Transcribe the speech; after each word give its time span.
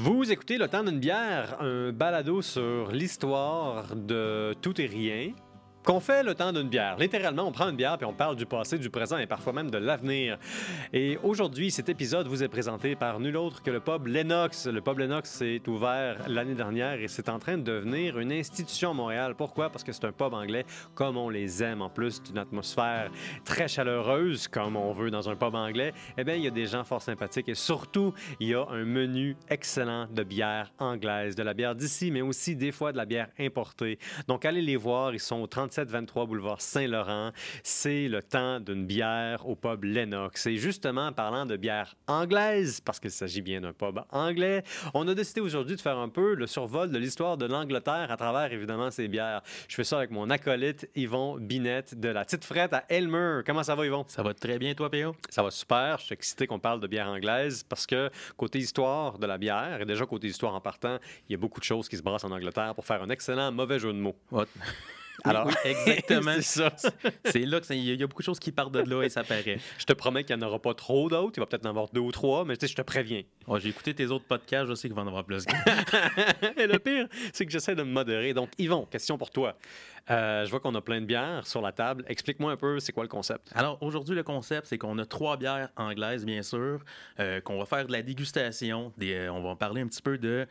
Vous 0.00 0.30
écoutez 0.30 0.58
Le 0.58 0.68
temps 0.68 0.84
d'une 0.84 1.00
bière, 1.00 1.60
un 1.60 1.90
balado 1.90 2.40
sur 2.40 2.92
l'histoire 2.92 3.96
de 3.96 4.54
tout 4.62 4.80
et 4.80 4.86
rien. 4.86 5.32
Qu'on 5.88 6.00
fait 6.00 6.22
le 6.22 6.34
temps 6.34 6.52
d'une 6.52 6.68
bière. 6.68 6.98
Littéralement, 6.98 7.44
on 7.44 7.50
prend 7.50 7.70
une 7.70 7.76
bière 7.76 7.96
puis 7.96 8.04
on 8.04 8.12
parle 8.12 8.36
du 8.36 8.44
passé, 8.44 8.76
du 8.76 8.90
présent 8.90 9.16
et 9.16 9.26
parfois 9.26 9.54
même 9.54 9.70
de 9.70 9.78
l'avenir. 9.78 10.36
Et 10.92 11.18
aujourd'hui, 11.22 11.70
cet 11.70 11.88
épisode 11.88 12.26
vous 12.26 12.42
est 12.42 12.48
présenté 12.48 12.94
par 12.94 13.18
nul 13.20 13.38
autre 13.38 13.62
que 13.62 13.70
le 13.70 13.80
pub 13.80 14.06
Lennox. 14.06 14.66
Le 14.66 14.82
pub 14.82 14.98
Lennox 14.98 15.30
s'est 15.30 15.62
ouvert 15.66 16.28
l'année 16.28 16.54
dernière 16.54 17.00
et 17.00 17.08
c'est 17.08 17.30
en 17.30 17.38
train 17.38 17.56
de 17.56 17.62
devenir 17.62 18.18
une 18.18 18.32
institution 18.32 18.90
à 18.90 18.92
Montréal. 18.92 19.34
Pourquoi? 19.34 19.70
Parce 19.70 19.82
que 19.82 19.92
c'est 19.92 20.04
un 20.04 20.12
pub 20.12 20.34
anglais 20.34 20.66
comme 20.94 21.16
on 21.16 21.30
les 21.30 21.62
aime, 21.62 21.80
en 21.80 21.88
plus 21.88 22.22
d'une 22.22 22.36
atmosphère 22.36 23.10
très 23.46 23.66
chaleureuse 23.66 24.46
comme 24.46 24.76
on 24.76 24.92
veut 24.92 25.10
dans 25.10 25.30
un 25.30 25.36
pub 25.36 25.54
anglais. 25.54 25.94
Eh 26.18 26.24
bien, 26.24 26.34
il 26.34 26.44
y 26.44 26.48
a 26.48 26.50
des 26.50 26.66
gens 26.66 26.84
fort 26.84 27.00
sympathiques 27.00 27.48
et 27.48 27.54
surtout, 27.54 28.12
il 28.40 28.48
y 28.48 28.54
a 28.54 28.66
un 28.68 28.84
menu 28.84 29.38
excellent 29.48 30.06
de 30.06 30.22
bière 30.22 30.70
anglaise, 30.78 31.34
de 31.34 31.42
la 31.42 31.54
bière 31.54 31.74
d'ici, 31.74 32.10
mais 32.10 32.20
aussi 32.20 32.56
des 32.56 32.72
fois 32.72 32.92
de 32.92 32.98
la 32.98 33.06
bière 33.06 33.28
importée. 33.38 33.98
Donc, 34.26 34.44
allez 34.44 34.60
les 34.60 34.76
voir, 34.76 35.14
ils 35.14 35.18
sont 35.18 35.40
au 35.40 35.46
37 35.46 35.77
23 35.86 36.26
boulevard 36.26 36.60
Saint-Laurent. 36.60 37.30
C'est 37.62 38.08
le 38.08 38.22
temps 38.22 38.60
d'une 38.60 38.86
bière 38.86 39.48
au 39.48 39.54
pub 39.54 39.84
Lennox. 39.84 40.46
Et 40.46 40.56
justement, 40.56 41.06
en 41.06 41.12
parlant 41.12 41.46
de 41.46 41.56
bière 41.56 41.94
anglaise, 42.06 42.80
parce 42.80 42.98
qu'il 42.98 43.10
s'agit 43.10 43.42
bien 43.42 43.60
d'un 43.60 43.72
pub 43.72 44.00
anglais, 44.10 44.62
on 44.94 45.06
a 45.08 45.14
décidé 45.14 45.40
aujourd'hui 45.40 45.76
de 45.76 45.80
faire 45.80 45.98
un 45.98 46.08
peu 46.08 46.34
le 46.34 46.46
survol 46.46 46.90
de 46.90 46.98
l'histoire 46.98 47.36
de 47.36 47.46
l'Angleterre 47.46 48.10
à 48.10 48.16
travers, 48.16 48.52
évidemment, 48.52 48.90
ces 48.90 49.08
bières. 49.08 49.42
Je 49.68 49.74
fais 49.74 49.84
ça 49.84 49.98
avec 49.98 50.10
mon 50.10 50.30
acolyte 50.30 50.88
Yvon 50.96 51.36
Binette 51.38 51.98
de 51.98 52.08
la 52.08 52.24
Petite 52.24 52.44
Frette 52.44 52.72
à 52.72 52.84
Elmer. 52.88 53.40
Comment 53.46 53.62
ça 53.62 53.74
va, 53.74 53.86
Yvon? 53.86 54.04
Ça 54.08 54.22
va 54.22 54.34
très 54.34 54.58
bien, 54.58 54.74
toi, 54.74 54.90
Péo? 54.90 55.14
Ça 55.28 55.42
va 55.42 55.50
super. 55.50 55.98
Je 55.98 56.04
suis 56.06 56.14
excité 56.14 56.46
qu'on 56.46 56.58
parle 56.58 56.80
de 56.80 56.86
bière 56.86 57.08
anglaise 57.08 57.64
parce 57.68 57.86
que 57.86 58.10
côté 58.36 58.58
histoire 58.58 59.18
de 59.18 59.26
la 59.26 59.38
bière, 59.38 59.80
et 59.80 59.86
déjà 59.86 60.06
côté 60.06 60.26
histoire 60.26 60.54
en 60.54 60.60
partant, 60.60 60.98
il 61.28 61.32
y 61.32 61.34
a 61.34 61.38
beaucoup 61.38 61.60
de 61.60 61.64
choses 61.64 61.88
qui 61.88 61.96
se 61.96 62.02
brassent 62.02 62.24
en 62.24 62.30
Angleterre 62.30 62.74
pour 62.74 62.84
faire 62.84 63.02
un 63.02 63.08
excellent 63.08 63.52
mauvais 63.52 63.78
jeu 63.78 63.92
de 63.92 63.98
mots. 63.98 64.16
Alors, 65.24 65.50
exactement. 65.64 66.34
c'est 66.36 66.42
ça. 66.42 66.72
C'est 67.24 67.44
là 67.44 67.60
qu'il 67.60 67.76
y, 67.78 68.02
a 68.02 68.06
beaucoup 68.06 68.22
de 68.22 68.26
choses 68.26 68.38
qui 68.38 68.52
partent 68.52 68.72
de 68.72 68.80
là 68.80 69.02
et 69.02 69.08
ça 69.08 69.24
paraît. 69.24 69.58
Je 69.78 69.84
te 69.84 69.92
promets 69.92 70.24
qu'il 70.24 70.36
n'y 70.36 70.44
en 70.44 70.46
aura 70.46 70.60
pas 70.60 70.74
trop 70.74 71.08
d'autres. 71.08 71.32
Il 71.36 71.40
va 71.40 71.46
peut-être 71.46 71.66
en 71.66 71.70
avoir 71.70 71.88
deux 71.92 72.00
ou 72.00 72.12
trois, 72.12 72.44
mais 72.44 72.56
tu 72.56 72.66
sais, 72.66 72.72
je 72.72 72.76
te 72.76 72.82
préviens. 72.82 73.22
J'ai 73.56 73.68
écouté 73.68 73.94
tes 73.94 74.06
autres 74.06 74.26
podcasts, 74.26 74.68
je 74.68 74.74
sais 74.74 74.88
qu'il 74.88 74.96
va 74.96 75.02
en 75.02 75.06
avoir 75.06 75.24
plus. 75.24 75.44
et 76.56 76.66
le 76.66 76.78
pire, 76.78 77.08
c'est 77.32 77.46
que 77.46 77.52
j'essaie 77.52 77.74
de 77.74 77.82
me 77.82 77.90
modérer. 77.90 78.34
Donc, 78.34 78.50
Yvon, 78.58 78.86
question 78.86 79.18
pour 79.18 79.30
toi. 79.30 79.56
Euh, 80.10 80.44
je 80.44 80.50
vois 80.50 80.60
qu'on 80.60 80.74
a 80.74 80.80
plein 80.80 81.00
de 81.00 81.06
bières 81.06 81.46
sur 81.46 81.60
la 81.60 81.72
table. 81.72 82.04
Explique-moi 82.08 82.52
un 82.52 82.56
peu, 82.56 82.80
c'est 82.80 82.92
quoi 82.92 83.04
le 83.04 83.08
concept? 83.08 83.50
Alors, 83.54 83.78
aujourd'hui, 83.82 84.14
le 84.14 84.22
concept, 84.22 84.66
c'est 84.68 84.78
qu'on 84.78 84.98
a 84.98 85.04
trois 85.04 85.36
bières 85.36 85.68
anglaises, 85.76 86.24
bien 86.24 86.42
sûr, 86.42 86.80
euh, 87.20 87.40
qu'on 87.40 87.58
va 87.58 87.66
faire 87.66 87.86
de 87.86 87.92
la 87.92 88.02
dégustation. 88.02 88.92
Des, 88.96 89.14
euh, 89.14 89.32
on 89.32 89.42
va 89.42 89.54
parler 89.56 89.82
un 89.82 89.86
petit 89.86 90.02
peu 90.02 90.18
de 90.18 90.46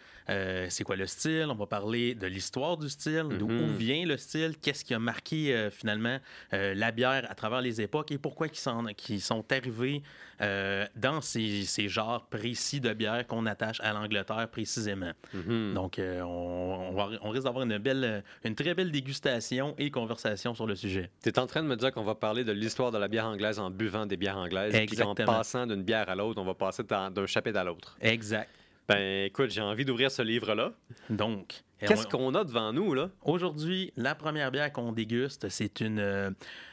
c'est 0.70 0.84
quoi 0.84 0.96
le 0.96 1.08
style, 1.08 1.48
on 1.50 1.56
va 1.56 1.66
parler 1.66 2.14
de 2.14 2.28
l'histoire 2.28 2.78
du 2.78 2.90
style, 2.90 3.28
d'où 3.40 3.48
mm-hmm. 3.48 3.76
vient 3.76 4.06
le 4.06 4.18
style, 4.18 4.58
qu'est-ce 4.62 4.84
qui 4.84 4.94
a 4.94 5.00
marqué 5.00 5.70
finalement 5.72 6.20
la 6.52 6.92
bière 6.92 7.26
à 7.30 7.36
travers 7.36 7.62
les 7.62 7.82
époques 7.82 8.12
et 8.12 8.18
pourquoi 8.18 8.48
ils 8.48 8.56
sont, 8.56 9.44
arrivés 9.50 10.04
dans 10.40 11.22
ces, 11.22 11.64
ces, 11.64 11.88
genres 11.88 12.26
précis 12.26 12.82
de 12.82 12.94
bières 12.94 13.26
qu'on 13.26 13.46
attache 13.46 13.80
à 13.82 13.94
l'Angleterre 13.94 14.48
précisément. 14.52 15.12
Mm-hmm. 15.36 15.74
Donc, 15.74 16.00
on, 16.00 17.18
on, 17.22 17.30
risque 17.30 17.46
d'avoir 17.46 17.64
une, 17.64 17.78
belle, 17.78 18.24
une 18.44 18.56
très 18.56 18.74
belle 18.74 18.92
dégustation 18.92 19.47
et 19.78 19.92
conversation 19.92 20.54
sur 20.54 20.66
le 20.66 20.76
sujet. 20.76 21.10
Tu 21.24 21.30
es 21.30 21.40
en 21.40 21.48
train 21.48 21.64
de 21.64 21.68
me 21.68 21.76
dire 21.76 21.92
qu'on 21.92 22.04
va 22.04 22.16
parler 22.16 22.44
de 22.44 22.52
l'histoire 22.52 22.92
de 22.92 22.98
la 22.98 23.08
bière 23.08 23.26
anglaise 23.26 23.60
en 23.60 23.70
buvant 23.70 24.06
des 24.06 24.18
bières 24.18 24.38
anglaises. 24.38 24.76
Puis 24.88 25.02
en 25.02 25.16
passant 25.16 25.66
d'une 25.68 25.84
bière 25.84 26.10
à 26.10 26.16
l'autre, 26.16 26.42
on 26.42 26.46
va 26.46 26.54
passer 26.54 26.84
d'un 26.84 27.26
chapitre 27.26 27.60
à 27.60 27.64
l'autre. 27.64 27.98
Exact. 28.02 28.50
Ben 28.88 29.26
écoute, 29.26 29.52
j'ai 29.52 29.62
envie 29.62 29.84
d'ouvrir 29.84 30.12
ce 30.12 30.22
livre-là. 30.22 30.72
Donc. 31.10 31.64
Qu'est-ce 31.80 32.08
qu'on 32.08 32.34
a 32.34 32.44
devant 32.44 32.74
nous, 32.74 32.94
là? 32.94 33.10
Aujourd'hui, 33.22 33.92
la 33.96 34.16
première 34.16 34.52
bière 34.52 34.72
qu'on 34.72 34.92
déguste, 34.92 35.50
c'est 35.50 35.80
une, 35.80 36.00
euh, 36.00 36.32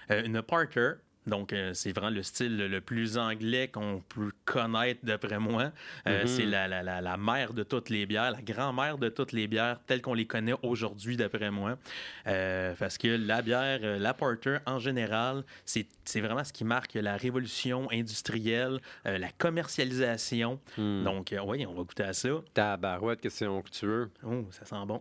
une 0.08 0.41
Parker 0.41 0.92
donc, 1.27 1.52
euh, 1.52 1.73
c'est 1.73 1.92
vraiment 1.92 2.14
le 2.14 2.23
style 2.23 2.57
le 2.57 2.80
plus 2.80 3.17
anglais 3.17 3.68
qu'on 3.68 4.02
peut 4.08 4.30
connaître, 4.45 5.01
d'après 5.02 5.39
moi. 5.39 5.73
Euh, 6.07 6.23
mhm. 6.23 6.27
C'est 6.27 6.45
la, 6.45 6.68
la, 6.68 6.83
la, 6.83 7.17
mère 7.17 7.55
de 7.55 7.62
toutes 7.62 7.89
les 7.89 8.05
bières, 8.05 8.30
la 8.30 8.42
grand-mère 8.42 8.98
de 8.98 9.08
toutes 9.08 9.33
les 9.33 9.46
bières 9.46 9.80
telles 9.86 10.02
qu'on 10.02 10.14
les 10.14 10.27
connaît 10.27 10.55
aujourd'hui, 10.63 11.17
d'après 11.17 11.51
moi. 11.51 11.79
Euh, 12.27 12.74
parce 12.79 12.98
que 12.98 13.08
la 13.08 13.40
bière, 13.40 13.80
la 13.98 14.14
porter, 14.14 14.58
en 14.67 14.79
général, 14.79 15.45
c'est 15.64 16.20
vraiment 16.20 16.45
ce 16.45 16.52
qui 16.52 16.64
marque 16.64 16.95
la 16.95 17.17
révolution 17.17 17.89
industrielle, 17.90 18.80
la 19.05 19.30
commercialisation. 19.30 20.61
Hmm. 20.77 21.05
Donc, 21.05 21.34
oui, 21.46 21.64
on 21.67 21.73
va 21.73 21.83
goûter 21.83 22.02
à 22.02 22.13
ça. 22.13 22.29
Tabarouette, 22.52 23.20
que 23.20 23.30
c'est 23.30 23.46
onctueux. 23.46 24.11
Oh, 24.24 24.46
ça 24.51 24.64
sent 24.64 24.86
bon. 24.86 25.01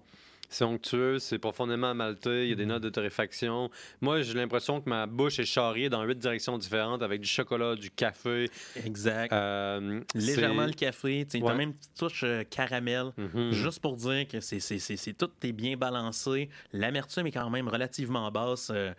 C'est 0.53 0.66
onctueux, 0.66 1.18
c'est 1.18 1.40
profondément 1.40 1.96
maltais, 1.96 2.46
il 2.46 2.50
y 2.50 2.52
a 2.52 2.56
des 2.56 2.66
mm. 2.66 2.69
notes 2.69 2.84
de 2.84 2.90
torréfaction. 2.90 3.72
Moi, 4.02 4.22
j'ai 4.22 4.36
l'impression 4.36 4.80
que 4.81 4.88
ma 4.88 5.08
bouche 5.08 5.40
est 5.40 5.46
charriée 5.46 5.90
dans 5.90 6.03
huit 6.03 6.19
directions 6.19 6.59
différentes 6.59 7.02
avec 7.02 7.22
du 7.22 7.28
chocolat, 7.28 7.75
du 7.75 7.90
café. 7.90 8.52
Exact. 8.86 9.34
Euh, 9.34 10.02
Légèrement 10.13 10.68
le 10.68 10.74
café. 10.74 11.25
Tu 11.28 11.44
as 11.44 11.56
même 11.56 11.69
une 11.69 11.74
petite 11.74 11.96
touche 11.97 12.24
euh, 12.24 12.44
caramel, 12.44 13.13
mm-hmm. 13.18 13.52
juste 13.52 13.80
pour 13.80 13.96
dire 13.96 14.28
que 14.28 14.42
c'est 14.42 15.13
tout 15.18 15.31
est 15.42 15.52
bien 15.53 15.75
balancé. 15.75 16.50
L'amertume 16.72 17.25
est 17.25 17.31
quand 17.31 17.50
même 17.50 17.68
relativement 17.68 18.30
basse. 18.30 18.72
Euh, 18.72 18.94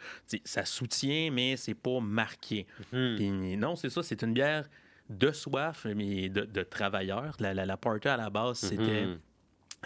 ça 0.45 0.65
soutient, 0.65 1.31
mais 1.31 1.57
c'est 1.57 1.75
pas 1.75 2.01
marqué. 2.01 2.67
Mm-hmm. 2.93 3.59
non, 3.61 3.77
c'est 3.77 3.91
ça, 3.91 4.03
c'est 4.03 4.23
une 4.23 4.35
bière 4.35 4.65
de 5.09 5.31
soif, 5.31 5.87
mais 5.95 6.29
de, 6.29 6.43
de 6.43 6.63
travailleurs. 6.65 7.37
La, 7.39 7.55
la, 7.55 7.77
porter 7.77 8.09
à 8.09 8.17
la 8.17 8.29
base, 8.29 8.59
c'était. 8.59 9.07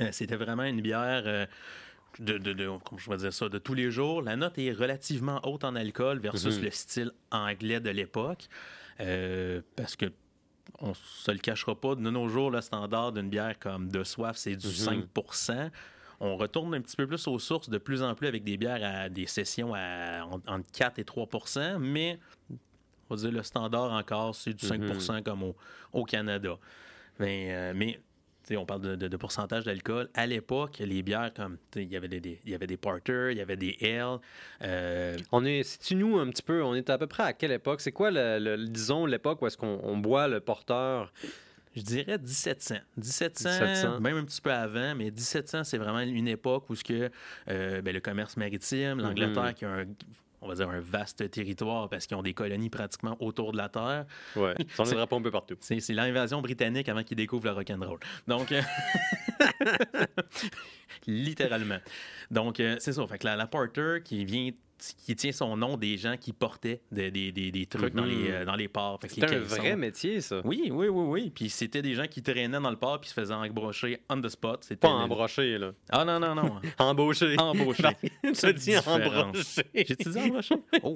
Euh, 0.00 0.08
c'était 0.12 0.36
vraiment 0.36 0.64
une 0.64 0.80
bière. 0.80 1.22
Euh, 1.26 1.46
de, 2.18 2.38
de, 2.38 2.70
je 2.96 3.10
vais 3.10 3.16
dire 3.18 3.32
ça, 3.32 3.48
de 3.48 3.58
tous 3.58 3.74
les 3.74 3.90
jours. 3.90 4.22
La 4.22 4.34
note 4.34 4.58
est 4.58 4.72
relativement 4.72 5.40
haute 5.44 5.62
en 5.62 5.76
alcool 5.76 6.18
versus 6.18 6.58
mhm. 6.58 6.64
le 6.64 6.70
style 6.70 7.12
anglais 7.30 7.80
de 7.80 7.90
l'époque. 7.90 8.48
Euh, 9.00 9.60
parce 9.76 9.94
que 9.94 10.06
on 10.80 10.94
se 10.94 11.30
le 11.30 11.38
cachera 11.38 11.74
pas, 11.74 11.94
de 11.94 12.00
nos 12.00 12.28
jours, 12.28 12.50
le 12.50 12.60
standard 12.60 13.12
d'une 13.12 13.28
bière 13.28 13.58
comme 13.58 13.88
de 13.90 14.04
soif, 14.04 14.36
c'est 14.36 14.56
du 14.56 14.68
5 14.68 15.06
mhm. 15.16 15.70
On 16.20 16.36
retourne 16.36 16.74
un 16.74 16.80
petit 16.80 16.96
peu 16.96 17.06
plus 17.06 17.26
aux 17.28 17.38
sources 17.38 17.70
de 17.70 17.78
plus 17.78 18.02
en 18.02 18.14
plus 18.14 18.26
avec 18.26 18.42
des 18.42 18.56
bières 18.56 18.82
à 18.82 19.08
des 19.08 19.26
sessions 19.26 19.72
à, 19.74 20.24
entre 20.46 20.70
4 20.72 20.98
et 20.98 21.04
3% 21.04 21.78
mais 21.78 22.18
on 23.08 23.14
va 23.14 23.20
dire 23.20 23.30
le 23.30 23.42
standard 23.42 23.92
encore, 23.92 24.34
c'est 24.34 24.52
du 24.52 24.66
5 24.66 24.80
mhm. 24.80 25.22
comme 25.22 25.54
au, 25.92 26.04
Canada. 26.04 26.58
Mais, 27.18 27.72
mais 27.74 28.00
on 28.56 28.66
parle 28.66 28.96
de, 28.96 29.16
pourcentage 29.16 29.64
d'alcool. 29.64 30.08
À 30.14 30.26
l'époque, 30.26 30.78
les 30.78 31.02
bières, 31.02 31.32
comme 31.34 31.58
il 31.76 31.90
y 31.90 31.96
avait 31.96 32.08
des, 32.08 32.40
il 32.44 32.50
y 32.50 32.54
avait 32.54 32.66
des 32.66 32.76
porters, 32.76 33.30
il 33.30 33.38
y 33.38 33.40
avait 33.40 33.56
des 33.56 33.76
ale. 33.82 34.18
Euh, 34.62 35.16
on 35.32 35.44
est, 35.44 35.62
si 35.62 35.78
tu 35.78 35.94
nous 35.94 36.18
un 36.18 36.28
petit 36.30 36.42
peu, 36.42 36.62
on 36.62 36.74
est 36.74 36.88
à 36.90 36.98
peu 36.98 37.06
près 37.06 37.24
à 37.24 37.32
quelle 37.32 37.52
époque? 37.52 37.80
C'est 37.80 37.92
quoi, 37.92 38.10
le, 38.10 38.66
disons, 38.66 39.06
l'époque 39.06 39.42
où 39.42 39.46
est-ce 39.46 39.56
qu'on 39.56 39.98
boit 39.98 40.28
le 40.28 40.40
porteur 40.40 41.12
je 41.76 41.82
dirais 41.82 42.18
1700. 42.18 42.76
1700, 42.96 44.00
même 44.00 44.16
un 44.16 44.24
petit 44.24 44.40
peu 44.40 44.52
avant, 44.52 44.96
mais 44.96 45.10
1700, 45.12 45.62
c'est 45.64 45.78
vraiment 45.78 46.00
une 46.00 46.26
époque 46.26 46.68
où 46.70 46.74
ce 46.74 46.82
que, 46.82 47.10
euh, 47.48 47.82
ben, 47.82 47.94
le 47.94 48.00
commerce 48.00 48.36
maritime, 48.36 49.00
l'Angleterre 49.00 49.44
mm-hmm. 49.44 49.54
qui 49.54 49.64
a 49.64 49.70
un 49.70 49.84
on 50.40 50.48
va 50.48 50.54
dire, 50.54 50.68
un 50.70 50.80
vaste 50.80 51.30
territoire 51.30 51.88
parce 51.88 52.06
qu'ils 52.06 52.16
ont 52.16 52.22
des 52.22 52.34
colonies 52.34 52.70
pratiquement 52.70 53.16
autour 53.20 53.52
de 53.52 53.56
la 53.56 53.68
Terre. 53.68 54.06
Ouais, 54.36 54.54
ça 54.74 54.82
en 54.82 55.06
pas 55.06 55.16
un 55.16 55.22
peu 55.22 55.30
partout. 55.30 55.56
C'est 55.60 55.86
l'invasion 55.90 56.40
britannique 56.40 56.88
avant 56.88 57.02
qu'ils 57.02 57.16
découvrent 57.16 57.46
le 57.46 57.52
rock'n'roll. 57.52 57.98
Donc, 58.26 58.52
euh, 58.52 58.62
littéralement. 61.06 61.78
Donc, 62.30 62.60
euh, 62.60 62.76
c'est 62.78 62.92
ça. 62.92 63.06
Fait 63.06 63.18
que 63.18 63.26
la, 63.26 63.36
la 63.36 63.46
Porter 63.46 63.98
qui 64.04 64.24
vient 64.24 64.50
qui 65.04 65.16
tient 65.16 65.32
son 65.32 65.56
nom 65.56 65.76
des 65.76 65.96
gens 65.96 66.16
qui 66.16 66.32
portaient 66.32 66.80
des, 66.92 67.10
des, 67.10 67.32
des, 67.32 67.66
trucs 67.66 67.94
dans, 67.94 68.04
les, 68.04 68.14
mhm. 68.14 68.30
euh, 68.30 68.44
dans 68.44 68.56
les 68.56 68.68
ports. 68.68 69.00
C'est 69.06 69.24
un 69.24 69.38
vrai 69.40 69.76
métier, 69.76 70.20
ça. 70.20 70.40
Oui, 70.44 70.70
oui, 70.70 70.88
oui, 70.88 71.04
oui. 71.06 71.32
Puis 71.34 71.50
c'était 71.50 71.82
des 71.82 71.94
gens 71.94 72.06
qui 72.06 72.22
traînaient 72.22 72.60
dans 72.60 72.70
le 72.70 72.76
port 72.76 73.00
puis 73.00 73.10
se 73.10 73.14
faisaient 73.14 73.34
embrocher 73.34 74.00
on 74.08 74.20
the 74.20 74.28
spot. 74.28 74.66
Pas 74.80 74.88
embrocher, 74.88 75.58
là. 75.58 75.72
Ah 75.90 76.04
non, 76.04 76.20
non, 76.20 76.34
non. 76.34 76.60
embaucher. 76.78 77.36
Embaucher. 77.38 77.96
tu 78.22 78.54
dis 78.54 78.76
embrocher. 78.78 79.62
J'ai-tu 79.74 80.10
dit 80.10 80.18
embrocher? 80.18 80.56
Oh. 80.82 80.94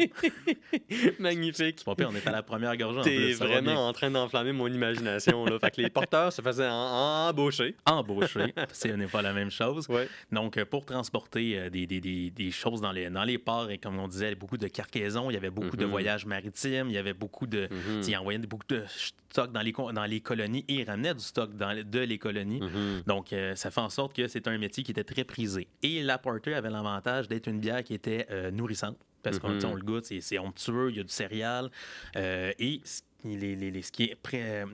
Magnifique. 1.18 1.84
Pas 1.84 1.94
pire, 1.94 2.10
on 2.12 2.14
est 2.14 2.26
à 2.26 2.32
la 2.32 2.42
première 2.42 2.76
gorgée. 2.76 3.02
T'es 3.02 3.32
vraiment 3.32 3.88
en 3.88 3.92
train 3.92 4.10
d'enflammer 4.10 4.52
mon 4.52 4.68
imagination, 4.68 5.44
là. 5.44 5.58
fait 5.58 5.70
que 5.70 5.80
les 5.80 5.90
porteurs 5.90 6.32
se 6.32 6.42
faisaient 6.42 6.68
embaucher. 6.68 7.76
Embaucher. 7.86 8.54
Ce 8.72 8.88
n'est 8.88 9.06
pas 9.06 9.22
la 9.22 9.32
même 9.32 9.50
chose. 9.50 9.88
Ouais. 9.88 10.08
Donc, 10.30 10.56
euh, 10.56 10.64
pour 10.64 10.84
transporter 10.84 11.58
euh, 11.58 11.70
des, 11.70 11.86
des 11.86 12.50
choses 12.50 12.80
dans 12.80 12.92
les, 12.92 13.10
dans 13.10 13.24
les 13.24 13.38
ports 13.38 13.70
et 13.72 13.78
comme 13.78 13.98
on 13.98 14.08
disait, 14.08 14.34
beaucoup 14.34 14.58
de 14.58 14.68
cargaisons, 14.68 15.30
il 15.30 15.34
y 15.34 15.36
avait 15.36 15.50
beaucoup 15.50 15.76
de 15.76 15.84
mhm. 15.84 15.90
voyages 15.90 16.26
maritimes, 16.26 16.88
il 16.88 16.94
y 16.94 16.98
avait 16.98 17.14
beaucoup 17.14 17.46
de. 17.46 17.68
Mhm. 17.70 18.02
Il 18.06 18.16
envoyait 18.16 18.38
beaucoup 18.38 18.66
de 18.68 18.84
stock 19.30 19.52
dans 19.52 19.60
les, 19.60 19.72
dans 19.72 20.04
les 20.04 20.20
colonies 20.20 20.64
et 20.68 20.74
il 20.74 20.84
ramenait 20.84 21.14
du 21.14 21.20
stock 21.20 21.56
dans, 21.56 21.74
de 21.84 21.98
les 22.00 22.18
colonies. 22.18 22.60
Mhm. 22.60 23.02
Donc, 23.06 23.32
euh, 23.32 23.54
ça 23.54 23.70
fait 23.70 23.80
en 23.80 23.90
sorte 23.90 24.14
que 24.14 24.28
c'est 24.28 24.46
un 24.48 24.58
métier 24.58 24.82
qui 24.82 24.90
était 24.90 25.04
très 25.04 25.24
prisé. 25.24 25.68
Et 25.82 26.02
la 26.02 26.18
Porter 26.18 26.54
avait 26.54 26.70
l'avantage 26.70 27.28
d'être 27.28 27.48
une 27.48 27.60
bière 27.60 27.82
qui 27.82 27.94
était 27.94 28.26
euh, 28.30 28.50
nourrissante 28.50 28.96
parce 29.22 29.38
qu'on 29.38 29.74
le 29.74 29.82
goûte, 29.82 30.04
c'est 30.04 30.38
onctueux, 30.38 30.90
il 30.90 30.96
y 30.96 31.00
a 31.00 31.04
du 31.04 31.12
céréal. 31.12 31.70
Euh, 32.16 32.52
et 32.58 32.80
ce 32.84 33.92
qui 33.92 34.04
est 34.04 34.16
prêt 34.16 34.64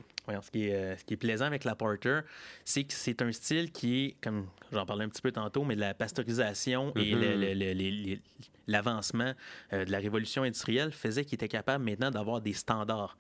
ce, 0.43 0.51
qui 0.51 0.67
est, 0.67 0.75
euh, 0.75 0.97
ce 0.97 1.05
qui 1.05 1.15
est 1.15 1.19
plaisant 1.19 1.47
avec 1.47 1.65
la 1.65 1.75
porter, 1.75 2.21
c'est 2.65 2.85
que 2.85 2.93
c'est 2.93 3.23
un 3.23 3.33
style 3.33 3.73
qui 3.73 4.05
est, 4.05 4.17
comme 4.23 4.47
j'en 4.73 4.87
parlais 4.87 5.05
un 5.05 5.09
petit 5.09 5.23
peu 5.23 5.33
tantôt, 5.33 5.65
mais 5.65 5.75
de 5.75 5.81
la 5.81 5.95
pasteurisation 5.95 6.93
et 6.97 7.15
mm-hmm. 7.15 8.21
L'avancement 8.69 9.33
euh, 9.73 9.85
de 9.85 9.91
la 9.91 9.99
révolution 9.99 10.45
industrielle 10.45 10.93
faisait 10.93 11.25
qu'il 11.25 11.35
était 11.35 11.49
capable 11.49 11.85
maintenant 11.85 12.11
d'avoir 12.11 12.41
des 12.41 12.53
standards. 12.53 13.19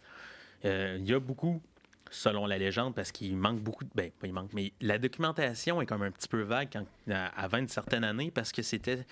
Euh, 0.65 0.97
il 1.01 1.09
y 1.09 1.13
a 1.13 1.19
beaucoup 1.19 1.61
selon 2.11 2.47
la 2.47 2.57
légende, 2.57 2.95
parce 2.95 3.13
qu'il 3.13 3.37
manque 3.37 3.61
beaucoup 3.61 3.85
de. 3.85 3.91
Ben, 3.95 4.11
il 4.23 4.33
manque, 4.33 4.53
mais 4.55 4.73
la 4.81 4.99
documentation 4.99 5.83
est 5.83 5.87
comme 5.87 6.03
un 6.03 6.11
petit 6.11 6.29
peu 6.29 6.41
vague 6.41 6.69
avant 7.11 7.59
une 7.59 7.69
certaine 7.69 8.03
année, 8.03 8.31
parce 8.31 8.51
que 8.51 8.63
c'était 8.63 9.05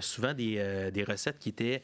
souvent 0.00 0.32
des, 0.32 0.90
des, 0.90 1.04
recettes 1.04 1.38
qui 1.38 1.50
étaient 1.50 1.82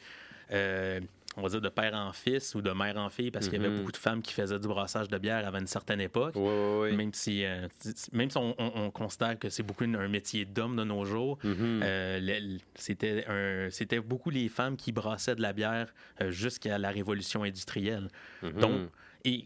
on 1.37 1.43
va 1.43 1.49
dire, 1.49 1.61
de 1.61 1.69
père 1.69 1.94
en 1.94 2.12
fils 2.12 2.55
ou 2.55 2.62
de 2.62 2.71
mère 2.71 2.97
en 2.97 3.11
fille, 3.11 3.31
parce 3.31 3.49
qu'il 3.49 3.61
y 3.61 3.65
avait 3.65 3.71
mhm. 3.73 3.79
beaucoup 3.79 3.93
de 3.93 3.97
femmes 3.99 4.23
qui 4.23 4.33
faisaient 4.33 4.59
du 4.59 4.69
brassage 4.69 5.09
de 5.09 5.19
bière 5.19 5.47
avant 5.47 5.59
une 5.59 5.67
certaine 5.67 6.00
époque. 6.00 6.35
Même 6.35 7.12
si, 7.12 7.44
euh, 7.44 7.69
même 8.12 8.31
si 8.31 8.38
on, 8.38 8.91
considère 8.91 9.38
que 9.38 9.50
c'est 9.50 9.62
beaucoup 9.62 9.85
un 9.85 10.09
métier 10.09 10.47
d'homme 10.47 10.77
de 10.77 10.85
nos 10.85 11.05
jours, 11.05 11.38
mhm. 11.44 11.81
euh, 11.83 12.49
c'était 12.75 14.00
beaucoup 14.00 14.31
les 14.31 14.49
femmes 14.49 14.77
qui 14.77 14.93
brassaient 14.93 15.35
de 15.35 15.43
la 15.43 15.53
bière 15.53 15.93
euh, 16.23 16.31
jusqu'à 16.31 16.79
la 16.79 16.91
révolution 16.91 17.43
industrielle. 17.43 18.09
Mhm. 18.43 18.53
Donc, 18.53 18.81
et 19.25 19.44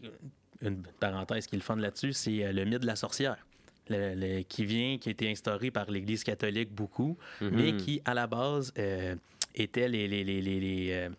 une 0.61 0.83
parenthèse 0.99 1.47
qui 1.47 1.55
est 1.55 1.59
le 1.59 1.63
fun 1.63 1.75
là-dessus, 1.75 2.13
c'est 2.13 2.53
le 2.53 2.63
mythe 2.65 2.79
de 2.81 2.87
la 2.87 2.95
sorcière. 2.95 3.37
qui 4.47 4.65
vient, 4.65 4.97
qui 4.97 5.09
a 5.09 5.11
été 5.11 5.29
instauré 5.29 5.71
par 5.71 5.91
l'Église 5.91 6.23
catholique 6.23 6.71
beaucoup, 6.71 7.17
mais 7.41 7.75
qui, 7.75 8.01
à 8.05 8.13
la 8.13 8.27
base, 8.27 8.71
était 9.55 9.89
les, 9.89 10.07
les, 10.07 10.23
les 10.23 11.09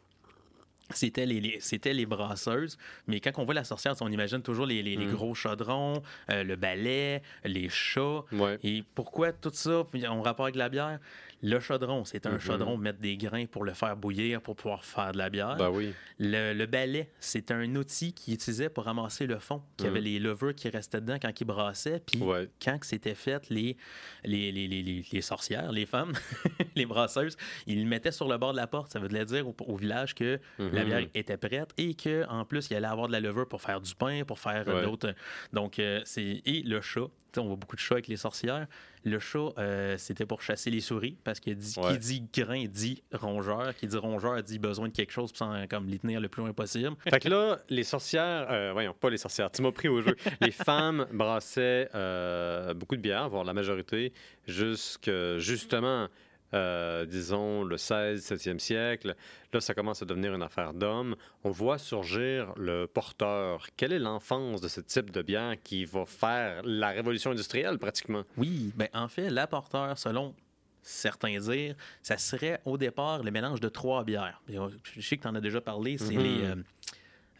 c'était 0.97 1.27
les, 1.27 1.59
c'était 1.61 1.93
les 1.93 2.07
brasseuses. 2.07 2.79
Mais 3.07 3.21
quand 3.21 3.33
on 3.37 3.45
voit 3.45 3.55
la 3.55 3.65
sorcière, 3.65 3.95
on 4.01 4.11
imagine 4.11 4.43
toujours 4.43 4.67
les, 4.67 4.83
les, 4.83 4.97
mm. 4.97 5.13
gros 5.13 5.35
chaudrons, 5.35 6.03
euh, 6.31 6.45
le 6.45 6.57
balai, 6.57 7.23
les 7.45 7.69
chats. 7.69 8.25
Et 8.63 8.85
pourquoi 8.95 9.33
tout 9.33 9.51
ça 9.53 9.85
en 10.09 10.23
rapport 10.23 10.47
avec 10.47 10.57
la 10.57 10.69
bière? 10.69 10.99
Le 11.43 11.59
chaudron, 11.59 12.05
c'est 12.05 12.27
un 12.27 12.37
mm-hmm. 12.37 12.41
chaudron, 12.41 12.77
mettre 12.77 13.01
des 13.01 13.17
grains 13.17 13.47
pour 13.47 13.65
le 13.65 13.73
faire 13.73 13.97
bouillir 13.97 14.41
pour 14.41 14.55
pouvoir 14.55 14.85
faire 14.85 15.13
de 15.13 15.19
la 15.19 15.29
bière. 15.29 15.57
Ben 15.57 15.71
oui. 15.71 15.93
le, 16.21 16.67
balai, 16.67 17.11
c'est 17.19 17.51
un 17.51 17.75
outil 17.75 18.13
qu'il 18.13 18.35
utilisait 18.35 18.69
pour 18.69 18.85
ramasser 18.85 19.27
le 19.27 19.39
fond, 19.41 19.61
qui 19.77 19.87
avait 19.87 20.01
mm. 20.01 20.05
les 20.05 20.19
levures 20.21 20.55
qui 20.55 20.69
restaient 20.69 21.01
dedans 21.01 21.19
quand 21.21 21.41
il 21.41 21.45
brassait. 21.45 22.01
Puis 22.07 22.23
quand 22.63 22.79
c'était 22.83 23.17
fait, 23.17 23.49
les, 23.51 23.77
les, 24.25 24.53
les, 24.53 24.69
les, 25.11 25.21
sorcières, 25.21 25.73
les 25.73 25.87
femmes, 25.87 26.13
les 26.77 26.87
brasseuses, 26.87 27.37
ils 27.67 27.83
le 27.83 27.89
mettaient 27.89 28.13
sur 28.13 28.29
le 28.29 28.39
bord 28.39 28.53
de 28.53 28.59
la 28.59 28.69
porte. 28.69 28.93
Ça 28.93 29.01
veut 29.01 29.09
dire 29.09 29.47
au, 29.49 29.77
village 29.77 30.15
que 30.15 30.39
la 30.59 30.85
bière 30.85 31.07
était 31.15 31.37
prête 31.37 31.71
et 31.77 31.95
qu'en 31.95 32.45
plus, 32.45 32.71
il 32.71 32.77
allait 32.77 32.87
avoir 32.87 33.09
de 33.09 33.13
la 33.13 33.21
levure 33.21 33.49
pour 33.49 33.63
faire 33.63 33.81
du 33.81 33.95
pain, 33.95 34.23
pour 34.25 34.39
faire 34.39 34.65
d'autres. 34.65 35.15
Donc, 35.53 35.79
euh, 35.79 36.01
c'est. 36.05 36.43
Et 36.45 36.63
le 36.63 36.81
chat, 36.81 37.09
on 37.37 37.47
voit 37.47 37.57
beaucoup 37.57 37.77
de 37.77 37.81
chats 37.81 37.95
avec 37.97 38.09
les 38.09 38.17
sorcières. 38.17 38.67
Le 39.05 39.19
chat, 39.19 39.53
euh, 39.59 39.97
c'était 39.99 40.27
pour 40.27 40.43
chasser 40.43 40.71
les 40.71 40.81
souris, 40.81 41.17
parce 41.25 41.41
que 41.41 41.51
dit, 41.51 41.75
qui 41.75 41.99
dit 41.99 42.25
grain 42.33 42.65
dit 42.67 43.03
rongeur, 43.13 43.75
qui 43.75 43.87
dit 43.87 43.97
rongeur 43.97 44.43
dit 44.43 44.59
besoin 44.59 44.89
de 44.89 44.93
quelque 44.93 45.13
chose 45.13 45.33
pour 45.33 45.49
comme 45.69 45.89
les 45.89 45.99
tenir 45.99 46.21
le 46.21 46.29
plus 46.29 46.43
loin 46.43 46.53
possible. 46.53 46.95
Fait 47.09 47.21
que 47.21 47.29
là, 47.29 47.59
les 47.69 47.85
sorcières, 47.85 48.47
euh, 48.51 48.71
voyons, 48.73 48.95
pas 48.95 49.11
les 49.11 49.17
sorcières, 49.17 49.51
tu 49.51 49.63
m'as 49.63 49.73
pris 49.73 49.89
au 49.89 50.01
jeu. 50.01 50.17
les 50.41 50.51
femmes 50.51 51.07
brassaient 51.13 51.89
euh, 51.95 52.75
beaucoup 52.75 52.97
de 52.97 53.01
bière, 53.01 53.29
voire 53.29 53.45
la 53.45 53.55
majorité, 53.55 54.13
jusque 54.47 55.11
justement 55.39 56.09
euh, 56.55 57.07
disons, 57.07 57.65
le 57.65 57.77
16, 57.77 58.33
17e 58.33 58.59
siècle. 58.59 59.15
Là, 59.53 59.61
ça 59.61 59.75
commence 59.75 60.03
à 60.03 60.05
devenir 60.05 60.35
une 60.35 60.43
affaire 60.43 60.75
d'hommes. 60.75 61.17
On 61.45 61.51
voit 61.51 61.79
surgir 61.79 62.53
le 62.57 62.87
porteur. 62.87 63.67
Quelle 63.77 63.93
est 63.93 63.99
l'enfance 63.99 64.61
de 64.61 64.69
ce 64.69 64.81
type 64.81 65.11
de 65.11 65.23
bière 65.23 65.57
qui 65.63 65.85
va 65.85 66.05
faire 66.05 66.63
la 66.65 66.91
révolution 66.91 67.31
industrielle 67.31 67.79
pratiquement? 67.79 68.23
Oui, 68.37 68.73
ben 68.77 68.89
en 68.93 69.09
fait, 69.09 69.31
l'apporteur, 69.31 69.99
selon 69.99 70.35
certains 70.83 71.39
dire, 71.39 71.75
ça 72.03 72.19
serait 72.19 72.61
au 72.65 72.77
départ 72.77 73.23
le 73.23 73.31
mélange 73.31 73.61
de 73.61 73.69
trois 73.69 74.05
bières. 74.05 74.43
Je 74.49 75.01
sais 75.01 75.17
que 75.17 75.23
tu 75.23 75.29
en 75.29 75.35
as 75.35 75.41
déjà 75.41 75.61
parlé, 75.61 75.97
c'est 75.97 76.13
les... 76.13 76.39
Mm-hmm. 76.39 76.45
Euh, 76.45 76.57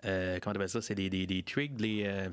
euh, 0.05 0.39
comment 0.41 0.53
tu 0.53 0.59
appelles 0.59 0.69
ça? 0.69 0.83
C'est 0.83 0.95
des, 0.95 1.11
des, 1.11 1.27
des 1.27 1.43
twigs, 1.43 1.81
les... 1.81 2.29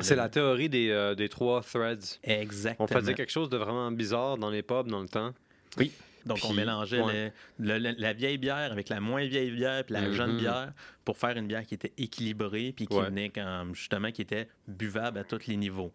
C'est 0.00 0.16
la 0.16 0.28
théorie 0.28 0.68
des, 0.68 0.90
euh, 0.90 1.14
des, 1.14 1.28
trois 1.28 1.62
threads. 1.62 2.18
Exactement. 2.24 2.84
On 2.84 2.86
faisait 2.86 3.14
quelque 3.14 3.32
chose 3.32 3.48
de 3.48 3.56
vraiment 3.56 3.90
bizarre 3.92 4.36
dans 4.36 4.50
les 4.50 4.62
pubs 4.62 4.88
dans 4.88 5.00
le 5.00 5.08
temps. 5.08 5.32
Oui. 5.78 5.92
Donc, 6.24 6.38
on 6.44 6.52
mélangeait 6.52 7.32
la 7.58 8.12
vieille 8.12 8.38
bière 8.38 8.72
avec 8.72 8.88
la 8.88 9.00
moins 9.00 9.24
vieille 9.24 9.52
bière 9.52 9.84
puis 9.84 9.94
la 9.94 10.10
jeune 10.10 10.32
mm-hmm. 10.32 10.38
bière 10.38 10.72
pour 11.04 11.16
faire 11.16 11.36
une 11.36 11.46
bière 11.46 11.64
qui 11.64 11.74
était 11.74 11.92
équilibrée 11.96 12.72
puis 12.74 12.86
qui 12.86 12.98
venait 12.98 13.28
comme, 13.28 13.74
justement 13.74 14.10
qui 14.10 14.22
était 14.22 14.48
buvable 14.66 15.18
à 15.18 15.24
tous 15.24 15.46
les 15.46 15.56
niveaux. 15.56 15.92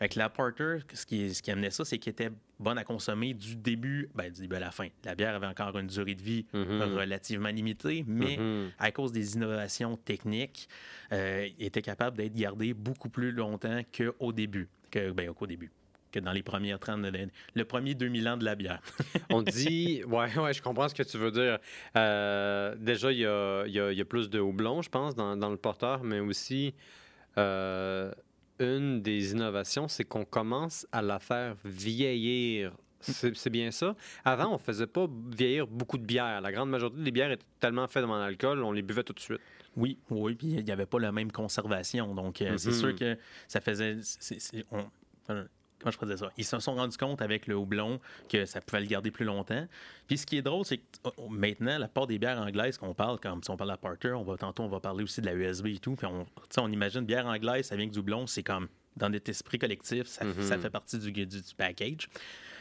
Avec 0.00 0.14
la 0.16 0.28
Porter, 0.28 0.78
ce 0.92 1.04
qui, 1.06 1.34
ce 1.34 1.42
qui 1.42 1.50
amenait 1.50 1.70
ça, 1.70 1.84
c'est 1.84 1.98
qu'elle 1.98 2.12
était 2.12 2.32
bonne 2.58 2.78
à 2.78 2.84
consommer 2.84 3.34
du 3.34 3.56
début, 3.56 4.08
ben, 4.14 4.30
du 4.30 4.42
début 4.42 4.56
à 4.56 4.60
la 4.60 4.70
fin. 4.70 4.88
La 5.04 5.14
bière 5.14 5.34
avait 5.34 5.46
encore 5.46 5.76
une 5.78 5.86
durée 5.86 6.14
de 6.14 6.22
vie 6.22 6.46
mm-hmm. 6.54 6.94
relativement 6.94 7.48
limitée, 7.48 8.04
mais 8.06 8.36
mm-hmm. 8.36 8.70
à 8.78 8.92
cause 8.92 9.12
des 9.12 9.34
innovations 9.34 9.96
techniques, 9.96 10.68
euh, 11.12 11.48
était 11.58 11.82
capable 11.82 12.16
d'être 12.16 12.34
gardée 12.34 12.74
beaucoup 12.74 13.08
plus 13.08 13.32
longtemps 13.32 13.80
qu'au 13.96 14.32
début. 14.32 14.68
Que, 14.90 15.10
ben, 15.10 15.32
qu'au 15.32 15.46
début 15.46 15.70
que 16.12 16.20
dans 16.20 16.32
les 16.32 16.44
premières 16.44 16.78
30, 16.78 17.04
le 17.54 17.64
premier 17.64 17.94
2000 17.94 18.28
ans 18.28 18.36
de 18.36 18.44
la 18.44 18.54
bière. 18.54 18.80
On 19.30 19.42
dit, 19.42 20.04
ouais, 20.04 20.38
ouais, 20.38 20.52
je 20.52 20.62
comprends 20.62 20.88
ce 20.88 20.94
que 20.94 21.02
tu 21.02 21.18
veux 21.18 21.32
dire. 21.32 21.58
Euh, 21.96 22.76
déjà, 22.78 23.10
il 23.10 23.18
y 23.18 23.26
a, 23.26 23.66
y, 23.66 23.80
a, 23.80 23.92
y 23.92 24.00
a, 24.00 24.04
plus 24.04 24.30
de 24.30 24.38
houblon, 24.38 24.80
je 24.80 24.88
pense, 24.88 25.16
dans, 25.16 25.36
dans 25.36 25.50
le 25.50 25.56
porteur, 25.56 26.04
mais 26.04 26.20
aussi, 26.20 26.72
euh, 27.36 28.12
une 28.58 29.02
des 29.02 29.32
innovations, 29.32 29.88
c'est 29.88 30.04
qu'on 30.04 30.24
commence 30.24 30.86
à 30.92 31.02
la 31.02 31.18
faire 31.18 31.56
vieillir. 31.64 32.72
C'est 33.00 33.50
bien 33.50 33.70
ça. 33.70 33.94
Avant, 34.24 34.54
on 34.54 34.58
faisait 34.58 34.86
pas 34.86 35.06
vieillir 35.30 35.66
beaucoup 35.66 35.98
de 35.98 36.04
bières. 36.04 36.40
La 36.40 36.52
grande 36.52 36.70
majorité 36.70 37.02
des 37.02 37.10
bières 37.10 37.30
étaient 37.30 37.44
tellement 37.60 37.86
faites 37.86 38.04
dans 38.04 38.16
l'alcool, 38.16 38.62
on 38.62 38.72
les 38.72 38.80
buvait 38.80 39.02
tout 39.02 39.12
de 39.12 39.20
suite. 39.20 39.40
Oui, 39.76 39.98
oui, 40.08 40.34
puis 40.34 40.46
il 40.48 40.64
n'y 40.64 40.70
avait 40.70 40.86
pas 40.86 40.98
la 40.98 41.12
même 41.12 41.30
conservation. 41.30 42.14
Donc, 42.14 42.40
euh, 42.40 42.56
c'est 42.56 42.70
mm-hmm. 42.70 42.72
sûr 42.72 42.96
que 42.96 43.18
ça 43.46 43.60
faisait 43.60 43.98
je 45.90 46.16
ça? 46.16 46.30
Ils 46.36 46.44
se 46.44 46.58
sont 46.58 46.74
rendus 46.74 46.96
compte 46.96 47.22
avec 47.22 47.46
le 47.46 47.56
houblon 47.56 48.00
que 48.28 48.44
ça 48.44 48.60
pouvait 48.60 48.80
le 48.80 48.86
garder 48.86 49.10
plus 49.10 49.24
longtemps. 49.24 49.66
Puis 50.06 50.18
ce 50.18 50.26
qui 50.26 50.36
est 50.36 50.42
drôle, 50.42 50.64
c'est 50.64 50.78
que 50.78 50.82
oh, 51.04 51.12
oh, 51.16 51.28
maintenant, 51.28 51.78
la 51.78 51.88
part 51.88 52.06
des 52.06 52.18
bières 52.18 52.40
anglaises 52.40 52.78
qu'on 52.78 52.94
parle, 52.94 53.18
comme 53.20 53.42
si 53.42 53.50
on 53.50 53.56
parle 53.56 53.70
la 53.70 53.76
Porter, 53.76 54.12
on 54.12 54.22
va, 54.22 54.36
tantôt 54.36 54.62
on 54.62 54.68
va 54.68 54.80
parler 54.80 55.04
aussi 55.04 55.20
de 55.20 55.26
la 55.26 55.34
USB 55.34 55.66
et 55.66 55.78
tout. 55.78 55.96
Puis 55.96 56.06
on, 56.06 56.26
on 56.58 56.72
imagine 56.72 57.02
bière 57.02 57.26
anglaise, 57.26 57.66
ça 57.66 57.76
vient 57.76 57.84
avec 57.84 57.92
du 57.92 58.00
houblon, 58.00 58.26
c'est 58.26 58.42
comme 58.42 58.68
dans 58.96 59.10
notre 59.10 59.28
esprit 59.28 59.58
collectif, 59.58 60.06
ça, 60.06 60.24
mm-hmm. 60.24 60.58
fait 60.58 60.70
partie 60.70 60.98
du, 60.98 61.10
du, 61.10 61.40
package. 61.56 62.08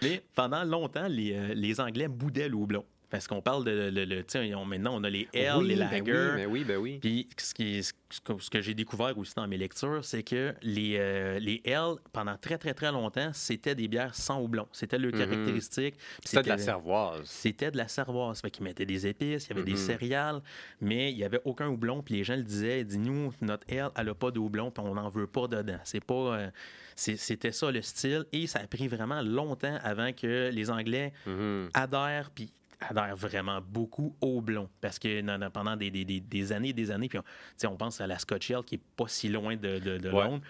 Mais 0.01 0.23
pendant 0.35 0.63
longtemps, 0.63 1.07
les, 1.07 1.33
euh, 1.33 1.53
les 1.53 1.79
Anglais 1.79 2.07
boudaient 2.07 2.49
le 2.49 2.55
houblon. 2.55 2.85
Parce 3.13 3.27
qu'on 3.27 3.43
parle 3.43 3.63
de. 3.63 3.91
Le, 3.93 4.05
le, 4.05 4.65
maintenant, 4.65 4.95
on 4.95 5.03
a 5.03 5.09
les 5.11 5.27
L, 5.33 5.59
les 5.61 5.75
ben 5.75 5.91
Lager. 5.91 6.31
Ben 6.35 6.47
oui, 6.47 6.63
ben 6.63 6.77
oui, 6.77 6.97
Puis 6.99 7.29
ce, 7.37 7.53
qui 7.53 7.83
ce 7.83 8.49
que 8.49 8.59
j'ai 8.59 8.73
découvert 8.73 9.15
aussi 9.19 9.35
dans 9.35 9.47
mes 9.47 9.57
lectures, 9.57 10.03
c'est 10.03 10.23
que 10.23 10.55
les, 10.63 10.95
euh, 10.97 11.37
les 11.37 11.61
L, 11.63 11.97
pendant 12.11 12.35
très, 12.37 12.57
très, 12.57 12.73
très 12.73 12.91
longtemps, 12.91 13.29
c'était 13.31 13.75
des 13.75 13.87
bières 13.87 14.15
sans 14.15 14.41
houblon. 14.41 14.67
C'était 14.71 14.97
leur 14.97 15.11
mhm. 15.11 15.19
caractéristique. 15.19 15.93
C'était 16.25 16.41
de 16.41 16.49
la 16.49 16.57
cervoise. 16.57 17.21
C'était 17.25 17.69
de 17.69 17.77
la 17.77 17.87
cervoise. 17.87 18.41
Fait 18.41 18.49
qu'ils 18.49 18.63
mettaient 18.63 18.87
des 18.87 19.05
épices, 19.05 19.45
il 19.45 19.49
y 19.49 19.53
avait 19.53 19.63
des 19.63 19.73
mhm. 19.73 19.77
céréales, 19.77 20.41
mais 20.81 21.11
il 21.11 21.17
n'y 21.17 21.23
avait 21.23 21.41
aucun 21.45 21.67
houblon. 21.67 22.01
Puis 22.01 22.15
les 22.15 22.23
gens 22.23 22.35
le 22.35 22.41
disaient, 22.41 22.79
ils 22.79 22.87
disaient, 22.87 22.99
nous, 22.99 23.31
notre 23.41 23.71
L, 23.71 23.89
elle 23.95 24.07
n'a 24.07 24.15
pas 24.15 24.31
de 24.31 24.39
houblon, 24.39 24.71
puis 24.71 24.83
on 24.83 24.95
n'en 24.95 25.09
veut 25.09 25.27
pas 25.27 25.47
dedans. 25.47 25.77
C'est 25.83 26.03
pas. 26.03 26.15
Euh, 26.15 26.49
c'était 26.95 27.51
ça 27.51 27.69
le 27.69 27.83
style. 27.83 28.25
Et 28.31 28.47
ça 28.47 28.57
a 28.57 28.65
pris 28.65 28.87
vraiment 28.87 29.21
longtemps 29.21 29.77
avant 29.83 30.13
que 30.13 30.49
les 30.51 30.71
Anglais 30.71 31.13
mhm. 31.27 31.69
adhèrent, 31.75 32.31
puis 32.33 32.51
adhère 32.79 33.15
vraiment 33.15 33.59
beaucoup 33.61 34.15
au 34.21 34.41
blond 34.41 34.69
parce 34.81 34.99
que 34.99 35.21
pendant 35.49 35.75
des, 35.75 35.91
des, 35.91 36.05
des, 36.05 36.51
années 36.51 36.69
et 36.69 36.73
des 36.73 36.91
années, 36.91 37.09
puis 37.09 37.19
on, 37.19 37.67
on 37.69 37.77
pense 37.77 38.01
à 38.01 38.07
la 38.07 38.19
Scotch 38.19 38.51
Ale 38.51 38.63
qui 38.63 38.75
est 38.75 38.81
pas 38.95 39.07
si 39.07 39.29
loin 39.29 39.55
de, 39.55 39.79
de, 39.79 40.09
Londres, 40.09 40.41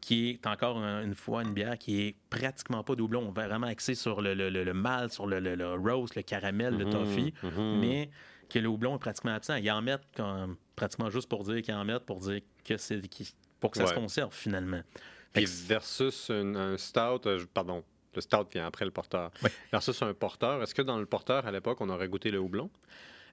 qui 0.00 0.30
est 0.30 0.46
encore 0.46 0.78
une 0.78 1.14
fois 1.14 1.42
une 1.42 1.52
bière 1.52 1.78
qui 1.78 2.02
est 2.02 2.16
pratiquement 2.30 2.82
pas 2.82 2.94
doublon. 2.94 3.26
On 3.28 3.32
va 3.32 3.48
vraiment 3.48 3.66
axé 3.66 3.94
sur 3.94 4.20
le, 4.20 4.34
le, 4.34 4.50
le, 4.50 4.74
malt, 4.74 5.12
sur 5.12 5.26
le, 5.26 5.40
le, 5.40 5.74
rose, 5.74 6.14
le 6.14 6.22
caramel, 6.22 6.76
le 6.76 6.84
mhm, 6.86 6.92
toffee, 6.92 7.34
mhm. 7.42 7.80
mais 7.80 8.10
que 8.48 8.58
le 8.58 8.68
houblon 8.68 8.96
est 8.96 9.00
pratiquement 9.00 9.34
absent. 9.34 9.56
Ils 9.56 9.70
en 9.70 9.82
mettent 9.82 10.22
pratiquement 10.76 11.10
juste 11.10 11.28
pour 11.28 11.44
dire 11.44 11.62
qu'ils 11.62 11.74
en 11.74 11.84
mettent, 11.84 12.06
pour 12.06 12.20
dire 12.20 12.40
que 12.64 12.76
c'est 12.76 13.00
pour 13.60 13.70
que 13.70 13.78
ça 13.78 13.86
se 13.86 13.94
conserve 13.94 14.34
finalement. 14.34 14.82
versus 15.34 16.30
un 16.30 16.76
stout, 16.76 17.26
euh, 17.26 17.44
pardon, 17.52 17.84
le 18.18 18.22
stout 18.22 18.48
vient 18.52 18.66
après 18.66 18.84
le 18.84 18.90
porteur. 18.90 19.30
Alors 19.72 19.82
ça, 19.82 19.92
c'est 19.92 20.04
un 20.04 20.14
porteur. 20.14 20.62
Est-ce 20.62 20.74
que 20.74 20.82
dans 20.82 20.98
le 20.98 21.06
porteur, 21.06 21.46
à 21.46 21.52
l'époque, 21.52 21.80
on 21.80 21.88
aurait 21.88 22.08
goûté 22.08 22.30
le 22.30 22.38
houblon? 22.38 22.70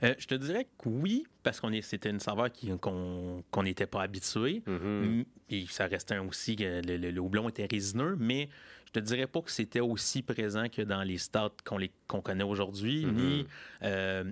Euh, 0.04 0.14
je 0.18 0.28
te 0.28 0.36
dirais 0.36 0.66
que 0.78 0.90
oui, 0.90 1.26
parce 1.42 1.60
qu'on 1.60 1.72
c'était 1.82 2.10
une 2.10 2.20
saveur 2.20 2.50
qu'on 2.82 3.64
n'était 3.64 3.88
pas 3.88 4.02
habitué. 4.02 4.62
Mm-hmm. 4.68 5.26
Et 5.50 5.66
ça 5.68 5.88
restait 5.88 6.18
aussi 6.18 6.56
que 6.56 6.82
le, 6.86 7.20
houblon 7.20 7.50
était 7.50 7.68
résineux, 7.70 8.16
mais 8.20 8.50
je 8.88 8.92
te 8.92 9.00
dirais 9.00 9.28
pas 9.28 9.42
que 9.42 9.52
c'était 9.52 9.80
aussi 9.80 10.22
présent 10.22 10.68
que 10.70 10.82
dans 10.82 11.04
les 11.04 11.18
stouts 11.18 11.40
qu'on 11.64 12.22
connaît 12.22 12.44
aujourd'hui, 12.44 13.06
mm-hmm. 13.06 13.12
ni, 13.14 13.48
euh, 13.84 14.24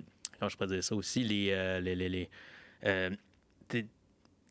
je 0.46 0.54
pourrais 0.56 0.68
dire 0.68 0.84
ça 0.84 0.94
aussi, 0.94 1.24
les, 1.24 1.50
euh, 1.50 1.80
les, 1.80 2.28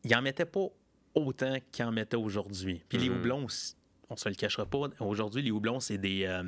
il 0.04 0.16
en 0.16 0.22
mettait 0.22 0.44
pas 0.44 0.66
autant 1.14 1.56
qu'il 1.70 1.84
en 1.84 1.92
mettait 1.92 2.16
aujourd'hui. 2.16 2.82
Puis 2.88 2.98
les 2.98 3.08
mm-hmm. 3.08 3.16
houblons, 3.16 3.46
on 4.10 4.16
se 4.16 4.28
le 4.28 4.34
cachera 4.34 4.66
pas, 4.66 4.88
aujourd'hui, 5.00 5.42
les 5.42 5.50
houblons, 5.50 5.80
c'est 5.80 5.98
des, 5.98 6.24
euh, 6.24 6.44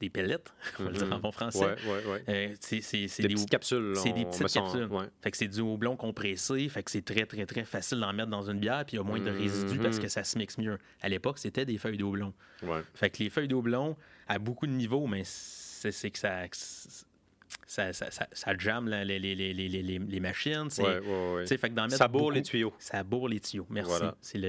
des 0.00 0.10
pellets, 0.10 0.38
on 0.78 0.84
va 0.84 0.90
le 0.90 0.96
dire 0.96 1.06
en 1.06 1.18
mm-hmm. 1.18 1.20
bon 1.20 1.32
français. 1.32 1.64
Ouais, 1.64 1.76
ouais, 1.86 2.22
ouais. 2.26 2.54
c'est, 2.60 2.80
des, 2.80 3.28
des, 3.28 3.34
petites 3.34 3.50
capsules. 3.50 3.94
C'est 3.96 4.12
des 4.12 4.24
petites 4.24 4.52
capsules. 4.52 4.88
Fait 5.22 5.30
que 5.30 5.36
c'est 5.36 5.48
du 5.48 5.60
houblon 5.60 5.96
compressé, 5.96 6.68
fait 6.68 6.82
que 6.82 6.90
c'est 6.90 7.04
très, 7.04 7.26
très, 7.26 7.46
très 7.46 7.64
facile 7.64 8.00
d'en 8.00 8.12
mettre 8.12 8.30
dans 8.30 8.50
une 8.50 8.58
bière, 8.58 8.84
puis 8.84 8.96
il 8.96 9.00
y 9.00 9.00
a 9.00 9.04
moins 9.04 9.20
de 9.20 9.30
résidus 9.30 9.78
parce 9.78 9.98
mm-hmm. 9.98 10.02
que 10.02 10.08
ça 10.08 10.24
se 10.24 10.38
mixe 10.38 10.58
mieux. 10.58 10.78
À 11.00 11.08
l'époque, 11.08 11.38
c'était 11.38 11.64
des 11.64 11.78
feuilles 11.78 11.98
de 11.98 12.04
houblon. 12.04 12.32
Fait 12.94 13.10
que 13.10 13.22
les 13.22 13.30
feuilles 13.30 13.48
de 13.48 13.54
houblon, 13.54 13.96
à 14.28 14.38
beaucoup 14.38 14.66
de 14.66 14.72
niveaux, 14.72 15.06
mais 15.06 15.22
c'est 15.24 16.10
que 16.10 16.18
ça 16.18 16.46
ça, 17.70 17.92
ça, 17.92 18.10
ça, 18.10 18.26
ça 18.32 18.58
jamme 18.58 18.88
les, 18.88 19.20
les, 19.20 19.36
les, 19.36 19.52
les, 19.54 20.20
machines. 20.20 20.66
Ouais, 20.78 20.98
ouais, 20.98 21.46
fait 21.46 21.72
dans 21.72 21.88
ça 21.88 22.08
bourre 22.08 22.32
les 22.32 22.42
tuyaux. 22.42 22.74
Ça 22.80 23.04
bourre 23.04 23.28
les 23.28 23.38
tuyaux. 23.38 23.66
Merci. 23.70 23.90
Voilà. 23.90 24.16
C'est 24.20 24.38
le, 24.38 24.48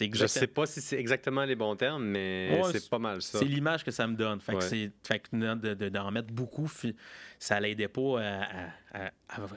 exactement... 0.00 0.10
Je 0.22 0.26
sais 0.26 0.46
pas 0.48 0.66
si 0.66 0.80
c'est 0.80 0.98
exactement 0.98 1.44
les 1.44 1.54
bons 1.54 1.76
termes, 1.76 2.04
mais 2.04 2.60
c'est 2.72 2.90
pas 2.90 2.98
mal 2.98 3.22
ça. 3.22 3.38
C'est 3.38 3.44
l'image 3.44 3.84
que 3.84 3.92
ça 3.92 4.08
me 4.08 4.16
donne. 4.16 4.40
Fait 4.40 4.54
que 4.54 5.88
d'en 5.88 6.10
mettre 6.10 6.32
beaucoup, 6.32 6.68
ça 7.38 7.60
l'aidait 7.60 7.86
pas 7.86 8.20
à, 8.20 9.12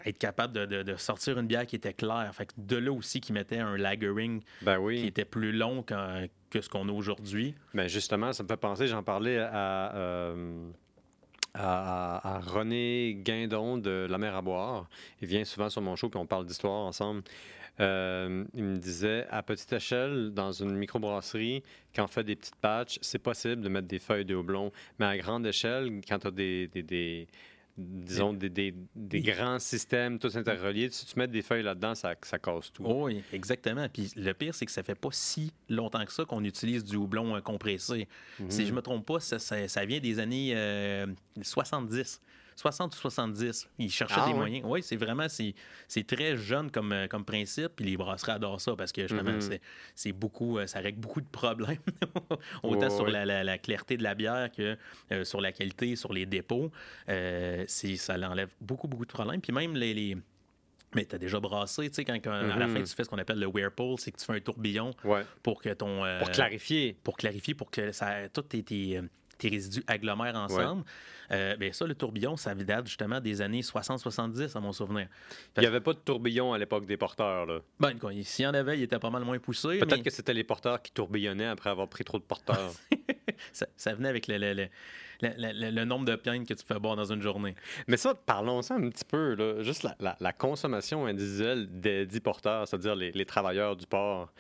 être 0.06 0.20
capable 0.20 0.54
de, 0.54 0.84
de, 0.84 0.96
sortir 0.96 1.39
une 1.39 1.48
bière 1.48 1.65
qui 1.65 1.77
était 1.77 1.94
claire. 1.94 2.30
Fait 2.36 2.46
que 2.46 2.54
de 2.56 2.75
là 2.75 2.92
aussi 2.92 3.20
qui 3.20 3.34
mettait 3.34 3.58
un 3.58 3.77
lagering 3.77 4.44
ben 4.62 4.77
oui. 4.77 5.01
qui 5.01 5.08
était 5.08 5.25
plus 5.25 5.54
long 5.54 5.82
que, 5.82 6.27
que 6.51 6.62
ce 6.62 6.70
qu'on 6.70 6.88
a 6.88 6.92
aujourd'hui. 6.92 7.56
Ben 7.74 7.88
justement, 7.88 8.32
ça 8.32 8.44
me 8.44 8.48
fait 8.48 8.58
penser, 8.58 8.86
j'en 8.86 9.01
parlais 9.01 9.39
à... 9.39 9.96
Euh, 9.96 10.70
à, 11.56 12.40
René 12.46 13.18
Guindon 13.24 13.78
de 13.78 14.08
La 14.10 14.18
Mer 14.18 14.36
à 14.36 14.42
boire. 14.42 14.90
Il 15.22 15.28
vient 15.28 15.46
souvent 15.46 15.70
sur 15.70 15.82
mon 15.82 15.96
show, 15.96 16.10
puis 16.10 16.20
on 16.20 16.26
parle 16.26 16.46
d'histoire 16.46 16.86
ensemble. 16.86 17.24
Euh, 17.80 18.46
il 18.54 18.64
me 18.64 18.78
disait, 18.78 19.26
à 19.30 19.44
petite 19.44 19.72
échelle, 19.74 20.32
dans 20.34 20.52
une 20.52 20.76
microbrasserie, 20.76 21.64
quand 21.94 22.06
on 22.06 22.08
fait 22.08 22.24
des 22.24 22.36
petites 22.36 22.56
patchs, 22.56 22.98
c'est 23.02 23.20
possible 23.20 23.62
de 23.62 23.70
mettre 23.70 23.88
des 23.88 24.00
feuilles 24.00 24.26
de 24.26 24.36
houblon. 24.36 24.72
Mais 25.00 25.06
à 25.06 25.18
grande 25.18 25.46
échelle, 25.46 26.02
quand 26.08 26.20
tu 26.20 26.28
as 26.28 26.32
des, 26.32 26.68
des 26.68 27.28
disons, 27.77 28.34
des, 28.34 28.50
des, 28.50 29.22
grands 29.22 29.60
systèmes 29.60 30.17
tous 30.17 30.38
interreliés. 30.38 30.89
Si 30.91 31.05
tu 31.05 31.20
mets 31.20 31.27
des 31.27 31.41
feuilles 31.41 31.63
là-dedans, 31.63 31.94
ça, 31.94 32.15
ça 32.22 32.39
casse 32.39 32.72
tout. 32.72 32.84
Oh 32.86 33.08
oui, 33.08 33.22
exactement. 33.34 33.88
Puis 33.89 34.12
le 34.15 34.34
pire, 34.34 34.55
c'est 34.55 34.65
que 34.65 34.72
ça 34.72 34.84
fait 34.84 34.96
pas 34.96 35.10
si 35.12 35.51
longtemps 35.67 36.05
que 36.05 36.13
ça 36.13 36.24
qu'on 36.24 36.44
utilise 36.44 36.84
du 36.84 36.96
houblon 36.96 37.36
euh, 37.36 37.41
compressé. 37.41 38.08
Si 38.50 38.62
mhm. 38.62 38.67
je 38.67 38.74
me 38.74 38.82
trompe 38.82 39.05
pas, 39.05 39.20
ça, 39.20 39.39
ça, 39.39 39.86
vient 39.86 40.00
des 40.00 40.20
années 40.20 40.53
euh, 40.55 41.05
70. 41.41 42.22
60 42.56 42.96
ou 42.96 42.98
70, 42.98 43.70
Ils 43.78 43.92
cherchaient 43.92 44.16
ah 44.18 44.28
des 44.28 44.34
moyens. 44.34 44.66
Oui, 44.66 44.82
c'est 44.82 44.96
vraiment, 44.96 45.28
c'est 45.28 46.08
très 46.08 46.38
jeune 46.38 46.70
euh, 46.78 47.08
comme, 47.08 47.26
principe. 47.26 47.74
Puis 47.76 47.86
les 47.86 47.98
brasseries 47.98 48.32
adorent 48.32 48.62
ça 48.62 48.76
parce 48.76 48.92
que 48.92 49.02
justement, 49.02 49.32
mm 49.32 49.40
-hmm. 49.40 49.60
c'est 49.94 50.14
beaucoup, 50.14 50.58
euh, 50.58 50.68
ça 50.68 50.80
règle 50.80 51.00
beaucoup 51.00 51.22
de 51.22 51.28
problèmes. 51.28 51.78
Autant 52.64 52.90
sur 52.90 53.08
la, 53.08 53.58
clarté 53.58 53.98
de 53.98 54.04
la 54.04 54.16
bière 54.16 54.50
que 54.52 54.78
euh, 55.12 55.24
sur 55.26 55.42
la 55.42 55.52
qualité, 55.52 55.96
sur 55.96 56.14
les 56.14 56.26
dépôts. 56.26 56.72
Ça 57.68 58.18
l'enlève 58.18 58.52
beaucoup, 58.62 58.88
beaucoup 58.88 59.06
de 59.06 59.12
problèmes. 59.12 59.42
Puis 59.42 59.52
même 59.52 59.76
les, 59.76 60.18
mais 60.96 61.06
tu 61.06 61.16
as 61.16 61.20
déjà 61.20 61.40
brassé, 61.42 61.90
tu 61.90 61.96
sais, 61.96 62.06
quand, 62.06 62.14
à 62.14 62.42
la 62.42 62.68
fin, 62.68 62.80
mm-hmm. 62.80 62.90
tu 62.90 62.96
fais 62.96 63.04
ce 63.04 63.10
qu'on 63.10 63.18
appelle 63.18 63.40
le 63.40 63.48
whirlpool, 63.48 64.00
c'est 64.00 64.12
que 64.14 64.20
tu 64.20 64.26
fais 64.26 64.38
un 64.40 64.40
tourbillon 64.40 64.92
pour 65.44 65.62
que 65.62 65.74
ton... 65.74 65.94
Pour 66.20 66.32
clarifier. 66.32 66.96
Pour 67.04 67.18
clarifier, 67.18 67.54
pour 67.54 67.70
que 67.70 67.92
ça, 67.92 68.30
toutes 68.30 68.48
tes, 68.48 68.64
tes, 68.64 69.02
tes 69.38 69.50
résidus 69.50 69.84
agglomèrent 69.88 70.36
ensemble. 70.36 70.84
Euh, 71.32 71.56
bien, 71.56 71.72
ça, 71.72 71.86
le 71.86 71.96
tourbillon, 71.96 72.38
ça 72.38 72.54
date 72.54 72.88
justement 72.88 73.20
des 73.20 73.42
années 73.42 73.62
60-70, 73.62 74.56
à 74.56 74.60
mon 74.60 74.72
souvenir. 74.72 75.08
Il 75.58 75.62
n'y 75.62 75.65
avait 75.65 75.82
pas 75.82 75.94
de 75.94 76.00
tourbillon 76.00 76.54
à 76.54 76.58
l'époque 76.58 76.86
des 76.86 76.98
porteurs. 76.98 77.46
Là. 77.46 77.60
Ben, 77.80 77.94
s'il 78.24 78.46
y 78.46 78.48
en 78.48 78.54
avait, 78.54 78.77
il 78.77 78.84
était 78.84 79.00
pas 79.00 79.10
mal 79.10 79.24
moins 79.24 79.39
poussé. 79.39 79.80
Peut-être 79.80 80.04
que 80.04 80.10
c'était 80.10 80.34
les 80.34 80.44
porteurs 80.44 80.82
qui 80.82 80.92
tourbillonnaient 80.92 81.48
après 81.48 81.70
avoir 81.70 81.88
pris 81.88 82.04
trop 82.04 82.20
de 82.20 82.24
porteurs. 82.24 82.74
ça, 83.51 83.94
venait 83.94 84.10
avec 84.10 84.27
le, 84.27 84.38
le, 84.38 84.70
le, 85.22 85.86
nombre 85.86 86.06
de 86.06 86.15
pintes 86.15 86.48
que 86.48 86.54
tu 86.54 86.65
fais 86.65 86.80
boire 86.80 86.96
dans 86.96 87.12
une 87.12 87.22
journée. 87.22 87.56
Mais 87.88 87.98
ça, 87.98 88.13
parlons-en 88.13 88.75
un 88.75 88.89
petit 88.89 89.06
peu. 89.06 89.36
Là. 89.36 89.63
Juste 89.63 89.88
la, 90.00 90.34
consommation 90.34 91.06
individuelle 91.06 91.68
des 91.72 92.06
dix 92.06 92.20
porteurs, 92.20 92.68
c'est-à-dire 92.68 92.96
les, 92.96 93.12
les 93.12 93.25
travailleurs 93.25 93.75
du 93.75 93.88
port. 93.88 94.32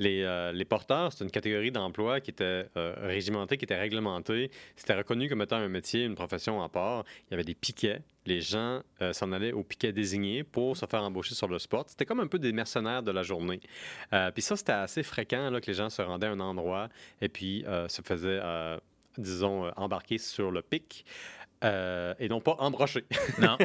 Euh, 0.00 0.52
les, 0.52 0.64
porteurs, 0.64 1.12
c'est 1.12 1.24
une 1.24 1.30
catégorie 1.30 1.70
d'emploi 1.70 2.20
qui 2.20 2.30
était 2.30 2.66
euh, 2.76 2.94
régimentée, 3.02 3.56
qui 3.56 3.64
était 3.64 3.78
réglementée. 3.78 4.50
C'était 4.76 4.94
reconnu 4.94 5.28
comme 5.28 5.42
étant 5.42 5.56
un 5.56 5.68
métier, 5.68 6.04
une 6.04 6.14
profession 6.14 6.60
en 6.60 6.68
part. 6.68 7.04
Il 7.28 7.32
y 7.32 7.34
avait 7.34 7.44
des 7.44 7.54
piquets. 7.54 8.00
Les 8.26 8.40
gens 8.40 8.82
euh, 9.00 9.12
s'en 9.12 9.32
allaient 9.32 9.52
au 9.52 9.64
piquet 9.64 9.92
désigné 9.92 10.44
pour 10.44 10.76
se 10.76 10.86
faire 10.86 11.02
embaucher 11.02 11.34
sur 11.34 11.48
le 11.48 11.58
spot. 11.58 11.88
C'était 11.88 12.06
comme 12.06 12.20
un 12.20 12.26
peu 12.26 12.38
des 12.38 12.52
mercenaires 12.52 13.02
de 13.02 13.10
la 13.10 13.22
journée. 13.22 13.60
puis 14.34 14.42
ça, 14.42 14.56
c'était 14.56 14.72
assez 14.72 15.02
fréquent 15.02 15.50
que 15.60 15.66
les 15.66 15.74
gens 15.74 15.90
se 15.90 16.02
rendaient 16.02 16.26
à 16.26 16.30
un 16.30 16.40
endroit 16.40 16.88
et 17.20 17.28
puis 17.28 17.64
se 17.88 18.02
faisaient 18.02 18.40
disons, 19.18 19.70
embarquer 19.76 20.18
sur 20.18 20.50
le 20.50 20.62
pic. 20.62 21.04
Euh, 21.64 22.14
et 22.18 22.28
non 22.28 22.40
pas 22.40 22.56
embroché. 22.58 23.04
Non. 23.38 23.56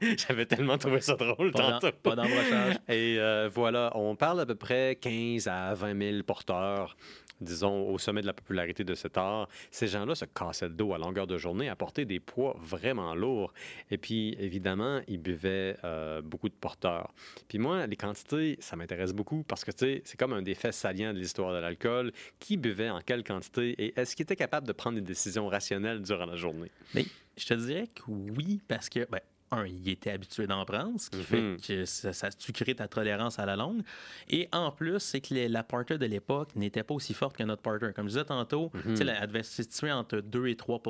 J'avais 0.16 0.46
tellement 0.46 0.78
trouvé 0.78 1.00
ça 1.00 1.14
drôle 1.16 1.50
pas 1.50 1.78
tantôt. 1.78 1.96
Pas 2.02 2.16
d'embrochage. 2.16 2.76
Et 2.88 3.16
euh, 3.18 3.50
voilà, 3.52 3.92
on 3.94 4.16
parle 4.16 4.40
à 4.40 4.46
peu 4.46 4.54
près 4.54 4.96
15 5.00 5.48
à 5.48 5.74
20 5.74 6.12
000 6.12 6.22
porteurs 6.22 6.96
disons, 7.40 7.88
au 7.88 7.98
sommet 7.98 8.20
de 8.22 8.26
la 8.26 8.32
popularité 8.32 8.84
de 8.84 8.94
cet 8.94 9.16
art, 9.16 9.48
ces 9.70 9.86
gens-là 9.88 10.14
se 10.14 10.24
cassaient 10.24 10.68
le 10.68 10.74
dos 10.74 10.94
à 10.94 10.98
longueur 10.98 11.26
de 11.26 11.38
journée, 11.38 11.68
à 11.68 11.76
porter 11.76 12.04
des 12.04 12.20
poids 12.20 12.56
vraiment 12.60 13.14
lourds. 13.14 13.52
Et 13.90 13.98
puis, 13.98 14.36
évidemment, 14.38 15.00
ils 15.08 15.18
buvaient 15.18 15.76
euh, 15.84 16.20
beaucoup 16.22 16.48
de 16.48 16.54
porteurs. 16.54 17.12
Puis 17.48 17.58
moi, 17.58 17.86
les 17.86 17.96
quantités, 17.96 18.56
ça 18.60 18.76
m'intéresse 18.76 19.12
beaucoup 19.12 19.42
parce 19.46 19.64
que, 19.64 19.70
tu 19.70 19.78
sais, 19.78 20.02
c'est 20.04 20.18
comme 20.18 20.32
un 20.32 20.42
des 20.42 20.54
faits 20.54 20.74
salients 20.74 21.12
de 21.12 21.18
l'histoire 21.18 21.52
de 21.52 21.58
l'alcool. 21.58 22.12
Qui 22.38 22.56
buvait 22.56 22.90
en 22.90 23.00
quelle 23.00 23.24
quantité 23.24 23.74
et 23.78 23.98
est-ce 23.98 24.16
qu'il 24.16 24.24
était 24.24 24.36
capable 24.36 24.66
de 24.66 24.72
prendre 24.72 24.96
des 24.96 25.04
décisions 25.04 25.48
rationnelles 25.48 26.02
durant 26.02 26.26
la 26.26 26.36
journée? 26.36 26.70
Mais 26.94 27.04
je 27.36 27.46
te 27.46 27.54
dirais 27.54 27.88
que 27.94 28.02
oui, 28.08 28.60
parce 28.68 28.88
que, 28.88 29.06
ben, 29.10 29.20
un, 29.50 29.66
il 29.66 29.88
était 29.88 30.10
habitué 30.10 30.46
d'en 30.46 30.64
prendre, 30.64 31.00
ce 31.00 31.10
qui 31.10 31.22
fait 31.22 31.40
mhm. 31.40 31.60
que 31.60 31.84
ça, 31.84 32.12
ça, 32.12 32.30
tu 32.30 32.52
crées 32.52 32.74
ta 32.74 32.88
tolérance 32.88 33.38
à 33.38 33.46
la 33.46 33.56
longue. 33.56 33.82
Et 34.28 34.48
en 34.52 34.70
plus, 34.70 34.98
c'est 34.98 35.20
que 35.20 35.34
la 35.34 35.62
parter 35.62 35.98
de 35.98 36.06
l'époque 36.06 36.54
n'était 36.56 36.82
pas 36.82 36.94
aussi 36.94 37.14
forte 37.14 37.36
que 37.36 37.42
notre 37.42 37.62
parter. 37.62 37.92
Comme 37.92 38.06
je 38.06 38.14
disais 38.14 38.24
tantôt, 38.24 38.70
mm 38.74 39.00
elle 39.00 39.26
devait 39.28 39.42
se 39.42 39.62
situer 39.62 39.90
entre 39.90 40.18
2 40.18 40.48
et 40.48 40.56
3 40.56 40.82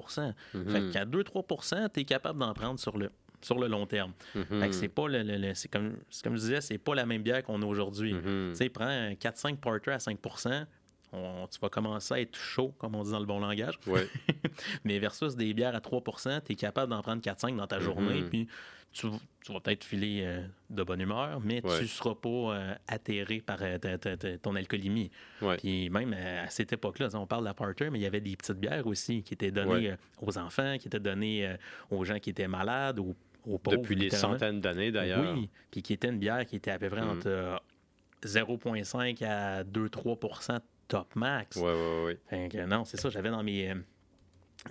mhm. 0.55 0.69
Fait 0.69 0.91
qu'à 0.91 1.05
2-3% 1.05 1.89
tu 1.93 2.01
es 2.01 2.05
capable 2.05 2.39
d'en 2.39 2.53
prendre 2.53 2.79
sur 2.79 2.99
le 2.99 3.11
sur 3.43 3.59
le 3.59 3.69
long 3.69 3.87
terme. 3.87 4.13
Mhm. 4.35 4.73
c'est 4.73 4.89
pas 4.89 5.09
le, 5.09 5.55
c'est 5.55 5.71
comme, 5.71 5.97
comme 6.23 6.37
je 6.37 6.41
disais, 6.41 6.61
c'est 6.61 6.79
pas 6.79 6.95
la 6.95 7.07
même 7.07 7.23
bière 7.23 7.43
qu'on 7.43 7.63
a 7.63 7.65
aujourd'hui. 7.65 8.15
Tu 8.23 8.55
sais, 8.55 8.69
prends 8.69 9.13
4-5 9.13 9.57
porter 9.57 9.93
à 9.93 9.99
5 9.99 10.19
tu 11.13 11.59
vas 11.61 11.69
commencer 11.69 12.15
à 12.15 12.21
être 12.21 12.37
chaud, 12.37 12.75
comme 12.79 12.95
on 12.95 13.03
dit 13.03 13.11
dans 13.11 13.21
le 13.21 13.27
bon 13.27 13.41
langage. 13.41 13.79
Mais 14.85 14.99
versus 14.99 15.37
des 15.37 15.53
bières 15.55 15.75
à 15.75 15.81
3 15.81 16.03
tu 16.45 16.53
es 16.53 16.55
capable 16.55 16.91
d'en 16.91 17.03
prendre 17.03 17.23
4-5 17.23 17.57
dans 17.57 17.67
ta 17.67 17.79
mm-hmm. 17.79 17.83
journée, 17.83 18.23
puis 18.23 18.49
tu, 18.93 19.07
vas 19.53 19.61
peut-être 19.61 19.85
filer 19.85 20.23
euh, 20.25 20.43
de 20.69 20.83
bonne 20.83 21.01
humeur, 21.01 21.41
mais 21.41 21.63
tu 21.63 21.69
ne 21.69 21.87
seras 21.87 22.15
pas 22.15 22.29
euh, 22.29 22.75
atterré 22.89 23.41
par 23.41 23.59
euh, 23.63 23.79
ton 24.43 24.57
alcoolémie. 24.57 25.11
Puis 25.59 25.91
même 25.91 26.13
à 26.13 26.49
cette 26.51 26.73
époque-là, 26.73 27.09
on 27.15 27.27
parle 27.27 27.45
d'apparter, 27.45 27.91
mais 27.91 27.99
il 27.99 28.03
y 28.03 28.07
avait 28.07 28.21
des 28.21 28.37
petites 28.37 28.59
bières 28.59 28.87
aussi 28.87 29.23
qui 29.23 29.35
étaient 29.35 29.51
données 29.51 29.95
aux 30.21 30.37
enfants, 30.39 30.77
qui 30.79 30.89
étaient 30.89 31.01
données 31.01 31.57
aux 31.91 32.05
gens 32.05 32.19
qui 32.19 32.31
étaient 32.31 32.49
malades, 32.49 32.99
aux, 32.99 33.15
pauvres. 33.59 33.79
Depuis 33.79 33.97
des 33.97 34.11
centaines 34.11 34.61
d'années, 34.61 34.93
d'ailleurs. 34.93 35.35
Oui, 35.35 35.49
puis 35.71 35.83
qui 35.83 35.93
était 35.93 36.09
une 36.09 36.19
bière 36.19 36.45
qui 36.45 36.57
était 36.57 36.73
à 36.73 36.79
peu 36.79 36.91
près 36.91 37.01
mm. 37.01 37.11
entre 37.11 37.63
0,5 38.23 39.25
à 39.25 39.65
2-3 39.65 40.19
top 40.91 41.15
max. 41.15 41.57
Oui, 41.57 41.73
oui, 41.73 42.17
oui. 42.33 42.67
non, 42.67 42.85
c'est 42.85 42.99
ça, 42.99 43.09
j'avais 43.09 43.31
dans 43.31 43.43
mes. 43.43 43.71
Euh, 43.71 43.75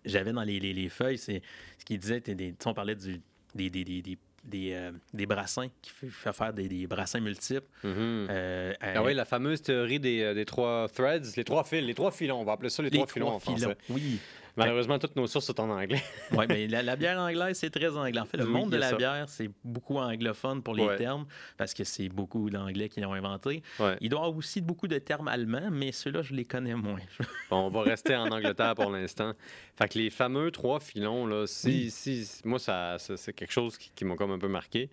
j'avais 0.06 0.34
dans 0.34 0.44
les, 0.44 0.60
les, 0.60 0.90
feuilles, 0.90 1.18
c'est 1.18 1.42
ce 1.80 1.86
qu'il 1.86 1.98
disait, 1.98 2.20
des, 2.20 2.54
on 2.66 2.74
parlait 2.76 2.94
du, 2.94 3.20
des, 3.56 3.72
des, 3.72 3.84
des, 3.84 4.04
des, 4.44 4.74
euh, 4.74 4.92
des, 5.14 5.26
brassins 5.26 5.68
qui 5.82 5.90
fait, 5.92 6.32
faire 6.32 6.54
des, 6.54 6.68
des 6.68 6.86
brassins 6.86 7.20
multiples. 7.20 7.66
Mm-hmm. 7.84 8.28
Euh, 8.30 8.74
ah 8.82 9.02
oui, 9.02 9.16
la 9.16 9.26
fameuse 9.26 9.64
théorie 9.64 10.00
des, 10.00 10.36
des, 10.36 10.46
trois 10.46 10.88
threads, 10.90 11.36
les 11.36 11.44
trois 11.44 11.64
fils, 11.64 11.84
les 11.84 11.96
trois 11.96 12.12
filons, 12.12 12.40
on 12.40 12.44
va 12.44 12.52
appeler 12.52 12.70
ça 12.70 12.84
les, 12.84 12.92
trois, 12.92 13.08
filons 13.08 13.30
en 13.30 13.40
français. 13.40 13.76
Oui. 13.90 14.20
Malheureusement, 14.60 15.00
toutes 15.00 15.16
nos 15.16 15.28
sources 15.28 15.46
sont 15.46 15.60
en 15.62 15.70
anglais. 15.70 16.02
oui, 16.32 16.46
mais 16.48 16.68
la, 16.68 16.96
bière 16.96 17.20
anglaise, 17.20 17.58
c'est 17.58 17.70
très 17.70 17.96
anglais. 17.96 18.20
En 18.20 18.26
fait, 18.26 18.38
le 18.38 18.46
monde 18.46 18.72
de 18.72 18.78
la 18.78 18.94
bière, 18.94 19.26
c'est 19.28 19.50
beaucoup 19.64 19.98
anglophone 19.98 20.62
pour 20.62 20.76
les 20.76 20.96
termes, 20.98 21.26
parce 21.58 21.74
que 21.74 21.84
c'est 21.84 22.10
beaucoup 22.10 22.50
d'anglais 22.50 22.90
qui 22.90 23.02
l'ont 23.02 23.14
inventé. 23.14 23.64
Il 24.02 24.10
doit 24.10 24.20
y 24.20 24.24
avoir 24.24 24.38
aussi 24.38 24.62
beaucoup 24.62 24.88
de 24.88 24.98
termes 24.98 25.28
allemands, 25.28 25.70
mais 25.72 25.92
ceux-là, 25.92 26.22
je 26.22 26.34
les 26.34 26.46
connais 26.46 26.76
moins. 26.76 27.00
bon, 27.50 27.68
on 27.68 27.70
va 27.70 27.82
rester 27.82 28.16
en 28.16 28.30
Angleterre 28.30 28.76
pour 28.76 28.92
l'instant. 28.92 29.34
Fait 29.78 29.88
que 29.88 29.98
les 29.98 30.10
fameux 30.10 30.52
trois 30.52 30.80
filons, 30.80 31.26
là, 31.26 31.46
si, 31.48 31.90
si, 31.92 32.28
moi, 32.44 32.60
ça, 32.60 32.98
c'est 33.00 33.34
quelque 33.34 33.52
chose 33.52 33.78
qui, 33.78 33.92
qui 33.96 34.06
m'a 34.06 34.16
comme 34.16 34.32
un 34.32 34.40
peu 34.40 34.48
marqué. 34.48 34.90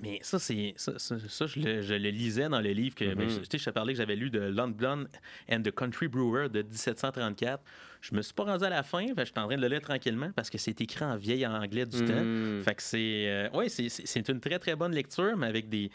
mais 0.00 0.18
ça, 0.22 0.38
c'est 0.38 0.74
ça, 0.76 0.98
ça, 0.98 1.46
je, 1.46 1.60
le, 1.60 2.10
lisais 2.10 2.48
dans 2.48 2.60
le 2.60 2.70
livre 2.70 2.94
que 2.94 3.14
ben, 3.14 3.28
je, 3.28 3.40
je 3.58 3.64
te 3.64 3.70
parlais 3.70 3.92
que 3.92 3.98
j'avais 3.98 4.16
lu 4.16 4.30
de 4.30 4.40
London 4.40 5.06
and 5.50 5.62
the 5.62 5.70
Country 5.70 6.08
Brewer 6.08 6.48
de 6.48 6.62
1734. 6.62 7.62
Je 8.00 8.14
me 8.14 8.22
suis 8.22 8.32
pas 8.32 8.44
rendu 8.44 8.64
à 8.64 8.70
la 8.70 8.82
fin, 8.82 9.00
je 9.06 9.24
suis 9.24 9.32
en 9.36 9.46
train 9.46 9.56
de 9.56 9.60
le 9.60 9.68
lire 9.68 9.80
tranquillement 9.82 10.30
parce 10.34 10.48
que 10.48 10.58
c'est 10.58 10.80
écrit 10.80 11.04
en 11.04 11.16
vieil 11.16 11.46
anglais 11.46 11.84
du 11.84 12.04
temps. 12.04 12.24
Mm. 12.24 12.62
Fait 12.62 12.74
que 12.74 12.82
c'est 12.82 13.28
euh, 13.28 13.50
ouais, 13.50 13.68
c'est 13.68 14.28
une 14.28 14.40
très 14.40 14.58
très 14.58 14.74
bonne 14.74 14.92
lecture, 14.92 15.36
mais 15.36 15.46
avec 15.46 15.68
des 15.68 15.90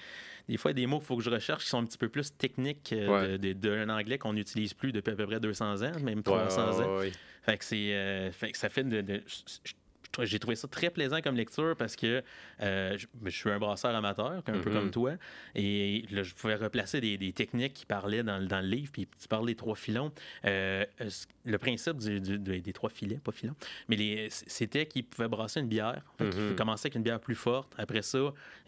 des 0.48 0.58
fois 0.58 0.74
des 0.74 0.86
mots 0.86 1.00
qu'il 1.00 1.08
faut 1.08 1.18
que 1.18 1.24
je 1.24 1.30
recherche 1.30 1.64
qui 1.64 1.70
sont 1.70 1.80
un 1.80 1.86
petit 1.86 1.98
peu 1.98 2.10
plus 2.10 2.36
techniques 2.38 2.94
euh, 2.94 3.38
d'un 3.38 3.90
anglais 3.90 4.18
qu'on 4.18 4.34
n'utilise 4.34 4.74
plus 4.74 4.92
depuis 4.92 5.12
à 5.12 5.16
peu 5.16 5.26
près 5.26 5.40
200 5.40 5.82
ans, 5.82 6.00
même 6.04 6.22
300 6.22 6.82
ans. 6.82 7.00
Fait 7.42 7.58
que 7.58 7.66
c'est 7.66 7.94
euh, 7.94 8.32
fait 8.32 8.52
que 8.52 8.58
ça 8.58 8.70
fait 8.70 8.84
de, 8.84 9.22
j'ai 10.24 10.40
trouvé 10.40 10.56
ça 10.56 10.68
très 10.68 10.90
plaisant 10.90 11.22
comme 11.22 11.36
lecture 11.36 11.76
parce 11.78 11.96
que 11.96 12.24
euh, 12.62 12.98
je, 12.98 13.30
suis 13.30 13.50
un 13.50 13.60
brasseur 13.60 13.94
amateur, 13.96 14.32
un 14.32 14.42
peu 14.42 14.72
comme 14.72 14.88
mm-hmm. 14.88 14.92
toi, 14.92 15.14
et 15.56 16.06
là, 16.12 16.24
je 16.24 16.34
pouvais 16.34 16.56
replacer 16.56 17.02
des, 17.02 17.34
techniques 17.34 17.74
qui 17.74 17.86
parlaient 17.86 18.24
dans, 18.24 18.42
dans, 18.46 18.62
le 18.62 18.68
livre, 18.68 18.92
puis 18.92 19.08
tu 19.08 19.28
parles 19.28 19.46
des 19.46 19.56
trois 19.56 19.76
filons. 19.76 20.12
Euh, 20.46 20.86
le 21.44 21.58
principe 21.58 21.98
des 21.98 22.74
trois 22.74 22.90
filets, 22.90 23.20
pas 23.24 23.32
filons, 23.32 23.56
mais 23.88 24.28
c'était 24.30 24.86
qu'il 24.86 25.06
pouvait 25.06 25.28
brasser 25.28 25.60
une 25.60 25.68
bière. 25.68 26.02
Il 26.20 26.28
mm-hmm. 26.28 26.56
commencer 26.56 26.88
avec 26.88 26.96
une 26.96 27.04
bière 27.04 27.20
plus 27.20 27.36
forte. 27.36 27.74
Après 27.78 28.02
ça, 28.02 28.18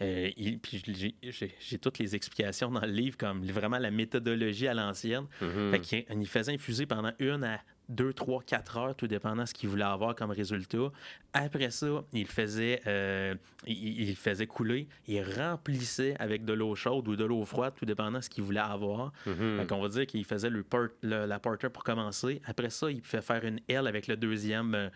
euh, 0.02 0.32
puis 0.62 0.84
j'ai 1.22 1.78
toutes 1.78 2.00
les 2.00 2.16
explications 2.16 2.72
dans 2.72 2.82
le 2.82 2.92
livre, 2.92 3.18
comme 3.18 3.46
vraiment 3.46 3.78
la 3.78 3.92
méthodologie 3.92 4.68
à 4.68 4.74
l'ancienne. 4.74 5.26
Mm-hmm. 5.42 6.06
il 6.20 6.28
faisait 6.28 6.54
infuser 6.54 6.86
pendant 6.86 7.12
une 7.20 7.44
à 7.44 7.62
2, 7.90 8.14
3, 8.14 8.44
4 8.44 8.78
heures, 8.78 8.96
tout 8.96 9.08
dépendant 9.08 9.44
de 9.44 9.48
ce 9.48 9.54
qu'il 9.54 9.70
voulait 9.70 9.84
avoir 9.84 10.16
comme 10.16 10.32
résultat. 10.32 10.92
Après 11.34 11.70
ça, 11.72 12.04
il 12.14 12.28
faisait, 12.28 12.82
euh, 12.88 13.36
il, 13.66 14.16
faisait 14.16 14.48
couler, 14.48 14.88
il 15.08 15.22
remplissait 15.22 16.16
avec 16.20 16.46
de 16.46 16.54
l'eau 16.54 16.76
chaude 16.76 17.08
ou 17.08 17.16
de 17.16 17.26
l'eau 17.26 17.46
froide, 17.46 17.74
tout 17.76 17.86
dépendant 17.86 18.20
de 18.20 18.24
ce 18.24 18.30
qu'il 18.30 18.44
voulait 18.44 18.60
avoir. 18.60 19.12
Mm 19.26 19.62
On 19.72 19.82
va 19.82 19.90
dire 19.90 20.06
qu'il 20.06 20.26
faisait 20.26 20.50
le, 20.50 20.66
la 21.02 21.40
porter 21.40 21.70
pour 21.70 21.84
commencer. 21.84 22.42
Après 22.46 22.70
ça, 22.70 22.92
il 22.92 23.02
pouvait 23.02 23.22
faire 23.22 23.44
une 23.46 23.60
L 23.68 23.88
avec 23.88 24.08
le 24.08 24.18
deuxième. 24.18 24.76
Euh, 24.76 24.90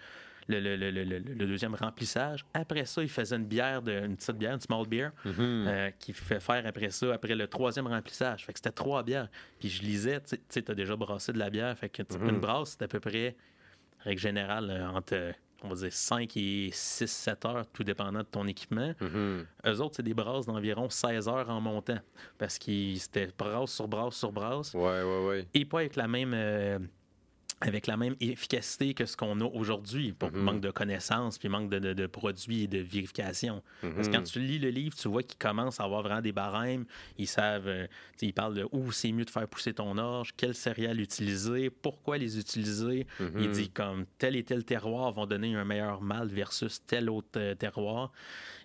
le, 0.47 1.45
deuxième 1.45 1.75
remplissage. 1.75 2.45
Après 2.53 2.85
ça, 2.85 3.01
il 3.01 3.09
faisait 3.09 3.35
une 3.35 3.45
bière, 3.45 3.81
de, 3.81 3.91
une 3.91 4.15
petite 4.15 4.37
bière, 4.37 4.53
une 4.53 4.61
small 4.61 4.87
beer, 4.87 5.09
mm-hmm. 5.25 5.39
euh, 5.39 5.91
qu'il 5.99 6.13
fait 6.13 6.39
faire 6.39 6.65
après 6.65 6.89
ça, 6.89 7.13
après 7.13 7.35
le 7.35 7.47
troisième 7.47 7.87
remplissage. 7.87 8.45
Fait 8.45 8.53
que 8.53 8.59
c'était 8.59 8.71
trois 8.71 9.03
bières. 9.03 9.29
Puis 9.59 9.69
je 9.69 9.81
lisais, 9.81 10.19
tu 10.21 10.37
sais, 10.49 10.61
tu 10.61 10.71
as 10.71 10.75
déjà 10.75 10.95
brassé 10.95 11.33
de 11.33 11.39
la 11.39 11.49
bière. 11.49 11.77
Fait 11.77 11.89
que 11.89 12.03
mm-hmm. 12.03 12.29
une 12.29 12.39
brasse, 12.39 12.75
c'est 12.77 12.83
à 12.83 12.87
peu 12.87 12.99
près, 12.99 13.35
règle 13.99 14.21
générale, 14.21 14.69
euh, 14.69 14.89
entre 14.89 15.33
on 15.63 15.69
va 15.69 15.75
dire 15.75 15.93
5 15.93 16.35
et 16.37 16.69
6, 16.73 17.07
7 17.07 17.45
heures, 17.45 17.67
tout 17.71 17.83
dépendant 17.83 18.19
de 18.19 18.25
ton 18.25 18.47
équipement. 18.47 18.93
Mm-hmm. 18.99 19.45
Eux 19.67 19.81
autres, 19.81 19.97
c'est 19.97 20.03
des 20.03 20.13
brasses 20.13 20.45
d'environ 20.47 20.89
16 20.89 21.27
heures 21.27 21.49
en 21.49 21.61
montant. 21.61 21.99
Parce 22.37 22.57
que 22.57 22.95
c'était 22.95 23.29
brasse 23.37 23.71
sur 23.71 23.87
brasse 23.87 24.15
sur 24.15 24.31
brasse. 24.31 24.73
Ouais, 24.73 25.03
ouais, 25.03 25.25
ouais. 25.27 25.47
Et 25.53 25.65
pas 25.65 25.79
avec 25.79 25.95
la 25.95 26.07
même. 26.07 26.33
Euh, 26.33 26.79
avec 27.61 27.85
la 27.85 27.95
même 27.95 28.15
efficacité 28.19 28.95
que 28.95 29.05
ce 29.05 29.15
qu'on 29.15 29.39
a 29.39 29.45
aujourd'hui, 29.45 30.13
pour 30.13 30.31
mhm. 30.31 30.41
manque 30.41 30.61
de 30.61 30.71
connaissances, 30.71 31.37
puis 31.37 31.47
manque 31.47 31.69
de, 31.69 32.07
produits 32.07 32.63
et 32.63 32.67
de 32.67 32.79
vérification. 32.79 33.61
Parce 33.81 34.07
que 34.07 34.13
quand 34.13 34.21
mhm. 34.21 34.25
tu 34.25 34.39
lis 34.39 34.59
le 34.59 34.69
livre, 34.69 34.95
tu 34.95 35.07
vois 35.07 35.21
qu'ils 35.21 35.37
commencent 35.37 35.79
à 35.79 35.83
avoir 35.83 36.01
vraiment 36.01 36.21
des 36.21 36.31
barèmes. 36.31 36.85
Ils 37.19 37.27
savent, 37.27 37.67
euh, 37.67 37.87
ils 38.21 38.33
parlent 38.33 38.55
de 38.55 38.67
où 38.71 38.91
c'est 38.91 39.11
mieux 39.11 39.25
de 39.25 39.29
faire 39.29 39.47
pousser 39.47 39.73
ton 39.73 39.97
orge, 39.99 40.33
quels 40.35 40.55
céréales 40.55 40.99
utiliser, 40.99 41.69
pourquoi 41.69 42.17
les 42.17 42.39
utiliser. 42.39 43.05
Il 43.19 43.25
mhm. 43.25 43.51
dit 43.51 43.69
comme 43.69 44.05
tel 44.17 44.35
et 44.35 44.43
tel 44.43 44.65
terroir 44.65 45.11
vont 45.11 45.27
donner 45.27 45.53
un 45.55 45.63
meilleur 45.63 46.01
malt 46.01 46.31
versus 46.31 46.83
tel 46.85 47.11
autre 47.11 47.29
euh, 47.37 47.53
terroir. 47.53 48.11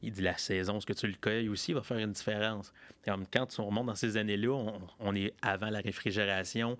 Il 0.02 0.12
dit 0.12 0.22
la 0.22 0.38
saison, 0.38 0.80
ce 0.80 0.86
que 0.86 0.94
tu 0.94 1.06
le 1.06 1.14
cueilles 1.14 1.50
aussi 1.50 1.74
va 1.74 1.82
faire 1.82 1.98
une 1.98 2.12
différence. 2.12 2.72
Comme 3.04 3.26
quand 3.30 3.46
on 3.58 3.66
remonte 3.66 3.86
dans 3.86 3.94
ces 3.94 4.16
années-là, 4.16 4.52
on, 4.52 4.80
on 5.00 5.14
est 5.14 5.34
avant 5.42 5.68
la 5.68 5.80
réfrigération 5.80 6.78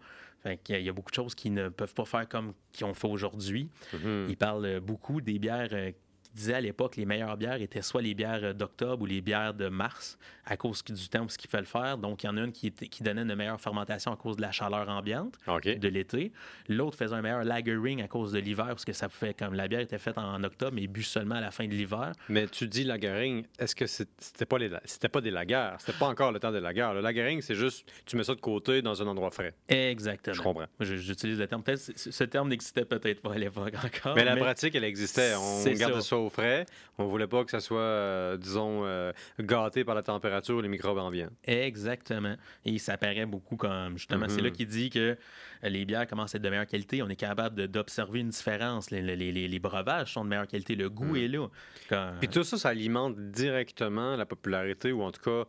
il 0.69 0.83
y 0.83 0.89
a 0.89 0.93
beaucoup 0.93 1.11
de 1.11 1.17
choses 1.17 1.35
qui 1.35 1.51
ne 1.51 1.69
peuvent 1.69 1.95
pas 1.95 2.05
faire 2.05 2.29
comme 2.29 2.53
qu'ils 2.73 2.87
ont 2.87 2.95
fait 2.95 3.09
aujourd'hui. 3.09 3.71
Mm-hmm. 3.95 4.27
Il 4.29 4.37
parle 4.37 4.81
beaucoup 4.81 5.21
des 5.21 5.39
bières 5.39 5.69
euh, 5.73 5.93
disait 6.37 6.55
à 6.55 6.61
l'époque 6.61 6.97
les 6.97 7.07
meilleures 7.07 7.37
bières 7.37 7.61
étaient 7.61 7.83
soit 7.83 8.03
les 8.03 8.15
bières 8.15 8.55
d'octobre 8.55 9.03
ou 9.03 9.07
les 9.07 9.21
bières 9.21 9.55
de 9.55 9.69
mars 9.69 10.19
à 10.45 10.57
cause 10.57 10.85
du 10.85 11.09
temps 11.09 11.25
où 11.25 11.29
ce 11.29 11.39
qu'il 11.39 11.51
le 11.59 11.65
faire. 11.65 11.99
Donc, 11.99 12.23
il 12.23 12.27
y 12.27 12.29
en 12.29 12.37
a 12.37 12.41
une 12.43 12.53
qui, 12.53 12.71
qui 12.71 13.03
donnait 13.03 13.23
une 13.23 13.35
meilleure 13.35 13.61
fermentation 13.61 14.13
à 14.13 14.17
cause 14.17 14.37
de 14.37 14.43
la 14.43 14.53
chaleur 14.53 14.89
ambiante 14.89 15.35
de 15.47 15.89
l'été. 15.89 16.33
L'autre 16.69 16.97
faisait 16.97 17.15
un 17.15 17.23
meilleur 17.23 17.43
lagering 17.43 18.03
à 18.03 18.09
cause 18.09 18.33
de 18.33 18.39
l'hiver 18.39 18.67
parce 18.67 18.85
que 18.85 18.93
ça 18.93 19.09
fait 19.09 19.35
comme 19.35 19.55
la 19.55 19.67
bière 19.67 19.81
était 19.81 19.99
faite 19.99 20.19
en 20.19 20.43
octobre 20.45 20.73
mais 20.75 20.87
bu 20.87 21.03
seulement 21.03 21.37
à 21.37 21.41
la 21.41 21.51
fin 21.51 21.67
de 21.67 21.73
l'hiver. 21.73 22.13
Mais 22.29 22.47
tu 22.47 22.69
dis 22.69 22.85
lagering, 22.85 23.45
est-ce 23.59 23.75
que 23.75 23.87
c'était 23.87 24.47
pas, 24.47 24.59
les, 24.59 24.71
pas 25.11 25.21
des 25.21 25.31
lagers? 25.31 25.75
C'était 25.79 25.99
pas 25.99 26.07
encore 26.07 26.31
le 26.31 26.39
temps 26.39 26.53
des 26.53 26.61
lagers. 26.61 26.91
Le 26.95 27.01
lagering, 27.01 27.41
c'est 27.41 27.55
juste 27.55 27.91
tu 28.05 28.17
mets 28.17 28.25
ça 28.25 28.35
de 28.35 28.41
côté 28.41 28.83
dans 28.83 29.03
un 29.03 29.07
endroit 29.07 29.31
frais. 29.31 29.55
Exactement. 29.69 30.35
Je 30.35 30.43
comprends. 30.43 30.67
J'utilise 30.81 31.39
le 31.39 31.47
terme. 31.47 31.63
Peut-être 31.63 31.93
ce 31.97 32.25
terme 32.25 32.49
n'existait 32.49 32.85
peut-être 32.85 33.21
pas 33.23 33.33
à 33.33 33.39
l'époque 33.39 33.75
encore. 33.85 34.15
Mais 34.15 34.25
la 34.25 34.37
pratique, 34.37 34.75
elle 34.75 34.85
existait. 34.85 35.35
On 35.37 35.65
garde 35.73 36.01
ça 36.01 36.17
frais. 36.31 36.67
On 36.99 37.07
voulait 37.07 37.27
pas 37.27 37.45
que 37.45 37.51
ça 37.51 37.61
soit, 37.61 37.79
euh, 37.79 38.37
disons, 38.37 38.85
euh, 38.85 39.13
gâté 39.41 39.85
par 39.85 39.95
la 39.95 40.03
température 40.03 40.57
ou 40.57 40.61
les 40.61 40.69
microbes 40.69 40.99
ambiants. 40.99 41.31
Exactement. 41.45 42.37
Et 42.65 42.79
ça 42.79 42.97
paraît 42.97 43.27
beaucoup 43.27 43.57
comme, 43.57 43.99
justement, 43.99 44.27
c'est 44.29 44.41
là 44.41 44.49
mhm. 44.49 44.57
qu'il 44.57 44.67
dit 44.67 44.91
que 44.91 45.17
les 45.63 45.85
bières 45.85 46.07
commencent 46.07 46.35
à 46.35 46.39
être 46.39 46.45
de 46.45 46.51
meilleure 46.51 46.67
qualité. 46.67 47.03
On 47.03 47.09
est 47.09 47.17
capable 47.17 47.69
d'observer 47.69 48.21
une 48.21 48.31
différence. 48.31 48.91
Les, 48.91 49.59
breuvages 49.59 50.13
sont 50.13 50.25
de 50.25 50.31
meilleure 50.31 50.47
qualité. 50.47 50.75
Le 50.75 50.91
goût 50.91 51.17
mhm. 51.17 51.17
est 51.17 51.29
là. 51.29 52.15
Puis 52.21 52.29
tout 52.29 52.45
ça, 52.45 52.57
ça 52.57 52.69
alimente 52.69 53.17
directement 53.31 54.17
la 54.17 54.27
popularité 54.27 54.93
ou 54.93 55.03
en 55.03 55.13
tout 55.13 55.23
cas 55.23 55.49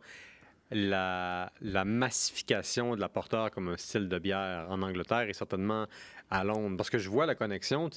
la, 0.70 1.50
la, 1.60 1.84
massification 1.84 2.94
de 2.94 3.00
la 3.00 3.08
porteur 3.08 3.50
comme 3.50 3.68
un 3.68 3.76
style 3.76 4.08
de 4.08 4.18
bière 4.18 4.66
en 4.68 4.82
Angleterre 4.82 5.28
et 5.28 5.32
certainement 5.32 5.86
à 6.30 6.44
Londres. 6.44 6.76
Parce 6.76 6.90
que 6.90 6.98
je 6.98 7.08
vois 7.08 7.26
la 7.26 7.34
connexion 7.34 7.88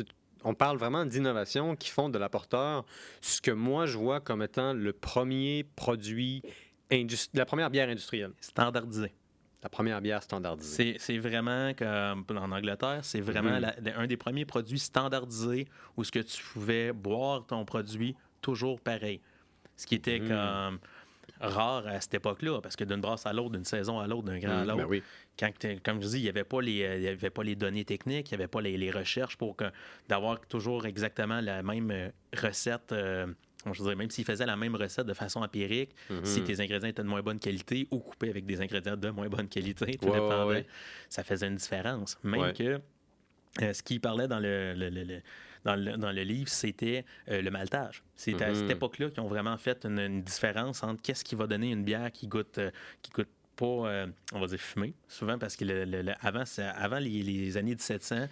on 0.43 0.54
parle 0.54 0.77
vraiment 0.77 1.06
d'innovation 1.06 1.75
qui 1.75 1.89
font 1.89 2.10
de 2.10 2.17
l'apporteur 2.17 2.86
ce 3.21 3.41
que 3.41 3.51
moi 3.51 3.86
je 3.86 3.97
vois 3.97 4.19
comme 4.19 4.41
étant 4.41 4.73
le 4.73 4.93
premier 4.93 5.65
produit, 5.75 6.41
la 7.34 7.45
première 7.45 7.69
bière 7.69 7.89
industrielle. 7.89 8.32
Standardisée. 8.41 9.13
La 9.63 9.69
première 9.69 10.01
bière 10.01 10.23
standardisée. 10.23 10.95
C'est 10.97 11.17
vraiment 11.19 11.73
comme 11.75 12.25
en 12.30 12.51
Angleterre, 12.51 13.01
c'est 13.04 13.21
vraiment 13.21 13.51
mm-hmm. 13.51 13.95
un 13.95 14.08
des 14.08 14.17
premiers 14.17 14.45
produits 14.45 14.80
standardisés 14.80 15.67
où 15.97 16.04
ce 16.04 16.12
que 16.12 16.19
tu 16.19 16.41
pouvais 16.43 16.91
boire 16.93 17.45
ton 17.45 17.63
produit 17.63 18.15
toujours 18.41 18.82
pareil. 18.82 19.21
Ce 19.75 19.86
qui 19.86 19.95
était 19.95 20.19
mm. 20.19 20.27
comme 20.27 20.80
rare 21.41 21.88
à 21.88 21.99
cette 21.99 22.13
époque-là, 22.13 22.62
parce 22.62 22.75
que 22.75 22.84
d'une 22.84 23.01
brasse 23.01 23.25
à 23.25 23.34
l'autre, 23.34 23.51
d'une 23.51 23.65
saison 23.65 23.99
à 23.99 24.08
l'autre, 24.08 24.23
d'un 24.23 24.39
grand 24.39 24.60
à 24.60 24.63
mm, 24.63 24.67
l'autre, 24.67 24.88
ben 24.88 25.01
quand, 25.39 25.51
comme 25.84 26.01
je 26.01 26.08
dis, 26.08 26.17
il 26.17 26.23
n'y 26.23 26.30
avait, 26.30 26.43
pas 26.43 26.62
les, 26.62 26.84
euh, 26.84 27.12
avait 27.12 27.30
pas 27.30 27.43
les 27.43 27.56
données 27.56 27.86
techniques, 27.86 28.32
il 28.32 28.38
n'y 28.38 28.43
avait 28.43 28.47
pas 28.47 28.62
les, 28.62 28.91
recherches 28.91 29.38
pour 29.38 29.56
d'avoir 30.08 30.39
toujours 30.41 30.86
exactement 30.86 31.41
la 31.41 31.63
même 31.63 31.91
euh, 31.91 32.10
recette. 32.36 32.91
Euh, 32.91 33.27
je 33.71 33.84
même 33.84 34.10
s'ils 34.10 34.25
faisaient 34.25 34.45
la 34.45 34.58
même 34.58 34.75
recette 34.75 35.06
de 35.06 35.13
façon 35.13 35.41
empirique, 35.41 35.91
mm-hmm. 36.10 36.25
si 36.25 36.43
tes 36.43 36.60
ingrédients 36.62 36.89
étaient 36.89 37.04
de 37.04 37.08
moins 37.08 37.21
bonne 37.21 37.39
qualité 37.39 37.88
ou 37.91 37.99
coupés 37.99 38.30
avec 38.30 38.45
des 38.45 38.60
ingrédients 38.60 38.97
de 38.97 39.10
moins 39.10 39.30
bonne 39.30 39.47
qualité, 39.47 39.97
tout 39.97 40.10
dépendait, 40.10 40.65
ça 41.10 41.23
faisait 41.23 41.47
une 41.47 41.56
différence. 41.56 42.17
Même 42.23 42.54
que 42.54 42.80
ce 43.60 43.84
qui 43.84 43.99
parlait 43.99 44.27
dans 44.27 44.39
le 44.39 45.21
dans 45.63 45.76
le, 45.76 46.24
livre, 46.24 46.50
c'était 46.50 47.06
euh, 47.30 47.41
le 47.41 47.52
maltage. 47.52 48.04
C'est 48.15 48.41
à 48.41 48.54
cette 48.54 48.65
mm-hmm. 48.65 48.71
époque-là 48.71 49.10
qu'ils 49.10 49.21
ont 49.21 49.28
vraiment 49.28 49.58
fait 49.58 49.86
une, 49.86 50.21
différence 50.21 50.84
entre 50.84 51.02
qu'est-ce 51.02 51.24
qui 51.24 51.36
va 51.36 51.47
donner 51.47 51.71
une 51.71 51.84
bière 51.84 52.12
qui 52.12 52.28
goûte, 52.28 52.58
euh, 52.58 52.71
qui 53.02 53.12
goûte 53.12 53.30
pas, 53.56 53.65
euh, 53.65 54.08
on 54.34 54.39
va 54.39 54.47
dire, 54.47 54.60
fumée, 54.60 54.93
souvent 55.08 55.38
parce 55.38 55.56
que 55.56 55.65
avant, 56.26 56.43
avant 56.76 57.00
les, 57.00 57.58
années 57.58 57.76
1700, 57.76 58.28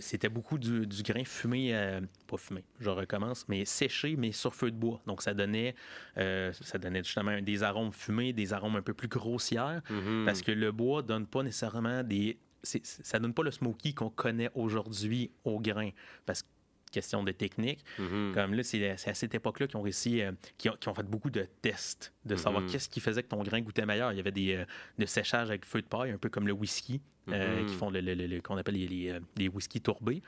c'était 0.00 0.28
beaucoup 0.28 0.58
du, 0.58 0.86
grain 1.02 1.24
fumé, 1.24 1.98
pas 2.26 2.36
fumé, 2.36 2.64
je 2.80 2.90
recommence, 2.90 3.46
mais 3.48 3.64
séché, 3.64 4.16
mais 4.18 4.32
sur 4.32 4.54
feu 4.54 4.70
de 4.70 4.76
bois. 4.76 5.00
Donc, 5.06 5.22
ça 5.22 5.32
donnait, 5.32 5.74
ça 6.16 6.78
donnait 6.78 7.02
justement 7.02 7.40
des 7.40 7.62
arômes 7.62 7.92
fumés, 7.92 8.34
des 8.34 8.52
arômes 8.52 8.76
un 8.76 8.82
peu 8.82 8.92
plus 8.92 9.08
grossières, 9.08 9.80
mm-hmm. 9.90 10.24
parce 10.26 10.42
que 10.42 10.52
le 10.52 10.72
bois 10.72 11.02
donne 11.02 11.26
pas 11.26 11.42
nécessairement 11.42 12.02
des 12.02 12.38
ça 12.62 13.18
donne 13.18 13.34
pas 13.34 13.42
le 13.42 13.50
smoky 13.50 13.94
qu'on 13.94 14.10
connaît 14.10 14.50
aujourd'hui 14.54 15.30
au 15.44 15.60
grain. 15.60 15.90
Parce 16.26 16.42
que 16.42 16.48
question 16.88 17.22
de 17.22 17.32
technique. 17.32 17.84
Mm-hmm. 17.98 18.34
Comme 18.34 18.54
là, 18.54 18.62
c'est 18.62 18.90
à 18.90 19.14
cette 19.14 19.34
époque-là 19.34 19.66
qu'ils 19.66 19.76
ont 19.76 19.82
réussi, 19.82 20.22
euh, 20.22 20.32
qui, 20.56 20.68
ont, 20.68 20.94
fait 20.94 21.02
beaucoup 21.04 21.30
de 21.30 21.46
tests, 21.62 22.12
de 22.24 22.36
savoir 22.36 22.62
mm-hmm. 22.62 22.72
qu'est-ce 22.72 22.88
qui 22.88 23.00
faisait 23.00 23.22
que 23.22 23.28
ton 23.28 23.42
grain 23.42 23.60
goûtait 23.60 23.86
meilleur. 23.86 24.12
Il 24.12 24.16
y 24.16 24.20
avait 24.20 24.32
des 24.32 24.54
euh, 24.54 25.06
séchages 25.06 25.48
avec 25.48 25.64
feu 25.64 25.82
de 25.82 25.86
paille, 25.86 26.10
un 26.10 26.18
peu 26.18 26.28
comme 26.28 26.46
le 26.46 26.52
whisky, 26.52 27.00
euh, 27.28 27.62
mm-hmm. 27.62 27.66
qui 27.66 27.74
font 27.74 27.90
le, 27.90 28.40
qu'on 28.40 28.56
appelle 28.56 28.74
les, 28.74 29.20
les, 29.36 29.48
whisky 29.48 29.80
tourbés. 29.80 30.22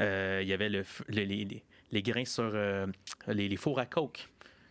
il 0.00 0.46
y 0.46 0.52
avait 0.52 0.68
le, 0.68 0.84
les, 1.08 1.62
les, 1.90 2.02
grains 2.02 2.24
sur 2.24 2.52
les, 3.26 3.56
fours 3.56 3.78
à 3.78 3.86
coke 3.86 4.28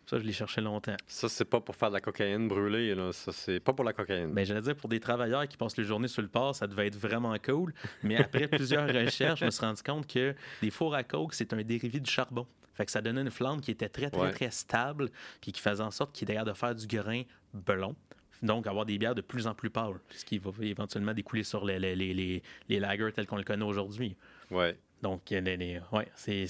Ça, 0.09 0.17
je 0.17 0.23
l'ai 0.23 0.31
cherché 0.31 0.61
longtemps. 0.61 0.95
Ça, 1.05 1.27
c'est 1.27 1.43
pas 1.43 1.59
pour 1.59 1.75
faire 1.75 1.89
de 1.89 1.95
la 1.95 1.99
cocaïne 2.01 2.47
brûlée, 2.47 2.95
là. 2.95 3.11
Ça, 3.11 3.33
c'est 3.33 3.59
pas 3.59 3.73
pour 3.73 3.83
la 3.83 3.91
cocaïne. 3.91 4.31
Ben, 4.31 4.45
j'allais 4.45 4.61
dire, 4.61 4.75
pour 4.75 4.87
des 4.87 5.01
travailleurs 5.01 5.45
qui 5.49 5.57
passent 5.57 5.75
les 5.75 5.83
journées 5.83 6.07
sur 6.07 6.21
le 6.21 6.29
port, 6.29 6.55
ça 6.55 6.65
devait 6.65 6.87
être 6.87 6.95
vraiment 6.95 7.35
cool. 7.39 7.73
Mais 8.03 8.15
après 8.15 8.47
plusieurs 8.47 8.87
recherches, 8.87 9.41
je 9.41 9.45
me 9.45 9.49
suis 9.49 9.65
rendu 9.65 9.83
compte 9.83 10.07
que 10.07 10.33
des 10.61 10.69
fours 10.71 10.95
à 10.95 11.03
coke, 11.03 11.33
c'est 11.33 11.51
un 11.51 11.61
dérivé 11.61 11.99
du 11.99 12.09
charbon. 12.09 12.47
Fait 12.73 12.85
que 12.85 12.91
ça 12.91 13.01
donnait 13.01 13.19
une 13.19 13.31
flamme 13.31 13.59
qui 13.59 13.71
était 13.71 13.89
très, 13.89 14.09
très, 14.09 14.31
très 14.31 14.51
stable, 14.51 15.09
puis 15.41 15.51
qui 15.51 15.59
faisait 15.59 15.83
en 15.83 15.91
sorte 15.91 16.15
qu'il 16.15 16.31
était 16.31 16.41
de 16.41 16.53
faire 16.53 16.73
du 16.73 16.87
grain 16.87 17.23
blond. 17.53 17.95
Donc, 18.41 18.65
avoir 18.67 18.85
des 18.85 18.97
bières 18.97 19.15
de 19.15 19.21
plus 19.21 19.45
en 19.45 19.55
plus 19.55 19.71
pâles, 19.71 19.99
ce 20.11 20.23
qui 20.23 20.37
va 20.37 20.51
éventuellement 20.61 21.13
découler 21.13 21.43
sur 21.43 21.65
les, 21.65 21.79
les, 21.79 21.95
les, 21.95 22.43
les 22.69 22.79
lagers 22.79 23.11
tels 23.11 23.25
qu'on 23.25 23.37
le 23.37 23.43
connaît 23.43 23.65
aujourd'hui. 23.65 24.15
Ouais. 24.51 24.77
Donc, 25.01 25.21
ouais, 25.31 26.07
c'est. 26.15 26.45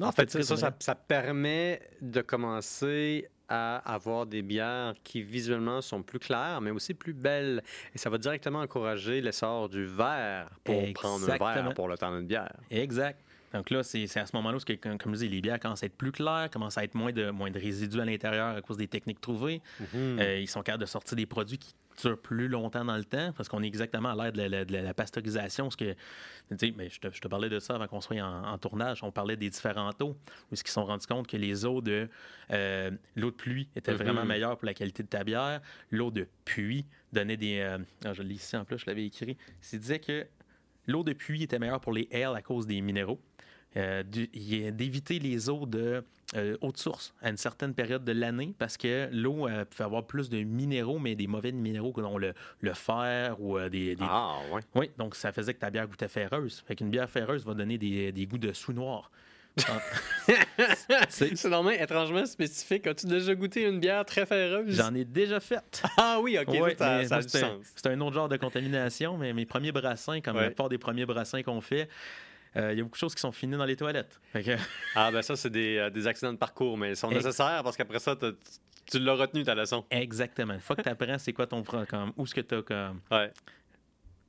En 0.00 0.12
fait, 0.12 0.30
ça, 0.30 0.56
ça, 0.56 0.76
ça, 0.78 0.94
permet 0.94 1.80
de 2.00 2.22
commencer 2.22 3.28
à 3.48 3.76
avoir 3.92 4.26
des 4.26 4.42
bières 4.42 4.94
qui 5.04 5.22
visuellement 5.22 5.80
sont 5.80 6.02
plus 6.02 6.18
claires, 6.18 6.60
mais 6.60 6.70
aussi 6.70 6.94
plus 6.94 7.12
belles. 7.12 7.62
Et 7.94 7.98
ça 7.98 8.10
va 8.10 8.18
directement 8.18 8.60
encourager 8.60 9.20
l'essor 9.20 9.68
du 9.68 9.84
verre 9.84 10.50
pour 10.64 10.92
prendre 10.94 11.30
un 11.30 11.36
verre 11.36 11.74
pour 11.74 11.88
le 11.88 11.96
temps 11.96 12.16
d'une 12.16 12.26
bière. 12.26 12.56
Exact. 12.70 13.20
Donc 13.52 13.70
là, 13.70 13.82
c'est 13.82 14.04
à 14.16 14.26
ce 14.26 14.34
moment-là 14.36 14.58
où, 14.58 14.98
comme 14.98 15.14
je 15.14 15.20
dis, 15.20 15.28
les 15.28 15.40
bières 15.40 15.60
commencent 15.60 15.82
à 15.82 15.86
être 15.86 15.96
plus 15.96 16.12
claires, 16.12 16.48
commencent 16.50 16.78
à 16.78 16.84
être 16.84 16.94
moins 16.94 17.12
de, 17.12 17.30
moins 17.30 17.50
de 17.50 17.58
résidus 17.58 18.00
à 18.00 18.04
l'intérieur 18.04 18.56
à 18.56 18.60
cause 18.60 18.76
des 18.76 18.88
techniques 18.88 19.20
trouvées. 19.20 19.62
Mm-hmm. 19.80 20.20
Euh, 20.20 20.40
ils 20.40 20.48
sont 20.48 20.62
capables 20.62 20.82
de 20.82 20.88
sortir 20.88 21.16
des 21.16 21.26
produits 21.26 21.58
qui 21.58 21.74
dure 21.96 22.20
plus 22.20 22.48
longtemps 22.48 22.84
dans 22.84 22.96
le 22.96 23.04
temps, 23.04 23.32
parce 23.36 23.48
qu'on 23.48 23.62
est 23.62 23.66
exactement 23.66 24.10
à 24.10 24.30
l'ère 24.30 24.64
de, 24.66 24.72
la, 24.72 24.94
pasteurisation. 24.94 25.70
Ce 25.70 25.76
que, 25.76 25.94
mais 26.76 26.88
je, 26.88 27.00
te, 27.00 27.10
je 27.12 27.20
te 27.20 27.28
parlais 27.28 27.48
de 27.48 27.58
ça 27.58 27.74
avant 27.74 27.86
qu'on 27.86 28.00
soit 28.00 28.20
en, 28.20 28.58
tournage. 28.58 29.02
On 29.02 29.12
parlait 29.12 29.36
des 29.36 29.50
différents 29.50 29.92
eaux, 30.00 30.16
où 30.50 30.52
ils 30.52 30.56
se 30.56 30.64
sont 30.66 30.84
rendus 30.84 31.06
compte 31.06 31.26
que 31.26 31.36
les 31.36 31.64
eaux 31.64 31.80
de 31.80 32.08
euh, 32.52 32.90
l'eau 33.16 33.30
de 33.30 33.36
pluie 33.36 33.68
étaient 33.76 33.92
mm-hmm. 33.92 33.96
vraiment 33.96 34.24
meilleures 34.24 34.56
pour 34.56 34.66
la 34.66 34.74
qualité 34.74 35.02
de 35.02 35.08
ta 35.08 35.24
bière. 35.24 35.60
L'eau 35.90 36.10
de 36.10 36.26
puits 36.44 36.86
donnait 37.12 37.36
des. 37.36 37.60
Euh, 37.60 37.78
ah, 38.04 38.12
je 38.12 38.22
l'ai 38.22 38.34
ici 38.34 38.56
en 38.56 38.64
plus, 38.64 38.78
je 38.78 38.86
l'avais 38.86 39.06
écrit. 39.06 39.36
Il 39.72 39.78
disait 39.80 39.98
que 39.98 40.26
l'eau 40.86 41.04
de 41.04 41.12
puits 41.12 41.42
était 41.42 41.58
meilleure 41.58 41.80
pour 41.80 41.92
les 41.92 42.08
ailes 42.10 42.34
à 42.34 42.42
cause 42.42 42.66
des 42.66 42.80
minéraux. 42.80 43.20
Euh, 43.76 44.02
d'éviter 44.02 45.18
les 45.18 45.50
eaux 45.50 45.66
de 45.66 46.02
euh, 46.34 46.56
haute 46.62 46.78
source 46.78 47.12
à 47.20 47.28
une 47.28 47.36
certaine 47.36 47.74
période 47.74 48.04
de 48.06 48.12
l'année 48.12 48.54
parce 48.58 48.78
que 48.78 49.10
l'eau 49.12 49.46
euh, 49.46 49.66
peut 49.66 49.84
avoir 49.84 50.06
plus 50.06 50.30
de 50.30 50.42
minéraux, 50.44 50.98
mais 50.98 51.14
des 51.14 51.26
mauvais 51.26 51.52
minéraux 51.52 51.92
comme 51.92 52.18
le, 52.18 52.32
le 52.60 52.72
fer 52.72 53.38
ou 53.38 53.58
des, 53.68 53.94
Ah, 54.00 54.38
oui. 54.50 54.62
Oui, 54.74 54.90
donc 54.96 55.14
ça 55.14 55.30
faisait 55.30 55.52
que 55.52 55.58
ta 55.58 55.68
bière 55.68 55.86
goûtait 55.86 56.08
ferreuse. 56.08 56.64
Fait 56.66 56.74
qu'une 56.74 56.88
bière 56.88 57.10
ferreuse 57.10 57.44
va 57.44 57.52
donner 57.52 57.76
des, 57.76 58.12
des 58.12 58.26
goûts 58.26 58.38
de 58.38 58.54
sous 58.54 58.72
noir. 58.72 59.10
c'est 61.08 61.44
normalement 61.44 61.78
étrangement 61.78 62.26
spécifique. 62.26 62.86
As-tu 62.86 63.06
déjà 63.06 63.34
goûté 63.34 63.64
une 63.64 63.80
bière 63.80 64.04
très 64.04 64.26
ferreuse? 64.26 64.74
J'en 64.74 64.94
ai 64.94 65.04
déjà 65.04 65.40
fait. 65.40 65.82
Ah 65.98 66.18
oui, 66.20 66.38
ok, 66.38 66.54
ça, 66.78 67.04
ça, 67.04 67.16
a 67.16 67.22
du 67.22 67.28
sens. 67.28 67.72
C'est 67.74 67.86
un 67.88 68.00
autre 68.00 68.14
genre 68.14 68.28
de 68.28 68.36
contamination, 68.36 69.16
mais 69.16 69.32
mes 69.32 69.46
premiers 69.46 69.72
brassins, 69.72 70.20
comme 70.20 70.36
la 70.36 70.46
plupart 70.46 70.68
des 70.68 70.78
premiers 70.78 71.06
brassins 71.06 71.42
qu'on 71.42 71.60
fait, 71.60 71.88
euh, 72.56 72.72
il 72.72 72.78
y 72.78 72.80
a 72.80 72.84
beaucoup 72.84 72.96
de 72.96 73.00
choses 73.00 73.14
qui 73.14 73.20
sont 73.20 73.32
finies 73.32 73.56
dans 73.56 73.64
les 73.64 73.76
toilettes. 73.76 74.20
ah, 74.94 75.10
ben 75.10 75.22
ça, 75.22 75.36
c'est 75.36 75.50
des, 75.50 75.76
euh, 75.76 75.90
des, 75.90 76.06
accidents 76.06 76.32
de 76.32 76.38
parcours, 76.38 76.76
mais 76.78 76.90
ils 76.90 76.96
sont 76.96 77.10
nécessaires 77.10 77.62
parce 77.62 77.76
qu'après 77.76 77.98
ça, 77.98 78.16
tu 78.16 78.98
l'as 78.98 79.14
retenu 79.14 79.42
ta 79.42 79.54
leçon. 79.54 79.84
Exactement. 79.90 80.54
Une 80.54 80.60
fois 80.60 80.76
que 80.76 80.82
tu 80.82 80.88
apprends 80.88 81.18
c'est 81.18 81.32
quoi 81.32 81.46
ton 81.46 81.62
comme 81.62 82.12
où 82.16 82.26
ce 82.26 82.34
que 82.34 82.40
tu 82.40 82.54
as 82.54 82.62
comme 82.62 83.00
ouais. 83.10 83.32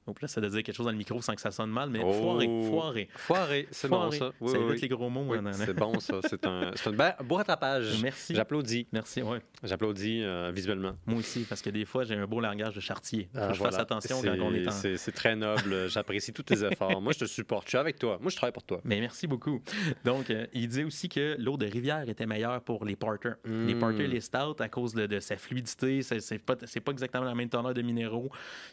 Donc 0.08 0.22
là, 0.22 0.30
ça 0.30 0.40
veut 0.40 0.50
dire 0.50 0.64
quelque 0.64 0.76
chose 0.76 0.86
dans 0.86 0.92
le 0.92 0.98
micro 0.98 1.22
sans 1.22 1.36
que 1.36 1.42
ça 1.42 1.52
sonne 1.52 1.70
mal, 1.70 1.90
mais 1.90 2.00
oh. 2.02 2.14
foiré, 2.14 2.50
foiré. 2.70 3.10
Foiré, 3.14 3.68
c'est 3.72 3.90
bon 3.90 4.10
ça. 4.10 4.32
Oui, 4.40 4.52
ça 4.52 4.58
évite 4.58 4.82
les 4.82 4.88
gros 4.88 5.10
mots. 5.10 5.26
Oui, 5.28 5.38
c'est 5.52 5.76
bon 5.76 6.00
ça. 6.00 6.20
C'est 6.28 6.46
un, 6.46 6.72
un 6.72 7.24
beau 7.24 7.36
rattrapage. 7.36 8.02
Merci. 8.02 8.34
J'applaudis. 8.34 8.88
Merci, 8.94 9.22
oui. 9.22 9.40
J'applaudis 9.64 10.24
euh, 10.24 10.52
visuellement. 10.54 10.94
Moi 11.06 11.20
aussi, 11.20 11.42
parce 11.42 11.62
que 11.62 11.70
des 11.70 11.84
fois, 11.84 12.06
j'ai 12.06 12.16
un 12.16 12.26
beau 12.26 12.40
langage 12.40 12.74
de 12.74 12.80
chartier. 12.80 13.30
Faut 13.34 13.40
ah, 13.42 13.54
je 13.54 13.60
fasse 13.60 13.78
attention 13.78 14.22
quand 14.22 14.38
on 14.40 14.54
est 14.54 14.68
en... 14.68 14.72
C'est 14.72 15.12
très 15.12 15.36
noble. 15.36 15.88
J'apprécie 15.90 16.32
tous 16.32 16.44
tes 16.44 16.64
efforts. 16.64 17.02
Moi, 17.02 17.12
je 17.12 17.20
te 17.20 17.26
supporte. 17.26 17.66
Je 17.66 17.72
suis 17.72 17.78
avec 17.78 18.00
toi. 18.00 18.18
Moi, 18.22 18.32
je 18.32 18.38
travaille 18.38 18.54
pour 18.54 18.64
toi. 18.64 18.80
Mais 18.86 19.02
merci 19.02 19.28
beaucoup. 19.28 19.62
Donc, 20.06 20.30
euh, 20.30 20.48
il 20.54 20.70
disait 20.70 20.86
aussi 20.86 21.10
que 21.10 21.36
l'eau 21.38 21.58
de 21.58 21.66
rivière 21.66 22.08
était 22.08 22.26
meilleure 22.26 22.62
pour 22.62 22.86
les 22.86 22.96
porters. 22.96 23.36
Les 23.44 23.76
hmm. 23.76 23.80
porters, 23.80 24.08
les 24.08 24.22
stouts, 24.22 24.56
à 24.60 24.70
cause 24.70 24.94
de, 24.94 25.20
sa 25.20 25.36
fluidité, 25.36 26.02
c'est 26.02 26.40
pas, 26.40 26.56
pas 26.56 26.92
exactement 26.92 27.26
la 27.26 27.36
même 27.36 27.50
teneur 27.50 27.74
de 27.74 27.82
minéraux. 27.82 28.30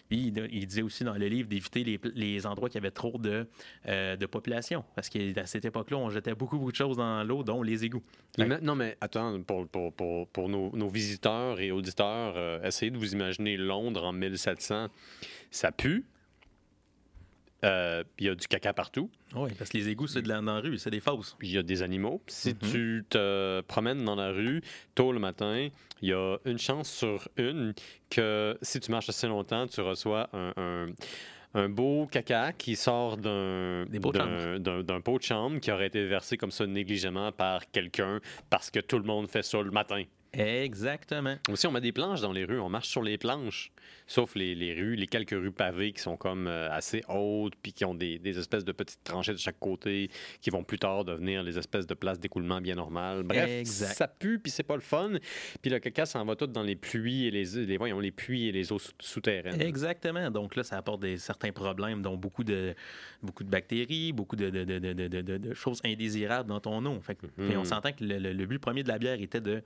Puis, 0.09 0.29
il, 0.29 0.49
il 0.53 0.67
disait 0.67 0.83
aussi 0.83 1.03
dans 1.03 1.15
le 1.29 1.37
livre 1.37 1.49
d'éviter 1.49 1.85
les 1.85 1.99
les 2.15 2.47
endroits 2.47 2.69
qui 2.69 2.79
avaient 2.79 2.91
trop 2.91 3.19
de, 3.19 3.47
euh, 3.89 4.17
de 4.17 4.27
population. 4.27 4.85
Parce 4.95 5.09
qu'à 5.09 5.47
cette 5.47 5.65
époque-là, 5.65 5.97
on 5.99 6.11
jetait 6.11 6.35
beaucoup, 6.35 6.59
beaucoup 6.59 6.73
de 6.73 6.77
choses 6.77 6.97
dans 6.97 7.25
l'eau, 7.25 7.43
dont 7.43 7.63
les 7.63 7.85
égouts. 7.85 8.03
non, 8.39 8.75
mais 8.75 8.97
attends, 9.01 9.41
pour, 9.43 9.67
pour, 9.69 9.93
pour, 9.93 10.29
pour 10.29 10.49
nos, 10.49 10.75
nos, 10.75 10.89
visiteurs 10.89 11.61
et 11.61 11.71
auditeurs, 11.71 12.35
euh, 12.37 12.63
essayez 12.63 12.91
de 12.91 12.99
vous 12.99 13.13
imaginer 13.13 13.57
Londres 13.57 14.05
en 14.05 14.13
1700. 14.13 14.89
Ça 15.51 15.73
pue. 15.73 16.05
Euh, 17.65 18.05
il 18.19 18.27
y 18.27 18.29
a 18.29 18.35
du 18.35 18.47
caca 18.47 18.73
partout. 18.73 19.11
Oui, 19.35 19.51
parce 19.59 19.71
que 19.71 19.79
les 19.79 19.89
égouts, 19.89 20.07
c'est 20.07 20.23
de 20.23 20.29
la, 20.29 20.41
dans 20.41 20.55
la 20.55 20.61
rue, 20.61 20.79
c'est 20.79 20.91
des 20.91 21.01
fosses. 21.01 21.37
Il 21.43 21.51
y 21.51 21.59
a 21.59 21.63
des 21.63 21.83
animaux. 21.83 22.23
Si 22.27 22.51
mm-hmm. 22.51 22.71
tu 22.71 23.05
te 23.09 23.61
promènes 23.63 24.05
dans 24.05 24.17
la 24.17 24.31
rue 24.31 24.61
tôt 24.95 25.13
le 25.13 25.19
matin, 25.19 25.69
il 26.03 26.09
y 26.09 26.13
a 26.13 26.37
une 26.45 26.59
chance 26.59 26.91
sur 26.91 27.29
une 27.37 27.73
que 28.11 28.57
si 28.61 28.81
tu 28.81 28.91
marches 28.91 29.09
assez 29.09 29.27
longtemps, 29.27 29.67
tu 29.67 29.81
reçois 29.81 30.29
un 30.33 30.89
un 31.55 31.69
beau 31.69 32.07
caca 32.11 32.53
qui 32.53 32.77
sort 32.77 33.17
d'un 33.17 33.87
d'un 33.87 35.01
pot 35.01 35.19
de 35.19 35.23
chambre 35.23 35.61
qui 35.61 35.71
aurait 35.71 35.87
été 35.87 36.05
versé 36.05 36.37
comme 36.37 36.51
ça 36.51 36.67
négligemment 36.67 37.33
par 37.33 37.71
quelqu'un 37.71 38.21
parce 38.51 38.71
que 38.71 38.81
tout 38.81 38.99
le 38.99 39.05
monde 39.05 39.29
fait 39.29 39.43
ça 39.43 39.63
le 39.63 39.71
matin. 39.71 40.03
Exactement. 40.35 41.37
Aussi, 41.51 41.67
on 41.67 41.73
met 41.73 41.81
des 41.81 41.93
planches 41.93 42.21
dans 42.21 42.33
les 42.33 42.45
rues, 42.45 42.61
on 42.61 42.69
marche 42.69 42.89
sur 42.89 43.03
les 43.03 43.19
planches. 43.19 43.71
Sauf 44.07 44.35
les, 44.35 44.55
les 44.55 44.75
rues, 44.75 44.97
les 44.97 45.07
quelques 45.07 45.31
rues 45.31 45.53
pavées 45.53 45.93
qui 45.93 46.03
sont 46.03 46.17
comme 46.17 46.47
euh, 46.47 46.71
assez 46.71 47.03
hautes, 47.09 47.55
puis 47.63 47.73
qui 47.73 47.85
ont 47.85 47.95
des, 47.95 48.19
des, 48.19 48.39
espèces 48.39 48.65
de 48.65 48.73
petites 48.73 49.03
tranchées 49.03 49.33
de 49.33 49.39
chaque 49.39 49.59
côté, 49.59 50.11
qui 50.43 50.51
vont 50.51 50.63
plus 50.63 50.79
tard 50.79 51.05
devenir 51.05 51.43
les 51.43 51.59
espèces 51.59 51.87
de 51.87 51.95
places 51.95 52.21
d'écoulement 52.21 52.61
bien 52.61 52.75
normales. 52.75 53.23
Bref, 53.23 53.65
ça 53.65 54.07
pue, 54.07 54.39
puis 54.39 54.51
c'est 54.51 54.63
pas 54.63 54.75
le 54.75 54.83
fun. 54.83 55.13
Puis 55.63 55.71
le 55.71 55.79
caca 55.79 56.05
s'en 56.05 56.25
va 56.25 56.37
tout 56.37 56.47
dans 56.47 56.63
les 56.63 56.77
pluies 56.77 57.27
et 57.27 57.31
les, 57.31 57.45
les, 57.65 57.77
voyons, 57.79 57.99
les 57.99 58.11
puits 58.11 58.49
et 58.49 58.53
les 58.53 58.73
eaux 58.73 58.81
souterraines. 59.01 59.61
Exactement. 59.61 60.31
Donc 60.31 60.57
là, 60.57 60.65
ça 60.65 60.77
apporte 60.77 61.01
des, 61.01 61.17
certains 61.17 61.53
problèmes, 61.53 62.03
dont 62.03 62.17
beaucoup 62.17 62.45
de, 62.45 62.75
beaucoup 63.23 63.45
de 63.45 63.51
bactéries, 63.51 64.13
beaucoup 64.13 64.37
de, 64.37 64.51
de, 64.51 64.63
de 65.39 65.55
choses 65.55 65.81
indésirables 65.85 66.49
dans 66.49 66.61
ton 66.61 66.85
eau. 66.85 67.01
Fait 67.01 67.17
on 67.39 67.43
mhm. 67.43 67.65
s'entend 67.65 67.93
que 67.93 68.05
le, 68.05 68.19
le 68.19 68.47
but 68.47 68.59
premier 68.59 68.83
de 68.83 68.89
la 68.89 68.99
bière 68.99 69.21
était 69.21 69.41
de 69.41 69.63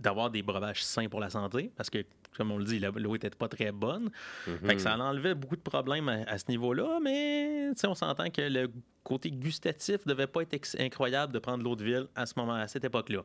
d'avoir 0.00 0.30
de, 0.30 0.34
des 0.34 0.42
breuvages 0.42 0.82
sains 0.82 1.08
pour 1.08 1.20
la 1.20 1.30
santé, 1.30 1.70
parce 1.76 1.90
que, 1.90 2.04
comme 2.36 2.50
on 2.50 2.58
le 2.58 2.64
dit, 2.64 2.78
l'eau 2.78 3.12
n'était 3.12 3.30
pas 3.30 3.48
très 3.48 3.72
bonne. 3.72 4.10
Mm-hmm. 4.46 4.78
ça 4.78 4.96
enlevait 4.98 5.34
beaucoup 5.34 5.56
de 5.56 5.62
problèmes 5.62 6.08
à, 6.08 6.38
ce 6.38 6.44
niveau-là, 6.48 6.98
mais 7.02 7.70
on 7.84 7.94
s'entend 7.94 8.30
que 8.30 8.42
le 8.42 8.70
côté 9.04 9.30
gustatif 9.30 10.06
devait 10.06 10.26
pas 10.26 10.42
être 10.42 10.76
incroyable 10.78 11.32
de 11.32 11.38
prendre 11.38 11.64
l'eau 11.64 11.76
de 11.76 11.84
ville 11.84 12.06
à 12.14 12.26
ce 12.26 12.34
moment, 12.36 12.54
à 12.54 12.68
cette 12.68 12.84
époque-là. 12.84 13.22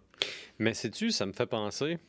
Mais 0.59 0.73
sais-tu, 0.73 1.11
ça 1.11 1.25
me 1.25 1.33
fait 1.33 1.45
penser, 1.45 1.99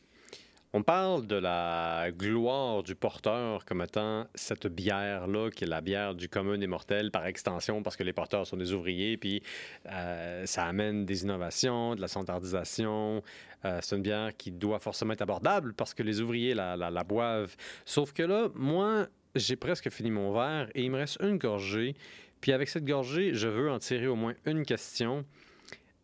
on 0.75 0.83
parle 0.83 1.25
de 1.25 1.37
la 1.37 2.11
gloire 2.11 2.83
du 2.83 2.95
porteur 2.95 3.63
comme 3.63 3.81
étant 3.81 4.27
cette 4.35 4.67
bière-là, 4.67 5.49
qui 5.49 5.63
est 5.63 5.67
la 5.67 5.79
bière 5.79 6.15
du 6.15 6.27
commun 6.27 6.57
des 6.57 6.67
mortels 6.67 7.11
par 7.11 7.25
extension, 7.25 7.81
parce 7.81 7.95
que 7.95 8.03
les 8.03 8.11
porteurs 8.11 8.45
sont 8.45 8.57
des 8.57 8.73
ouvriers, 8.73 9.15
puis 9.15 9.41
euh, 9.85 10.45
ça 10.45 10.65
amène 10.65 11.05
des 11.05 11.23
innovations, 11.23 11.95
de 11.95 12.01
la 12.01 12.09
standardisation. 12.09 13.23
Euh, 13.63 13.79
c'est 13.81 13.95
une 13.95 14.01
bière 14.01 14.35
qui 14.35 14.51
doit 14.51 14.79
forcément 14.79 15.13
être 15.13 15.21
abordable 15.21 15.73
parce 15.73 15.93
que 15.93 16.03
les 16.03 16.19
ouvriers 16.19 16.53
la, 16.53 16.75
la, 16.75 17.03
boivent. 17.05 17.55
Sauf 17.85 18.11
que 18.11 18.23
là, 18.23 18.49
moi, 18.53 19.07
j'ai 19.33 19.55
presque 19.55 19.89
fini 19.89 20.11
mon 20.11 20.33
verre 20.33 20.67
et 20.75 20.83
il 20.83 20.91
me 20.91 20.97
reste 20.97 21.19
une 21.21 21.37
gorgée. 21.37 21.95
Puis 22.41 22.51
avec 22.51 22.67
cette 22.67 22.83
gorgée, 22.83 23.33
je 23.33 23.47
veux 23.47 23.71
en 23.71 23.79
tirer 23.79 24.07
au 24.07 24.17
moins 24.17 24.33
une 24.45 24.65
question. 24.65 25.23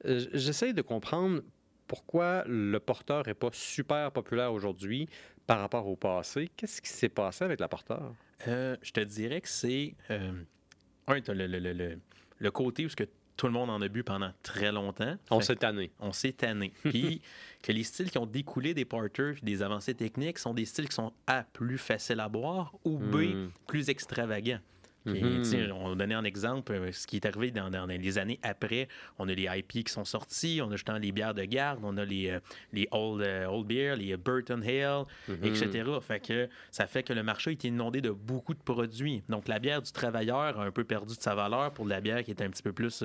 Euh, 0.05 0.25
j'essaye 0.33 0.73
de 0.73 0.81
comprendre 0.81 1.41
pourquoi 1.91 2.45
le 2.47 2.79
porteur 2.79 3.27
n'est 3.27 3.33
pas 3.33 3.49
super 3.51 4.13
populaire 4.13 4.53
aujourd'hui 4.53 5.09
par 5.45 5.59
rapport 5.59 5.85
au 5.89 5.97
passé? 5.97 6.49
Qu'est-ce 6.55 6.81
qui 6.81 6.87
s'est 6.87 7.09
passé 7.09 7.43
avec 7.43 7.59
la 7.59 7.67
porteur? 7.67 8.13
Euh, 8.47 8.77
je 8.81 8.93
te 8.93 9.01
dirais 9.01 9.41
que 9.41 9.49
c'est. 9.49 9.95
Euh, 10.09 10.31
un, 11.07 11.19
le, 11.33 11.47
le, 11.47 11.99
le, 12.39 12.51
côté 12.51 12.85
où 12.85 12.89
que 12.95 13.03
tout 13.35 13.45
le 13.45 13.51
monde 13.51 13.69
en 13.69 13.81
a 13.81 13.89
bu 13.89 14.05
pendant 14.05 14.31
très 14.41 14.71
longtemps. 14.71 15.17
On 15.31 15.41
s'est 15.41 15.57
tanné. 15.57 15.91
On 15.99 16.13
s'est 16.13 16.31
tanné. 16.31 16.71
Puis 16.85 17.21
que 17.61 17.73
les 17.73 17.83
styles 17.83 18.09
qui 18.09 18.17
ont 18.17 18.25
découlé 18.25 18.73
des 18.73 18.85
porters 18.85 19.35
des 19.43 19.61
avancées 19.61 19.93
techniques 19.93 20.37
sont 20.37 20.53
des 20.53 20.63
styles 20.63 20.87
qui 20.87 20.95
sont 20.95 21.11
A, 21.27 21.43
plus 21.51 21.77
faciles 21.77 22.21
à 22.21 22.29
boire 22.29 22.73
ou 22.85 22.99
B, 22.99 23.15
hmm. 23.15 23.49
plus 23.67 23.89
extravagants. 23.89 24.61
Mhm. 25.05 25.71
On 25.73 25.95
donnait 25.95 26.15
un 26.15 26.23
exemple, 26.23 26.73
euh, 26.73 26.91
ce 26.91 27.07
qui 27.07 27.15
est 27.15 27.25
arrivé 27.25 27.51
dans, 27.51 27.87
les 27.87 28.17
années 28.17 28.39
après. 28.43 28.87
On 29.17 29.27
a 29.27 29.33
les 29.33 29.47
IP 29.57 29.83
qui 29.83 29.91
sont 29.91 30.05
sortis, 30.05 30.61
on 30.63 30.69
a 30.69 30.75
justement 30.75 30.97
les 30.97 31.11
bières 31.11 31.33
de 31.33 31.43
garde, 31.43 31.79
on 31.83 31.97
a 31.97 32.05
les, 32.05 32.29
euh, 32.29 32.39
les 32.71 32.87
old, 32.91 33.21
euh, 33.21 33.47
old 33.47 33.67
Beer, 33.67 33.95
les 33.95 34.15
Burton 34.17 34.61
Hale, 34.63 35.05
mhm. 35.27 35.43
etc. 35.43 35.89
Fait 36.01 36.19
que 36.19 36.49
ça 36.69 36.87
fait 36.87 37.03
que 37.03 37.13
le 37.13 37.23
marché 37.23 37.51
est 37.51 37.63
inondé 37.63 38.01
de 38.01 38.11
beaucoup 38.11 38.53
de 38.53 38.59
produits. 38.59 39.23
Donc 39.29 39.47
la 39.47 39.59
bière 39.59 39.81
du 39.81 39.91
travailleur 39.91 40.59
a 40.59 40.65
un 40.65 40.71
peu 40.71 40.83
perdu 40.83 41.15
de 41.15 41.21
sa 41.21 41.35
valeur 41.35 41.71
pour 41.73 41.85
de 41.85 41.89
la 41.89 42.01
bière 42.01 42.23
qui 42.23 42.31
est 42.31 42.41
un 42.41 42.49
petit 42.49 42.63
peu 42.63 42.73
plus 42.73 43.03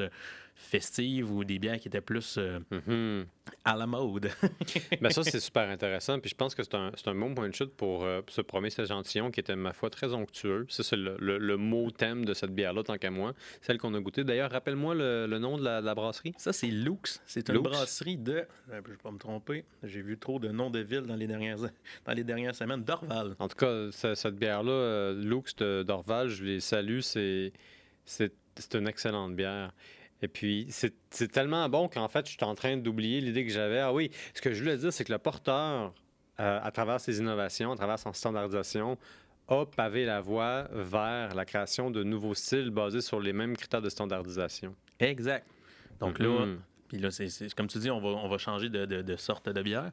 festive 0.57 1.31
ou 1.31 1.45
des 1.45 1.59
bières 1.59 1.79
qui 1.79 1.88
étaient 1.88 2.01
plus 2.01 2.38
euh, 2.38 2.59
mhm. 2.71 3.27
à 3.64 3.77
la 3.77 3.87
mode. 3.87 4.31
ben 5.01 5.11
ça, 5.11 5.23
c'est 5.23 5.38
super 5.40 5.69
intéressant. 5.69 6.19
Puis 6.19 6.31
je 6.31 6.35
pense 6.35 6.55
que 6.55 6.62
c'est 6.62 6.75
un, 6.75 6.90
un, 7.07 7.14
bon 7.14 7.35
point 7.35 7.49
de 7.49 7.55
chute 7.55 7.75
pour 7.77 8.05
euh, 8.05 8.23
ce 8.29 8.40
premier 8.40 8.69
échantillon 8.69 9.31
qui 9.31 9.40
était, 9.40 9.55
ma 9.55 9.75
foi, 9.75 9.90
très 9.90 10.14
onctueux. 10.14 10.66
Ça, 10.69 10.83
c'est 10.83 10.97
le, 10.97 11.16
le, 11.19 11.57
mot 11.57 11.90
thème 11.90 12.25
de 12.25 12.33
cette 12.33 12.55
bière-là, 12.55 12.83
tant 12.83 12.97
qu'à 12.97 13.11
moi. 13.11 13.35
Celle 13.61 13.79
qu'on 13.79 13.95
a 13.95 14.01
goûtée. 14.01 14.25
D'ailleurs, 14.25 14.51
rappelle-moi 14.51 14.95
le, 14.95 15.27
le, 15.27 15.38
nom 15.38 15.59
de 15.59 15.62
la, 15.62 15.95
brasserie. 15.95 16.35
Ça, 16.38 16.53
c'est 16.53 16.69
Lux. 16.69 17.23
C'est 17.27 17.49
une 17.51 17.59
brasserie 17.59 18.16
de. 18.16 18.45
Je 18.69 18.77
ne 18.77 18.81
vais 18.81 18.97
pas 19.03 19.11
me 19.11 19.19
tromper. 19.19 19.64
J'ai 19.83 20.01
vu 20.01 20.19
trop 20.19 20.38
de 20.38 20.49
noms 20.49 20.71
de 20.71 20.81
villes 20.81 21.03
dans 21.03 21.16
les 21.16 21.27
dernières, 21.27 21.59
dans 22.07 22.12
les 22.12 22.25
dernières 22.25 22.55
semaines. 22.55 22.83
Dorval. 22.83 23.37
En 23.38 23.49
tout 23.49 23.57
cas, 23.57 23.90
cette 23.92 24.37
bière-là, 24.37 24.73
euh, 24.73 25.23
Lux 25.23 25.55
de 25.57 25.83
Dorval, 25.83 26.29
je 26.29 26.45
les 26.45 26.61
salue. 26.61 27.01
C'est. 27.01 27.53
C'est 28.05 28.75
une 28.75 28.88
excellente 28.88 29.37
bière. 29.37 29.73
Et 30.22 30.29
puis, 30.29 30.66
c'est 30.70 31.31
tellement 31.31 31.68
bon 31.68 31.88
qu'en 31.88 32.09
fait, 32.09 32.26
je 32.26 32.33
suis 32.33 32.44
en 32.44 32.55
train 32.55 32.76
d'oublier 32.76 33.20
l'idée 33.20 33.44
que 33.44 33.52
j'avais. 33.52 33.81
Ah 33.81 33.92
oui, 33.92 34.11
ce 34.35 34.40
que 34.40 34.52
je 34.52 34.62
voulais 34.62 34.79
dire, 34.79 34.92
c'est 34.92 35.05
que 35.05 35.12
le 35.12 35.18
porteur, 35.18 35.92
euh, 36.40 36.61
à 36.62 36.70
travers 36.70 37.00
ses 37.00 37.18
innovations, 37.18 37.72
à 37.72 37.76
travers 37.76 37.98
son 37.98 38.12
standardisation, 38.12 38.98
a 39.48 39.64
pavé 39.66 40.05
la 40.05 40.20
voie 40.20 40.68
vers 40.72 41.35
la 41.35 41.44
création 41.44 41.90
de 41.90 42.02
nouveaux 42.02 42.35
styles 42.35 42.70
basés 42.70 43.00
sur 43.00 43.20
les 43.20 43.33
mêmes 43.33 43.57
critères 43.57 43.83
de 43.83 43.90
standardisation. 43.90 44.74
Exact. 44.98 45.46
Donc 46.00 46.18
là, 46.18 46.46
mm-hmm. 46.46 46.57
puis 46.88 46.98
là 46.98 47.11
c'est 47.11 47.55
comme 47.55 47.68
tu 47.68 47.79
dis, 47.79 47.90
on 47.90 48.00
va, 48.00 48.09
on 48.09 48.29
va 48.29 48.38
changer 48.38 48.68
de, 48.68 48.85
de 48.85 49.16
sorte 49.16 49.48
de 49.48 49.62
bière 49.62 49.92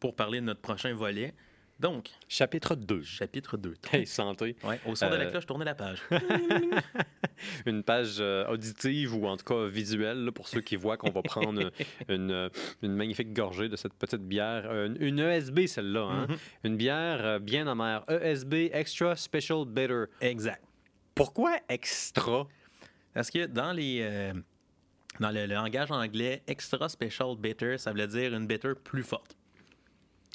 pour 0.00 0.14
parler 0.14 0.40
de 0.40 0.46
notre 0.46 0.60
prochain 0.60 0.94
volet. 0.94 1.34
Donc. 1.80 2.10
Chapitre 2.28 2.76
2. 2.76 3.02
Chapitre 3.02 3.56
2. 3.56 3.74
Hey, 3.92 4.06
santé. 4.06 4.56
Ouais, 4.62 4.80
au 4.86 4.94
son 4.94 5.10
de 5.10 5.16
la 5.16 5.24
euh, 5.24 5.30
cloche, 5.30 5.46
tournez 5.46 5.64
la 5.64 5.74
page. 5.74 5.98
une 7.66 7.82
page 7.82 8.16
euh, 8.20 8.46
auditive 8.46 9.14
ou 9.14 9.26
en 9.26 9.36
tout 9.36 9.44
cas 9.44 9.66
visuelle 9.66 10.30
pour 10.32 10.46
ceux 10.46 10.60
qui 10.60 10.76
voient 10.76 10.96
qu'on 10.96 11.10
va 11.10 11.22
prendre 11.22 11.72
une, 12.08 12.50
une, 12.82 12.94
magnifique 12.94 13.32
gorgée 13.32 13.68
de 13.68 13.76
cette 13.76 13.94
petite 13.94 14.22
bière. 14.22 14.72
Une, 15.00 15.18
ESB, 15.18 15.66
celle-là. 15.66 16.02
Hein? 16.02 16.26
Mm-hmm. 16.26 16.38
Une 16.64 16.76
bière 16.76 17.24
euh, 17.24 17.38
bien 17.40 17.66
amère. 17.66 18.04
ESB 18.08 18.70
Extra 18.72 19.16
Special 19.16 19.64
Bitter. 19.66 20.04
Exact. 20.20 20.62
Pourquoi 21.14 21.56
extra? 21.68 22.46
Parce 23.14 23.30
que 23.30 23.46
dans 23.46 23.72
les. 23.72 24.32
dans 25.20 25.30
le, 25.30 25.46
le 25.46 25.54
langage 25.54 25.90
anglais, 25.90 26.42
extra 26.48 26.88
special 26.88 27.36
bitter, 27.38 27.78
ça 27.78 27.92
veut 27.92 28.06
dire 28.06 28.34
une 28.34 28.46
bitter 28.46 28.72
plus 28.82 29.04
forte. 29.04 29.36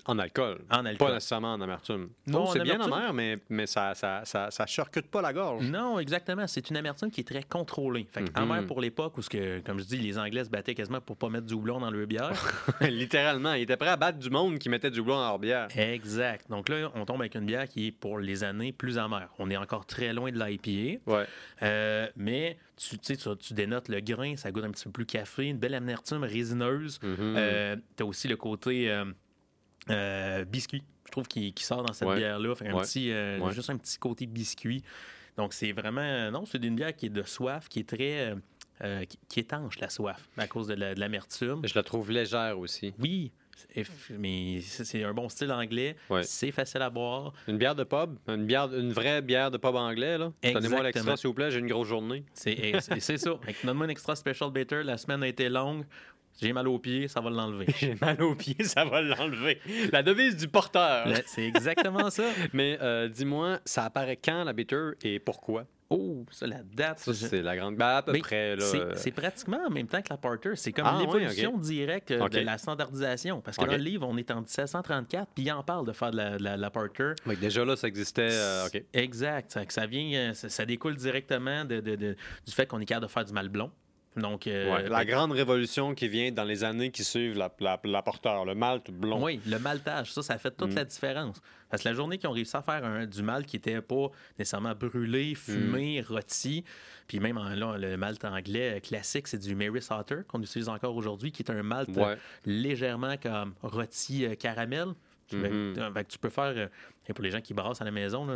En 0.09 0.17
alcool. 0.17 0.57
En 0.71 0.85
alcool. 0.85 1.07
Pas 1.07 1.13
nécessairement 1.13 1.53
en 1.53 1.61
amertume. 1.61 2.09
Non, 2.25 2.47
c'est 2.47 2.63
bien 2.63 2.79
amer, 2.81 3.13
mais, 3.13 3.37
mais 3.49 3.67
ça, 3.67 3.93
ça, 3.93 4.21
ça, 4.25 4.49
ça, 4.49 4.65
charcute 4.65 5.07
pas 5.07 5.21
la 5.21 5.33
gorge. 5.33 5.65
Non, 5.65 5.99
exactement. 5.99 6.47
C'est 6.47 6.69
une 6.69 6.77
amertume 6.77 7.11
qui 7.11 7.21
est 7.21 7.27
très 7.27 7.43
contrôlée. 7.43 8.07
Fait 8.11 8.23
que 8.23 8.31
amer 8.33 8.61
mhm. 8.61 8.67
pour 8.67 8.81
l'époque 8.81 9.17
où, 9.17 9.21
ce 9.21 9.29
que, 9.29 9.59
comme 9.59 9.79
je 9.79 9.85
dis, 9.85 9.97
les 9.97 10.17
Anglais 10.17 10.43
se 10.43 10.49
battaient 10.49 10.73
quasiment 10.73 10.99
pour 10.99 11.15
pas 11.17 11.29
mettre 11.29 11.45
du 11.45 11.53
houblon 11.53 11.79
dans 11.79 11.91
leur 11.91 12.07
bière. 12.07 12.31
Littéralement. 12.81 13.53
Ils 13.53 13.63
étaient 13.63 13.77
prêts 13.77 13.89
à 13.89 13.97
battre 13.97 14.17
du 14.17 14.29
monde 14.29 14.57
qui 14.57 14.69
mettait 14.69 14.89
du 14.89 14.99
houblon 14.99 15.15
dans 15.15 15.27
leur 15.27 15.39
bière. 15.39 15.67
Exact. 15.77 16.49
Donc 16.49 16.69
là, 16.69 16.91
on 16.95 17.05
tombe 17.05 17.21
avec 17.21 17.35
une 17.35 17.45
bière 17.45 17.67
qui 17.67 17.87
est 17.87 17.91
pour 17.91 18.17
les 18.17 18.43
années 18.43 18.71
plus 18.71 18.97
amère. 18.97 19.29
On 19.37 19.49
est 19.51 19.57
encore 19.57 19.85
très 19.85 20.13
loin 20.13 20.31
de 20.31 20.39
l'IPA. 20.39 21.01
Ouais. 21.05 21.25
Euh, 21.61 22.07
mais 22.15 22.57
tu, 22.77 22.97
tu, 22.97 23.15
tu, 23.17 23.53
dénotes 23.53 23.89
le 23.89 23.99
grain, 23.99 24.35
ça 24.37 24.51
goûte 24.51 24.63
un 24.63 24.71
petit 24.71 24.85
peu 24.85 24.91
plus 24.91 25.05
café, 25.05 25.45
une 25.45 25.57
belle 25.57 25.75
amertume 25.75 26.23
résineuse. 26.23 26.99
Mhm. 27.03 27.17
Euh, 27.19 27.75
tu 27.97 28.03
as 28.03 28.05
aussi 28.05 28.27
le 28.27 28.37
côté. 28.37 28.89
Euh, 28.89 29.05
euh, 29.89 30.45
biscuit, 30.45 30.83
je 31.05 31.11
trouve, 31.11 31.27
qui, 31.27 31.53
sort 31.57 31.83
dans 31.83 31.93
cette 31.93 32.09
bière-là. 32.09 32.53
un 32.61 32.81
petit, 32.81 33.11
euh, 33.11 33.49
Juste 33.51 33.69
un 33.69 33.77
petit 33.77 33.97
côté 33.97 34.25
biscuit. 34.25 34.83
Donc, 35.37 35.53
c'est 35.53 35.71
vraiment. 35.71 36.31
Non, 36.31 36.45
c'est 36.45 36.63
une 36.63 36.75
bière 36.75 36.95
qui 36.95 37.07
est 37.07 37.09
de 37.09 37.23
soif, 37.23 37.69
qui 37.69 37.79
est 37.79 37.89
très. 37.89 38.35
Euh, 38.81 39.03
qui, 39.27 39.41
étanche 39.41 39.77
la 39.79 39.89
soif 39.89 40.29
à 40.37 40.47
cause 40.47 40.67
de 40.67 40.73
l'amertume. 40.73 41.61
je 41.65 41.73
la 41.75 41.83
trouve 41.83 42.11
légère 42.11 42.57
aussi. 42.57 42.93
Oui, 42.97 43.33
mais 44.17 44.61
c'est 44.61 45.03
un 45.03 45.13
bon 45.13 45.27
style 45.27 45.51
anglais. 45.51 45.97
C'est 46.21 46.51
facile 46.51 46.81
à 46.81 46.89
boire. 46.89 47.33
Une 47.47 47.57
bière 47.57 47.75
de 47.75 47.83
pub, 47.83 48.17
une, 48.27 48.45
bière, 48.45 48.73
une 48.73 48.93
vraie 48.93 49.21
bière 49.21 49.51
de 49.51 49.57
pub 49.57 49.75
anglais. 49.75 50.17
Donnez-moi 50.17 50.83
l'extra, 50.83 51.17
s'il 51.17 51.27
vous 51.27 51.33
plaît, 51.33 51.51
j'ai 51.51 51.59
une 51.59 51.67
grosse 51.67 51.87
journée. 51.87 52.23
C'est 52.33 53.17
ça. 53.17 53.31
Donne-moi 53.63 53.85
un 53.85 53.89
extra 53.89 54.15
special 54.15 54.51
bitter. 54.51 54.83
La 54.83 54.97
semaine 54.97 55.23
a 55.23 55.27
été 55.27 55.49
longue. 55.49 55.83
J'ai 56.41 56.53
mal 56.53 56.67
aux 56.67 56.79
pieds, 56.79 57.07
ça 57.07 57.19
va 57.21 57.29
l'enlever. 57.29 57.65
J'ai 57.77 57.95
mal 57.99 58.21
aux 58.21 58.35
pieds, 58.35 58.63
ça 58.63 58.85
va 58.85 59.01
l'enlever. 59.01 59.59
La 59.91 60.03
devise 60.03 60.37
du 60.37 60.47
porteur. 60.47 61.07
C'est 61.25 61.45
exactement 61.45 62.09
ça. 62.09 62.23
Mais 62.53 62.77
euh, 62.81 63.09
dis-moi, 63.09 63.59
ça 63.65 63.83
apparaît 63.85 64.17
quand 64.17 64.43
la 64.43 64.53
bitter 64.53 64.91
et 65.03 65.19
pourquoi? 65.19 65.65
Oh, 65.91 66.23
ça, 66.29 66.45
la 66.45 66.61
date. 66.61 66.99
c'est 66.99 67.41
la 67.41 67.55
grande. 67.55 67.75
Ben, 67.75 67.87
à 67.87 68.01
peu 68.03 68.13
près. 68.19 68.55
C'est 68.95 69.11
pratiquement 69.11 69.59
en 69.67 69.71
même 69.71 69.87
temps 69.87 70.01
que 70.01 70.09
la 70.09 70.17
Porter. 70.17 70.51
C'est 70.55 70.71
comme 70.71 70.85
ah, 70.87 70.99
l'évolution 70.99 71.57
directe 71.57 72.11
euh, 72.11 72.29
de 72.29 72.39
la 72.39 72.57
standardisation. 72.59 73.41
Parce 73.41 73.57
que 73.57 73.65
dans 73.65 73.71
le 73.71 73.77
livre, 73.77 74.07
on 74.07 74.15
est 74.17 74.29
en 74.29 74.41
1734, 74.41 75.31
puis 75.33 75.45
il 75.45 75.51
en 75.51 75.63
parle 75.63 75.87
de 75.87 75.93
faire 75.93 76.11
de 76.11 76.17
la, 76.17 76.57
la, 76.57 76.69
Porter. 76.69 77.13
déjà 77.41 77.65
là, 77.65 77.75
ça 77.75 77.87
existait. 77.87 78.29
Euh, 78.31 78.67
exact. 78.93 79.51
Ça, 79.51 79.61
ça 79.67 79.87
vient, 79.87 80.33
ça, 80.33 80.65
découle 80.65 80.95
directement 80.95 81.65
de, 81.65 81.79
du 81.79 82.51
fait 82.51 82.67
qu'on 82.67 82.79
est 82.79 82.85
capable 82.85 83.07
de 83.07 83.11
faire 83.11 83.25
du 83.25 83.33
mal 83.33 83.49
blond. 83.49 83.71
Donc, 84.19 84.47
euh, 84.47 84.87
la 84.87 85.05
grande 85.05 85.31
révolution 85.31 85.93
qui 85.95 86.07
vient 86.07 86.31
dans 86.31 86.43
les 86.43 86.63
années 86.63 86.91
qui 86.91 87.03
suivent 87.03 87.37
la, 87.37 87.51
la, 87.59 88.01
porteur, 88.01 88.45
le 88.45 88.55
malt 88.55 88.91
blond. 88.91 89.23
Oui, 89.23 89.39
le 89.47 89.59
maltage, 89.59 90.13
ça, 90.13 90.21
ça 90.21 90.37
fait 90.37 90.51
toute 90.51 90.73
la 90.73 90.83
mm. 90.83 90.87
différence. 90.87 91.41
Parce 91.69 91.83
que 91.83 91.89
la 91.89 91.95
journée 91.95 92.17
qu'ils 92.17 92.29
ont 92.29 92.33
réussi 92.33 92.55
à 92.55 92.61
faire 92.61 92.83
un, 92.83 93.05
du 93.05 93.21
malt 93.21 93.45
qui 93.45 93.57
n'était 93.57 93.81
pas 93.81 94.09
nécessairement 94.37 94.73
brûlé, 94.73 95.35
fumé, 95.35 96.01
mm. 96.01 96.13
rôti, 96.13 96.63
puis 97.07 97.19
même 97.19 97.37
là, 97.37 97.77
le 97.77 97.97
malt 97.97 98.23
anglais 98.25 98.77
euh, 98.77 98.79
classique, 98.79 99.27
c'est 99.27 99.39
du 99.39 99.55
Mary 99.55 99.81
Sauter 99.81 100.21
qu'on 100.27 100.41
utilise 100.41 100.69
encore 100.69 100.95
aujourd'hui, 100.95 101.31
qui 101.31 101.43
est 101.43 101.51
un 101.51 101.63
malt 101.63 101.89
légèrement 102.45 103.15
comme 103.17 103.53
rôti 103.61 104.25
euh, 104.25 104.35
caramel. 104.35 104.89
Mm-hmm. 105.31 106.05
tu 106.07 106.17
peux 106.17 106.29
faire, 106.29 106.69
et 107.09 107.13
pour 107.13 107.23
les 107.23 107.31
gens 107.31 107.41
qui 107.41 107.55
brassent 107.55 107.81
à 107.81 107.85
la 107.85 107.91
maison, 107.91 108.27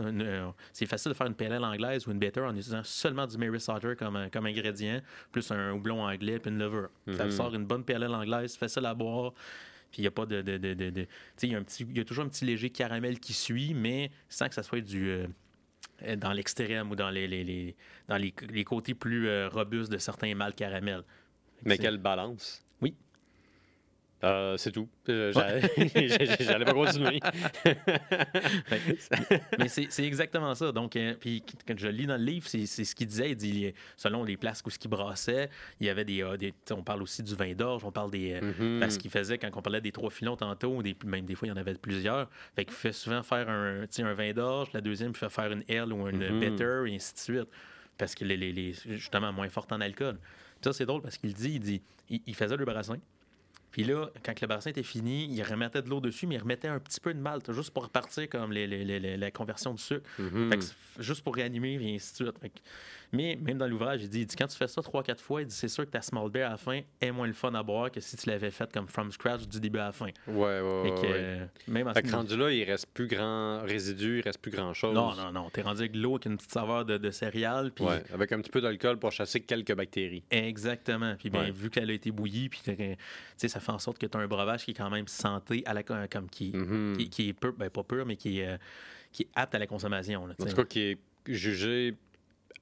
c'est 0.74 0.88
facile 0.88 1.12
de 1.12 1.16
faire 1.16 1.28
une 1.28 1.36
PLL 1.36 1.64
anglaise 1.64 2.08
ou 2.08 2.12
une 2.12 2.18
bitter 2.18 2.42
en 2.42 2.56
utilisant 2.56 2.84
seulement 2.84 3.28
du 3.28 3.38
Mary 3.38 3.60
Sauter 3.60 3.94
comme, 3.96 4.30
comme 4.32 4.48
ingrédient, 4.48 5.00
plus 5.32 5.52
un 5.52 5.74
houblon 5.74 6.04
anglais 6.04 6.40
puis 6.40 6.50
une 6.50 6.58
levure. 6.58 6.90
Ça 7.06 7.28
mm-hmm. 7.28 7.32
sort 7.32 7.54
une 7.54 7.66
bonne 7.66 7.84
PLL 7.84 8.14
anglaise, 8.14 8.58
facile 8.58 8.88
à 8.88 8.96
boire. 8.96 9.34
Puis 9.92 10.00
il 10.00 10.02
n'y 10.02 10.08
a 10.08 10.12
pas 10.12 10.26
de. 10.26 10.42
de, 10.42 10.58
de, 10.58 10.74
de 10.74 11.08
il 11.44 11.52
y, 11.52 11.56
a 11.56 11.60
un 11.60 11.64
petit, 11.64 11.86
y 11.94 12.00
a 12.00 12.04
toujours 12.04 12.26
un 12.26 12.30
petit 12.30 12.46
léger 12.46 12.72
caramel 12.72 13.20
qui 13.20 13.34
suit, 13.34 13.76
mais 13.76 14.10
sans 14.28 14.50
que 14.50 14.56
ça 14.56 14.64
soit 14.64 14.82
du. 14.82 15.08
Euh, 15.08 15.28
dans 16.18 16.34
l'extrême 16.34 16.90
ou 16.90 16.96
dans 16.96 17.12
les, 17.12 17.28
les, 17.28 17.44
les 17.44 17.76
dans 18.08 18.18
les, 18.18 18.34
les, 18.50 18.64
côtés 18.64 18.96
plus 18.96 19.28
euh, 19.28 19.50
robustes 19.50 19.92
de 19.92 20.00
certains 20.00 20.34
mâles 20.34 20.56
caramel. 20.56 21.04
Mais 21.64 21.78
quelle 21.78 22.00
balance? 22.00 22.63
Euh, 24.24 24.56
c'est 24.58 24.72
tout. 24.72 24.88
Euh, 25.10 25.34
j'allais 26.40 26.66
pas 26.66 26.74
continuer. 26.74 27.20
mais 29.60 29.68
c'est 29.68 30.06
exactement 30.06 30.56
ça. 30.56 30.72
Donc, 30.72 30.96
euh, 30.96 31.14
puis 31.20 31.44
quand 31.68 31.78
je 31.78 31.88
lis 31.88 32.06
dans 32.06 32.18
le 32.18 32.24
livre, 32.24 32.48
c'est 32.48 32.66
ce 32.66 32.96
qu'il 32.96 33.08
disait. 33.08 33.32
Il 33.32 33.36
dit, 33.36 33.74
selon 33.98 34.24
les 34.24 34.38
places 34.38 34.64
où 34.66 34.70
ce 34.70 34.80
qu'il 34.80 34.90
brassait, 34.90 35.50
il 35.80 35.88
y 35.88 35.90
avait 35.90 36.06
des, 36.06 36.24
On 36.72 36.84
parle 36.84 37.04
aussi 37.04 37.22
du 37.22 37.36
vin 37.36 37.54
d'orge, 37.54 37.84
on 37.84 37.92
parle 37.92 38.12
des. 38.12 38.40
Mm-hmm. 38.40 38.80
Parce 38.80 38.98
qu'il 38.98 39.12
faisait, 39.12 39.38
quand 39.38 39.50
on 39.56 39.62
parlait 39.62 39.82
des 39.82 39.92
trois 39.92 40.10
filons 40.10 40.38
tantôt, 40.38 40.82
des, 40.82 40.96
même 41.06 41.26
des 41.26 41.36
fois, 41.36 41.48
il 41.48 41.52
y 41.52 41.54
en 41.54 41.58
avait 41.58 41.76
plusieurs. 41.76 42.30
Fait 42.56 42.64
qu'il 42.66 42.74
fait 42.74 42.94
souvent 42.94 43.24
faire 43.24 43.50
un, 43.50 43.84
un 43.84 44.14
vin 44.14 44.32
d'orge, 44.32 44.70
la 44.74 44.82
deuxième, 44.82 45.12
il 45.12 45.18
fait 45.18 45.30
faire 45.30 45.52
une 45.52 45.64
L 45.68 45.92
ou 45.92 46.08
une 46.08 46.24
mm-hmm. 46.24 46.40
bitter, 46.40 46.84
et 46.88 46.96
ainsi 46.96 47.14
de 47.14 47.20
suite. 47.20 47.50
Parce 47.98 48.16
qu'il 48.16 48.32
est 48.32 48.88
justement 48.88 49.32
moins 49.34 49.50
forte 49.50 49.72
en 49.72 49.82
alcool. 49.82 50.18
ça, 50.64 50.74
c'est 50.74 50.86
drôle 50.86 51.02
parce 51.02 51.18
qu'il 51.18 51.34
dit, 51.34 51.54
il 51.56 51.60
dit, 51.60 51.82
il, 52.26 52.36
faisait 52.36 52.58
le 52.58 52.66
brassin. 52.66 52.98
Puis 53.74 53.84
là, 53.84 54.08
quand 54.24 54.40
le 54.40 54.46
bassin 54.46 54.70
était 54.70 54.84
fini, 54.84 55.26
il 55.26 55.42
remettait 55.42 55.82
de 55.82 55.90
l'eau 55.90 56.00
dessus, 56.00 56.28
mais 56.28 56.36
il 56.36 56.42
remettait 56.42 56.68
un 56.68 56.78
petit 56.78 57.00
peu 57.00 57.12
de 57.12 57.20
malt, 57.20 57.52
juste 57.52 57.72
pour 57.72 57.82
repartir 57.82 58.30
comme 58.30 58.54
la 58.54 59.32
conversion 59.32 59.74
du 59.74 59.82
sucre. 59.82 60.08
Mm-hmm. 60.20 60.74
juste 61.00 61.24
pour 61.24 61.36
réanimer, 61.36 61.74
et 61.82 61.96
ainsi 61.96 62.24
de 62.24 62.30
suite. 62.30 62.54
Mais 63.14 63.38
même 63.40 63.60
dans 63.60 63.68
l'ouvrage, 63.68 64.02
il 64.02 64.10
dit, 64.10 64.26
quand 64.36 64.48
tu 64.48 64.58
fais 64.58 64.68
ça 64.68 64.82
trois, 64.82 65.04
quatre 65.04 65.22
fois, 65.22 65.42
il 65.42 65.48
dit 65.48 65.54
c'est 65.54 65.68
sûr 65.68 65.86
que 65.86 65.92
ta 65.92 66.02
small 66.02 66.32
beer 66.32 66.48
à 66.48 66.50
la 66.50 66.58
fin 66.58 66.82
est 67.00 67.12
moins 67.12 67.28
le 67.28 67.34
fun 67.34 67.54
à 67.54 67.62
boire 67.62 67.92
que 67.92 68.00
si 68.00 68.18
tu 68.18 68.28
l'avais 68.28 68.50
fait 68.50 68.72
comme 68.74 68.88
from 68.88 69.12
scratch 69.12 69.48
du 69.48 69.60
début 69.60 69.78
à 69.78 69.86
la 69.86 69.92
fin. 69.92 70.08
Ouais, 70.28 70.34
ouais, 70.36 70.62
ouais. 70.62 71.02
Euh, 71.06 71.46
même 71.68 71.88
à 71.88 71.94
ce 71.94 72.12
rendu 72.12 72.36
là, 72.36 72.52
il 72.52 72.64
reste 72.64 72.88
plus 72.88 73.08
grand 73.08 73.62
résidu, 73.62 74.20
il 74.20 74.22
reste 74.22 74.40
plus 74.40 74.52
grand 74.52 74.74
chose. 74.74 74.96
Non, 74.96 75.14
non, 75.16 75.32
non. 75.32 75.50
T'es 75.52 75.62
rendu 75.62 75.82
avec 75.82 75.96
l'eau 75.96 76.16
avec 76.16 76.26
une 76.26 76.38
petite 76.38 76.52
saveur 76.52 76.86
de, 76.86 77.12
céréales. 77.12 77.72
Puis... 77.72 77.86
Ouais, 77.86 78.04
avec 78.12 78.32
un 78.32 78.42
petit 78.42 78.50
peu 78.50 78.62
d'alcool 78.62 78.98
pour 78.98 79.12
chasser 79.12 79.42
quelques 79.42 79.76
bactéries. 79.76 80.24
Exactement. 80.32 81.16
Puis 81.18 81.30
bien, 81.30 81.52
vu 81.52 81.70
qu'elle 81.70 81.92
a 81.92 81.94
été 81.94 82.10
bouillie, 82.10 82.50
puis 82.50 82.62
ça 83.38 83.60
fait 83.60 83.72
en 83.72 83.80
sorte 83.80 84.00
que 84.00 84.08
tu 84.08 84.18
as 84.18 84.22
un 84.22 84.28
breuvage 84.28 84.66
qui 84.66 84.72
est 84.72 84.76
quand 84.76 84.90
même 84.90 85.08
santé, 85.08 85.62
à 85.68 85.74
la, 85.74 85.84
comme 85.84 86.30
qui, 86.32 86.52
mm-hmm. 86.52 87.10
qui, 87.10 87.30
est 87.30 87.34
peu, 87.34 87.52
ben, 87.52 87.70
pas 87.70 87.84
pur, 87.84 88.06
mais 88.08 88.16
qui 88.16 88.40
est, 88.40 88.48
euh, 88.48 88.58
qui 89.12 89.24
est 89.24 89.30
apte 89.36 89.54
à 89.54 89.60
la 89.60 89.68
consommation. 89.68 90.24
en 90.24 90.46
tout 90.46 90.56
cas, 90.56 90.64
qui 90.64 90.80
est 90.82 90.98
jugé 91.28 91.96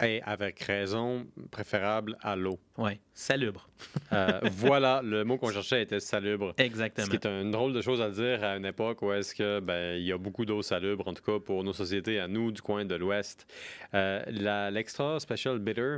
Et 0.04 0.22
avec 0.24 0.60
raison, 0.62 1.28
préférable 1.52 2.18
à 2.22 2.36
l'eau. 2.36 2.60
Oui, 2.78 3.00
salubre. 3.14 3.70
Euh, 4.14 4.40
voilà, 4.52 5.02
le 5.04 5.24
mot 5.24 5.38
qu'on 5.38 5.52
cherchait 5.52 5.84
était 5.84 6.00
salubre. 6.00 6.54
Exactement. 6.58 7.06
Ce 7.06 7.12
qui 7.12 7.18
est 7.18 7.26
une 7.26 7.52
drôle 7.52 7.74
de 7.74 7.82
chose 7.82 8.02
à 8.02 8.10
dire 8.10 8.44
à 8.44 8.58
une 8.58 8.66
époque 8.66 9.02
où 9.02 9.12
est-ce 9.12 9.36
que 9.36 9.60
ben, 9.60 9.98
il 9.98 10.06
y 10.06 10.12
a 10.12 10.18
beaucoup 10.18 10.46
d'eau 10.46 10.62
salubre, 10.62 11.08
en 11.08 11.14
tout 11.14 11.24
cas 11.24 11.40
pour 11.40 11.64
nos 11.64 11.74
sociétés 11.74 12.20
à 12.20 12.28
nous 12.28 12.52
du 12.52 12.62
coin 12.62 12.86
de 12.86 12.96
l'Ouest. 12.96 13.46
Euh, 13.94 14.24
L'extra 14.72 15.20
special 15.20 15.60
bitter, 15.60 15.98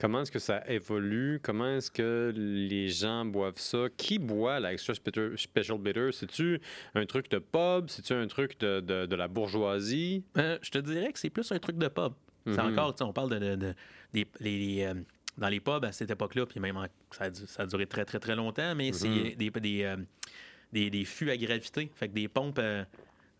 Comment 0.00 0.20
est-ce 0.20 0.30
que 0.30 0.38
ça 0.38 0.62
évolue? 0.68 1.40
Comment 1.42 1.70
est-ce 1.70 1.90
que 1.90 2.32
les 2.36 2.88
gens 2.88 3.24
boivent 3.24 3.58
ça? 3.58 3.86
Qui 3.96 4.20
boit 4.20 4.60
l'extra 4.60 4.94
special 4.94 5.78
bitter? 5.78 6.10
C'est-tu 6.12 6.60
un 6.94 7.04
truc 7.04 7.28
de 7.30 7.38
pub? 7.38 7.88
C'est-tu 7.88 8.12
un 8.12 8.28
truc 8.28 8.60
de, 8.60 8.78
de, 8.80 9.16
la 9.16 9.26
bourgeoisie? 9.26 10.22
Euh, 10.36 10.56
je 10.62 10.70
te 10.70 10.78
dirais 10.78 11.12
que 11.12 11.18
c'est 11.18 11.30
plus 11.30 11.50
un 11.50 11.58
truc 11.58 11.78
de 11.78 11.88
pub. 11.88 12.12
C'est 12.46 12.52
mm-hmm. 12.52 12.72
encore, 12.72 12.94
on 13.00 13.12
parle 13.12 13.38
de, 13.38 13.74
des, 14.12 14.26
les, 14.40 14.84
euh, 14.84 14.94
dans 15.36 15.48
les 15.48 15.60
pubs 15.60 15.84
à 15.84 15.92
cette 15.92 16.10
époque-là, 16.10 16.46
puis 16.46 16.60
même 16.60 16.78
ça, 17.10 17.24
a, 17.24 17.34
ça, 17.34 17.62
a, 17.62 17.66
duré 17.66 17.86
très, 17.86 18.04
très, 18.04 18.18
très 18.18 18.34
longtemps, 18.34 18.74
mais 18.74 18.92
c'est 18.92 19.08
mm-hmm. 19.08 19.36
des, 19.36 19.50
des, 19.50 19.82
euh, 19.84 19.96
des, 20.72 20.90
des, 20.90 21.04
fûts 21.04 21.30
à 21.30 21.36
gravité, 21.36 21.90
fait 21.94 22.08
que 22.08 22.14
des 22.14 22.28
pompes 22.28 22.60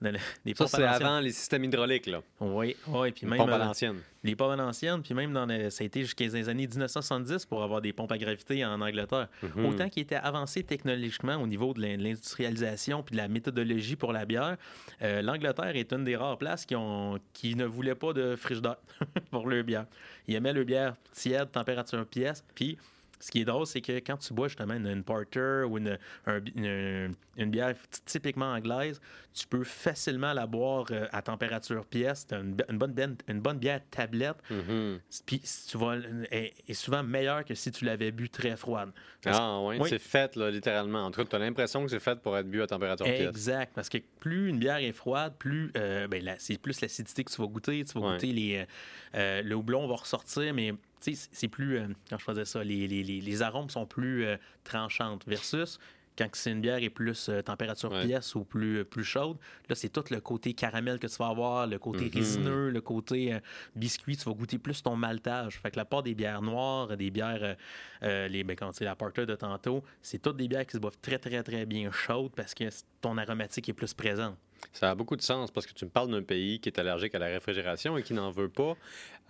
ça, 0.55 0.67
c'est 0.67 0.85
avant 0.85 1.21
les 1.21 1.33
systèmes 1.33 1.65
hydrauliques, 1.65 2.07
là. 2.07 2.23
Oui, 2.41 2.77
oui. 2.87 3.13
Puis 3.13 3.27
même. 3.27 3.39
Pompes 3.39 3.51
à 3.51 3.55
euh, 3.55 3.59
l'ancienne. 3.59 3.97
Les 4.23 4.37
pompes 4.37 4.53
à 4.53 4.57
l'ancienne, 4.57 5.03
puis 5.03 5.15
même 5.15 5.33
dans 5.33 5.49
ça 5.71 5.83
a 5.83 5.87
été 5.87 6.03
jusqu'à 6.03 6.25
les 6.25 6.49
années 6.49 6.67
1970 6.67 7.47
pour 7.47 7.63
avoir 7.63 7.81
des 7.81 7.93
pompes 7.93 8.13
à 8.13 8.19
gravité 8.19 8.65
en 8.65 8.81
Angleterre. 8.81 9.29
Mhm. 9.43 9.67
Autant 9.67 9.89
qu'ils 9.89 10.03
étaient 10.03 10.17
avancés 10.17 10.63
technologiquement 10.63 11.37
au 11.37 11.47
niveau 11.47 11.73
de 11.75 11.81
l'industrialisation 11.81 13.03
puis 13.03 13.15
de 13.15 13.21
la 13.21 13.29
méthodologie 13.29 13.97
pour 13.97 14.13
la 14.13 14.25
bière, 14.25 14.57
euh, 15.03 15.23
l'Angleterre 15.23 15.77
est 15.77 15.93
une 15.93 16.05
des 16.05 16.17
rares 16.17 16.39
places 16.39 16.65
qui, 16.65 16.77
ont, 16.77 17.19
qui 17.33 17.55
ne 17.55 17.65
voulait 17.65 17.95
pas 17.95 18.13
de 18.13 18.37
frigidaire 18.37 18.77
pour 19.31 19.49
leur 19.49 19.65
bière. 19.65 19.87
Ils 20.27 20.35
aimaient 20.35 20.53
le 20.53 20.65
bière 20.65 20.95
tiède, 21.13 21.51
température 21.51 22.07
pièce, 22.07 22.45
puis 22.55 22.79
ce 23.21 23.31
qui 23.31 23.41
est 23.41 23.45
drôle, 23.45 23.67
c'est 23.67 23.81
que 23.81 23.93
quand 23.99 24.17
tu 24.17 24.33
bois 24.33 24.49
justement 24.49 24.75
une, 24.75 25.03
porter 25.03 25.65
ou 25.69 25.79
une, 25.79 25.99
une, 26.27 27.51
bière 27.51 27.75
typiquement 28.05 28.53
anglaise, 28.53 29.01
tu 29.33 29.47
peux 29.47 29.65
facilement 29.65 30.33
la 30.33 30.47
boire 30.47 30.87
euh, 30.91 31.07
à 31.13 31.23
température 31.23 31.85
pièce. 31.85 32.27
une, 32.33 32.55
bonne, 32.55 33.17
une 33.29 33.41
bonne 33.41 33.59
bière 33.59 33.81
tablette. 33.91 34.37
Mm-hmm. 34.51 34.99
Puis 35.27 35.43
tu 35.69 35.79
vois, 35.79 35.97
est, 36.31 36.55
est, 36.67 36.75
souvent 36.75 37.03
meilleure 37.03 37.45
que 37.45 37.55
si 37.55 37.71
tu 37.71 37.85
l'avais 37.85 38.11
bu 38.11 38.29
très 38.29 38.57
froide. 38.57 38.91
ah 39.27 39.61
oui, 39.63 39.79
c'est 39.89 39.99
fait 39.99 40.37
là, 40.37 40.51
littéralement. 40.51 41.07
En 41.07 41.11
tout 41.11 41.21
cas, 41.21 41.27
tu 41.29 41.37
as 41.37 41.39
l'impression 41.41 41.85
que 41.85 41.91
c'est 41.91 42.01
fait 42.01 42.21
pour 42.21 42.37
être 42.37 42.49
bu 42.49 42.63
à 42.63 42.67
température 42.67 43.07
pièce. 43.07 43.29
Exact, 43.29 43.73
parce 43.75 43.89
que 43.89 43.99
plus 44.21 44.49
une 44.49 44.59
bière 44.59 44.79
est 44.79 44.93
froide, 44.93 45.35
plus 45.39 45.73
euh, 45.77 46.07
ben, 46.09 46.37
c'est 46.39 46.59
plus 46.59 46.81
l'acidité 46.81 47.25
que 47.25 47.33
tu 47.33 47.41
vas 47.41 47.49
goûter. 47.49 47.85
Tu 47.85 47.99
vas 47.99 48.13
goûter 48.13 48.33
les, 48.33 48.67
euh, 49.15 49.43
le 49.43 49.55
houblon 49.55 49.87
va 49.87 49.97
ressortir, 49.97 50.53
mais 50.55 50.73
c'est 51.01 51.49
plus, 51.49 51.79
euh, 51.79 51.87
quand 52.09 52.19
je 52.19 52.25
faisais 52.25 52.45
ça, 52.45 52.65
les, 52.65 52.87
les, 52.89 53.03
les 53.03 53.43
arômes 53.43 53.71
sont 53.71 53.87
plus 53.87 54.25
euh, 54.25 54.37
tranchantes 54.65 55.25
versus 55.27 55.79
quand 56.17 56.29
c'est 56.33 56.51
une 56.51 56.61
bière 56.61 56.83
est 56.83 56.91
plus 56.91 57.29
euh, 57.29 57.43
température 57.43 57.91
pièce 58.01 58.35
ou 58.35 58.43
plus, 58.43 58.85
plus 58.85 59.05
chaude, 59.05 59.37
là, 59.69 59.77
c'est 59.77 59.89
tout 59.89 60.03
le 60.11 60.21
côté 60.21 60.53
caramel 60.53 60.99
que 60.99 61.07
tu 61.07 61.17
vas 61.17 61.29
avoir, 61.29 61.69
le 61.69 61.79
côté 61.79 62.07
mm-hmm. 62.07 62.15
résineux, 62.15 62.71
le 62.71 62.81
côté 62.81 63.39
biscuit. 63.77 64.17
Tu 64.17 64.25
vas 64.25 64.35
goûter 64.35 64.59
plus 64.59 64.83
ton 64.83 64.97
maltage. 64.97 65.61
Fait 65.61 65.71
que 65.71 65.77
la 65.77 65.85
part 65.85 66.03
des 66.03 66.17
bières 66.17 66.43
noires, 66.43 66.97
des 66.97 67.13
bières, 67.13 67.57
les, 68.03 68.43
ben, 68.43 68.57
quand 68.57 68.73
c'est 68.73 68.85
la 68.85 68.97
porter 68.97 69.27
de 69.27 69.37
tantôt, 69.37 69.85
c'est 70.03 70.21
toutes 70.21 70.39
des 70.39 70.49
bières 70.49 70.67
qui 70.67 70.73
se 70.73 70.79
boivent 70.79 70.99
très, 71.01 71.19
très, 71.19 71.45
très 71.45 71.67
bien 71.67 71.93
chaudes 71.93 72.33
parce 72.35 72.53
que 72.53 72.65
ton 73.01 73.17
aromatique 73.17 73.69
est 73.69 73.73
plus 73.73 73.95
présent. 73.95 74.35
Ça 74.73 74.91
a 74.91 74.95
beaucoup 74.95 75.17
de 75.17 75.23
sens 75.23 75.51
parce 75.51 75.67
que 75.67 75.73
tu 75.73 75.85
me 75.85 75.91
parles 75.91 76.11
d'un 76.11 76.23
pays 76.23 76.61
qui 76.61 76.69
est 76.69 76.79
allergique 76.79 77.15
à 77.15 77.19
la 77.19 77.27
réfrigération 77.27 77.97
et 77.97 78.03
qui 78.03 78.15
n'en 78.15 78.31
veut 78.31 78.49
pas. 78.49 78.77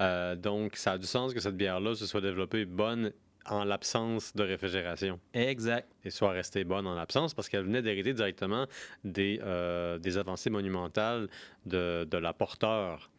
Euh, 0.01 0.37
donc, 0.37 0.77
ça 0.77 0.93
a 0.93 0.99
du 0.99 1.07
sens 1.07 1.35
que 1.35 1.41
cette 1.41 1.57
bière-là 1.57 1.95
se 1.95 2.07
soit 2.07 2.21
développée 2.21 2.64
bonne 2.64 3.12
en 3.51 3.64
l'absence 3.64 4.35
de 4.35 4.43
réfrigération. 4.43 5.19
Exact. 5.33 5.88
Et 6.05 6.11
soit 6.11 6.31
restée 6.31 6.64
bonne 6.64 6.87
en 6.87 6.95
l'absence 6.95 7.35
parce 7.35 7.49
qu'elle 7.49 7.64
venait 7.64 7.83
d'hériter 7.83 8.12
directement 8.12 8.67
des, 9.05 9.41
euh, 9.43 9.99
des 9.99 10.19
avancées 10.19 10.51
monumentales 10.51 11.29
de, 11.67 12.07
de 12.09 12.19
l'apporteur. 12.19 13.11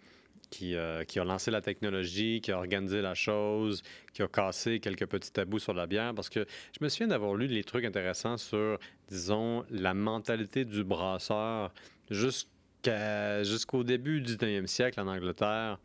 Qui, 0.51 0.73
euh, 0.73 1.03
qui, 1.03 1.19
a 1.19 1.23
lancé 1.23 1.51
la 1.51 1.61
technologie, 1.61 2.41
qui 2.41 2.51
a 2.51 2.57
organisé 2.57 3.03
la 3.03 3.13
chose, 3.13 3.83
qui 4.15 4.23
a 4.23 4.27
cassé 4.27 4.79
quelques 4.79 5.05
petits 5.05 5.31
tabous 5.31 5.59
sur 5.59 5.75
la 5.75 5.85
bière. 5.85 6.15
Parce 6.15 6.27
que 6.27 6.43
je 6.71 6.83
me 6.83 6.89
souviens 6.89 7.05
d'avoir 7.05 7.35
lu 7.35 7.47
des 7.47 7.63
trucs 7.63 7.85
intéressants 7.85 8.37
sur, 8.37 8.79
disons, 9.09 9.63
la 9.69 9.93
mentalité 9.93 10.65
du 10.65 10.83
brasseur 10.83 11.71
jusqu'au 12.11 13.83
début 13.83 14.21
du 14.21 14.35
19e 14.35 14.67
siècle 14.67 14.99
en 14.99 15.07
Angleterre 15.07 15.79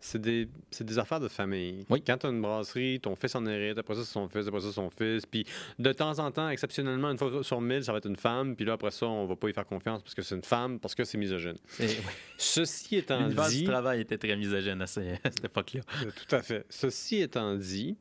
c'est 0.00 0.20
des, 0.20 0.48
des, 0.80 0.98
affaires 0.98 1.18
de 1.20 1.28
famille. 1.28 1.84
Quand 2.06 2.18
tu 2.18 2.26
as 2.26 2.30
une 2.30 2.40
brasserie, 2.40 3.00
ton 3.00 3.16
fils 3.16 3.34
en 3.34 3.44
hérite, 3.46 3.78
après 3.78 3.94
ça, 3.94 4.04
c'est 4.04 4.12
son 4.12 4.28
fils, 4.28 4.46
après 4.46 4.60
ça, 4.60 4.72
son 4.72 4.90
fils. 4.90 5.26
Puis 5.26 5.44
de 5.78 5.92
temps 5.92 6.18
en 6.18 6.30
temps, 6.30 6.48
exceptionnellement, 6.48 7.10
une 7.10 7.18
fois 7.18 7.42
sur 7.42 7.60
mille, 7.60 7.82
ça 7.82 7.92
va 7.92 7.98
être 7.98 8.08
une 8.08 8.16
femme. 8.16 8.54
Puis 8.54 8.64
là, 8.64 8.74
après 8.74 8.90
ça, 8.90 9.06
on 9.06 9.26
va 9.26 9.34
pas 9.34 9.48
y 9.48 9.52
faire 9.52 9.66
confiance 9.66 10.02
parce 10.02 10.14
que 10.14 10.22
c'est 10.22 10.36
une 10.36 10.44
femme, 10.44 10.78
parce 10.78 10.94
que 10.94 11.04
c'est 11.04 11.18
misogyne. 11.18 11.56
Ceci 12.36 12.96
étant 12.96 13.26
dit. 13.26 13.62
Le 13.62 13.70
travail 13.70 14.00
était 14.00 14.18
très 14.18 14.36
misogyne 14.36 14.80
à, 14.82 14.86
cette 14.86 15.44
époque-là. 15.44 15.80
Euh, 15.98 16.10
tout 16.14 16.34
à 16.34 16.42
fait. 16.42 16.64
Ceci 16.68 17.20
étant 17.20 17.56
dit, 17.56 17.96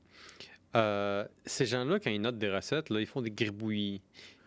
euh, 0.76 1.26
ces 1.46 1.66
gens-là, 1.66 2.00
quand 2.00 2.12
ils 2.12 2.22
notent 2.22 2.38
des 2.38 2.54
recettes, 2.54 2.90
là, 2.90 3.00
ils 3.00 3.08
font 3.08 3.22
des 3.22 3.32
gribouillis. 3.32 4.02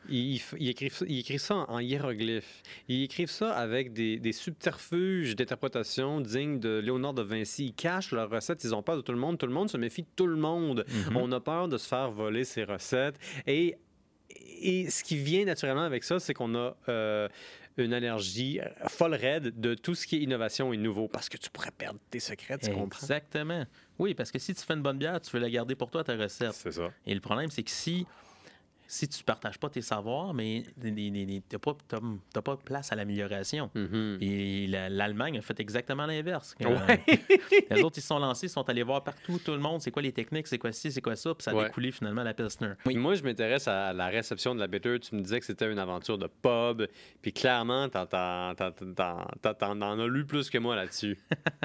Ils, 0.09 0.41
écrivent, 0.61 1.39
ça 1.39 1.67
en 1.69 1.79
hiéroglyphes. 1.79 2.63
Ils 2.89 3.05
écrivent 3.05 3.31
ça 3.31 3.53
avec 3.53 3.93
des, 3.93 4.33
subterfuges 4.33 5.37
d'interprétation 5.37 6.21
dignes 6.21 6.59
de 6.59 6.79
Léonard 6.79 7.15
de 7.15 7.23
Vinci. 7.23 7.67
Ils 7.67 7.75
cachent 7.75 8.13
leurs 8.13 8.31
recettes, 8.31 8.65
ils 8.65 8.75
ont 8.75 8.83
peur 8.83 8.97
de 8.97 9.03
tout 9.03 9.13
le 9.13 9.19
monde. 9.19 9.39
Tout 9.39 9.47
le 9.47 9.53
monde 9.53 9.71
se 9.71 9.77
méfie 9.77 10.03
de 10.03 10.09
tout 10.17 10.27
le 10.27 10.37
monde. 10.37 10.85
Mm-hmm. 10.89 11.17
On 11.17 11.33
a 11.33 11.41
peur 11.41 11.69
de 11.69 11.77
se 11.77 11.87
faire 11.87 12.11
voler 12.11 12.45
ses 12.45 12.65
recettes. 12.65 13.19
Et, 13.47 13.77
et 14.63 14.89
ce 14.91 15.05
qui 15.05 15.17
vient 15.17 15.45
naturellement 15.45 15.83
avec 15.83 16.05
ça, 16.05 16.19
c'est 16.19 16.35
qu'on 16.35 16.55
a 16.55 16.77
euh, 16.89 17.29
une 17.77 17.93
allergie 17.93 18.61
folle 18.89 19.15
raide 19.15 19.59
de 19.61 19.75
tout 19.75 19.95
ce 19.95 20.07
qui 20.07 20.17
est 20.17 20.21
innovation 20.21 20.73
et 20.73 20.77
nouveau 20.77 21.09
parce 21.09 21.29
que 21.29 21.37
tu 21.37 21.51
pourrais 21.51 21.71
perdre 21.71 22.01
tes 22.11 22.21
secrets, 22.21 22.59
tu 22.59 22.71
comprends? 22.71 23.01
Exactement. 23.01 23.65
Oui, 23.99 24.15
parce 24.15 24.31
que 24.31 24.39
si 24.39 24.55
tu 24.55 24.63
fais 24.63 24.75
une 24.75 24.83
bonne 24.83 24.99
bière, 24.99 25.21
tu 25.21 25.31
veux 25.33 25.41
la 25.41 25.51
garder 25.51 25.75
pour 25.75 25.91
toi, 25.91 26.05
ta 26.05 26.17
recette. 26.17 26.53
C'est 26.53 26.73
ça. 26.73 26.91
Et 27.07 27.15
le 27.15 27.21
problème, 27.21 27.51
c'est 27.51 27.63
que 27.63 27.71
si 27.71 28.07
si 28.91 29.07
tu 29.07 29.21
ne 29.21 29.25
partages 29.25 29.57
pas 29.57 29.71
tes 29.71 29.83
savoirs, 29.83 30.35
mais 30.35 30.65
tu 30.83 30.91
n'as 30.91 31.59
pas, 31.61 31.77
pas, 32.43 32.57
place 32.57 32.91
à 32.91 32.97
l'amélioration. 32.97 33.71
Mm-hmm. 33.77 34.19
Et 34.21 34.67
l'Allemagne 34.67 35.39
a 35.39 35.43
fait 35.43 35.61
exactement 35.61 36.07
l'inverse. 36.07 36.57
les 36.59 37.83
autres, 37.85 37.99
ils 37.99 38.01
se 38.01 38.09
sont 38.09 38.19
lancés, 38.19 38.47
ils 38.47 38.51
sont 38.51 38.69
allés 38.69 38.83
voir 38.83 39.05
partout, 39.05 39.39
tout 39.39 39.53
le 39.53 39.61
monde, 39.61 39.81
c'est 39.81 39.93
quoi 39.93 40.03
les 40.03 40.11
techniques, 40.11 40.49
c'est 40.49 40.59
quoi 40.59 40.73
ci, 40.73 40.91
c'est 40.91 41.01
quoi 41.01 41.15
ça, 41.15 41.33
puis 41.37 41.45
ça 41.45 41.53
a 41.53 41.65
découlé 41.65 41.93
finalement 41.93 42.25
la 42.25 42.35
Pilsner. 42.35 42.73
Moi, 42.85 43.15
je 43.15 43.23
m'intéresse 43.23 43.69
à 43.69 43.93
la 43.93 44.09
réception 44.09 44.57
de 44.57 44.61
la 44.61 44.67
bitter. 44.67 44.99
Tu 44.99 45.15
me 45.15 45.23
disais 45.23 45.39
que 45.39 45.47
c'était 45.47 45.71
une 45.71 45.79
aventure 45.79 46.19
de 46.19 46.27
pub, 46.27 46.89
puis 47.23 47.33
clairement, 47.33 47.89
tu 47.89 47.97
en 47.97 50.01
as 50.01 50.07
lu 50.09 50.27
plus 50.27 50.51
que 50.51 50.59
moi 50.59 50.75
là-dessus. 50.75 51.17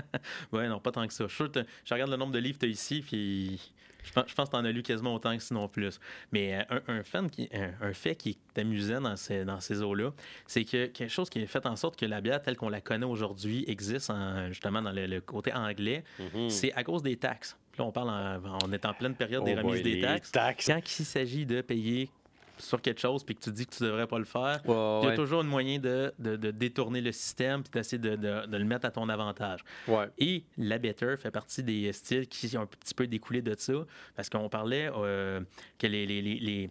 oui, 0.51 0.67
non, 0.67 0.79
pas 0.79 0.91
tant 0.91 1.07
que 1.07 1.13
ça. 1.13 1.25
Je, 1.27 1.43
je 1.85 1.93
regarde 1.93 2.11
le 2.11 2.17
nombre 2.17 2.33
de 2.33 2.39
livres 2.39 2.59
que 2.59 2.65
tu 2.65 2.67
as 2.67 2.71
ici, 2.71 3.01
puis 3.01 3.59
je 4.05 4.11
pense, 4.11 4.49
que 4.49 4.55
tu 4.55 4.57
en 4.57 4.65
as 4.65 4.71
lu 4.71 4.83
quasiment 4.83 5.15
autant 5.15 5.35
que 5.35 5.43
sinon 5.43 5.67
plus. 5.67 5.99
Mais 6.31 6.65
euh, 6.71 6.79
un, 6.87 7.03
fan 7.03 7.29
qui, 7.29 7.49
un, 7.53 7.93
fait 7.93 8.15
qui 8.15 8.37
est 8.55 8.61
amusant 8.61 9.01
dans 9.01 9.15
ces, 9.15 9.45
dans 9.45 9.59
ces 9.59 9.81
eaux-là, 9.81 10.11
c'est 10.47 10.63
que 10.63 10.87
quelque 10.87 11.09
chose 11.09 11.29
qui 11.29 11.41
a 11.41 11.47
fait 11.47 11.65
en 11.65 11.75
sorte 11.75 11.99
que 11.99 12.05
la 12.05 12.21
bière 12.21 12.41
telle 12.41 12.55
qu'on 12.55 12.69
la 12.69 12.81
connaît 12.81 13.05
aujourd'hui 13.05 13.65
existe 13.67 14.11
justement 14.49 14.81
dans 14.81 14.91
le, 14.91 15.19
côté 15.21 15.53
anglais, 15.53 16.03
mm-hmm. 16.19 16.49
c'est 16.49 16.73
à 16.73 16.83
cause 16.83 17.01
des 17.01 17.17
taxes. 17.17 17.57
Là, 17.77 17.85
on 17.85 17.91
parle 17.91 18.41
on 18.63 18.71
est 18.71 18.85
en 18.85 18.93
pleine 18.93 19.15
période 19.15 19.43
des 19.43 19.55
oh 19.55 19.67
remises 19.67 19.83
des 19.83 19.99
taxes. 19.99 20.31
taxes. 20.31 20.67
Quand 20.67 20.99
il 20.99 21.05
s'agit 21.05 21.45
de 21.45 21.61
payer 21.61 22.09
sur 22.57 22.81
quelque 22.81 22.99
chose 22.99 23.23
puis 23.23 23.35
que 23.35 23.41
tu 23.41 23.51
dis 23.51 23.65
que 23.65 23.75
tu 23.75 23.83
devrais 23.83 24.07
pas 24.07 24.19
le 24.19 24.25
faire, 24.25 24.61
il 24.65 25.09
y 25.09 25.11
a 25.11 25.15
toujours 25.15 25.41
un 25.41 25.43
moyen 25.43 25.79
de, 25.79 26.13
de, 26.19 26.51
détourner 26.51 27.01
le 27.01 27.11
système 27.11 27.63
puis 27.63 27.71
d'essayer 27.71 27.97
de, 27.97 28.15
de, 28.15 28.57
le 28.57 28.65
mettre 28.65 28.85
à 28.85 28.91
ton 28.91 29.09
avantage. 29.09 29.61
Et 30.17 30.43
la 30.57 30.77
better 30.77 31.15
fait 31.17 31.31
partie 31.31 31.63
des 31.63 31.91
styles 31.93 32.27
qui 32.27 32.57
ont 32.57 32.61
un 32.61 32.65
petit 32.65 32.93
peu 32.93 33.07
découlé 33.07 33.41
de 33.41 33.55
ça 33.57 33.73
parce 34.15 34.29
qu'on 34.29 34.49
parlait 34.49 34.89
euh, 34.95 35.41
que 35.77 35.87
les, 35.87 36.05
les, 36.05 36.21
les 36.21 36.69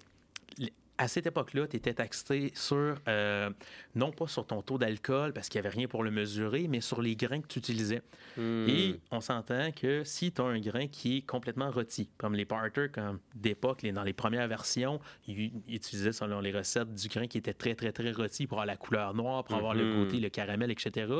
à 0.96 1.08
cette 1.08 1.26
époque-là, 1.26 1.66
tu 1.66 1.76
étais 1.76 1.94
taxé 1.94 2.52
sur, 2.54 2.96
euh, 3.08 3.50
non 3.94 4.12
pas 4.12 4.28
sur 4.28 4.46
ton 4.46 4.62
taux 4.62 4.78
d'alcool, 4.78 5.32
parce 5.32 5.48
qu'il 5.48 5.60
n'y 5.60 5.66
avait 5.66 5.76
rien 5.76 5.88
pour 5.88 6.04
le 6.04 6.10
mesurer, 6.10 6.68
mais 6.68 6.80
sur 6.80 7.02
les 7.02 7.16
grains 7.16 7.40
que 7.40 7.48
tu 7.48 7.58
utilisais. 7.58 8.02
Hmm. 8.36 8.66
Et 8.68 9.00
on 9.10 9.20
s'entend 9.20 9.72
que 9.72 10.04
si 10.04 10.30
tu 10.30 10.40
as 10.40 10.44
un 10.44 10.60
grain 10.60 10.86
qui 10.86 11.18
est 11.18 11.20
complètement 11.22 11.70
rôti, 11.70 12.08
comme 12.16 12.34
les 12.34 12.44
Parter, 12.44 12.88
comme 12.92 13.18
d'époque, 13.34 13.84
dans 13.84 14.04
les 14.04 14.12
premières 14.12 14.46
versions, 14.46 15.00
ils, 15.26 15.52
utilisaient 15.68 16.12
selon 16.12 16.40
les 16.40 16.52
recettes 16.52 16.94
du 16.94 17.08
grain 17.08 17.26
qui 17.26 17.38
était 17.38 17.54
très, 17.54 17.74
très, 17.74 17.90
très 17.90 18.12
rôti 18.12 18.46
pour 18.46 18.58
avoir 18.58 18.66
la 18.66 18.76
couleur 18.76 19.14
noire, 19.14 19.42
pour 19.44 19.56
avoir 19.56 19.74
le 19.74 19.84
hmm. 19.84 20.04
côté, 20.04 20.20
le 20.20 20.28
caramel, 20.28 20.70
etc., 20.70 21.12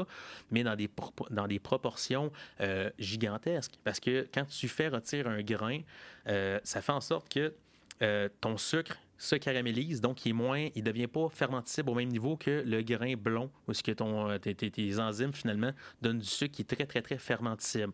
mais 0.51 0.63
dans 0.63 0.77
des, 0.77 0.89
dans 1.31 1.49
des 1.49 1.59
proportions 1.59 2.31
euh, 2.61 2.91
gigantesques. 2.99 3.75
Parce 3.83 3.99
que 3.99 4.29
quand 4.33 4.45
tu 4.45 4.69
fais 4.69 4.89
rôtir 4.89 5.27
un 5.27 5.43
grain, 5.43 5.81
euh, 6.29 6.61
ça 6.63 6.81
fait 6.81 6.93
en 6.93 7.01
sorte 7.01 7.29
que 7.29 7.53
ton 8.41 8.59
sucre 8.59 8.99
se 9.17 9.37
caramélise, 9.37 10.01
donc 10.01 10.27
il 10.27 10.31
est 10.31 10.33
moins, 10.33 10.69
il 10.75 10.83
devient 10.83 11.07
pas 11.07 11.29
fermenticible 11.29 11.91
au 11.91 11.95
même 11.95 12.09
niveau 12.09 12.37
que 12.37 12.63
le 12.67 12.83
grain 12.83 13.15
blond, 13.15 13.51
où 13.69 13.73
ce 13.73 13.83
que 13.83 13.93
ton, 13.93 14.31
euh, 14.31 14.39
tes, 14.39 14.99
enzymes 14.99 15.33
finalement 15.33 15.73
donnent 16.03 16.19
du 16.19 16.27
sucre 16.27 16.55
qui 16.55 16.63
est 16.63 16.77
très 16.77 16.87
très 16.87 17.03
très 17.03 17.19
fermenticible. 17.19 17.93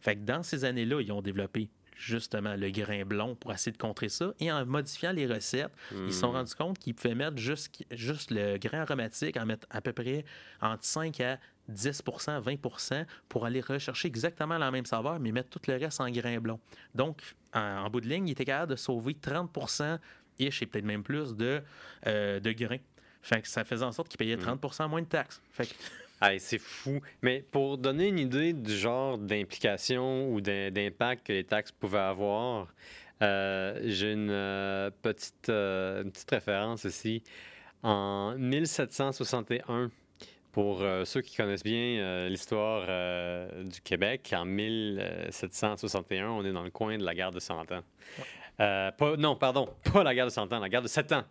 Fait 0.00 0.16
que 0.16 0.20
dans 0.20 0.42
ces 0.42 0.64
années-là, 0.64 1.00
ils 1.00 1.12
ont 1.12 1.22
développé 1.22 1.68
justement 1.94 2.56
le 2.56 2.70
grain 2.70 3.04
blond 3.04 3.36
pour 3.36 3.52
essayer 3.52 3.72
de 3.72 3.78
contrer 3.78 4.08
ça. 4.08 4.32
Et 4.40 4.50
en 4.50 4.64
modifiant 4.66 5.12
les 5.12 5.26
recettes, 5.26 5.70
ils 5.92 6.12
se 6.12 6.20
sont 6.20 6.32
hmm. 6.32 6.36
rendus 6.36 6.54
compte 6.54 6.78
qu'ils 6.78 6.94
pouvaient 6.94 7.14
mettre 7.14 7.36
juste, 7.36 7.84
juste 7.92 8.30
le 8.30 8.58
grain 8.58 8.80
aromatique, 8.80 9.36
en 9.36 9.46
mettre 9.46 9.66
à 9.70 9.80
peu 9.80 9.92
près 9.92 10.24
entre 10.60 10.84
5 10.84 11.20
à 11.20 11.38
10% 11.70 12.42
20% 12.42 13.06
pour 13.28 13.46
aller 13.46 13.60
rechercher 13.60 14.08
exactement 14.08 14.58
la 14.58 14.70
même 14.70 14.86
saveur, 14.86 15.20
mais 15.20 15.32
mettre 15.32 15.50
tout 15.50 15.60
le 15.68 15.76
reste 15.76 16.00
en 16.00 16.10
grain 16.10 16.38
blond. 16.38 16.58
Donc, 16.94 17.22
en, 17.54 17.88
bout 17.90 18.00
de 18.00 18.08
ligne, 18.08 18.28
il 18.28 18.32
était 18.32 18.44
capable 18.44 18.72
de 18.72 18.76
sauver 18.76 19.14
30 19.14 19.50
et 20.46 20.66
peut-être 20.66 20.84
même 20.84 21.02
plus 21.02 21.34
de, 21.34 21.62
euh, 22.06 22.40
de 22.40 22.52
grains. 22.52 22.78
Fait 23.22 23.40
que 23.40 23.48
ça 23.48 23.64
faisait 23.64 23.84
en 23.84 23.92
sorte 23.92 24.08
qu'il 24.08 24.18
payait 24.18 24.36
30 24.36 24.62
hmm. 24.62 24.86
moins 24.88 25.02
de 25.02 25.06
taxes. 25.06 25.40
Fait 25.52 25.66
que 25.66 25.74
c'est 26.38 26.58
fou. 26.58 27.00
Mais 27.22 27.44
pour 27.50 27.78
donner 27.78 28.08
une 28.08 28.18
idée 28.18 28.52
du 28.52 28.74
genre 28.74 29.18
d'implication 29.18 30.32
ou 30.32 30.40
d'impact 30.40 31.26
que 31.26 31.32
les 31.32 31.44
taxes 31.44 31.72
pouvaient 31.72 31.98
avoir, 31.98 32.68
euh, 33.22 33.80
j'ai 33.84 34.12
une, 34.12 34.30
euh, 34.30 34.90
petite, 35.02 35.46
petite 35.46 36.30
référence 36.30 36.84
ici. 36.84 37.22
En 37.84 38.34
1761, 38.36 39.90
pour 40.52 40.84
ceux 41.04 41.20
qui 41.20 41.36
connaissent 41.36 41.64
bien 41.64 42.28
l'histoire 42.28 42.86
du 43.64 43.80
Québec, 43.80 44.32
en 44.36 44.44
1761, 44.44 46.28
on 46.28 46.44
est 46.44 46.52
dans 46.52 46.62
le 46.62 46.70
coin 46.70 46.96
de 46.96 47.04
la 47.04 47.14
guerre 47.14 47.32
de 47.32 47.40
Cent 47.40 47.60
Ans. 47.72 47.82
Pas, 48.92 49.16
non, 49.16 49.36
pardon, 49.36 49.68
pas 49.92 50.02
la 50.02 50.14
guerre 50.14 50.26
de 50.26 50.30
Cent 50.30 50.52
Ans, 50.52 50.58
la 50.58 50.68
guerre 50.68 50.82
de 50.82 50.88
Sept 50.88 51.12
Ans. 51.12 51.24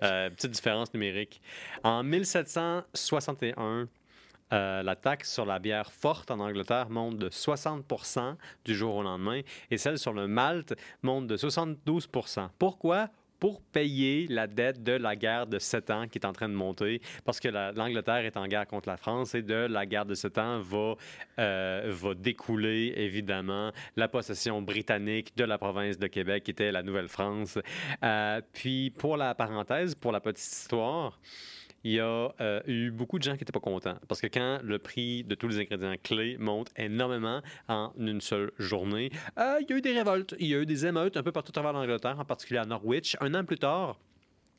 petite 0.00 0.50
différence 0.50 0.92
numérique. 0.94 1.40
En 1.82 2.02
1761, 2.02 3.88
euh, 4.52 4.82
la 4.82 4.96
taxe 4.96 5.32
sur 5.32 5.46
la 5.46 5.58
bière 5.58 5.90
forte 5.90 6.30
en 6.30 6.38
Angleterre 6.38 6.90
monte 6.90 7.16
de 7.16 7.30
60 7.30 7.84
du 8.66 8.74
jour 8.74 8.96
au 8.96 9.02
lendemain 9.02 9.40
et 9.70 9.78
celle 9.78 9.98
sur 9.98 10.12
le 10.12 10.28
malt 10.28 10.74
monte 11.02 11.26
de 11.26 11.38
72% 11.38 12.48
Pourquoi? 12.58 13.08
Pour 13.42 13.60
payer 13.60 14.28
la 14.28 14.46
dette 14.46 14.84
de 14.84 14.92
la 14.92 15.16
guerre 15.16 15.48
de 15.48 15.58
sept 15.58 15.90
ans 15.90 16.06
qui 16.06 16.16
est 16.20 16.24
en 16.24 16.32
train 16.32 16.48
de 16.48 16.54
monter, 16.54 17.00
parce 17.24 17.40
que 17.40 17.48
l'Angleterre 17.48 18.24
est 18.24 18.36
en 18.36 18.46
guerre 18.46 18.68
contre 18.68 18.88
la 18.88 18.96
France 18.96 19.34
et 19.34 19.42
de 19.42 19.66
la 19.68 19.84
guerre 19.84 20.06
de 20.06 20.14
sept 20.14 20.38
ans 20.38 20.60
va, 20.60 20.94
euh, 21.40 21.90
va 21.92 22.14
découler 22.14 22.94
évidemment 22.94 23.72
la 23.96 24.06
possession 24.06 24.62
britannique 24.62 25.36
de 25.36 25.42
la 25.42 25.58
province 25.58 25.98
de 25.98 26.06
Québec 26.06 26.44
qui 26.44 26.52
était 26.52 26.70
la 26.70 26.84
Nouvelle-France. 26.84 27.58
Euh, 28.04 28.40
puis 28.52 28.90
pour 28.90 29.16
la 29.16 29.34
parenthèse, 29.34 29.96
pour 29.96 30.12
la 30.12 30.20
petite 30.20 30.46
histoire, 30.46 31.18
il 31.84 31.92
y 31.92 32.00
a 32.00 32.34
euh, 32.40 32.60
eu 32.66 32.90
beaucoup 32.90 33.18
de 33.18 33.24
gens 33.24 33.32
qui 33.32 33.40
n'étaient 33.40 33.52
pas 33.52 33.60
contents. 33.60 33.96
Parce 34.08 34.20
que 34.20 34.26
quand 34.26 34.60
le 34.62 34.78
prix 34.78 35.24
de 35.24 35.34
tous 35.34 35.48
les 35.48 35.58
ingrédients 35.60 35.94
clés 36.02 36.36
monte 36.38 36.70
énormément 36.76 37.42
en 37.68 37.92
une 37.98 38.20
seule 38.20 38.52
journée, 38.58 39.10
euh, 39.38 39.58
il 39.60 39.70
y 39.70 39.72
a 39.72 39.76
eu 39.76 39.80
des 39.80 39.92
révoltes, 39.92 40.34
il 40.38 40.46
y 40.46 40.54
a 40.54 40.58
eu 40.58 40.66
des 40.66 40.86
émeutes 40.86 41.16
un 41.16 41.22
peu 41.22 41.32
partout 41.32 41.50
à 41.50 41.54
travers 41.54 41.72
l'Angleterre, 41.72 42.18
en 42.18 42.24
particulier 42.24 42.60
à 42.60 42.64
Norwich. 42.64 43.16
Un 43.20 43.34
an 43.34 43.44
plus 43.44 43.58
tard, 43.58 43.98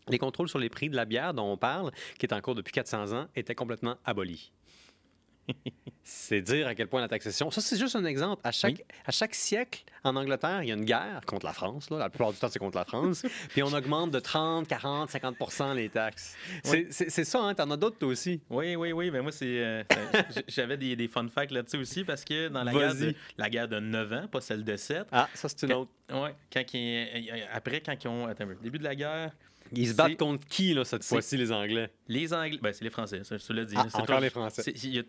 les 0.09 0.17
contrôles 0.17 0.49
sur 0.49 0.59
les 0.59 0.69
prix 0.69 0.89
de 0.89 0.95
la 0.95 1.05
bière 1.05 1.33
dont 1.33 1.51
on 1.51 1.57
parle, 1.57 1.91
qui 2.17 2.25
est 2.25 2.33
en 2.33 2.41
cours 2.41 2.55
depuis 2.55 2.73
400 2.73 3.13
ans, 3.13 3.27
étaient 3.35 3.55
complètement 3.55 3.95
abolis 4.05 4.51
c'est 6.03 6.41
dire 6.41 6.67
à 6.67 6.75
quel 6.75 6.87
point 6.87 7.01
la 7.01 7.07
taxation. 7.07 7.49
Ça, 7.49 7.61
c'est 7.61 7.77
juste 7.77 7.95
un 7.95 8.05
exemple. 8.05 8.41
À 8.43 8.51
chaque, 8.51 8.83
à 9.05 9.11
chaque 9.11 9.33
siècle, 9.33 9.83
en 10.03 10.15
Angleterre, 10.15 10.63
il 10.63 10.69
y 10.69 10.71
a 10.71 10.75
une 10.75 10.85
guerre 10.85 11.21
contre 11.25 11.45
la 11.45 11.53
France. 11.53 11.89
Là. 11.89 11.97
La 11.97 12.09
plupart 12.09 12.33
du 12.33 12.39
temps, 12.39 12.49
c'est 12.49 12.59
contre 12.59 12.77
la 12.77 12.85
France. 12.85 13.23
Puis 13.49 13.63
on 13.63 13.71
augmente 13.73 14.11
de 14.11 14.19
30, 14.19 14.67
40, 14.67 15.09
50% 15.09 15.75
les 15.75 15.89
taxes. 15.89 16.35
C'est 16.63 17.23
ça, 17.23 17.41
hein? 17.41 17.53
T'en 17.53 17.69
as 17.71 17.77
d'autres, 17.77 17.97
toi 17.97 18.09
aussi? 18.09 18.41
Oui, 18.49 18.75
oui, 18.75 18.91
oui. 18.91 19.11
Mais 19.11 19.21
moi, 19.21 19.31
c'est. 19.31 19.63
Euh, 19.63 19.83
j'avais 20.47 20.77
des, 20.77 20.95
des 20.95 21.07
fun 21.07 21.27
facts 21.29 21.51
là-dessus 21.51 21.77
aussi 21.77 22.03
parce 22.03 22.25
que 22.25 22.49
dans 22.49 22.63
la 22.63 22.73
guerre, 22.73 22.95
de, 22.95 23.15
la 23.37 23.49
guerre 23.49 23.67
de 23.67 23.79
9 23.79 24.13
ans, 24.13 24.27
pas 24.27 24.41
celle 24.41 24.63
de 24.63 24.75
7. 24.75 25.07
Ah, 25.11 25.29
ça, 25.33 25.47
c'est 25.49 25.65
une 25.65 25.73
autre. 25.73 25.91
Oui. 26.11 26.29
Quand 26.51 26.63
après, 27.53 27.81
quand 27.81 28.03
ils 28.03 28.07
ont. 28.07 28.27
Attends, 28.27 28.45
début 28.61 28.79
de 28.79 28.83
la 28.83 28.95
guerre. 28.95 29.31
Ils 29.75 29.89
se 29.89 29.93
battent 29.93 30.17
contre 30.17 30.45
qui, 30.47 30.73
là, 30.73 30.85
cette 30.85 31.03
fois-ci, 31.03 31.37
les 31.37 31.51
Anglais? 31.51 31.89
Les 32.07 32.33
Anglais, 32.33 32.59
ben, 32.61 32.73
c'est 32.73 32.83
les 32.83 32.89
Français, 32.89 33.23
ça, 33.23 33.37
je 33.37 33.45
te 33.45 33.53
l'ai 33.53 33.65
dit. 33.65 33.75
Ah, 33.77 33.87
encore 33.93 34.19
les 34.19 34.29
Français. 34.29 34.63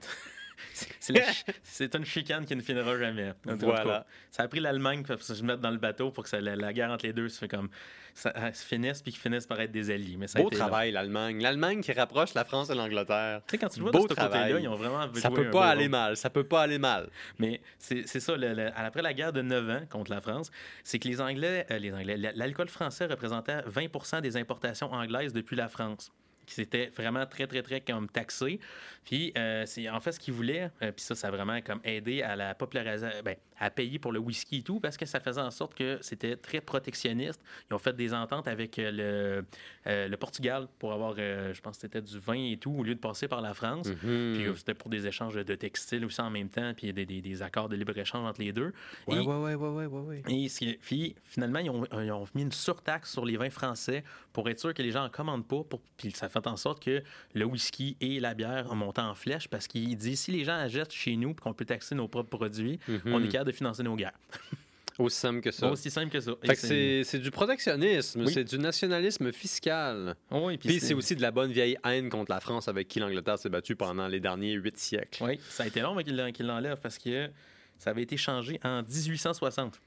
C'est 1.63 1.95
une 1.95 2.05
chicane 2.05 2.45
qui 2.45 2.57
ne 2.57 2.63
finira 2.63 2.99
jamais. 2.99 3.33
Voilà. 3.45 4.07
Ça 4.31 4.45
a 4.45 4.49
pris 4.49 4.61
l'Allemagne 4.61 5.03
pour 5.03 5.23
se 5.23 5.43
mettre 5.43 5.61
dans 5.61 5.71
le 5.71 5.79
bateau 5.79 6.11
pour 6.11 6.25
que 6.25 6.37
la, 6.37 6.73
guerre 6.73 6.91
entre 6.91 7.07
les 7.07 7.13
deux 7.13 7.29
se, 7.29 7.39
fait 7.39 7.49
comme, 7.49 7.69
ça, 8.15 8.53
se 8.53 8.65
finisse 8.65 9.03
puis 9.03 9.13
qu'ils 9.13 9.21
finissent 9.21 9.47
par 9.47 9.61
être 9.61 9.73
des 9.73 9.91
alliés. 9.91 10.17
Mais 10.19 10.27
ça 10.27 10.41
Beau 10.41 10.51
travail, 10.51 10.93
l'Allemagne. 10.93 11.43
L'Allemagne 11.43 11.81
qui 11.81 11.93
rapproche 11.93 12.35
la 12.35 12.45
France 12.45 12.71
et 12.71 12.75
l'Angleterre. 12.75 13.43
Tu 13.47 13.53
sais, 13.53 13.59
quand 13.59 13.69
tu 13.69 13.81
le 13.81 13.85
vois 13.85 13.93
Beau 13.93 14.07
de 14.07 14.15
ce 14.15 14.21
côté-là, 14.21 14.59
ils 14.59 14.69
ont 14.69 14.77
vraiment 14.77 15.13
Ça 15.15 15.31
peut 15.31 15.51
pas 15.51 15.69
aller 15.69 15.89
mal. 15.89 16.17
Ça 16.17 16.31
peut 16.31 16.45
pas 16.45 16.63
aller 16.63 16.79
mal. 16.79 17.09
Mais 17.39 17.61
c'est 17.79 18.07
ça. 18.07 18.35
après 18.77 19.03
la 19.03 19.13
guerre 19.13 19.33
de 19.33 19.43
9 19.43 19.71
ans 19.71 19.87
contre 19.91 20.11
la 20.11 20.21
France, 20.21 20.51
c'est 20.83 20.99
que 20.99 21.09
les 21.09 21.21
Anglais, 21.21 21.67
euh, 21.71 21.79
les 21.79 21.93
Anglais, 21.93 22.17
l'alcool 22.35 22.69
français 22.69 23.07
représentait 23.07 23.61
20% 23.63 24.21
des 24.21 24.37
importations 24.37 24.93
anglaises 24.93 25.33
depuis 25.33 25.57
la 25.57 25.69
France 25.69 26.13
qui 26.47 26.55
s'était 26.55 26.87
vraiment 26.87 27.27
très, 27.27 27.47
très, 27.47 27.63
très 27.63 27.81
comme 27.81 28.09
taxé. 28.09 28.61
Puis, 29.05 29.33
euh, 29.37 29.65
c'est 29.67 29.89
en 29.89 30.01
fait 30.01 30.13
ce 30.13 30.21
qu'ils 30.21 30.35
voulaient, 30.35 30.71
euh, 30.83 30.91
puis 30.93 31.05
ça, 31.05 31.15
ça 31.15 31.29
a 31.29 31.31
vraiment 31.31 31.61
comme 31.61 31.81
aidé 31.85 32.23
à 32.23 32.37
la 32.37 32.55
popularisation, 32.55 33.21
ben, 33.23 33.37
à 33.59 33.71
payer 33.71 33.99
pour 33.99 34.13
le 34.13 34.19
whisky 34.19 34.59
et 34.59 34.63
tout, 34.63 34.81
parce 34.81 34.97
que 34.97 35.07
ça 35.07 35.21
faisait 35.21 35.41
en 35.41 35.51
sorte 35.51 35.75
que 35.75 35.99
c'était 36.01 36.37
très 36.37 36.61
protectionniste. 36.61 37.41
Ils 37.71 37.75
ont 37.75 37.79
fait 37.79 37.95
des 37.95 38.15
ententes 38.15 38.49
avec 38.49 38.79
euh, 38.79 39.45
le, 39.87 40.09
le 40.09 40.17
Portugal 40.17 40.67
pour 40.79 40.93
avoir, 40.93 41.17
je 41.17 41.61
pense 41.61 41.77
que 41.77 41.83
c'était 41.83 42.03
du 42.03 42.19
vin 42.19 42.35
et 42.35 42.57
tout, 42.57 42.73
au 42.73 42.83
lieu 42.83 42.95
de 42.95 43.01
passer 43.01 43.29
par 43.29 43.43
la 43.43 43.55
France. 43.55 43.89
Mm-hmm. 43.89 44.35
Puis 44.35 44.53
c'était 44.57 44.75
pour 44.75 44.91
des 44.91 45.07
échanges 45.07 45.35
de 45.35 45.55
textiles 45.55 46.05
aussi 46.05 46.21
en 46.21 46.31
même 46.31 46.49
temps, 46.49 46.73
puis 46.75 46.93
des, 46.93 47.05
des, 47.07 47.21
des 47.21 47.43
accords 47.43 47.69
de 47.69 47.77
libre-échange 47.77 48.27
entre 48.27 48.41
les 48.41 48.53
deux. 48.53 48.73
Oui, 49.07 49.19
oui, 49.19 49.55
oui, 49.55 49.87
oui, 49.87 50.23
oui, 50.27 50.49
Et 50.49 50.79
puis, 50.81 51.15
finalement, 51.25 51.59
ils 51.59 51.71
ont, 51.71 51.85
ils 51.93 52.11
ont, 52.11 52.25
mis 52.35 52.43
une 52.43 52.53
surtaxe 52.53 53.13
sur 53.13 53.25
les 53.25 53.37
vins 53.37 53.51
français 53.51 54.03
pour 54.33 54.49
être 54.49 54.59
sûr 54.59 54.75
que 54.75 54.83
les 54.83 54.91
gens 54.91 55.05
en 55.05 55.11
commandent 55.11 55.47
pas, 55.47 55.63
pour, 55.63 55.81
puis 55.97 56.11
ça 56.13 56.29
fait 56.35 56.47
en 56.47 56.57
sorte 56.57 56.83
que 56.83 57.03
le 57.35 57.45
whisky 57.45 57.97
et 58.01 58.21
la 58.21 58.35
bière 58.35 58.75
montent 58.75 58.99
en 58.99 59.15
flèche 59.15 59.49
parce 59.49 59.67
qu'il 59.67 59.97
dit 59.97 60.17
si 60.17 60.33
les 60.33 60.45
gens 60.45 60.57
achètent 60.57 60.93
chez 60.93 61.17
nous 61.17 61.31
et 61.31 61.35
qu'on 61.35 61.55
peut 61.55 61.65
taxer 61.65 61.95
nos 61.95 62.09
propres 62.09 62.37
produits, 62.37 62.79
on 62.89 63.19
est 63.19 63.25
mhm. 63.25 63.29
capable 63.29 63.51
de 63.51 63.57
financer 63.57 63.83
nos 63.83 63.97
guerres. 63.97 64.19
Aussi 64.99 65.19
simple 65.19 65.41
que 65.41 65.51
ça. 65.51 65.69
Aussi 65.71 65.91
simple 65.91 66.11
que 66.11 66.21
ça. 66.21 66.33
c'est 66.55 67.19
du 67.19 67.31
protectionnisme, 67.31 68.27
c'est 68.27 68.45
du 68.45 68.59
nationalisme 68.59 69.33
fiscal. 69.33 70.15
Oui, 70.31 70.57
puis 70.57 70.79
c'est 70.81 70.95
aussi 70.95 71.17
de 71.17 71.23
la 71.23 71.33
bonne 71.33 71.51
vieille 71.51 71.77
haine 71.85 72.09
contre 72.09 72.31
la 72.31 72.39
France 72.39 72.69
avec 72.69 72.87
qui 72.87 73.01
l'Angleterre 73.01 73.39
s'est 73.39 73.49
battue 73.49 73.75
pendant 73.75 74.07
les 74.07 74.21
derniers 74.21 74.53
huit 74.53 74.79
siècles. 74.79 75.25
Oui, 75.25 75.41
ça 75.49 75.65
a 75.65 75.67
été 75.67 75.81
long 75.81 75.97
qu'il 75.97 76.47
l'enlève 76.47 76.79
parce 76.81 76.99
que 76.99 77.29
ça 77.77 77.91
avait 77.91 78.03
été 78.03 78.17
changé 78.17 78.61
en 78.63 78.83
1860. 78.83 79.81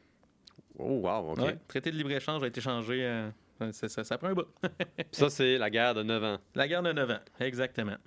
Oh, 0.80 1.00
wow, 1.04 1.32
OK. 1.32 1.38
le 1.39 1.58
traité 1.68 1.89
de 1.89 1.95
libre-échange 1.95 2.43
a 2.43 2.48
été 2.48 2.62
changé. 2.62 3.00
Euh, 3.02 3.30
ça, 3.72 4.03
ça, 4.03 4.18
prend 4.18 4.28
un 4.28 4.34
bout. 4.34 4.47
ça, 5.12 5.30
c'est 5.30 5.58
la 5.58 5.70
guerre 5.70 5.93
de 5.95 6.03
9 6.03 6.24
ans. 6.24 6.38
La 6.55 6.68
guerre 6.68 6.84
de 6.84 6.91
9 6.91 7.12
ans, 7.12 7.20
exactement. 7.39 7.97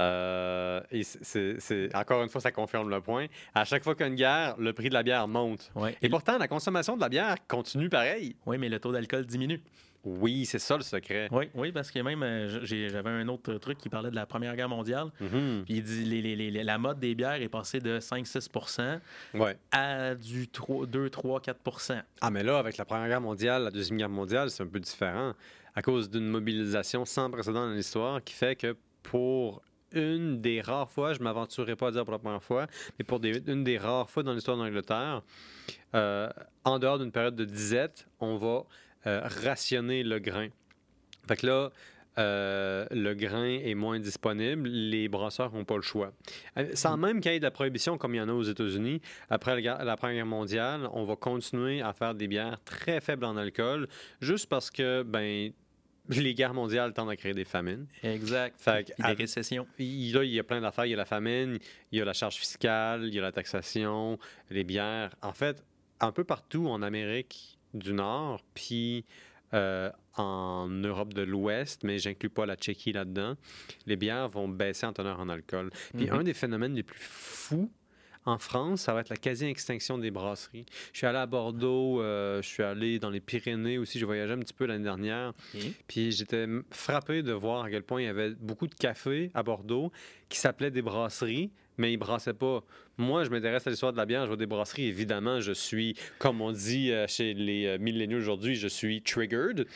Euh, 0.00 0.80
et 0.90 1.02
c'est, 1.02 1.94
encore 1.94 2.22
une 2.22 2.28
fois, 2.28 2.40
ça 2.40 2.52
confirme 2.52 2.88
le 2.88 3.00
point. 3.00 3.26
À 3.54 3.64
chaque 3.64 3.82
fois 3.82 3.94
qu'il 3.94 4.02
y 4.02 4.04
a 4.04 4.08
une 4.08 4.16
guerre, 4.16 4.54
le 4.58 4.72
prix 4.72 4.88
de 4.88 4.94
la 4.94 5.02
bière 5.02 5.26
monte. 5.26 5.72
Et, 6.02 6.08
pourtant, 6.08 6.38
la 6.38 6.48
consommation 6.48 6.96
de 6.96 7.00
la 7.00 7.08
bière 7.08 7.36
continue 7.48 7.88
pareil. 7.88 8.36
Oui, 8.46 8.58
mais 8.58 8.68
le 8.68 8.78
taux 8.78 8.92
d'alcool 8.92 9.26
diminue. 9.26 9.60
Oui, 10.04 10.46
c'est 10.46 10.58
ça 10.58 10.76
le 10.76 10.82
secret. 10.82 11.28
Oui, 11.30 11.50
oui 11.54 11.72
parce 11.72 11.90
que 11.90 11.98
même, 11.98 12.22
euh, 12.22 12.60
j'avais 12.62 13.10
un 13.10 13.28
autre 13.28 13.54
truc 13.54 13.78
qui 13.78 13.88
parlait 13.88 14.10
de 14.10 14.14
la 14.14 14.26
Première 14.26 14.54
Guerre 14.56 14.68
mondiale. 14.68 15.10
Puis 15.18 15.64
il 15.68 15.82
dit 15.82 16.62
la 16.62 16.78
mode 16.78 17.00
des 17.00 17.14
bières 17.14 17.40
est 17.42 17.48
passée 17.48 17.80
de 17.80 17.98
5-6% 17.98 19.00
à 19.72 20.14
du 20.14 20.48
3, 20.48 20.86
2, 20.86 21.10
3, 21.10 21.40
4% 21.40 22.02
Ah, 22.20 22.30
mais 22.30 22.42
là, 22.42 22.58
avec 22.58 22.76
la 22.76 22.84
Première 22.84 23.08
Guerre 23.08 23.20
mondiale, 23.20 23.64
la 23.64 23.70
Deuxième 23.70 23.98
Guerre 23.98 24.08
mondiale, 24.08 24.50
c'est 24.50 24.62
un 24.62 24.66
peu 24.66 24.80
différent 24.80 25.34
à 25.74 25.82
cause 25.82 26.10
d'une 26.10 26.28
mobilisation 26.28 27.04
sans 27.04 27.30
précédent 27.30 27.66
dans 27.66 27.72
l'histoire 27.72 28.22
qui 28.24 28.34
fait 28.34 28.56
que 28.56 28.76
pour 29.02 29.62
une 29.92 30.40
des 30.40 30.60
rares 30.60 30.90
fois, 30.90 31.12
je 31.14 31.20
ne 31.20 31.24
m'aventurerai 31.24 31.76
pas 31.76 31.88
à 31.88 31.90
dire 31.92 32.04
pour 32.04 32.12
la 32.12 32.18
première 32.18 32.42
fois, 32.42 32.66
mais 32.98 33.04
pour 33.04 33.20
une 33.24 33.64
des 33.64 33.78
rares 33.78 34.10
fois 34.10 34.22
dans 34.22 34.32
l'histoire 34.32 34.56
d'Angleterre, 34.56 35.22
euh, 35.94 36.28
en 36.64 36.78
dehors 36.78 36.98
d'une 36.98 37.12
période 37.12 37.36
de 37.36 37.44
disette, 37.44 38.06
on 38.20 38.36
va 38.36 38.64
euh, 39.08 39.20
rationner 39.42 40.02
le 40.02 40.18
grain. 40.18 40.48
Fait 41.26 41.36
que 41.36 41.46
là, 41.46 41.70
euh, 42.18 42.84
le 42.90 43.14
grain 43.14 43.58
est 43.62 43.74
moins 43.74 43.98
disponible, 43.98 44.68
les 44.68 45.08
brasseurs 45.08 45.52
n'ont 45.52 45.64
pas 45.64 45.76
le 45.76 45.82
choix. 45.82 46.12
Sans 46.74 46.96
mm. 46.96 47.00
même 47.00 47.20
qu'il 47.20 47.32
y 47.32 47.34
ait 47.36 47.38
de 47.38 47.44
la 47.44 47.50
prohibition 47.50 47.96
comme 47.96 48.14
il 48.14 48.18
y 48.18 48.20
en 48.20 48.28
a 48.28 48.32
aux 48.32 48.42
États-Unis, 48.42 49.00
après 49.30 49.60
la, 49.60 49.84
la, 49.84 49.96
Première 49.96 50.16
Guerre 50.16 50.26
mondiale, 50.26 50.88
on 50.92 51.04
va 51.04 51.16
continuer 51.16 51.80
à 51.80 51.92
faire 51.92 52.14
des 52.14 52.28
bières 52.28 52.58
très 52.64 53.00
faibles 53.00 53.24
en 53.24 53.36
alcool, 53.36 53.88
juste 54.20 54.46
parce 54.46 54.70
que, 54.70 55.02
ben, 55.02 55.52
les 56.08 56.34
guerres 56.34 56.54
mondiales 56.54 56.92
tendent 56.92 57.10
à 57.10 57.16
créer 57.16 57.34
des 57.34 57.44
famines. 57.44 57.86
Exact. 58.02 58.56
Fait 58.58 58.92
des 58.98 59.12
récessions. 59.12 59.66
Il, 59.78 60.12
là, 60.12 60.24
il 60.24 60.32
y 60.32 60.38
a 60.38 60.44
plein 60.44 60.60
d'affaires. 60.60 60.86
Il 60.86 60.90
y 60.90 60.94
a 60.94 60.96
la 60.96 61.04
famine, 61.04 61.58
il 61.92 61.98
y 61.98 62.02
a 62.02 62.04
la 62.04 62.12
charge 62.14 62.36
fiscale, 62.36 63.04
il 63.04 63.14
y 63.14 63.18
a 63.18 63.22
la 63.22 63.32
taxation, 63.32 64.18
les 64.50 64.64
bières. 64.64 65.14
En 65.22 65.32
fait, 65.32 65.62
un 66.00 66.12
peu 66.12 66.24
partout 66.24 66.68
en 66.68 66.82
Amérique 66.82 67.57
du 67.74 67.92
Nord, 67.92 68.42
puis 68.54 69.04
euh, 69.54 69.90
en 70.16 70.68
Europe 70.68 71.14
de 71.14 71.22
l'Ouest, 71.22 71.84
mais 71.84 71.98
j'inclus 71.98 72.28
pas 72.28 72.44
la 72.44 72.56
Tchéquie 72.56 72.92
là-dedans, 72.92 73.36
les 73.86 73.96
bières 73.96 74.28
vont 74.28 74.48
baisser 74.48 74.84
en 74.84 74.92
teneur 74.92 75.20
en 75.20 75.28
alcool. 75.28 75.70
Puis 75.96 76.06
mm-hmm. 76.06 76.12
un 76.12 76.22
des 76.22 76.34
phénomènes 76.34 76.74
les 76.74 76.82
plus 76.82 77.00
fous 77.00 77.70
en 78.26 78.38
France, 78.38 78.82
ça 78.82 78.92
va 78.92 79.00
être 79.00 79.08
la 79.08 79.16
quasi-extinction 79.16 79.96
des 79.96 80.10
brasseries. 80.10 80.66
Je 80.92 80.98
suis 80.98 81.06
allé 81.06 81.18
à 81.18 81.26
Bordeaux, 81.26 82.02
euh, 82.02 82.42
je 82.42 82.48
suis 82.48 82.62
allé 82.62 82.98
dans 82.98 83.10
les 83.10 83.20
Pyrénées 83.20 83.78
aussi, 83.78 83.98
j'ai 83.98 84.04
voyagé 84.04 84.34
un 84.34 84.38
petit 84.38 84.52
peu 84.52 84.66
l'année 84.66 84.84
dernière. 84.84 85.32
Puis 85.86 86.12
j'étais 86.12 86.46
frappé 86.70 87.22
de 87.22 87.32
voir 87.32 87.64
à 87.64 87.70
quel 87.70 87.82
point 87.82 88.02
il 88.02 88.04
y 88.04 88.08
avait 88.08 88.30
beaucoup 88.30 88.66
de 88.66 88.74
cafés 88.74 89.30
à 89.34 89.42
Bordeaux 89.42 89.92
qui 90.28 90.38
s'appelaient 90.38 90.70
des 90.70 90.82
brasseries, 90.82 91.50
mais 91.78 91.92
ils 91.92 91.96
brassaient 91.96 92.34
pas. 92.34 92.62
Moi, 92.98 93.24
je 93.24 93.30
m'intéresse 93.30 93.66
à 93.66 93.70
l'histoire 93.70 93.92
de 93.92 93.96
la 93.96 94.04
bière, 94.04 94.22
je 94.22 94.26
vois 94.26 94.36
des 94.36 94.46
brasseries. 94.46 94.86
Évidemment, 94.86 95.40
je 95.40 95.52
suis, 95.52 95.96
comme 96.18 96.40
on 96.40 96.50
dit 96.50 96.90
euh, 96.90 97.06
chez 97.06 97.32
les 97.32 97.66
euh, 97.66 97.78
milléniaux 97.78 98.18
aujourd'hui, 98.18 98.56
je 98.56 98.66
suis 98.66 99.00
triggered. 99.02 99.66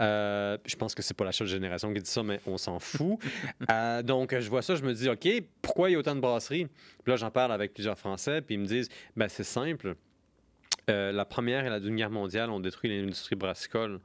Euh, 0.00 0.58
je 0.66 0.76
pense 0.76 0.94
que 0.94 1.02
c'est 1.02 1.14
pas 1.14 1.24
la 1.24 1.32
seule 1.32 1.46
génération 1.46 1.92
qui 1.94 2.02
dit 2.02 2.10
ça, 2.10 2.22
mais 2.22 2.40
on 2.46 2.58
s'en 2.58 2.80
fout. 2.80 3.18
donc, 4.04 4.36
je 4.38 4.48
vois 4.50 4.62
ça, 4.62 4.74
je 4.74 4.82
me 4.82 4.92
dis, 4.92 5.08
OK, 5.08 5.28
pourquoi 5.62 5.88
il 5.88 5.92
y 5.92 5.96
a 5.96 5.98
autant 6.00 6.16
de 6.16 6.20
brasseries? 6.20 6.66
Puis 6.66 7.12
là, 7.12 7.16
j'en 7.16 7.30
parle 7.30 7.52
avec 7.52 7.72
plusieurs 7.72 7.98
Français, 7.98 8.42
puis 8.42 8.56
ils 8.56 8.60
me 8.60 8.66
disent, 8.66 8.88
ben 9.16 9.28
c'est 9.28 9.44
simple. 9.44 9.94
la 10.88 11.24
Première 11.24 11.64
et 11.64 11.70
la 11.70 11.78
Deuxième 11.78 11.96
Guerre 11.96 12.10
mondiale 12.10 12.50
ont 12.50 12.60
détruit 12.60 12.90
l'industrie 12.90 13.36
brassicole 13.36 14.00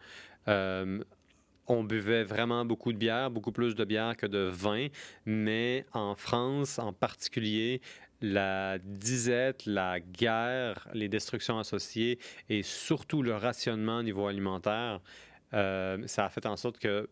on 1.68 1.84
buvait 1.84 2.24
vraiment 2.24 2.66
beaucoup 2.66 2.92
de 2.92 2.98
bière, 2.98 3.32
beaucoup 3.32 3.52
plus 3.52 3.76
de 3.76 3.86
bière 3.86 4.18
que 4.18 4.26
de 4.26 4.50
vin, 4.52 4.88
mais 5.26 5.86
en 5.94 6.16
France 6.16 6.80
en 6.80 6.94
particulier, 6.94 7.82
la 8.22 8.78
disette, 8.80 9.66
la 9.66 10.00
guerre, 10.00 10.88
les 10.94 11.10
destructions 11.10 11.60
associées 11.60 12.20
et 12.50 12.64
surtout 12.64 13.22
le 13.22 13.36
rationnement 13.36 13.98
au 13.98 14.04
niveau 14.04 14.28
alimentaire, 14.28 15.02
euh, 15.54 15.98
ça 16.08 16.26
a 16.26 16.30
fait 16.30 16.46
en 16.46 16.56
sorte 16.56 16.80
que 16.80 17.10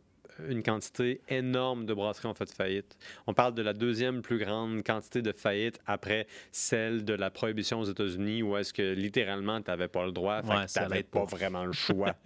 une 0.47 0.63
quantité 0.63 1.21
énorme 1.27 1.85
de 1.85 1.93
brasseries 1.93 2.27
ont 2.27 2.33
fait 2.33 2.51
faillite. 2.51 2.97
On 3.27 3.33
parle 3.33 3.53
de 3.53 3.61
la 3.61 3.73
deuxième 3.73 4.21
plus 4.21 4.39
grande 4.39 4.83
quantité 4.83 5.21
de 5.21 5.31
faillites 5.31 5.79
après 5.85 6.25
celle 6.51 7.03
de 7.03 7.13
la 7.13 7.29
prohibition 7.29 7.81
aux 7.81 7.85
États-Unis, 7.85 8.41
où 8.41 8.57
est-ce 8.57 8.73
que 8.73 8.93
littéralement, 8.93 9.61
tu 9.61 9.69
n'avais 9.69 9.89
pas 9.89 10.05
le 10.05 10.11
droit, 10.11 10.41
fait 10.41 10.73
tu 10.73 10.79
n'avais 10.79 11.03
pas 11.03 11.25
vraiment 11.25 11.65
le 11.65 11.73
choix. 11.73 12.15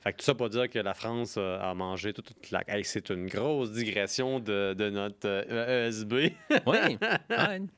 Fait 0.00 0.12
que 0.12 0.18
tout 0.18 0.24
ça 0.24 0.34
pour 0.34 0.48
dire 0.48 0.68
que 0.70 0.78
la 0.78 0.94
France 0.94 1.34
euh, 1.36 1.60
a 1.60 1.74
mangé 1.74 2.14
toute, 2.14 2.50
la. 2.50 2.62
c'est 2.84 3.10
une 3.10 3.26
grosse 3.26 3.72
digression 3.72 4.40
de, 4.40 4.90
notre 4.90 5.28
ESB. 5.28 6.12
Euh, 6.12 6.28
e 6.50 6.60
oui, 6.66 6.98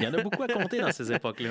Il 0.00 0.04
y 0.04 0.08
en 0.08 0.14
a 0.14 0.20
beaucoup 0.20 0.42
à 0.42 0.48
compter 0.48 0.80
dans 0.80 0.90
ces 0.90 1.12
époques-là. 1.12 1.50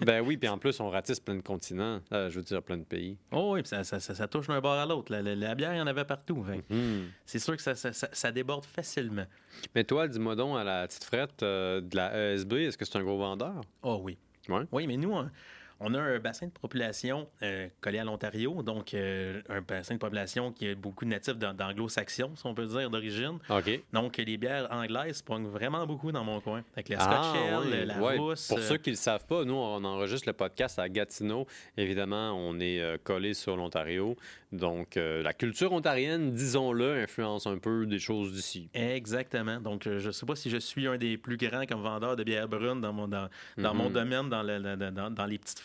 ben 0.00 0.20
oui, 0.26 0.36
puis 0.36 0.48
en 0.48 0.58
plus, 0.58 0.80
on 0.80 0.90
ratisse 0.90 1.20
plein 1.20 1.36
de 1.36 1.40
continents, 1.40 2.00
euh, 2.12 2.28
je 2.28 2.34
veux 2.40 2.42
dire 2.42 2.60
plein 2.64 2.78
de 2.78 2.82
pays. 2.82 3.16
Oh 3.30 3.52
oui, 3.54 3.62
puis 3.62 3.68
ça, 3.68 3.84
ça, 3.84 4.26
touche 4.26 4.48
d'un 4.48 4.60
bord 4.60 4.72
à 4.72 4.84
l'autre. 4.84 5.14
La, 5.14 5.54
bière, 5.54 5.72
il 5.72 5.78
y 5.78 5.80
en 5.80 5.86
avait 5.86 6.04
partout. 6.04 6.44
Mm-hmm. 6.44 7.04
C'est 7.24 7.38
sûr 7.38 7.56
que 7.56 7.62
ça, 7.62 8.32
déborde 8.32 8.64
facilement. 8.64 9.26
Mais 9.72 9.84
toi, 9.84 10.08
dis-moi 10.08 10.34
donc, 10.34 10.58
à 10.58 10.64
la 10.64 10.88
petite 10.88 11.04
frette 11.04 11.42
de 11.42 11.96
la 11.96 12.32
ESB, 12.32 12.54
est-ce 12.54 12.76
que 12.76 12.84
c'est 12.84 12.98
un 12.98 13.04
gros 13.04 13.18
vendeur? 13.18 13.60
Oh 13.84 14.00
oui. 14.02 14.18
Oui, 14.72 14.86
mais 14.86 14.96
nous, 14.96 15.12
on 15.12 15.30
a 15.92 16.00
un 16.00 16.18
bassin 16.18 16.46
de 16.46 16.52
population 16.52 17.28
euh, 17.42 17.68
collé 17.80 17.98
à 17.98 18.04
l'Ontario, 18.04 18.62
donc 18.62 18.94
euh, 18.94 19.42
un 19.48 19.60
bassin 19.60 19.94
de 19.94 19.98
population 19.98 20.52
qui 20.52 20.66
est 20.66 20.74
beaucoup 20.74 21.04
natif 21.04 21.36
d'anglo-saxons, 21.36 22.32
si 22.36 22.46
on 22.46 22.54
peut 22.54 22.66
dire, 22.66 22.88
d'origine. 22.88 23.38
Donc 23.92 24.16
les 24.16 24.36
bières 24.36 24.68
anglaises 24.70 25.20
pognent 25.20 25.48
vraiment 25.48 25.86
beaucoup 25.86 26.12
dans 26.12 26.24
mon 26.24 26.40
coin. 26.40 26.64
Avec 26.74 26.88
la 26.88 26.98
ah, 27.00 27.32
Scotch 27.34 27.86
la 27.86 27.98
rousse. 27.98 28.48
Pour 28.48 28.60
ceux 28.60 28.78
qui 28.78 28.90
ne 28.90 28.94
le 28.94 28.98
savent 28.98 29.26
pas, 29.26 29.44
nous, 29.44 29.54
on 29.54 29.84
enregistre 29.84 30.28
le 30.28 30.32
podcast 30.32 30.78
à 30.78 30.88
Gatineau. 30.88 31.46
Évidemment, 31.76 32.32
on 32.32 32.58
est 32.60 32.80
euh, 32.80 32.96
collé 33.02 33.34
sur 33.34 33.56
l'Ontario. 33.56 34.16
Donc 34.52 34.94
la 34.94 35.32
culture 35.32 35.72
ontarienne, 35.72 36.32
disons-le, 36.32 37.02
influence 37.02 37.48
un 37.48 37.58
peu 37.58 37.86
des 37.86 37.98
choses 37.98 38.32
d'ici. 38.32 38.68
Exactement. 38.72 39.60
Donc 39.60 39.82
je 39.84 40.06
ne 40.06 40.12
sais 40.12 40.24
pas 40.24 40.36
si 40.36 40.48
je 40.48 40.58
suis 40.58 40.86
un 40.86 40.96
des 40.96 41.18
plus 41.18 41.36
grands 41.36 41.66
comme 41.66 41.82
vendeur 41.82 42.14
de 42.14 42.22
bières 42.22 42.46
brunes 42.46 42.80
dans 42.80 42.92
mon, 42.92 43.08
dans, 43.08 43.28
mon 43.74 43.88
mhm. 43.88 43.92
domaine, 43.92 44.28
dans, 44.28 44.44
le, 44.44 44.76
dans, 44.92 45.10
dans 45.10 45.26
les 45.26 45.38
petites 45.38 45.58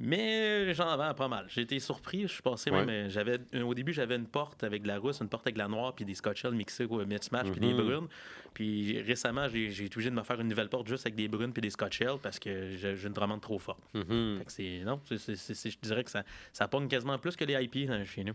Mais 0.00 0.72
j'en 0.74 0.96
vends 0.96 1.12
pas 1.12 1.26
mal. 1.26 1.46
J'ai 1.48 1.62
été 1.62 1.80
surpris. 1.80 2.22
Je 2.22 2.34
suis 2.34 2.42
passé 2.42 2.70
même. 2.70 3.08
J'avais, 3.10 3.40
au 3.60 3.74
début, 3.74 3.92
j'avais 3.92 4.14
une 4.14 4.28
porte 4.28 4.62
avec 4.62 4.82
de 4.82 4.88
la 4.88 4.98
rousse, 4.98 5.20
une 5.20 5.28
porte 5.28 5.46
avec 5.46 5.56
de 5.56 5.58
la 5.58 5.66
noire, 5.66 5.92
puis 5.94 6.04
des 6.04 6.14
scotch 6.14 6.44
mixés 6.46 6.84
au 6.84 7.02
Smash, 7.20 7.50
puis 7.50 7.60
des 7.60 7.74
mhm. 7.74 7.82
brunes. 7.82 8.08
Puis 8.54 9.00
récemment, 9.02 9.48
j'ai, 9.48 9.66
été 9.66 9.96
obligé 9.96 10.10
de 10.10 10.14
me 10.14 10.22
faire 10.22 10.40
une 10.40 10.48
nouvelle 10.48 10.68
porte 10.68 10.86
juste 10.86 11.04
avec 11.04 11.16
des 11.16 11.26
brunes 11.26 11.52
puis 11.52 11.60
des 11.60 11.70
scotch 11.70 12.02
parce 12.22 12.38
que 12.38 12.76
j'ai, 12.76 13.06
une 13.06 13.12
demande 13.12 13.40
trop 13.40 13.58
forte. 13.58 13.80
Mhm. 13.94 14.42
c'est, 14.46 14.82
non, 14.84 15.00
je 15.10 15.78
dirais 15.82 16.04
que 16.04 16.10
ça, 16.10 16.22
ça 16.52 16.68
pogne 16.68 16.86
quasiment 16.86 17.18
plus 17.18 17.34
que 17.34 17.44
les 17.44 17.60
IP 17.64 17.90
chez 18.04 18.22
nous. 18.22 18.34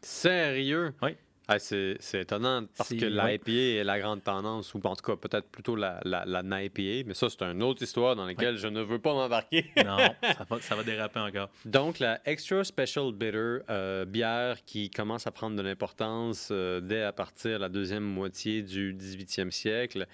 Sérieux? 0.00 0.94
Oui. 1.02 1.16
Ah, 1.48 1.58
c'est 1.58 1.98
étonnant 2.14 2.66
parce 2.76 2.90
que 2.90 3.04
l'IPA 3.04 3.80
est 3.80 3.84
la 3.84 3.98
grande 3.98 4.22
tendance, 4.22 4.74
ou 4.74 4.80
en 4.84 4.94
tout 4.94 5.02
cas 5.04 5.16
peut-être 5.16 5.48
plutôt 5.48 5.74
la, 5.74 6.00
la, 6.04 6.24
la 6.24 6.42
mais 6.42 7.14
ça 7.14 7.28
c'est 7.28 7.42
une 7.42 7.62
autre 7.62 7.82
histoire 7.82 8.14
dans 8.14 8.26
laquelle 8.26 8.56
je 8.56 8.68
ne 8.68 8.80
veux 8.80 9.00
pas 9.00 9.12
m'embarquer. 9.12 9.70
non, 9.84 9.96
ça 10.60 10.76
va, 10.76 10.84
déraper 10.84 11.20
encore. 11.20 11.48
Donc 11.64 11.98
la 11.98 12.20
Extra 12.24 12.62
Special 12.62 13.12
Bitter, 13.12 13.58
euh, 13.70 14.04
bière 14.04 14.64
qui 14.64 14.88
commence 14.88 15.26
à 15.26 15.32
prendre 15.32 15.56
de 15.56 15.62
l'importance 15.62 16.48
euh, 16.52 16.80
dès 16.80 17.02
à 17.02 17.12
partir 17.12 17.52
de 17.52 17.62
la 17.62 17.68
deuxième 17.68 18.04
moitié 18.04 18.62
du 18.62 18.94
18e 18.94 19.50
siècle. 19.50 20.06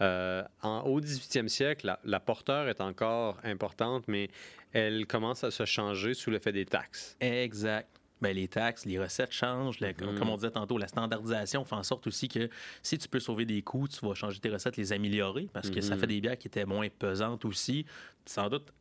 Euh, 0.00 0.42
en, 0.62 0.80
au 0.80 1.00
18e 1.00 1.48
siècle, 1.48 1.86
la, 1.86 2.00
la, 2.04 2.18
porteur 2.18 2.68
est 2.68 2.80
encore 2.80 3.38
importante, 3.44 4.04
mais 4.08 4.28
elle 4.72 5.06
commence 5.06 5.44
à 5.44 5.52
se 5.52 5.64
changer 5.64 6.14
sous 6.14 6.30
l'effet 6.30 6.50
des 6.50 6.66
taxes. 6.66 7.16
Exact. 7.20 7.88
Ben, 8.24 8.34
les 8.34 8.48
taxes, 8.48 8.86
les 8.86 8.98
recettes 8.98 9.32
changent. 9.32 9.78
Comme 9.78 10.16
mm-hmm. 10.16 10.28
on 10.28 10.36
disait 10.36 10.50
tantôt, 10.50 10.78
la 10.78 10.88
standardisation 10.88 11.62
fait 11.66 11.74
en 11.74 11.82
sorte 11.82 12.06
aussi 12.06 12.26
que 12.26 12.48
si 12.82 12.96
tu 12.96 13.06
peux 13.06 13.20
sauver 13.20 13.44
des 13.44 13.60
coûts, 13.60 13.86
tu 13.86 14.04
vas 14.04 14.14
changer 14.14 14.40
tes 14.40 14.48
recettes, 14.48 14.78
les 14.78 14.94
améliorer 14.94 15.46
parce 15.52 15.68
que 15.68 15.82
ça 15.82 15.94
mm-hmm. 15.94 15.98
fait 15.98 16.06
des 16.06 16.20
bières 16.22 16.38
qui 16.38 16.48
étaient 16.48 16.64
moins 16.64 16.88
pesantes 16.88 17.44
aussi. 17.44 17.84
Sans 18.24 18.48
doute 18.48 18.72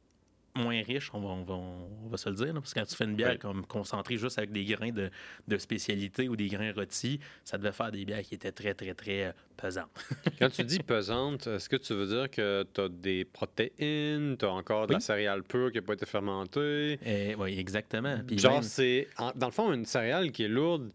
moins 0.55 0.81
riche, 0.83 1.09
on 1.13 1.19
va, 1.19 1.53
on 1.53 2.07
va, 2.09 2.17
se 2.17 2.29
le 2.29 2.35
dire. 2.35 2.53
parce 2.53 2.73
que 2.73 2.79
quand 2.79 2.85
tu 2.85 2.95
fais 2.95 3.05
une 3.05 3.15
bière 3.15 3.39
comme 3.39 3.65
concentrée 3.65 4.17
juste 4.17 4.37
avec 4.37 4.51
des 4.51 4.65
grains 4.65 4.91
de, 4.91 5.09
de, 5.47 5.57
spécialité 5.57 6.29
ou 6.29 6.35
des 6.35 6.47
grains 6.47 6.71
rôtis, 6.71 7.19
ça 7.43 7.57
devait 7.57 7.71
faire 7.71 7.91
des 7.91 8.05
bières 8.05 8.21
qui 8.21 8.35
étaient 8.35 8.51
très, 8.51 8.73
très, 8.73 8.93
très 8.93 9.25
euh, 9.25 9.31
pesantes. 9.57 9.89
quand 10.39 10.49
tu 10.49 10.63
dis 10.63 10.79
pesante, 10.83 11.47
est-ce 11.47 11.69
que 11.69 11.77
tu 11.77 11.93
veux 11.93 12.07
dire 12.07 12.29
que 12.29 12.65
tu 12.71 12.81
as 12.81 12.89
des 12.89 13.25
protéines, 13.25 14.37
tu 14.37 14.45
as 14.45 14.51
encore 14.51 14.87
de 14.87 14.93
la 14.93 14.99
céréale 14.99 15.43
pure 15.43 15.71
qui 15.71 15.77
n'a 15.77 15.81
pas 15.81 15.93
été 15.93 16.05
fermentée? 16.05 16.99
Eh, 17.05 17.35
oui, 17.35 17.57
exactement. 17.59 18.17
Genre, 18.31 18.63
c'est, 18.63 19.07
dans 19.35 19.47
le 19.47 19.53
fond, 19.53 19.73
une 19.73 19.85
céréale 19.85 20.31
qui 20.31 20.43
est 20.43 20.49
lourde 20.49 20.91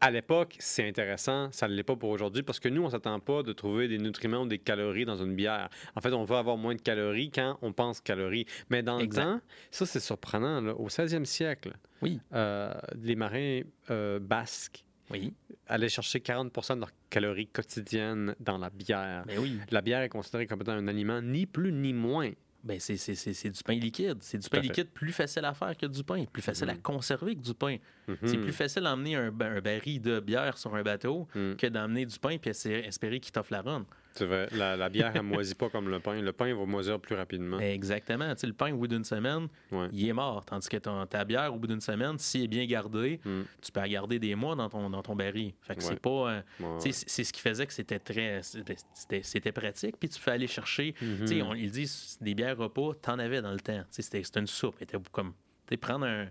à 0.00 0.10
l'époque, 0.10 0.56
c'est 0.58 0.86
intéressant, 0.88 1.50
ça 1.52 1.68
ne 1.68 1.74
l'est 1.74 1.82
pas 1.82 1.96
pour 1.96 2.10
aujourd'hui 2.10 2.42
parce 2.42 2.60
que 2.60 2.68
nous, 2.68 2.82
on 2.82 2.86
ne 2.86 2.90
s'attend 2.90 3.18
pas 3.20 3.42
de 3.42 3.52
trouver 3.52 3.88
des 3.88 3.98
nutriments 3.98 4.42
ou 4.42 4.46
des 4.46 4.58
calories 4.58 5.04
dans 5.04 5.16
une 5.16 5.34
bière. 5.34 5.68
En 5.94 6.00
fait, 6.00 6.12
on 6.12 6.24
veut 6.24 6.36
avoir 6.36 6.56
moins 6.56 6.74
de 6.74 6.80
calories 6.80 7.30
quand 7.30 7.58
on 7.62 7.72
pense 7.72 8.00
calories. 8.00 8.46
Mais 8.70 8.82
dans 8.82 8.98
le 8.98 9.08
temps, 9.08 9.40
ça, 9.70 9.86
c'est 9.86 10.00
surprenant. 10.00 10.64
Au 10.74 10.88
16e 10.88 11.24
siècle, 11.24 11.72
oui. 12.02 12.20
Euh, 12.34 12.74
les 13.02 13.16
marins 13.16 13.60
euh, 13.90 14.18
basques 14.18 14.84
oui. 15.10 15.32
allaient 15.66 15.88
chercher 15.88 16.18
40% 16.18 16.74
de 16.74 16.80
leurs 16.80 16.90
calories 17.10 17.46
quotidiennes 17.46 18.34
dans 18.40 18.58
la 18.58 18.70
bière. 18.70 19.24
Mais 19.26 19.38
oui. 19.38 19.58
La 19.70 19.80
bière 19.80 20.02
est 20.02 20.08
considérée 20.08 20.46
comme 20.46 20.60
étant 20.60 20.72
un 20.72 20.88
aliment 20.88 21.22
ni 21.22 21.46
plus 21.46 21.72
ni 21.72 21.92
moins 21.92 22.30
ben 22.66 22.80
c'est 22.80 23.50
du 23.50 23.62
pain 23.62 23.74
liquide. 23.74 24.18
C'est 24.20 24.38
du 24.38 24.48
pain 24.48 24.60
liquide 24.60 24.88
plus 24.90 25.12
facile 25.12 25.44
à 25.44 25.54
faire 25.54 25.76
que 25.76 25.86
du 25.86 26.02
pain, 26.02 26.24
plus 26.24 26.42
facile 26.42 26.68
à 26.68 26.74
mm-hmm. 26.74 26.82
conserver 26.82 27.36
que 27.36 27.40
du 27.40 27.54
pain. 27.54 27.76
Mm-hmm. 28.08 28.16
C'est 28.24 28.38
plus 28.38 28.52
facile 28.52 28.82
d'emmener 28.82 29.14
un, 29.14 29.28
un, 29.28 29.60
baril 29.60 30.00
de 30.00 30.18
bière 30.20 30.58
sur 30.58 30.74
un 30.74 30.82
bateau 30.82 31.28
mm. 31.34 31.54
que 31.54 31.66
d'emmener 31.68 32.04
du 32.04 32.18
pain 32.18 32.36
puis 32.38 32.50
espérer 32.50 33.20
qu'il 33.20 33.32
t'offre 33.32 33.52
la 33.52 33.62
ronde. 33.62 33.84
C'est 34.16 34.26
vrai. 34.26 34.48
La, 34.52 34.88
bière, 34.88 35.12
elle 35.14 35.22
ne 35.22 35.26
moisit 35.26 35.54
pas 35.54 35.68
comme 35.68 35.88
le 35.88 36.00
pain. 36.00 36.20
Le 36.20 36.32
pain 36.32 36.54
va 36.54 36.64
moisir 36.64 36.98
plus 36.98 37.14
rapidement. 37.14 37.58
Exactement. 37.58 38.32
Tu 38.34 38.40
sais, 38.40 38.46
le 38.46 38.52
pain, 38.52 38.72
au 38.72 38.78
bout 38.78 38.88
d'une 38.88 39.04
semaine, 39.04 39.48
il 39.92 40.08
est 40.08 40.12
mort. 40.12 40.44
Tandis 40.44 40.68
que 40.68 40.76
ta 40.76 41.24
bière, 41.24 41.54
au 41.54 41.58
bout 41.58 41.66
d'une 41.66 41.80
semaine, 41.80 42.18
s'il 42.18 42.44
est 42.44 42.48
bien 42.48 42.64
gardé, 42.66 43.20
mm. 43.24 43.42
tu 43.62 43.72
peux 43.72 43.80
la 43.80 43.88
garder 43.88 44.18
des 44.18 44.34
mois 44.34 44.56
dans 44.56 44.68
ton, 44.68 44.88
dans 44.90 45.02
ton 45.02 45.14
baril. 45.14 45.52
Fait 45.62 45.76
que 45.76 45.82
c'est 45.82 46.00
pas. 46.00 46.42
Euh, 46.60 46.78
c'est 46.78 47.24
ce 47.24 47.32
qui 47.32 47.40
faisait 47.40 47.66
que 47.66 47.72
c'était 47.72 47.98
très. 47.98 48.40
C'était 48.42 49.52
pratique. 49.52 49.96
Puis 49.98 50.08
tu 50.08 50.20
fais 50.20 50.32
aller 50.32 50.46
chercher. 50.46 50.94
Tu 50.98 51.26
sais, 51.26 51.34
mm-hmm. 51.36 51.56
ils 51.56 51.70
disent 51.70 52.18
des 52.20 52.34
bières 52.34 52.56
repas, 52.56 52.94
t'en 53.00 53.18
avais 53.18 53.42
dans 53.42 53.52
le 53.52 53.60
temps. 53.60 53.82
C'était 53.90 54.22
une 54.36 54.46
soupe. 54.46 54.76
C'était 54.78 54.98
comme. 55.12 55.32
prendre 55.80 56.06
un 56.06 56.26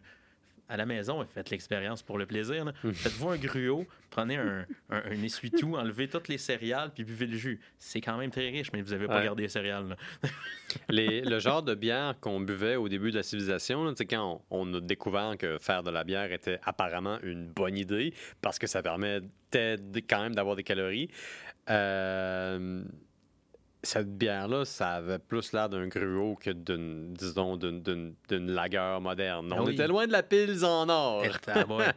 à 0.67 0.77
la 0.77 0.85
maison 0.85 1.23
faites 1.25 1.49
l'expérience 1.49 2.01
pour 2.01 2.17
le 2.17 2.25
plaisir. 2.25 2.65
Hmm. 2.65 2.91
Faites-vous 2.91 3.29
un 3.29 3.37
gruau, 3.37 3.85
prenez 4.09 4.37
un, 4.37 4.65
un, 4.89 5.23
essuie-tout, 5.23 5.75
enlevez 5.75 6.07
toutes 6.07 6.27
les 6.27 6.37
céréales, 6.37 6.91
puis 6.93 7.03
buvez 7.03 7.27
le 7.27 7.37
jus. 7.37 7.59
C'est 7.77 8.01
quand 8.01 8.17
même 8.17 8.31
très 8.31 8.49
riche, 8.49 8.71
mais 8.73 8.81
vous 8.81 8.91
n'avez 8.91 9.07
pas 9.07 9.23
gardé 9.23 9.43
les 9.43 9.49
céréales. 9.49 9.95
les, 10.89 11.21
le 11.21 11.39
genre 11.39 11.63
de 11.63 11.75
bière 11.75 12.15
qu'on 12.19 12.39
buvait 12.39 12.75
au 12.75 12.89
début 12.89 13.11
de 13.11 13.17
la 13.17 13.23
civilisation, 13.23 13.93
quand 14.09 14.41
on, 14.49 14.73
a 14.73 14.79
découvert 14.81 15.35
que 15.37 15.57
faire 15.59 15.83
de 15.83 15.91
la 15.91 16.03
bière 16.03 16.31
était 16.31 16.59
apparemment 16.63 17.19
une 17.23 17.47
bonne 17.47 17.77
idée, 17.77 18.13
parce 18.41 18.59
que 18.59 18.67
ça 18.67 18.81
permettait 18.81 19.77
quand 20.09 20.21
même 20.21 20.35
d'avoir 20.35 20.55
des 20.55 20.63
calories. 20.63 21.09
Euh, 21.69 22.83
cette 23.85 24.17
bière-là, 24.17 24.65
ça 24.65 24.91
avait 24.91 25.19
plus 25.19 25.53
l'air 25.53 25.69
d'un 25.69 25.87
gruau 25.87 26.35
que 26.35 26.49
d'une, 26.49 27.13
disons, 27.13 27.57
d'une, 27.57 28.15
lagueur 28.29 29.01
moderne. 29.01 29.53
On 29.53 29.65
ah 29.65 29.71
était 29.71 29.87
loin 29.87 30.07
de 30.07 30.11
la 30.11 30.23
pils 30.23 30.63
en 30.65 30.89
or. 30.89 31.23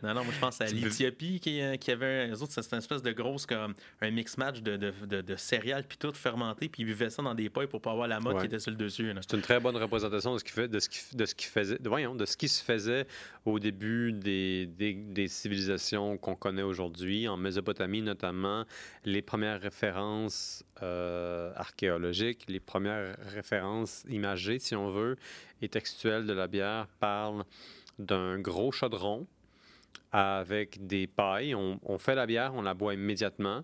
non, 0.03 0.15
non, 0.15 0.25
moi 0.25 0.33
je 0.33 0.41
pense 0.41 0.61
à 0.61 0.67
l'Éthiopie 0.67 1.41
qui, 1.41 1.61
euh, 1.61 1.77
qui, 1.77 1.91
avait. 1.91 2.31
Autres, 2.33 2.53
c'était 2.53 2.77
une 2.77 2.79
espèce 2.79 3.03
de 3.03 3.13
grosse, 3.13 3.47
comme 3.47 3.75
un 4.01 4.11
mix 4.11 4.37
match 4.39 4.61
de, 4.61 4.77
de, 4.77 5.21
de, 5.21 5.37
céréales 5.37 5.85
puis 5.85 5.99
tout 5.99 6.13
fermenté, 6.13 6.69
puis 6.69 6.83
ils 6.83 6.87
buvaient 6.87 7.11
ça 7.11 7.23
dans 7.23 7.35
des 7.35 7.51
pailles 7.51 7.67
pour 7.67 7.81
pas 7.81 7.93
avoir 7.93 8.09
la 8.09 8.21
mode 8.21 8.39
qui 8.41 8.47
était 8.47 8.59
sur 8.59 8.71
le 8.71 8.77
dessus. 8.77 9.13
C'est 9.29 9.37
une 9.37 9.43
très 9.43 9.61
bonne 9.61 9.77
représentation 9.77 10.35
de 10.35 10.39
ce 10.39 10.45
qui 10.45 10.53
fait, 10.53 10.69
de 10.69 10.79
ce 10.79 10.89
qui, 10.89 11.17
de 11.17 11.25
ce 11.25 11.35
qui 11.35 11.47
faisait, 11.47 11.79
voyons, 11.85 12.15
de 12.15 12.27
ce 12.27 12.37
qui 12.37 12.49
se 12.49 12.63
faisait 12.63 13.07
au 13.45 13.59
début 13.59 14.13
des, 14.13 14.67
des, 14.67 14.93
des 14.93 15.29
civilisations 15.29 16.19
qu'on 16.19 16.35
connaît 16.35 16.63
aujourd'hui, 16.63 17.29
en 17.29 17.37
Mésopotamie 17.37 18.03
notamment, 18.03 18.65
les 19.05 19.23
premières 19.23 19.61
références 19.61 20.65
euh, 20.83 21.53
archéologiques, 21.57 21.78
les 21.83 22.61
premières 22.61 23.17
références 23.35 24.05
imagées, 24.09 24.59
si 24.59 24.75
on 24.75 24.91
veut, 24.91 25.17
et 25.63 25.69
textuelles 25.69 26.27
de 26.27 26.33
la 26.33 26.47
bière 26.47 26.87
parlent 27.01 27.45
d'un 27.99 28.39
gros 28.39 28.73
chaudron 28.73 29.27
avec 30.13 30.87
des 30.87 31.07
pailles. 31.07 31.55
On, 31.55 31.99
fait 31.99 32.15
la 32.15 32.27
bière, 32.27 32.55
on 32.55 32.63
la 32.63 32.75
boit 32.75 32.95
immédiatement, 32.95 33.63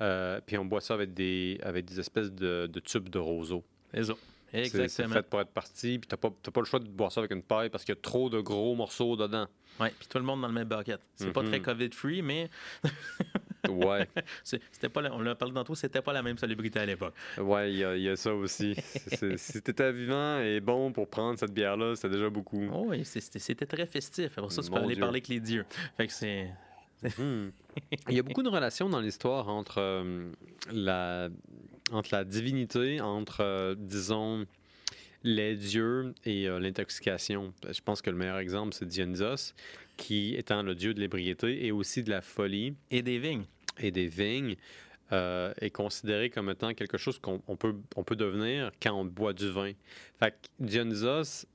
euh, 0.00 0.40
puis 0.44 0.58
on 0.58 0.64
boit 0.64 0.80
ça 0.80 0.94
avec 0.94 1.14
des, 1.14 1.58
avec 1.62 1.84
des 1.84 1.98
espèces 2.00 2.32
de, 2.32 2.70
tubes 2.84 3.08
de 3.08 3.18
roseau. 3.18 3.64
Exactement. 4.52 4.88
C'est 4.88 5.08
fait 5.08 5.22
pour 5.22 5.40
être 5.40 5.50
parti, 5.50 5.98
puis 5.98 6.08
tu 6.08 6.14
n'as 6.14 6.16
pas, 6.16 6.30
pas, 6.30 6.60
le 6.60 6.66
choix 6.66 6.80
de 6.80 6.88
boire 6.88 7.12
ça 7.12 7.20
avec 7.20 7.32
une 7.32 7.42
paille 7.42 7.68
parce 7.68 7.84
qu'il 7.84 7.94
y 7.94 7.98
a 7.98 8.00
trop 8.00 8.30
de 8.30 8.40
gros 8.40 8.74
morceaux 8.74 9.16
dedans. 9.16 9.46
Oui, 9.80 9.88
puis 9.98 10.08
tout 10.08 10.18
le 10.18 10.24
monde 10.24 10.40
dans 10.40 10.48
le 10.48 10.54
même 10.54 10.68
bucket. 10.68 11.00
C'est 11.16 11.32
pas 11.32 11.42
très. 11.42 11.60
COVID-free, 11.60 12.22
mais. 12.22 12.48
ouais. 13.68 14.06
C'était 14.44 14.88
pas 14.88 15.02
on 15.12 15.20
l'a 15.20 15.34
parlé 15.34 15.54
tantôt, 15.54 15.74
c'était 15.74 16.02
pas 16.02 16.12
la 16.12 16.22
même 16.22 16.38
célébrité 16.38 16.80
à 16.80 16.86
l'époque. 16.86 17.14
Ouais, 17.38 17.72
il 17.72 17.78
y, 17.78 18.08
a 18.08 18.16
ça 18.16 18.34
aussi. 18.34 18.74
si 19.36 19.62
t'étais 19.62 19.92
vivant 19.92 20.40
et 20.40 20.60
bon 20.60 20.92
pour 20.92 21.08
prendre 21.08 21.38
cette 21.38 21.52
bière-là, 21.52 21.94
c'était 21.96 22.10
déjà 22.10 22.30
beaucoup. 22.30 22.62
Oh, 22.72 22.86
oui, 22.88 23.04
c'était 23.04 23.66
très 23.66 23.86
festif. 23.86 24.34
Pour 24.34 24.52
ça, 24.52 24.62
tu 24.62 24.70
peux 24.70 24.76
aller 24.76 24.96
parler 24.96 25.18
avec 25.18 25.28
les 25.28 25.40
dieux. 25.40 25.64
Fait 25.96 26.06
que 26.06 26.12
c'est. 26.12 26.48
Mhm. 27.02 27.52
Il 28.08 28.16
y 28.16 28.18
a 28.18 28.22
beaucoup 28.22 28.42
de 28.42 28.48
relations 28.48 28.88
dans 28.88 29.00
l'histoire 29.00 29.48
entre, 29.48 29.78
euh, 29.78 30.30
la, 30.72 31.28
entre 31.92 32.08
la 32.12 32.24
divinité, 32.24 33.00
entre, 33.00 33.40
euh, 33.40 33.74
disons, 33.78 34.46
les 35.22 35.56
dieux 35.56 36.14
et 36.24 36.48
euh, 36.48 36.58
l'intoxication. 36.58 37.52
Je 37.68 37.80
pense 37.80 38.02
que 38.02 38.10
le 38.10 38.16
meilleur 38.16 38.38
exemple, 38.38 38.74
c'est 38.74 38.86
Dionysos, 38.86 39.54
qui 39.98 40.34
étant 40.36 40.62
le 40.62 40.74
dieu 40.74 40.94
de 40.94 41.00
l'ébriété 41.00 41.66
et 41.66 41.72
aussi 41.72 42.02
de 42.02 42.08
la 42.08 42.22
folie. 42.22 42.74
Et 42.90 43.02
des 43.02 43.18
vignes. 43.18 43.44
Et 43.78 43.90
des 43.90 44.08
vignes. 44.08 44.56
Euh, 45.10 45.54
est 45.62 45.70
considéré 45.70 46.28
comme 46.28 46.50
étant 46.50 46.74
quelque 46.74 46.98
chose 46.98 47.18
qu'on 47.18 47.38
peut, 47.56 47.74
on 47.96 48.04
peut 48.04 48.14
devenir 48.14 48.70
quand 48.82 48.92
on 48.92 49.06
boit 49.06 49.32
du 49.32 49.50
vin. 49.50 49.72
Fait 50.18 50.32
que 50.32 50.48
Dionysos, 50.60 51.46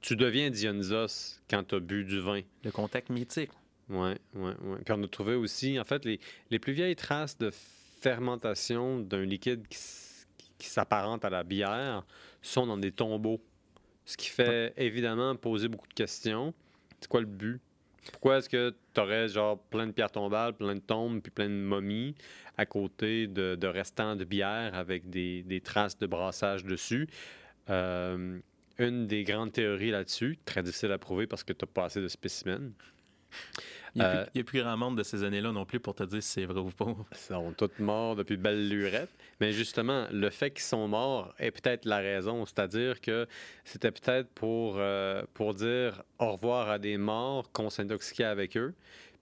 tu 0.00 0.16
deviens 0.16 0.50
Dionysos 0.50 1.40
quand 1.48 1.62
tu 1.62 1.76
as 1.76 1.78
bu 1.78 2.04
du 2.04 2.18
vin. 2.18 2.40
Le 2.64 2.72
contact 2.72 3.10
mythique. 3.10 3.52
Oui, 3.88 4.10
oui, 4.34 4.50
oui. 4.60 4.78
Puis 4.84 4.92
on 4.92 5.00
a 5.04 5.06
trouvé 5.06 5.36
aussi, 5.36 5.78
en 5.78 5.84
fait, 5.84 6.04
les, 6.04 6.18
les 6.50 6.58
plus 6.58 6.72
vieilles 6.72 6.96
traces 6.96 7.38
de 7.38 7.52
fermentation 8.00 8.98
d'un 8.98 9.24
liquide 9.24 9.68
qui, 9.68 9.78
qui 10.58 10.66
s'apparente 10.66 11.24
à 11.24 11.30
la 11.30 11.44
bière 11.44 12.04
sont 12.42 12.66
dans 12.66 12.76
des 12.76 12.90
tombeaux. 12.90 13.40
Ce 14.04 14.16
qui 14.16 14.30
fait 14.30 14.74
évidemment 14.76 15.36
poser 15.36 15.68
beaucoup 15.68 15.86
de 15.86 15.94
questions. 15.94 16.52
C'est 17.04 17.10
quoi 17.10 17.20
le 17.20 17.26
but? 17.26 17.60
Pourquoi 18.12 18.38
est-ce 18.38 18.48
que 18.48 18.74
tu 18.94 18.98
aurais 18.98 19.28
genre 19.28 19.58
plein 19.58 19.86
de 19.86 19.92
pierres 19.92 20.10
tombales, 20.10 20.54
plein 20.54 20.74
de 20.74 20.80
tombes, 20.80 21.20
puis 21.20 21.30
plein 21.30 21.50
de 21.50 21.54
momies 21.54 22.14
à 22.56 22.64
côté 22.64 23.26
de, 23.26 23.66
restants 23.66 24.16
de 24.16 24.24
bière 24.24 24.74
avec 24.74 25.10
des, 25.10 25.60
traces 25.62 25.98
de 25.98 26.06
brassage 26.06 26.64
dessus? 26.64 27.06
Euh, 27.68 28.38
une 28.78 29.06
des 29.06 29.22
grandes 29.22 29.52
théories 29.52 29.90
là-dessus, 29.90 30.38
très 30.46 30.62
difficile 30.62 30.92
à 30.92 30.98
prouver 30.98 31.26
parce 31.26 31.44
que 31.44 31.52
tu 31.52 31.66
n'as 31.66 31.70
pas 31.70 31.84
assez 31.84 32.00
de 32.00 32.08
spécimens, 32.08 32.72
il 33.94 34.02
n'y 34.34 34.40
a, 34.40 34.44
plus 34.44 34.60
grand 34.60 34.76
monde 34.76 34.98
de 34.98 35.02
ces 35.02 35.22
années-là 35.22 35.52
non 35.52 35.64
plus 35.64 35.78
pour 35.78 35.94
te 35.94 36.02
dire 36.02 36.22
si 36.22 36.28
c'est 36.28 36.44
vrai 36.46 36.60
ou 36.60 36.70
pas. 36.70 36.94
Ils 37.12 37.16
sont 37.16 37.52
tous 37.56 37.70
morts 37.78 38.16
depuis 38.16 38.36
belle 38.36 38.68
lurette. 38.68 39.10
Mais 39.40 39.52
justement, 39.52 40.06
le 40.10 40.30
fait 40.30 40.50
qu'ils 40.50 40.62
sont 40.62 40.88
morts 40.88 41.32
est 41.38 41.52
peut-être 41.52 41.84
la 41.84 41.98
raison. 41.98 42.44
C'est-à-dire 42.44 43.00
que 43.00 43.26
c'était 43.64 43.92
peut-être 43.92 44.28
pour, 44.30 44.74
euh, 44.78 45.22
pour 45.34 45.54
dire 45.54 46.02
au 46.18 46.32
revoir 46.32 46.70
à 46.70 46.78
des 46.78 46.96
morts 46.96 47.50
qu'on 47.52 47.70
s'intoxiquait 47.70 48.24
avec 48.24 48.56
eux. 48.56 48.74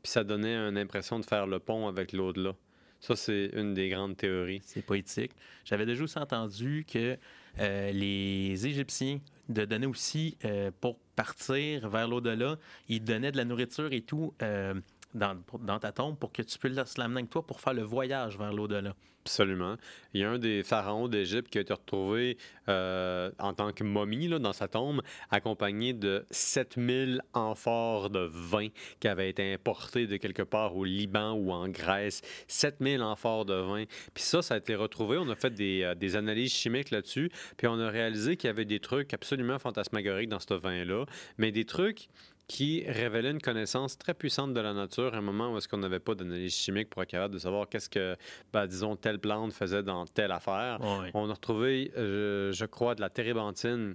Puis 0.03 0.11
ça 0.11 0.25
donnait 0.25 0.57
une 0.57 0.79
impression 0.79 1.19
de 1.19 1.25
faire 1.25 1.47
le 1.47 1.59
pont 1.59 1.87
avec 1.87 2.13
l'au-delà. 2.13 2.55
Ça, 3.01 3.17
c'est 3.17 3.51
une 3.55 3.75
des 3.75 3.89
grandes 3.89 4.17
théories. 4.17 4.63
C'est 4.65 4.83
poétique. 4.83 5.33
J'avais 5.65 5.87
déjà 5.87 6.05
aussi 6.05 6.19
entendu 6.19 6.87
que 6.91 7.19
euh, 7.59 7.93
les 7.93 8.67
Égyptiens 8.67 9.21
de 9.49 9.65
donner 9.65 9.87
aussi, 9.87 10.37
euh, 10.45 10.71
pour 10.81 10.99
partir 11.17 11.89
vers 11.89 12.09
l'au-delà, 12.09 12.57
ils 12.89 13.03
donnaient 13.03 13.33
de 13.33 13.37
la 13.37 13.45
nourriture 13.45 13.93
et 13.93 14.03
tout 14.03 14.35
euh, 14.43 14.75
dans, 15.15 15.79
ta 15.79 15.93
tombe 15.93 16.17
pour 16.19 16.33
que 16.33 16.43
tu 16.43 16.59
puisses 16.59 16.99
l'amener 16.99 17.21
avec 17.21 17.31
toi 17.31 17.47
pour 17.47 17.61
faire 17.61 17.75
le 17.75 17.83
voyage 17.83 18.39
vers 18.39 18.53
l'au-delà. 18.53 18.95
Absolument. 19.25 19.77
Il 20.15 20.21
y 20.21 20.25
a 20.25 20.31
un 20.31 20.39
des 20.39 20.65
pharaons 20.65 21.07
d'Égypte 21.07 21.49
qui 21.49 21.59
a 21.59 21.61
été 21.61 21.73
retrouvé 21.73 22.39
euh, 22.69 23.31
en 23.39 23.55
tant 23.55 23.73
que 23.73 23.85
momie 23.85 24.27
là, 24.27 24.41
dans 24.41 24.53
sa 24.53 24.67
tombe, 24.67 25.01
accompagné 25.31 25.93
de 25.93 26.27
7000 26.33 27.23
amphores 27.33 28.11
de 28.11 28.29
vin 28.33 28.67
qui 28.99 29.07
avaient 29.07 29.31
été 29.31 29.53
importés 29.53 30.09
de 30.09 30.17
quelque 30.17 30.43
part 30.43 30.77
au 30.77 30.83
Liban 30.83 31.35
ou 31.35 31.53
en 31.53 31.69
Grèce. 31.69 32.21
7000 32.49 33.01
amphores 33.01 33.45
de 33.45 33.55
vin. 33.55 33.85
Puis 34.13 34.25
ça, 34.25 34.43
ça 34.43 34.55
a 34.55 34.57
été 34.57 34.75
retrouvé. 34.75 35.19
On 35.19 35.29
a 35.29 35.37
fait 35.37 35.55
des, 35.55 35.83
euh, 35.85 35.95
des 35.95 36.17
analyses 36.17 36.53
chimiques 36.53 36.91
là-dessus. 36.91 37.31
Puis 37.57 37.69
on 37.69 37.79
a 37.79 37.91
réalisé 37.91 38.37
qu'il 38.37 38.49
y 38.49 38.51
avait 38.51 38.65
des 38.65 38.81
trucs 38.81 39.15
absolument 39.15 39.61
fantasmagoriques 39.61 40.31
dans 40.31 40.41
ce 40.41 40.55
vin-là, 40.55 41.05
mais 41.39 41.53
des 41.53 41.65
trucs 41.65 42.09
qui 42.49 42.85
révélait 42.87 43.31
une 43.31 43.41
connaissance 43.41 43.97
très 43.97 44.15
puissante 44.15 44.53
de 44.55 44.61
la 44.61 44.75
nature 44.75 45.15
à 45.15 45.19
un 45.19 45.23
moment 45.23 45.53
où 45.53 45.59
est-ce 45.59 45.69
qu'on 45.69 45.79
n'avait 45.79 46.01
pas 46.01 46.15
d'analyse 46.15 46.55
chimique 46.55 46.91
pour 46.91 47.03
être 47.03 47.11
capable 47.11 47.35
de 47.35 47.39
savoir 47.39 47.69
qu'est-ce 47.69 47.89
que, 47.89 48.17
ben, 48.53 48.67
disons, 48.67 48.97
telle 48.97 49.19
plante 49.19 49.53
faisait 49.53 49.83
dans 49.83 50.05
telle 50.07 50.33
affaire. 50.33 50.79
On 51.15 51.31
a 51.31 51.33
retrouvé, 51.33 51.93
euh, 51.97 52.53
je 52.53 52.65
crois, 52.65 52.95
de 52.95 53.01
la 53.01 53.11
térébenthine. 53.11 53.95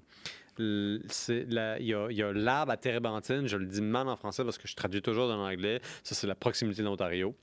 Il 0.60 1.02
y 1.10 1.94
a, 1.94 2.34
l'arbre 2.34 2.72
à 2.72 2.78
térébenthine, 2.78 3.48
je 3.48 3.58
le 3.58 3.68
dis 3.68 3.82
mal 3.82 4.08
en 4.08 4.16
français 4.16 4.44
parce 4.44 4.58
que 4.58 4.68
je 4.68 4.76
traduis 4.76 5.02
toujours 5.02 5.28
dans 5.28 5.38
l'anglais. 5.38 5.80
Ça, 6.04 6.16
c'est 6.16 6.28
la 6.28 6.36
proximité 6.36 6.82
d'Ontario. 6.82 7.36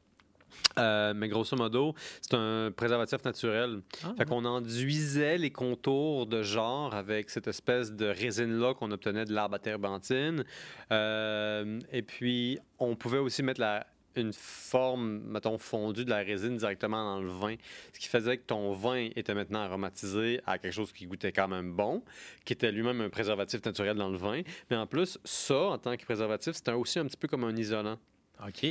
Euh, 0.79 1.15
mais 1.15 1.29
grosso 1.29 1.57
modo, 1.57 1.95
c'est 2.21 2.35
un 2.35 2.71
préservatif 2.71 3.25
naturel. 3.25 3.81
Ah, 4.03 4.15
fait 4.19 4.25
qu'on 4.25 4.45
enduisait 4.45 5.39
les 5.39 5.51
contours 5.51 6.27
de 6.27 6.43
genre 6.43 6.95
avec 6.95 7.31
cette 7.31 7.47
espèce 7.47 7.93
de 7.93 8.07
résine-là 8.07 8.75
qu'on 8.75 8.91
obtenait 8.91 9.25
de 9.25 9.33
l'arbre 9.33 9.57
à 9.57 9.59
terbentine. 9.59 10.45
Euh, 10.93 11.79
et 11.93 12.03
puis, 12.03 12.59
on 12.79 12.97
pouvait 12.97 13.19
aussi 13.19 13.43
mettre 13.43 13.61
la, 13.61 13.87
une 14.17 14.33
forme, 14.33 15.21
mettons, 15.27 15.59
fondue 15.59 16.05
de 16.05 16.11
la 16.11 16.19
résine 16.19 16.57
directement 16.57 17.15
dans 17.15 17.21
le 17.21 17.29
vin, 17.29 17.57
ce 17.93 17.99
qui 17.99 18.09
faisait 18.09 18.39
que 18.39 18.45
ton 18.47 18.73
vin 18.73 19.09
était 19.17 19.35
maintenant 19.35 19.61
aromatisé 19.61 20.41
à 20.47 20.59
quelque 20.59 20.73
chose 20.73 20.93
qui 20.93 21.07
goûtait 21.07 21.33
quand 21.33 21.49
même 21.49 21.73
bon, 21.73 22.03
qui 22.45 22.53
était 22.53 22.71
lui-même 22.73 23.01
un 23.01 23.11
préservatif 23.11 23.65
naturel 23.65 23.97
dans 23.97 24.11
le 24.11 24.17
vin. 24.17 24.43
Mais 24.71 24.77
en 24.77 24.87
plus, 24.87 25.19
ça, 25.25 25.59
en 25.59 25.79
tant 25.79 25.97
que 25.97 26.05
préservatif, 26.05 26.55
c'était 26.55 26.73
aussi 26.73 26.99
un 26.99 27.07
petit 27.07 27.17
peu 27.17 27.29
comme 27.29 27.45
un 27.45 27.57
isolant. 27.57 27.99
OK. 28.47 28.67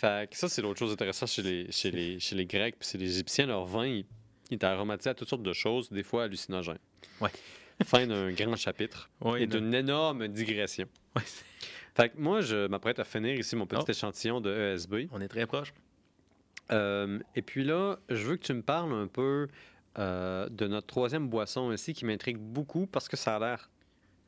Fait 0.00 0.30
que 0.30 0.36
ça, 0.36 0.48
c'est 0.48 0.62
l'autre 0.62 0.78
chose 0.78 0.92
intéressante 0.92 1.28
chez 1.28 1.42
les, 1.42 1.72
chez 1.72 1.90
les, 1.90 2.18
chez 2.18 2.34
les 2.34 2.46
Grecs 2.46 2.76
puis 2.78 2.88
chez 2.88 2.98
les 2.98 3.12
Égyptiens. 3.12 3.46
Leur 3.46 3.64
vin, 3.64 3.86
il, 3.86 4.04
est 4.50 4.64
aromatisé 4.64 5.10
à 5.10 5.14
toutes 5.14 5.28
sortes 5.28 5.42
de 5.42 5.52
choses, 5.52 5.90
des 5.90 6.02
fois 6.02 6.24
hallucinogènes. 6.24 6.78
Ouais. 7.20 7.30
fin 7.84 8.06
d'un 8.06 8.32
grand 8.32 8.56
chapitre 8.56 9.10
et 9.38 9.46
d'une 9.46 9.74
énorme 9.74 10.28
digression. 10.28 10.86
Ouais. 11.16 11.22
Fait 11.94 12.08
que 12.08 12.18
moi, 12.18 12.40
je 12.40 12.66
m'apprête 12.68 12.98
à 12.98 13.04
finir 13.04 13.34
ici 13.34 13.56
mon 13.56 13.66
petit 13.66 13.84
oh. 13.86 13.90
échantillon 13.90 14.40
de 14.40 14.50
ESB. 14.50 15.08
On 15.12 15.20
est 15.20 15.28
très 15.28 15.46
proche. 15.46 15.74
Euh, 16.72 17.18
et 17.34 17.42
puis 17.42 17.64
là, 17.64 17.98
je 18.08 18.26
veux 18.26 18.36
que 18.36 18.44
tu 18.44 18.54
me 18.54 18.62
parles 18.62 18.92
un 18.92 19.06
peu 19.06 19.48
euh, 19.98 20.48
de 20.48 20.66
notre 20.66 20.86
troisième 20.86 21.28
boisson 21.28 21.72
ici 21.72 21.92
qui 21.92 22.04
m'intrigue 22.04 22.38
beaucoup 22.38 22.86
parce 22.86 23.08
que 23.08 23.16
ça 23.16 23.36
a 23.36 23.38
l'air 23.40 23.70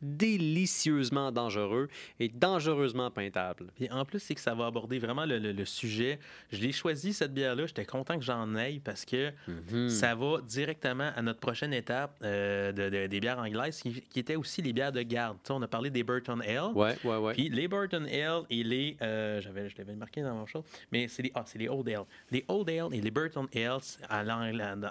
délicieusement 0.02 1.30
dangereux 1.32 1.88
et 2.18 2.28
dangereusement 2.28 3.10
peintable. 3.10 3.68
Et 3.80 3.90
en 3.90 4.04
plus, 4.04 4.18
c'est 4.18 4.34
que 4.34 4.40
ça 4.40 4.54
va 4.54 4.66
aborder 4.66 4.98
vraiment 4.98 5.24
le, 5.24 5.64
sujet. 5.64 6.18
Je 6.50 6.60
l'ai 6.60 6.72
choisi, 6.72 7.12
cette 7.12 7.32
bière-là. 7.32 7.66
J'étais 7.66 7.84
content 7.84 8.18
que 8.18 8.24
j'en 8.24 8.54
aille 8.56 8.80
parce 8.80 9.04
que 9.04 9.32
mhm. 9.46 9.88
ça 9.88 10.14
va 10.14 10.40
directement 10.40 11.10
à 11.14 11.22
notre 11.22 11.38
prochaine 11.38 11.72
étape 11.72 12.16
euh, 12.22 12.72
de, 12.72 13.06
des 13.06 13.20
bières 13.20 13.38
anglaises 13.38 13.80
qui, 13.80 14.02
étaient 14.16 14.36
aussi 14.36 14.60
les 14.60 14.72
bières 14.72 14.92
de 14.92 15.02
garde. 15.02 15.38
on 15.48 15.62
a 15.62 15.68
parlé 15.68 15.90
des 15.90 16.02
Burton 16.02 16.42
Ale. 16.42 16.72
Ouais, 16.74 16.96
ouais, 17.04 17.16
ouais. 17.16 17.32
Puis 17.34 17.48
les 17.48 17.68
Burton 17.68 18.06
Ale 18.06 18.42
et 18.50 18.64
les. 18.64 18.96
Euh, 19.02 19.40
j'avais, 19.40 19.68
je 19.68 19.76
l'avais 19.78 19.94
marqué 19.94 20.22
dans 20.22 20.34
mon 20.34 20.46
show, 20.46 20.64
mais 20.90 21.08
c'est 21.08 21.22
les, 21.22 21.32
ah, 21.34 21.44
c'est 21.46 21.58
les 21.58 21.68
Old 21.68 21.88
Ale. 21.88 22.04
Les 22.30 22.44
Old 22.48 22.68
Ale 22.68 22.92
et 22.92 23.00
les 23.00 23.10
Burton 23.10 23.46
Ale 23.54 23.78
à, 24.08 24.20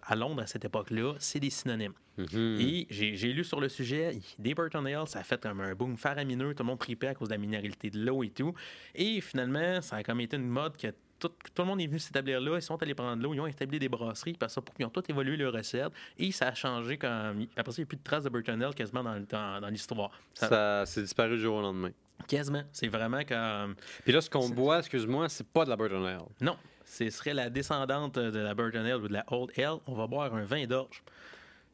à 0.03 0.15
Londres 0.15 0.41
à 0.41 0.47
cette 0.47 0.65
époque-là, 0.65 1.15
c'est 1.19 1.39
des 1.39 1.49
synonymes. 1.49 1.93
Mhm. 2.17 2.57
Et 2.59 2.87
j'ai 2.89 3.33
lu 3.33 3.43
sur 3.43 3.59
le 3.59 3.69
sujet, 3.69 4.17
des 4.37 4.53
Burton 4.53 4.85
Ale, 4.85 5.07
ça 5.07 5.19
a 5.19 5.23
fait 5.23 5.41
comme 5.41 5.61
un 5.61 5.73
boom 5.73 5.97
faramineux, 5.97 6.53
tout 6.53 6.63
le 6.63 6.67
monde 6.67 6.79
tripait 6.79 7.07
à 7.07 7.15
cause 7.15 7.29
de 7.29 7.33
la 7.33 7.37
minéralité 7.37 7.89
de 7.89 8.03
l'eau 8.03 8.23
et 8.23 8.29
tout. 8.29 8.53
Et 8.95 9.21
finalement, 9.21 9.81
ça 9.81 9.97
a 9.97 10.03
comme 10.03 10.19
été 10.19 10.37
une 10.37 10.47
mode 10.47 10.77
que 10.77 10.93
tout, 11.19 11.31
le 11.59 11.63
monde 11.65 11.79
est 11.81 11.87
venu 11.87 11.99
s'établir 11.99 12.41
là, 12.41 12.55
ils 12.57 12.61
sont 12.61 12.81
allés 12.81 12.95
prendre 12.95 13.21
l'eau, 13.21 13.33
ils 13.33 13.39
ont 13.39 13.47
établi 13.47 13.77
des 13.79 13.89
brasseries, 13.89 14.33
parce 14.33 14.57
ils 14.79 14.85
ont 14.85 14.89
tout 14.89 15.03
évolué 15.09 15.37
leurs 15.37 15.53
recettes, 15.53 15.91
et 16.17 16.31
ça 16.31 16.47
a 16.47 16.53
changé 16.53 16.97
quand. 16.97 17.33
Après 17.55 17.71
ça, 17.71 17.77
il 17.77 17.81
n'y 17.81 17.85
a 17.85 17.87
plus 17.87 17.97
de 17.97 18.03
traces 18.03 18.23
de 18.23 18.29
Burtonel 18.29 18.73
quasiment 18.73 19.03
dans, 19.03 19.19
dans, 19.29 19.61
dans 19.61 19.69
l'histoire. 19.69 20.11
Ça, 20.33 20.47
ça 20.47 20.85
s'est 20.85 21.01
disparu 21.03 21.35
du 21.35 21.41
jour 21.41 21.57
au 21.57 21.61
lendemain. 21.61 21.91
Quasiment. 22.27 22.63
C'est 22.71 22.87
vraiment 22.87 23.23
comme. 23.23 23.75
Puis 24.03 24.13
là, 24.13 24.21
ce 24.21 24.29
qu'on 24.29 24.49
boit, 24.49 24.79
excuse-moi, 24.79 25.29
c'est 25.29 25.47
pas 25.47 25.65
de 25.65 25.69
la 25.69 25.75
Burton 25.75 26.19
Non. 26.39 26.57
Ce 26.85 27.09
serait 27.09 27.33
la 27.33 27.49
descendante 27.49 28.19
de 28.19 28.39
la 28.39 28.53
Burton 28.53 28.85
ou 28.93 29.07
de 29.07 29.13
la 29.13 29.23
Old 29.27 29.51
Ale. 29.57 29.79
On 29.87 29.93
va 29.93 30.07
boire 30.07 30.33
un 30.35 30.43
vin 30.43 30.65
d'orge. 30.65 31.03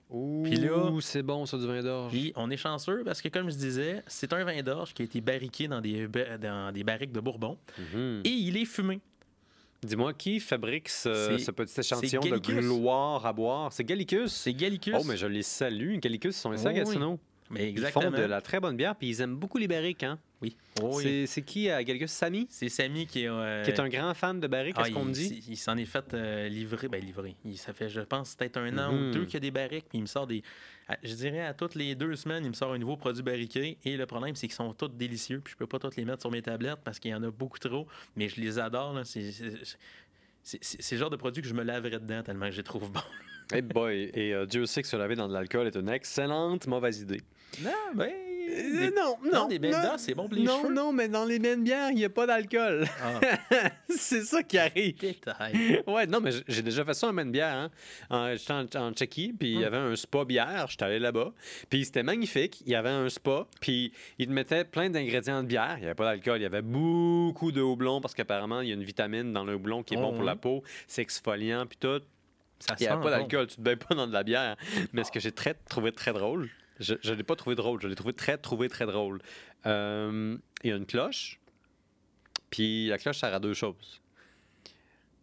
Ouh, 0.10 0.46
là, 0.46 0.98
c'est 1.02 1.24
bon 1.24 1.46
ça 1.46 1.58
du 1.58 1.68
vin 1.68 1.82
d'orge. 1.84 2.12
Puis 2.14 2.32
on 2.36 2.50
est 2.50 2.58
chanceux 2.58 3.04
parce 3.04 3.22
que 3.22 3.28
comme 3.28 3.50
je 3.50 3.58
disais, 3.58 4.04
c'est 4.08 4.32
un 4.32 4.44
vin 4.46 4.62
d'orge 4.62 4.94
qui 4.94 5.02
a 5.02 5.06
été 5.06 5.20
barriqué 5.20 5.68
dans 5.68 5.82
des, 5.82 6.08
dans 6.08 6.72
des 6.72 6.84
barriques 6.84 7.12
de 7.12 7.20
Bourbon 7.20 7.58
mhm. 7.78 8.22
et 8.24 8.30
il 8.30 8.56
est 8.58 8.66
fumé. 8.66 9.02
Dis-moi, 9.84 10.14
qui 10.14 10.40
fabrique 10.40 10.90
ce, 10.90 11.52
petit 11.52 11.80
échantillon 11.80 12.22
de 12.22 12.38
gloire 12.38 13.26
à 13.26 13.34
boire? 13.34 13.72
C'est 13.72 13.84
Gallicus? 13.84 14.32
C'est 14.32 14.54
Gallicus. 14.54 14.96
Oh, 14.98 15.04
mais 15.06 15.18
je 15.18 15.28
les 15.28 15.44
salue. 15.44 15.98
Gallicus, 16.00 16.36
ils 16.36 16.40
sont 16.40 16.52
les 16.52 16.66
oui, 16.66 16.98
Mais 17.52 17.70
exactement. 17.70 18.06
Ils 18.06 18.12
font 18.12 18.18
de 18.18 18.24
la 18.24 18.42
très 18.42 18.60
bonne 18.60 18.76
bière, 18.76 18.96
puis 18.96 19.10
ils 19.10 19.22
aiment 19.22 19.36
beaucoup 19.36 19.58
les 19.58 19.68
barriques, 19.68 20.04
hein? 20.04 20.18
Oui. 20.42 20.56
Oh, 20.82 21.00
c'est 21.02 21.42
qui 21.42 21.70
à 21.70 21.84
Galgus 21.84 22.12
Samy? 22.12 22.48
C'est 22.50 22.70
Samy 22.70 23.08
qui 23.08 23.24
est. 23.24 23.28
Euh, 23.28 23.64
qui 23.64 23.72
est 23.72 23.80
un 23.80 23.90
grand 23.90 24.14
fan 24.14 24.40
de 24.40 24.48
barriques, 24.48 24.76
qu'est-ce 24.76 24.90
ah, 24.92 24.94
qu'on 24.94 25.06
me 25.06 25.14
dit? 25.14 25.44
Il, 25.50 25.58
s'en 25.58 25.76
est 25.78 25.86
fait 25.86 26.14
euh, 26.14 26.48
livrer. 26.48 26.88
Ben, 26.88 27.04
livrer. 27.04 27.36
Il, 27.44 27.58
ça 27.58 27.74
fait, 27.74 27.90
je 27.90 28.02
pense, 28.02 28.36
peut-être 28.36 28.58
un 28.58 28.78
an 28.78 28.94
ou 28.94 28.98
mhm. 28.98 29.12
deux 29.12 29.26
qu'il 29.26 29.36
y 29.36 29.38
a 29.38 29.40
des 29.40 29.52
barriques, 29.52 29.86
puis 29.90 29.98
il 29.98 30.02
me 30.02 30.08
sort 30.08 30.28
des. 30.28 30.44
Je 31.04 31.14
dirais 31.16 31.42
à 31.42 31.54
toutes 31.54 31.76
les 31.76 31.96
deux 31.96 32.16
semaines, 32.16 32.46
il 32.46 32.50
me 32.50 32.54
sort 32.56 32.72
un 32.72 32.78
nouveau 32.78 32.98
produit 32.98 33.24
barriqué. 33.24 33.78
Et 33.84 33.98
le 33.98 34.06
problème, 34.06 34.36
c'est 34.36 34.48
qu'ils 34.48 34.56
sont 34.56 34.74
tous 34.74 34.90
délicieux, 34.90 35.42
puis 35.44 35.54
je 35.54 35.58
peux 35.58 35.68
pas 35.68 35.80
tous 35.80 35.96
les 35.96 36.06
mettre 36.06 36.22
sur 36.22 36.32
mes 36.32 36.42
tablettes 36.42 36.80
parce 36.84 37.00
qu'il 37.00 37.12
y 37.12 37.16
en 37.16 37.24
a 37.24 37.32
beaucoup 37.32 37.60
trop, 37.60 37.88
mais 38.16 38.30
je 38.30 38.40
les 38.40 38.60
adore. 38.60 39.02
C'est 39.04 40.92
le 40.92 40.98
genre 40.98 41.10
de 41.10 41.18
produit 41.18 41.42
que 41.42 41.50
je 41.50 41.54
me 41.56 41.64
laverais 41.64 42.00
dedans 42.00 42.22
tellement 42.22 42.46
que 42.46 42.52
je 42.52 42.58
les 42.58 42.64
trouve 42.64 42.92
bons. 42.92 43.02
hey 43.52 43.62
boy, 43.62 44.12
et 44.14 44.34
euh, 44.34 44.46
Dieu 44.46 44.66
sait 44.66 44.82
que 44.82 44.88
se 44.88 44.96
laver 44.96 45.16
dans 45.16 45.28
de 45.28 45.34
l'alcool 45.34 45.68
est 45.68 45.76
une 45.76 45.90
excellente 45.90 46.68
mauvaise 46.68 47.02
idée. 47.02 47.22
Non, 47.62 47.72
ben. 47.96 48.27
Euh, 48.48 48.92
non, 48.96 49.18
non. 49.32 49.48
des 49.48 49.60
bières, 49.60 49.96
c'est 49.98 50.14
bon 50.14 50.28
pour 50.28 50.38
les 50.38 50.44
non, 50.44 50.62
cheveux? 50.62 50.74
Non, 50.74 50.94
mais 50.94 51.08
dans 51.08 51.26
les 51.26 51.40
mêmes 51.40 51.64
bières, 51.64 51.90
il 51.92 51.96
n'y 51.96 52.06
a 52.06 52.10
pas 52.10 52.26
d'alcool. 52.26 52.86
Ah. 53.02 53.70
c'est 53.90 54.24
ça 54.24 54.44
qui 54.44 54.58
arrive. 54.58 54.96
ouais, 55.88 56.08
non, 56.08 56.20
mais 56.22 56.32
j'ai 56.48 56.62
déjà 56.62 56.86
fait 56.86 56.94
ça 56.94 57.08
en 57.08 57.14
même 57.14 57.32
bière. 57.32 57.70
Hein. 58.10 58.36
J'étais 58.36 58.78
en, 58.78 58.92
Tchéquie, 58.92 59.34
puis 59.38 59.54
il 59.54 59.60
y 59.60 59.66
hum. 59.66 59.74
avait 59.74 59.78
un 59.78 59.96
spa 59.96 60.26
bière. 60.26 60.68
J'étais 60.70 60.86
allé 60.86 61.00
là-bas. 61.00 61.32
Puis 61.70 61.86
c'était 61.86 62.04
magnifique. 62.04 62.62
Il 62.66 62.72
y 62.72 62.76
avait 62.76 62.90
un 62.90 63.10
spa, 63.10 63.48
puis 63.60 63.92
ils 64.18 64.30
mettaient 64.30 64.66
plein 64.66 64.90
d'ingrédients 64.90 65.44
de 65.44 65.48
bière. 65.48 65.76
Il 65.78 65.82
n'y 65.82 65.86
avait 65.86 65.96
pas 65.96 66.06
d'alcool. 66.06 66.40
Il 66.40 66.44
y 66.44 66.46
avait 66.46 66.62
beaucoup 66.62 67.52
de 67.52 67.62
houblon, 67.62 68.02
parce 68.02 68.14
qu'apparemment, 68.14 68.62
il 68.62 68.70
y 68.70 68.72
a 68.72 68.76
une 68.76 68.84
vitamine 68.84 69.34
dans 69.34 69.44
le 69.44 69.56
houblon 69.56 69.84
qui 69.84 69.96
est 69.96 69.98
bon 69.98 70.14
pour 70.14 70.24
la 70.24 70.36
peau. 70.36 70.64
C'est 70.88 71.02
exfoliant, 71.02 71.66
puis 71.66 71.78
tout. 71.80 72.02
Ça 72.60 72.76
il 72.80 72.84
n'y 72.84 72.88
avait 72.88 73.04
pas 73.04 73.12
d'alcool. 73.12 73.48
Tu 73.48 73.58
te 73.58 73.62
baignes 73.62 73.78
pas 73.78 73.94
dans 73.94 74.08
de 74.08 74.14
la 74.14 74.24
bière. 74.24 74.56
Mais 74.94 75.04
ce 75.04 75.12
que 75.12 75.20
j'ai 75.20 75.32
très, 75.32 75.54
trouvé 75.54 75.92
très 75.92 76.14
drôle, 76.14 76.50
je 76.80 76.94
ne 76.94 77.16
l'ai 77.16 77.24
pas 77.24 77.36
trouvé 77.36 77.56
drôle. 77.56 77.82
Je 77.82 77.88
l'ai 77.88 77.96
trouvé 77.96 78.14
très, 78.14 78.38
trouvé 78.38 78.70
très 78.70 78.86
drôle. 78.86 79.22
Euh, 79.66 80.38
il 80.64 80.70
y 80.70 80.74
a 80.74 80.76
une 80.76 80.86
cloche. 80.86 81.40
Puis 82.50 82.88
la 82.88 82.98
cloche 82.98 83.20
sert 83.20 83.34
à 83.34 83.40
deux 83.40 83.54
choses. 83.54 84.02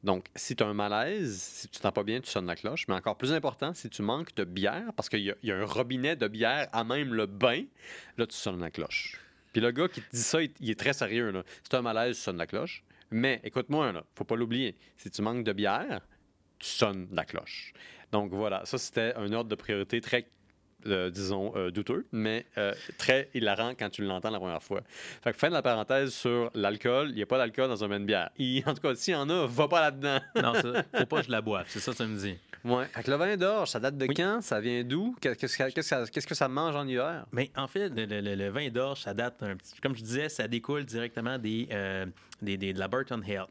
Donc, 0.03 0.27
si 0.37 0.55
tu 0.55 0.63
as 0.63 0.67
un 0.67 0.75
malaise, 0.75 1.41
si 1.41 1.69
tu 1.69 1.81
ne 1.83 1.91
pas 1.91 2.03
bien, 2.03 2.21
tu 2.21 2.31
sonnes 2.31 2.47
la 2.47 2.57
cloche. 2.57 2.87
Mais 2.89 2.95
encore 2.95 3.17
plus 3.17 3.33
important, 3.33 3.73
si 3.73 3.89
tu 3.89 4.03
manques 4.03 4.35
de 4.35 4.45
bière, 4.45 4.93
parce 4.97 5.09
qu'il 5.09 5.35
y, 5.43 5.51
a 5.51 5.57
un 5.57 5.65
robinet 5.65 6.15
de 6.15 6.29
bière 6.29 6.69
à 6.73 6.85
même 6.85 7.15
le 7.15 7.25
bain, 7.25 7.65
là, 8.19 8.27
tu 8.27 8.37
sonnes 8.37 8.61
la 8.61 8.71
cloche. 8.71 9.19
Puis 9.53 9.63
le 9.63 9.71
gars 9.71 9.89
qui 9.89 10.03
te 10.03 10.11
dit 10.15 10.23
ça, 10.23 10.43
il, 10.43 10.71
est 10.71 10.79
très 10.79 10.93
sérieux. 10.93 11.33
Si 11.63 11.71
tu 11.71 11.77
as 11.77 11.79
un 11.79 11.83
malaise, 11.83 12.17
tu 12.17 12.23
sonnes 12.23 12.37
la 12.37 12.47
cloche. 12.47 12.85
Mais 13.11 13.41
écoute-moi, 13.45 13.93
il 13.95 14.03
faut 14.15 14.25
pas 14.25 14.37
l'oublier. 14.37 14.77
Si 14.99 15.11
tu 15.11 15.23
manques 15.23 15.45
de 15.45 15.53
bière, 15.53 16.01
tu 16.59 16.69
sonnes 16.69 17.09
la 17.13 17.25
cloche. 17.25 17.73
Donc 18.13 18.33
voilà, 18.33 18.65
ça 18.65 18.79
c'était 18.79 19.15
un 19.17 19.33
ordre 19.33 19.51
de 19.51 19.55
priorité 19.55 20.01
très 20.01 20.29
euh, 20.87 21.11
disons, 21.11 21.53
euh, 21.57 21.71
douteux, 21.71 22.07
mais 22.13 22.47
euh, 22.59 22.73
très 22.99 23.29
hilarant 23.35 23.73
quand 23.79 23.91
tu 23.91 24.03
l'entends 24.03 24.31
la 24.31 24.39
première 24.39 24.63
fois. 24.63 24.83
Fait 25.23 25.33
que 25.33 25.39
fin 25.39 25.49
de 25.49 25.55
la 25.55 25.63
parenthèse 25.63 26.13
sur 26.13 26.51
l'alcool, 26.55 27.09
il 27.11 27.17
n'y 27.17 27.23
a 27.23 27.27
pas 27.27 27.39
d'alcool 27.39 27.69
dans 27.69 27.85
un 27.85 27.89
vin 27.89 28.01
de 28.01 28.05
bière. 28.05 28.31
en 28.67 28.75
tout 28.75 28.81
cas, 28.81 28.95
s'il 28.95 29.15
y 29.15 29.17
en 29.17 29.29
a, 29.31 29.47
va 29.47 29.69
pas 29.69 29.81
là-dedans. 29.81 30.19
non, 30.43 30.55
ça, 30.55 30.85
faut 30.95 31.07
pas 31.07 31.21
que 31.21 31.27
je 31.27 31.31
la 31.31 31.41
boive, 31.41 31.65
c'est 31.69 31.81
ça 31.81 31.93
que 31.93 31.99
ça 31.99 32.07
me 32.07 32.17
dit. 32.17 32.37
Ouais. 32.65 32.87
Fait 32.87 33.03
que 33.03 33.11
le 33.11 33.17
vin 33.19 33.37
d'orge, 33.37 33.71
ça 33.71 33.81
date 33.81 33.99
de 33.99 34.07
quand? 34.07 34.41
Ça 34.41 34.59
vient 34.59 34.83
d'où? 34.85 35.15
Qu'est-ce 35.21 36.27
que 36.27 36.35
ça 36.35 36.49
mange 36.49 36.75
en 36.77 36.87
hiver? 36.87 37.27
Mais 37.31 37.51
en 37.57 37.67
fait, 37.67 37.91
le, 37.95 38.49
vin 38.49 38.69
d'orge, 38.71 39.01
ça 39.03 39.13
date 39.13 39.43
un 39.43 39.57
petit 39.57 39.79
Comme 39.83 39.95
je 39.95 40.03
disais, 40.03 40.31
ça 40.31 40.49
découle 40.49 40.85
directement 40.85 41.39
des, 41.39 41.69
des, 42.45 42.73
de 42.73 42.79
la 42.79 42.89
Burton 42.89 43.23
Hale. 43.23 43.47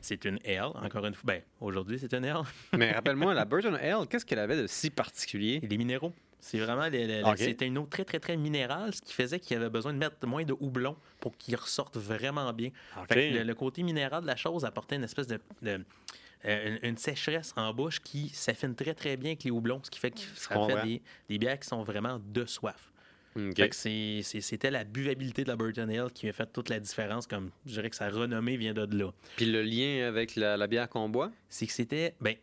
c'est 0.00 0.24
une 0.24 0.38
ale, 0.44 0.72
encore 0.74 1.06
une 1.06 1.14
fois. 1.14 1.34
Ben, 1.34 1.42
aujourd'hui, 1.60 1.98
c'est 1.98 2.12
une 2.12 2.24
ale. 2.24 2.42
Mais 2.76 2.92
rappelle-moi, 2.94 3.34
la 3.34 3.44
Burton 3.44 3.74
Ale, 3.76 4.06
qu'est-ce 4.08 4.24
qu'elle 4.24 4.38
avait 4.38 4.62
de 4.62 4.66
si 4.66 4.90
particulier? 4.90 5.60
Les 5.62 5.78
minéraux. 5.78 6.07
C'est 6.40 6.58
vraiment 6.58 6.88
c'était 7.36 7.66
une 7.66 7.78
eau 7.78 7.86
très 7.86 8.04
très 8.04 8.20
très 8.20 8.36
minérale, 8.36 8.94
ce 8.94 9.02
qui 9.02 9.12
faisait 9.12 9.40
qu'il 9.40 9.56
avait 9.56 9.70
besoin 9.70 9.92
de 9.92 9.98
mettre 9.98 10.24
moins 10.26 10.44
de 10.44 10.54
houblon 10.60 10.96
pour 11.20 11.36
qu'il 11.36 11.56
ressorte 11.56 11.96
vraiment 11.96 12.52
bien. 12.52 12.70
le, 13.10 13.52
côté 13.54 13.82
minéral 13.82 14.22
de 14.22 14.26
la 14.26 14.36
chose 14.36 14.64
apportait 14.64 14.96
une 14.96 15.04
espèce 15.04 15.26
de, 15.26 15.40
euh, 16.44 16.78
une, 16.82 16.96
sécheresse 16.96 17.52
en 17.56 17.74
bouche 17.74 18.00
qui 18.00 18.28
s'affine 18.28 18.74
très 18.74 18.94
très 18.94 19.16
bien 19.16 19.30
avec 19.30 19.44
les 19.44 19.50
houblons, 19.50 19.80
ce 19.82 19.90
qui 19.90 19.98
fait 19.98 20.12
que 20.12 20.20
ça 20.36 20.54
fait 20.66 20.82
des, 20.86 21.02
des, 21.28 21.38
bières 21.38 21.58
qui 21.58 21.66
sont 21.66 21.82
vraiment 21.82 22.20
de 22.24 22.44
soif. 22.46 22.92
C'était 23.72 24.70
la 24.70 24.84
buvabilité 24.84 25.44
de 25.44 25.48
la 25.48 25.56
Burton 25.56 25.90
Ale 25.90 26.10
qui 26.12 26.28
a 26.28 26.32
fait 26.32 26.46
toute 26.52 26.68
la 26.68 26.80
différence. 26.80 27.26
Comme 27.26 27.50
je 27.66 27.72
dirais 27.72 27.90
que 27.90 27.96
sa 27.96 28.10
renommée 28.10 28.56
vient 28.56 28.74
de 28.74 28.96
là. 28.96 29.12
Puis 29.36 29.46
le 29.46 29.62
lien 29.62 30.06
avec 30.06 30.36
la, 30.36 30.66
bière 30.66 30.88
qu'on 30.88 31.08
boit? 31.08 31.30
C'est 31.48 31.66
que 31.66 31.72
c'était, 31.72 32.14
ben, 32.20 32.36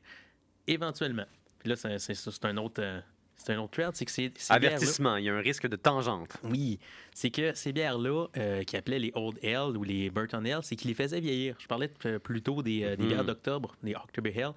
éventuellement. 0.67 1.25
Puis 1.59 1.69
là, 1.69 1.75
c'est 1.75 2.45
un 2.45 2.57
autre. 2.57 2.81
Euh, 2.81 3.01
c'est 3.45 3.53
un 3.53 3.59
autre 3.59 3.73
trail, 3.73 3.91
c'est 3.93 4.05
que 4.05 4.11
c'est. 4.11 4.31
Avertissement, 4.49 5.17
il 5.17 5.25
y 5.25 5.29
a 5.29 5.35
un 5.35 5.39
risque 5.39 5.67
de 5.67 5.75
tangente. 5.75 6.35
Oui, 6.43 6.79
c'est 7.13 7.29
que 7.29 7.53
ces 7.53 7.71
bières-là, 7.73 8.25
euh, 8.37 8.63
qui 8.63 8.75
appelaient 8.75 8.97
les 8.97 9.11
Old 9.13 9.37
Ale 9.43 9.77
ou 9.77 9.83
les 9.83 10.09
Burton 10.09 10.43
Ale, 10.45 10.63
c'est 10.63 10.75
qu'ils 10.75 10.89
les 10.89 10.95
faisaient 10.95 11.19
vieillir. 11.19 11.55
Je 11.59 11.67
parlais 11.67 11.87
plutôt 12.23 12.63
des, 12.63 12.83
euh, 12.83 12.95
des 12.95 13.05
bières 13.05 13.23
d'octobre, 13.23 13.75
les 13.83 13.93
October 13.93 14.33
Ale, 14.41 14.53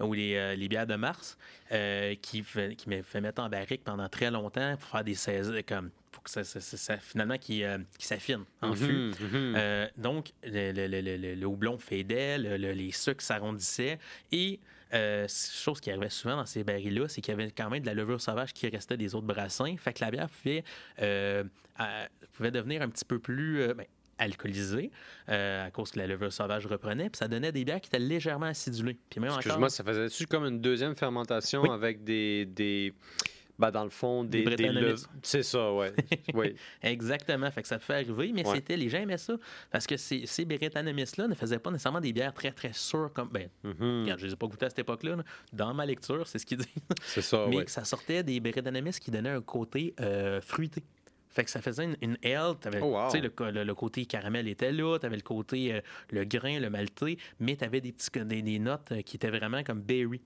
ou 0.00 0.12
les, 0.12 0.34
euh, 0.34 0.56
les 0.56 0.68
bières 0.68 0.88
de 0.88 0.96
mars, 0.96 1.38
qui, 2.20 2.42
fait, 2.42 2.74
qui 2.74 2.88
me 2.88 3.02
fait 3.02 3.20
mettre 3.20 3.40
en 3.40 3.48
barrique 3.48 3.84
pendant 3.84 4.08
très 4.08 4.30
longtemps 4.30 4.76
pour 4.76 4.88
faire 4.88 5.04
des 5.04 5.14
saisons 5.14 5.54
comme 5.66 5.90
pour 6.10 6.24
que 6.24 6.30
ça, 6.30 6.44
ça, 6.44 6.98
finalement 6.98 7.38
qui, 7.38 7.62
qui 7.98 8.06
s'affine 8.06 8.44
en 8.60 8.70
mhm, 8.70 8.76
fût. 8.76 9.12
Mhm. 9.24 9.88
donc 9.96 10.32
le, 10.44 10.72
le, 10.72 11.00
le, 11.00 11.34
le, 11.34 11.46
houblon 11.46 11.78
fédait, 11.78 12.36
les 12.36 12.92
sucres 12.92 13.22
s'arrondissaient 13.22 13.98
et 14.32 14.60
euh, 14.94 15.26
chose 15.28 15.80
qui 15.80 15.90
arrivait 15.90 16.10
souvent 16.10 16.36
dans 16.36 16.46
ces 16.46 16.64
barils-là, 16.64 17.08
c'est 17.08 17.20
qu'il 17.20 17.32
y 17.32 17.34
avait 17.34 17.50
quand 17.50 17.70
même 17.70 17.80
de 17.80 17.86
la 17.86 17.94
levure 17.94 18.20
sauvage 18.20 18.52
qui 18.52 18.68
restait 18.68 18.96
des 18.96 19.14
autres 19.14 19.26
brassins. 19.26 19.74
Fait 19.78 19.92
que 19.92 20.04
la 20.04 20.10
bière 20.10 20.28
pouvait, 20.28 20.64
euh, 21.00 21.44
pouvait 22.32 22.50
devenir 22.50 22.82
un 22.82 22.88
petit 22.88 23.04
peu 23.04 23.18
plus 23.18 23.60
euh, 23.60 23.74
ben, 23.74 23.86
alcoolisée 24.18 24.90
à 25.26 25.70
cause 25.72 25.90
que 25.90 25.98
la 25.98 26.06
levure 26.06 26.32
sauvage 26.32 26.66
reprenait. 26.66 27.10
Puis 27.10 27.18
ça 27.18 27.28
donnait 27.28 27.52
des 27.52 27.64
bières 27.64 27.80
qui 27.80 27.88
étaient 27.88 27.98
légèrement 27.98 28.46
acidulées. 28.46 28.98
Excuse-moi, 29.10 29.70
ça 29.70 29.82
faisait-tu 29.82 30.26
comme 30.26 30.44
une 30.44 30.60
deuxième 30.60 30.94
fermentation 30.94 31.64
avec 31.72 32.04
des, 32.04 32.46
des 32.46 32.92
ben, 33.62 33.70
dans 33.70 33.84
le 33.84 33.90
fond, 33.90 34.24
des, 34.24 34.42
des, 34.42 34.94
C'est 35.22 35.44
ça, 35.44 35.72
ouais. 35.72 35.92
oui. 36.34 36.56
Exactement. 36.82 37.48
Fait 37.52 37.62
que 37.62 37.68
ça 37.68 37.78
fait 37.78 37.94
arriver, 37.94 38.32
mais 38.34 38.42
c'était 38.44 38.76
les 38.76 38.88
gens 38.88 38.98
aimaient 38.98 39.18
ça. 39.18 39.34
Parce 39.70 39.86
que 39.86 39.96
ces, 39.96 40.26
ces 40.26 40.44
là 40.44 41.28
ne 41.28 41.34
faisaient 41.34 41.60
pas 41.60 41.70
nécessairement 41.70 42.00
des 42.00 42.12
bières 42.12 42.34
très, 42.34 42.50
très 42.50 42.72
sûres 42.72 43.12
comme. 43.14 43.28
Ben, 43.28 43.48
mm-hmm. 43.64 44.06
je 44.06 44.10
ne 44.10 44.26
les 44.26 44.32
ai 44.32 44.36
pas 44.36 44.48
goûtées 44.48 44.66
à 44.66 44.70
cette 44.70 44.80
époque-là. 44.80 45.18
Dans 45.52 45.72
ma 45.74 45.86
lecture, 45.86 46.26
c'est 46.26 46.40
ce 46.40 46.46
qu'ils 46.46 46.58
disent. 46.58 46.66
C'est 47.04 47.22
ça, 47.22 47.46
Mais 47.48 47.64
ça 47.68 47.84
sortait 47.84 48.24
des 48.24 48.40
Brettanomys 48.40 48.98
qui 49.00 49.12
donnaient 49.12 49.30
un 49.30 49.40
côté 49.40 49.94
euh, 50.00 50.40
fruité. 50.40 50.82
Fait 51.28 51.44
que 51.44 51.50
ça 51.50 51.62
faisait 51.62 51.84
une, 51.84 51.96
une 52.02 52.18
L. 52.22 52.54
Oh, 52.82 53.08
le, 53.14 53.64
le, 53.64 53.74
côté 53.74 54.06
caramel 54.06 54.48
était 54.48 54.72
là, 54.72 54.98
tu 54.98 55.06
avais 55.06 55.16
le 55.16 55.22
côté, 55.22 55.72
euh, 55.72 55.80
le 56.10 56.24
grain, 56.24 56.58
le 56.58 56.68
malté, 56.68 57.16
mais 57.38 57.56
tu 57.56 57.64
avais 57.64 57.80
des, 57.80 57.92
petits, 57.92 58.10
des, 58.24 58.42
des, 58.42 58.58
notes 58.58 58.90
euh, 58.90 59.02
qui 59.02 59.16
étaient 59.16 59.30
vraiment 59.30 59.62
comme 59.62 59.80
berry. 59.80 60.20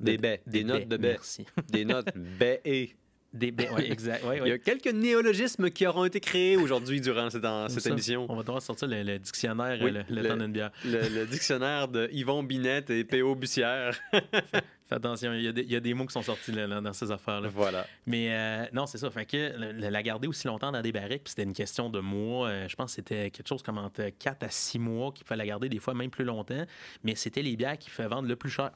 Des 0.00 0.18
baies, 0.18 0.42
des, 0.46 0.64
notes 0.64 0.88
de 0.88 0.96
baies. 0.96 1.12
Merci. 1.12 1.46
Des 1.68 1.84
notes 1.84 2.16
baies 2.16 2.60
et. 2.64 2.90
Des 3.32 3.50
baies, 3.50 3.68
oui, 3.76 3.84
exact. 3.90 4.24
Il 4.42 4.48
y 4.48 4.52
a 4.52 4.58
quelques 4.58 4.86
néologismes 4.86 5.68
qui 5.68 5.86
auront 5.86 6.06
été 6.06 6.20
créés 6.20 6.56
aujourd'hui 6.56 7.02
durant 7.02 7.28
cette, 7.28 7.44
cette 7.68 7.86
émission. 7.86 8.24
On 8.30 8.36
va 8.36 8.42
devoir 8.42 8.62
sortir 8.62 8.88
le, 8.88 9.18
dictionnaire 9.18 9.76
le, 9.76 10.04
le, 10.08 10.28
temps 10.28 10.36
d'une 10.36 10.52
bière. 10.52 10.70
Le, 10.84 11.26
dictionnaire 11.26 11.88
de 11.88 12.08
Yvon 12.12 12.42
Binette 12.42 12.88
et 12.88 13.04
P.O. 13.04 13.34
Bussière. 13.34 14.00
Fais 14.88 14.94
attention, 14.94 15.32
il 15.32 15.42
y, 15.42 15.48
a 15.48 15.52
des, 15.52 15.62
il 15.62 15.72
y, 15.72 15.76
a 15.76 15.80
des, 15.80 15.94
mots 15.94 16.06
qui 16.06 16.12
sont 16.12 16.22
sortis 16.22 16.52
là, 16.52 16.68
dans 16.80 16.92
ces 16.92 17.10
affaires-là. 17.10 17.48
Voilà. 17.48 17.88
Mais 18.06 18.28
euh, 18.30 18.66
non, 18.72 18.86
c'est 18.86 18.98
ça. 18.98 19.10
Fait 19.10 19.26
que 19.26 19.52
la 19.58 20.02
garder 20.04 20.28
aussi 20.28 20.46
longtemps 20.46 20.70
dans 20.70 20.80
des 20.80 20.92
barriques, 20.92 21.24
puis 21.24 21.30
c'était 21.30 21.42
une 21.42 21.54
question 21.54 21.90
de 21.90 21.98
mois. 21.98 22.48
Euh, 22.48 22.68
je 22.68 22.76
pense 22.76 22.92
que 22.92 22.96
c'était 22.96 23.32
quelque 23.32 23.48
chose 23.48 23.64
comme 23.64 23.78
entre 23.78 24.10
4 24.16 24.44
à 24.44 24.48
6 24.48 24.78
mois 24.78 25.10
qu'il 25.10 25.26
fallait 25.26 25.42
la 25.42 25.48
garder, 25.48 25.68
des 25.68 25.80
fois 25.80 25.92
même 25.94 26.10
plus 26.10 26.24
longtemps. 26.24 26.64
Mais 27.02 27.16
c'était 27.16 27.42
les 27.42 27.56
bières 27.56 27.78
qui 27.78 27.90
faisaient 27.90 28.08
vendre 28.08 28.28
le 28.28 28.36
plus 28.36 28.50
cher. 28.50 28.70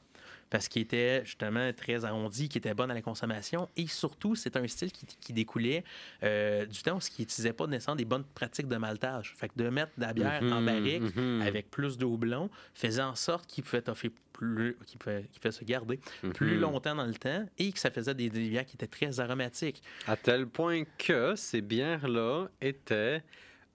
Parce 0.51 0.67
qu'il 0.67 0.81
était 0.81 1.23
justement 1.23 1.71
très 1.73 2.03
arrondi, 2.05 2.49
qui 2.49 2.59
était 2.59 2.73
bonne 2.73 2.91
à 2.91 2.93
la 2.93 3.01
consommation. 3.01 3.69
Et 3.77 3.87
surtout, 3.87 4.35
c'est 4.35 4.57
un 4.57 4.67
style 4.67 4.91
qui, 4.91 5.33
découlait 5.33 5.83
euh, 6.23 6.65
du 6.65 6.83
temps 6.83 6.97
où 6.97 6.99
il 7.17 7.21
n'utilisait 7.21 7.53
pas 7.53 7.67
nécessairement 7.67 7.95
des 7.95 8.05
bonnes 8.05 8.25
pratiques 8.35 8.67
de 8.67 8.75
maltage. 8.75 9.33
Fait 9.37 9.47
que 9.47 9.53
de 9.55 9.69
mettre 9.69 9.93
de 9.97 10.01
la 10.01 10.13
bière 10.13 10.43
en 10.43 10.59
mhm, 10.59 10.65
barrique 10.65 11.15
mhm. 11.15 11.41
avec 11.41 11.71
plus 11.71 11.97
de 11.97 12.03
houblon 12.03 12.49
faisait 12.73 13.01
en 13.01 13.15
sorte 13.15 13.47
qu'il 13.47 13.63
pouvait 13.63 13.81
plus, 14.33 14.77
qui 14.85 14.97
pouvait, 14.97 15.23
se 15.51 15.63
garder 15.63 16.01
plus 16.33 16.55
mhm. 16.55 16.61
longtemps 16.61 16.95
dans 16.95 17.05
le 17.05 17.13
temps 17.13 17.45
et 17.57 17.71
que 17.71 17.79
ça 17.79 17.89
faisait 17.89 18.13
des, 18.13 18.29
des 18.29 18.49
bières 18.49 18.65
qui 18.65 18.75
étaient 18.75 18.87
très 18.87 19.21
aromatiques. 19.21 19.81
À 20.05 20.17
tel 20.17 20.47
point 20.47 20.83
que 20.97 21.33
ces 21.37 21.61
bières-là 21.61 22.47
étaient 22.59 23.23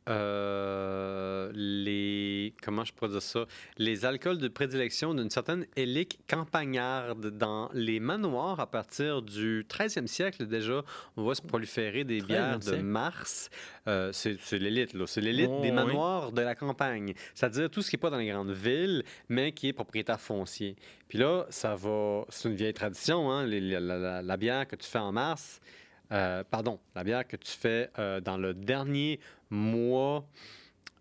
euh, 0.09 1.51
les 1.55 2.55
comment 2.63 2.85
je 2.85 2.93
pourrais 2.93 3.11
dire 3.11 3.23
ça? 3.23 3.47
Les 3.79 4.05
alcools 4.05 4.39
de 4.39 4.49
prédilection 4.49 5.15
d'une 5.15 5.31
certaine 5.31 5.67
élite 5.75 6.19
campagnarde 6.29 7.31
dans 7.37 7.71
les 7.73 7.99
manoirs 7.99 8.61
à 8.61 8.71
partir 8.71 9.23
du 9.23 9.67
13e 9.69 10.07
siècle. 10.07 10.47
Déjà 10.47 10.83
on 11.17 11.23
voit 11.23 11.35
se 11.35 11.43
proliférer 11.43 12.05
des 12.05 12.21
bières 12.21 12.59
de 12.59 12.77
mars. 12.77 13.51
Euh, 13.89 14.11
c'est 14.13 14.59
l'élite 14.59 14.95
là. 14.95 15.07
C'est 15.07 15.21
l'élite 15.21 15.51
des 15.63 15.73
manoirs 15.73 16.33
de 16.33 16.43
la 16.43 16.55
campagne. 16.55 17.15
C'est-à-dire 17.35 17.71
tout 17.71 17.83
ce 17.83 17.91
qui 17.91 17.97
est 17.97 17.99
pas 17.99 18.11
dans 18.11 18.19
les 18.19 18.29
grandes 18.29 18.53
villes 18.53 19.05
mais 19.29 19.53
qui 19.53 19.69
est 19.69 19.73
propriétaire 19.73 20.21
foncier. 20.21 20.77
Puis 21.09 21.19
là 21.19 21.47
ça 21.51 21.75
va 21.75 22.25
c'est 22.29 22.49
une 22.49 22.55
vieille 22.55 22.75
tradition 22.75 23.31
hein, 23.33 23.47
la 23.47 24.37
bière 24.37 24.69
que 24.69 24.77
tu 24.77 24.89
fais 24.89 24.99
en 24.99 25.13
mars 25.13 25.61
euh, 26.13 26.45
pardon, 26.49 26.79
la 26.95 27.05
bière 27.05 27.27
que 27.27 27.37
tu 27.37 27.53
fais 27.53 27.91
euh, 27.99 28.21
dans 28.21 28.37
le 28.37 28.55
dernier 28.55 29.21
mois 29.51 30.25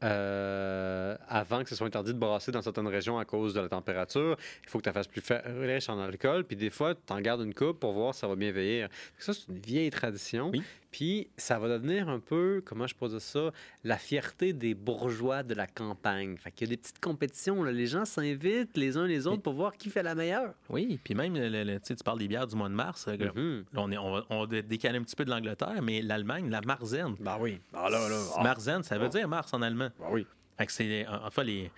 euh, 0.04 1.16
avant 1.28 1.64
que 1.64 1.70
ce 1.70 1.76
soit 1.76 1.88
interdit 1.88 2.14
de 2.14 2.20
brasser 2.20 2.52
dans 2.52 2.62
certaines 2.62 2.88
régions 2.88 3.18
à 3.18 3.26
cause 3.26 3.54
de 3.54 3.62
la 3.62 3.70
température. 3.70 4.36
Il 4.64 4.70
faut 4.70 4.80
que 4.80 4.84
tu 4.84 4.94
fasses 4.94 5.08
plus 5.08 5.24
riche 5.46 5.90
en 5.90 6.00
alcool. 6.00 6.44
Puis 6.44 6.56
des 6.56 6.70
fois, 6.70 6.96
tu 6.96 7.14
en 7.14 7.22
gardes 7.22 7.42
une 7.42 7.54
coupe 7.54 7.80
pour 7.80 7.94
voir 7.94 8.14
si 8.14 8.20
ça 8.20 8.28
va 8.28 8.36
bien 8.36 8.52
vieillir. 8.52 8.90
Ça, 9.18 9.34
c'est 9.34 9.48
une 9.48 9.60
vieille 9.60 9.90
tradition. 9.90 10.52
Puis 10.96 11.28
ça 11.36 11.60
va 11.60 11.68
devenir 11.68 12.08
un 12.08 12.22
peu, 12.22 12.64
comment 12.64 12.88
je 12.88 12.96
pose 12.96 13.18
ça, 13.22 13.52
la 13.84 13.98
fierté 13.98 14.54
des 14.54 14.74
bourgeois 14.74 15.44
de 15.44 15.54
la 15.54 15.68
campagne. 15.68 16.38
Fait 16.38 16.52
qu'il 16.52 16.70
y 16.70 16.72
a 16.72 16.74
des 16.74 16.82
petites 16.82 17.02
compétitions. 17.02 17.64
Là. 17.64 17.74
Les 17.74 17.86
gens 17.86 18.06
s'invitent 18.06 18.78
les 18.78 18.96
uns 18.96 19.06
les 19.06 19.28
autres 19.28 19.42
pour 19.42 19.56
voir 19.56 19.76
qui 19.76 19.90
fait 19.90 20.04
la 20.04 20.16
meilleure. 20.16 20.54
Oui, 20.70 20.98
puis 21.04 21.14
même, 21.14 21.34
le, 21.36 21.80
tu 21.80 21.96
parles 21.96 22.20
des 22.20 22.30
bières 22.30 22.48
du 22.48 22.56
mois 22.56 22.70
de 22.70 22.76
mars. 22.76 23.10
Mm-hmm. 23.10 23.64
on, 23.76 23.92
est, 23.92 23.98
on, 23.98 24.46
va, 24.46 24.62
décaler 24.62 24.98
un 24.98 25.04
petit 25.04 25.18
peu 25.18 25.26
de 25.26 25.32
l'Angleterre, 25.32 25.82
mais 25.84 26.02
l'Allemagne, 26.02 26.50
la 26.50 26.62
Marzen. 26.62 27.18
Ben 27.20 27.36
oui. 27.42 27.60
Ah, 27.74 27.90
là, 27.90 28.08
là, 28.08 28.22
ah. 28.38 28.44
Marzen, 28.44 28.82
ça 28.82 28.98
veut 28.98 29.08
ah. 29.08 29.10
dire 29.10 29.28
mars 29.28 29.54
en 29.54 29.62
allemand. 29.62 29.90
Ben 30.00 30.08
oui. 30.12 30.26
Fait 30.58 30.66
que 30.66 30.72
c'est, 30.72 31.06
enfin, 31.08 31.44
les 31.44 31.70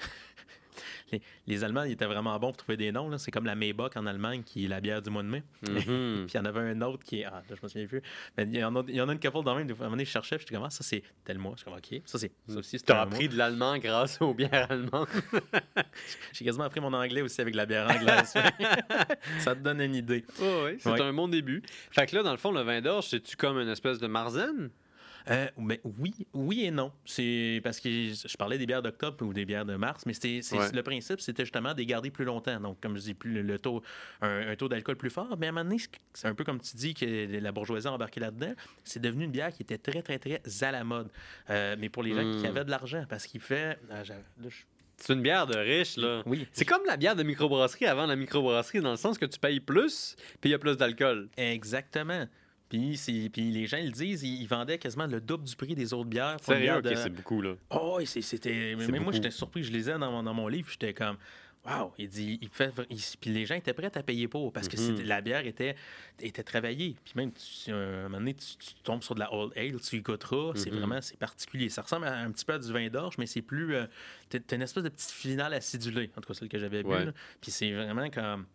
les, 1.45 1.63
Allemands, 1.63 1.83
ils 1.83 1.93
étaient 1.93 2.05
vraiment 2.05 2.37
bons 2.39 2.47
pour 2.47 2.57
trouver 2.57 2.77
des 2.77 2.91
noms. 2.91 3.17
C'est 3.17 3.31
comme 3.31 3.45
la 3.45 3.55
Maybach 3.55 3.95
en 3.95 4.05
Allemagne, 4.05 4.43
qui 4.43 4.65
est 4.65 4.67
la 4.67 4.81
bière 4.81 5.01
du 5.01 5.09
mois 5.09 5.23
de 5.23 5.27
mai. 5.27 5.43
Mm-hmm. 5.63 6.25
puis 6.25 6.33
il 6.33 6.37
y 6.37 6.39
en 6.39 6.45
avait 6.45 6.59
un 6.59 6.81
autre 6.81 7.03
qui 7.03 7.21
est. 7.21 7.25
Ah, 7.25 7.43
là, 7.49 7.55
je 7.55 7.61
me 7.61 7.67
souviens 7.67 7.87
plus. 7.87 8.01
Mais 8.37 8.43
il 8.43 8.55
y 8.55 8.63
en 8.63 8.75
a, 8.75 8.83
il 8.87 8.95
y 8.95 9.01
en 9.01 9.09
a 9.09 9.13
une 9.13 9.19
couple 9.19 9.43
dans 9.43 9.55
même. 9.55 9.67
À 9.69 9.71
un 9.71 9.75
moment 9.75 9.91
donné, 9.91 10.05
je 10.05 10.11
cherchais, 10.11 10.37
puis 10.37 10.45
je 10.49 10.55
comment 10.55 10.69
ça, 10.69 10.83
c'est 10.83 11.03
tel 11.23 11.37
mois. 11.37 11.53
Je 11.55 11.61
suis 11.61 11.65
comme, 11.65 11.75
OK. 11.75 12.01
Ça, 12.05 12.17
c'est. 12.17 12.31
Ça 12.47 12.57
aussi, 12.57 12.79
Tu 12.79 12.91
as 12.91 13.01
appris 13.01 13.29
de 13.29 13.37
l'allemand 13.37 13.77
grâce 13.77 14.21
aux 14.21 14.33
bières 14.33 14.71
allemandes. 14.71 15.07
J'ai 16.33 16.45
quasiment 16.45 16.65
appris 16.65 16.79
mon 16.79 16.93
anglais 16.93 17.21
aussi 17.21 17.41
avec 17.41 17.55
la 17.55 17.65
bière 17.65 17.89
anglaise. 17.89 18.33
ça 19.39 19.55
te 19.55 19.59
donne 19.59 19.81
une 19.81 19.95
idée. 19.95 20.25
oui, 20.39 20.77
c'est 20.79 21.01
un 21.01 21.13
bon 21.13 21.27
début. 21.27 21.61
Fait 21.91 22.05
que 22.05 22.15
là, 22.15 22.23
dans 22.23 22.31
le 22.31 22.37
fond, 22.37 22.51
le 22.51 22.61
vin 22.61 22.81
d'orge, 22.81 23.07
c'est-tu 23.07 23.35
comme 23.35 23.59
une 23.59 23.69
espèce 23.69 23.99
de 23.99 24.07
marzen? 24.07 24.69
Euh, 25.29 25.47
mais 25.57 25.81
oui, 25.99 26.13
oui 26.33 26.65
et 26.65 26.71
non. 26.71 26.91
C'est 27.05 27.61
parce 27.63 27.79
que 27.79 27.89
je 27.89 28.37
parlais 28.37 28.57
des 28.57 28.65
bières 28.65 28.81
d'octobre 28.81 29.25
ou 29.25 29.33
des 29.33 29.45
bières 29.45 29.65
de 29.65 29.75
mars, 29.75 30.05
mais 30.05 30.13
c'est 30.13 30.41
le 30.73 30.81
principe, 30.81 31.21
c'était 31.21 31.43
justement 31.43 31.73
de 31.73 31.79
les 31.79 31.85
garder 31.85 32.11
plus 32.11 32.25
longtemps. 32.25 32.59
Donc, 32.59 32.79
comme 32.81 32.97
je 32.97 33.03
dis, 33.03 33.13
plus 33.13 33.41
le, 33.41 33.59
taux, 33.59 33.81
un, 34.21 34.55
taux 34.55 34.69
d'alcool 34.69 34.95
plus 34.95 35.09
fort. 35.09 35.35
Mais 35.37 35.47
à 35.47 35.49
un 35.49 35.53
moment 35.53 35.69
donné, 35.69 35.81
c'est 36.13 36.27
un 36.27 36.35
peu 36.35 36.43
comme 36.43 36.59
tu 36.59 36.75
dis 36.75 36.93
que 36.93 37.39
la 37.39 37.51
bourgeoisie 37.51 37.87
a 37.87 37.91
embarqué 37.91 38.19
là-dedans. 38.19 38.53
C'est 38.83 39.01
devenu 39.01 39.25
une 39.25 39.31
bière 39.31 39.51
qui 39.51 39.63
était 39.63 39.77
très, 39.77 40.01
très, 40.01 40.19
très 40.19 40.41
à 40.61 40.71
la 40.71 40.83
mode. 40.83 41.09
Euh, 41.49 41.75
mais 41.77 41.89
pour 41.89 42.03
les 42.03 42.13
gens 42.13 42.21
qui 42.21 42.43
hmm. 42.43 42.45
avaient 42.45 42.65
de 42.65 42.71
l'argent, 42.71 43.05
parce 43.09 43.27
qu'il 43.27 43.41
fait. 43.41 43.77
Ah, 43.89 44.03
c'est 44.97 45.13
une 45.13 45.21
bière 45.21 45.45
de 45.45 45.55
riche, 45.55 45.95
là. 45.97 46.23
Oui. 46.25 46.47
C'est 46.51 46.65
comme 46.65 46.83
la 46.85 46.97
bière 46.97 47.15
de 47.15 47.21
microbrasserie 47.21 47.85
avant 47.85 48.07
la 48.07 48.15
microbrasserie, 48.15 48.81
dans 48.81 48.91
le 48.91 48.97
sens 48.97 49.17
que 49.19 49.25
tu 49.25 49.39
payes 49.39 49.59
plus, 49.59 50.15
puis 50.41 50.49
il 50.49 50.51
y 50.51 50.55
a 50.55 50.59
plus 50.59 50.75
d'alcool. 50.75 51.29
Exactement. 51.37 52.25
Puis, 52.69 53.29
puis 53.31 53.51
les 53.51 53.65
gens 53.65 53.77
le 53.77 53.91
disent, 53.91 54.23
ils, 54.23 54.45
vendaient 54.47 54.77
quasiment 54.77 55.07
le 55.07 55.21
double 55.21 55.45
du 55.45 55.55
prix 55.55 55.75
des 55.75 55.93
autres 55.93 56.09
bières. 56.09 56.37
Sérieux, 56.41 56.81
de... 56.81 56.95
c'est 56.95 57.09
beaucoup, 57.09 57.41
là. 57.41 57.55
Oh, 57.69 57.99
c'était... 58.05 58.75
Même 58.75 59.03
moi, 59.03 59.13
j'étais 59.13 59.31
surpris. 59.31 59.63
Je 59.63 59.71
lisais 59.71 59.97
dans 59.97 60.11
mon, 60.11 60.23
dans 60.23 60.33
mon 60.33 60.47
livre, 60.47 60.69
j'étais 60.69 60.93
comme... 60.93 61.17
Wow! 61.65 61.91
Il 61.97 62.07
dit, 62.07 62.39
il 62.41 62.47
fait, 62.47 62.71
puis 63.19 63.29
les 63.29 63.45
gens 63.45 63.55
étaient 63.55 63.73
prêts 63.73 63.91
à 63.93 64.01
payer 64.01 64.29
pour 64.29 64.53
parce 64.53 64.69
que 64.69 64.77
mm-hmm. 64.77 65.03
la 65.03 65.19
bière 65.19 65.45
était, 65.45 65.75
était 66.21 66.43
travaillée. 66.43 66.95
Puis 67.03 67.13
même, 67.17 67.31
tu, 67.33 67.71
un 67.71 68.03
moment 68.03 68.19
donné, 68.19 68.35
tu, 68.35 68.73
tombes 68.83 69.03
sur 69.03 69.15
de 69.15 69.19
la 69.19 69.33
Old 69.33 69.51
Ale, 69.57 69.77
tu 69.81 69.97
y 69.97 70.01
goûteras. 70.01 70.53
C'est 70.55 70.69
mm-hmm. 70.69 70.77
vraiment, 70.77 71.01
c'est 71.01 71.17
particulier. 71.17 71.67
Ça 71.67 71.81
ressemble 71.81 72.07
un 72.07 72.31
petit 72.31 72.45
peu 72.45 72.53
à 72.53 72.59
du 72.59 72.71
vin 72.71 72.87
d'orge, 72.87 73.15
mais 73.17 73.25
c'est 73.25 73.41
plus. 73.41 73.75
Euh, 73.75 73.85
t'as 74.29 74.55
une 74.55 74.61
espèce 74.61 74.83
de 74.83 74.89
petite 74.89 75.11
finale 75.11 75.53
acidulée, 75.53 76.09
en 76.15 76.21
tout 76.21 76.29
cas 76.29 76.35
celle 76.35 76.47
que 76.47 76.57
j'avais 76.57 76.83
bu. 76.83 77.11
Puis 77.41 77.51
c'est 77.51 77.73
vraiment 77.73 78.09
comme 78.09 78.45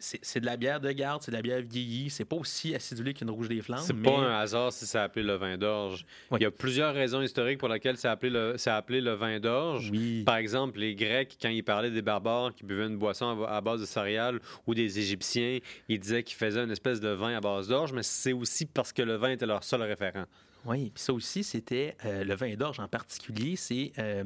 c'est 0.00 0.40
de 0.40 0.46
la 0.46 0.56
bière 0.56 0.80
de 0.80 0.90
garde, 0.92 1.22
c'est 1.22 1.30
de 1.30 1.36
la 1.36 1.42
bière 1.42 1.62
vieillie. 1.62 2.10
C'est 2.10 2.24
pas 2.24 2.36
aussi 2.36 2.74
acidulé 2.74 3.14
qu'une 3.14 3.30
rouge 3.30 3.48
des 3.48 3.60
flammes. 3.60 3.82
C'est 3.82 3.94
pas 3.94 4.18
un 4.18 4.38
hasard 4.38 4.72
si 4.72 4.86
c'est 4.86 4.98
appelé 4.98 5.24
le 5.24 5.34
vin 5.34 5.56
d'orge. 5.56 6.04
Il 6.32 6.42
y 6.42 6.46
a 6.46 6.50
plusieurs 6.50 6.94
raisons 6.94 7.22
historiques 7.22 7.58
pour 7.58 7.68
lesquelles 7.68 7.96
c'est 7.96 8.08
appelé, 8.08 8.30
le, 8.30 8.56
appelé 8.66 9.00
le 9.00 9.12
vin 9.14 9.40
d'orge. 9.40 9.90
Par 10.24 10.36
exemple, 10.36 10.78
les 10.78 10.94
Grecs, 10.94 11.36
quand 11.40 11.48
ils 11.48 11.64
parlaient 11.64 11.90
des 11.90 12.02
barbares 12.02 12.54
qui 12.54 12.64
buvaient 12.64 12.86
une 12.86 12.98
boisson 12.98 13.44
à 13.44 13.60
base 13.60 13.80
de 13.80 13.86
céréales 13.86 14.40
ou 14.66 14.74
des 14.74 14.98
Égyptiens, 14.98 15.58
ils 15.88 15.98
disaient 15.98 16.22
qu'ils 16.22 16.36
faisaient 16.36 16.64
une 16.64 16.70
espèce 16.70 17.00
de 17.00 17.08
vin 17.08 17.36
à 17.36 17.40
base 17.40 17.68
d'orge, 17.68 17.92
mais 17.92 18.02
c'est 18.02 18.32
aussi 18.32 18.66
parce 18.66 18.92
que 18.92 19.02
le 19.02 19.16
vin 19.16 19.30
était 19.30 19.46
leur 19.46 19.64
seul 19.64 19.82
référent. 19.82 20.26
Oui, 20.64 20.90
puis 20.94 21.02
ça 21.02 21.12
aussi, 21.12 21.44
c'était 21.44 21.96
euh, 22.04 22.24
le 22.24 22.34
vin 22.34 22.54
d'orge 22.54 22.80
en 22.80 22.88
particulier, 22.88 23.56
c'est 23.56 23.92
euh, 23.98 24.24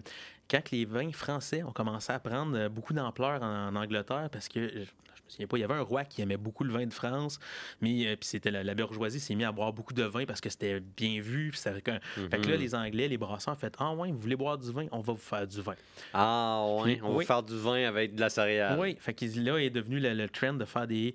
quand 0.52 0.70
les 0.70 0.84
vins 0.84 1.10
français 1.12 1.62
ont 1.62 1.72
commencé 1.72 2.12
à 2.12 2.18
prendre 2.18 2.56
euh, 2.56 2.68
beaucoup 2.68 2.92
d'ampleur 2.92 3.42
en, 3.42 3.74
Angleterre, 3.74 4.28
parce 4.30 4.48
que 4.48 4.70
il 5.38 5.58
y 5.58 5.64
avait 5.64 5.74
un 5.74 5.80
roi 5.80 6.04
qui 6.04 6.20
aimait 6.20 6.36
beaucoup 6.36 6.62
le 6.62 6.70
vin 6.74 6.86
de 6.86 6.92
France, 6.92 7.38
mais 7.80 8.06
euh, 8.06 8.16
puis 8.16 8.28
c'était 8.28 8.50
la, 8.50 8.74
bourgeoisie 8.74 9.18
s'est 9.18 9.34
mis 9.34 9.44
à 9.44 9.52
boire 9.52 9.72
beaucoup 9.72 9.94
de 9.94 10.02
vin 10.02 10.26
parce 10.26 10.42
que 10.42 10.50
c'était 10.50 10.80
bien 10.80 11.22
vu. 11.22 11.50
Puis 11.50 11.60
Fait 11.60 11.80
que 11.80 11.90
là, 11.90 12.54
mhm. 12.54 12.60
les 12.60 12.74
Anglais, 12.74 13.08
les 13.08 13.16
brasseurs 13.16 13.54
ont 13.54 13.56
fait 13.56 13.74
Ah 13.78 13.94
ouais, 13.94 14.10
vous 14.10 14.18
voulez 14.18 14.36
boire 14.36 14.58
du 14.58 14.70
vin, 14.70 14.88
on 14.92 15.00
va 15.00 15.14
vous 15.14 15.18
faire 15.18 15.46
du 15.46 15.62
vin. 15.62 15.74
Ah 16.12 16.66
ouais, 16.84 17.00
on 17.02 17.16
va 17.16 17.24
faire 17.24 17.42
du 17.42 17.56
vin 17.56 17.88
avec 17.88 18.14
de 18.14 18.20
la 18.20 18.28
céréale. 18.28 18.78
Oui, 18.78 18.96
fait 19.00 19.14
que 19.14 19.24
là 19.40 19.56
est 19.56 19.70
devenu 19.70 20.00
le, 20.00 20.28
trend 20.28 20.52
de 20.52 20.66
faire 20.66 20.86
des, 20.86 21.14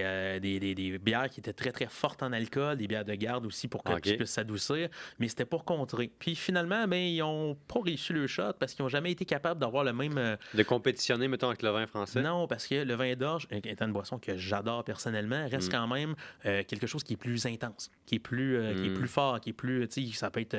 euh, 0.00 0.38
des, 0.38 0.58
des, 0.60 0.74
des, 0.74 0.98
bières 0.98 1.28
qui 1.30 1.40
étaient 1.40 1.52
très 1.52 1.72
très 1.72 1.86
fortes 1.86 2.22
en 2.22 2.32
alcool, 2.32 2.76
des 2.76 2.86
bières 2.86 3.04
de 3.04 3.14
garde 3.14 3.46
aussi 3.46 3.68
pour 3.68 3.82
que 3.82 3.98
tu 4.00 4.16
puisses 4.16 4.30
s'adoucir, 4.30 4.88
mais 5.18 5.28
c'était 5.28 5.44
pour 5.44 5.64
contrer. 5.64 6.10
Puis 6.18 6.34
finalement, 6.34 6.86
ben, 6.86 6.96
ils 6.96 7.18
n'ont 7.18 7.56
pas 7.68 7.80
réussi 7.84 8.12
le 8.12 8.26
shot 8.26 8.54
parce 8.58 8.74
qu'ils 8.74 8.84
n'ont 8.84 8.88
jamais 8.88 9.12
été 9.12 9.24
capables 9.24 9.60
d'avoir 9.60 9.84
le 9.84 9.92
même. 9.92 10.18
Euh, 10.18 10.36
de 10.54 10.62
compétitionner, 10.62 11.28
mettons, 11.28 11.48
avec 11.48 11.62
le 11.62 11.70
vin 11.70 11.86
français? 11.86 12.22
Non, 12.22 12.46
parce 12.46 12.66
que 12.66 12.74
le 12.74 12.94
vin 12.94 13.14
d'orge, 13.14 13.48
étant 13.50 13.86
une 13.86 13.92
boisson 13.92 14.18
que 14.18 14.36
j'adore 14.36 14.84
personnellement, 14.84 15.46
reste 15.48 15.68
mm. 15.68 15.72
quand 15.72 15.86
même 15.88 16.14
euh, 16.44 16.62
quelque 16.64 16.86
chose 16.86 17.02
qui 17.02 17.14
est 17.14 17.18
plus 17.18 17.46
intense, 17.46 17.90
qui 18.06 18.16
est 18.16 18.20
plus, 18.20 18.58
qui 18.76 18.86
est 18.86 18.90
mm. 18.90 18.94
plus 18.94 19.08
fort, 19.08 19.40
qui 19.40 19.50
est 19.50 19.52
plus. 19.52 19.88
Ça 20.14 20.30
peut 20.30 20.40
être 20.40 20.56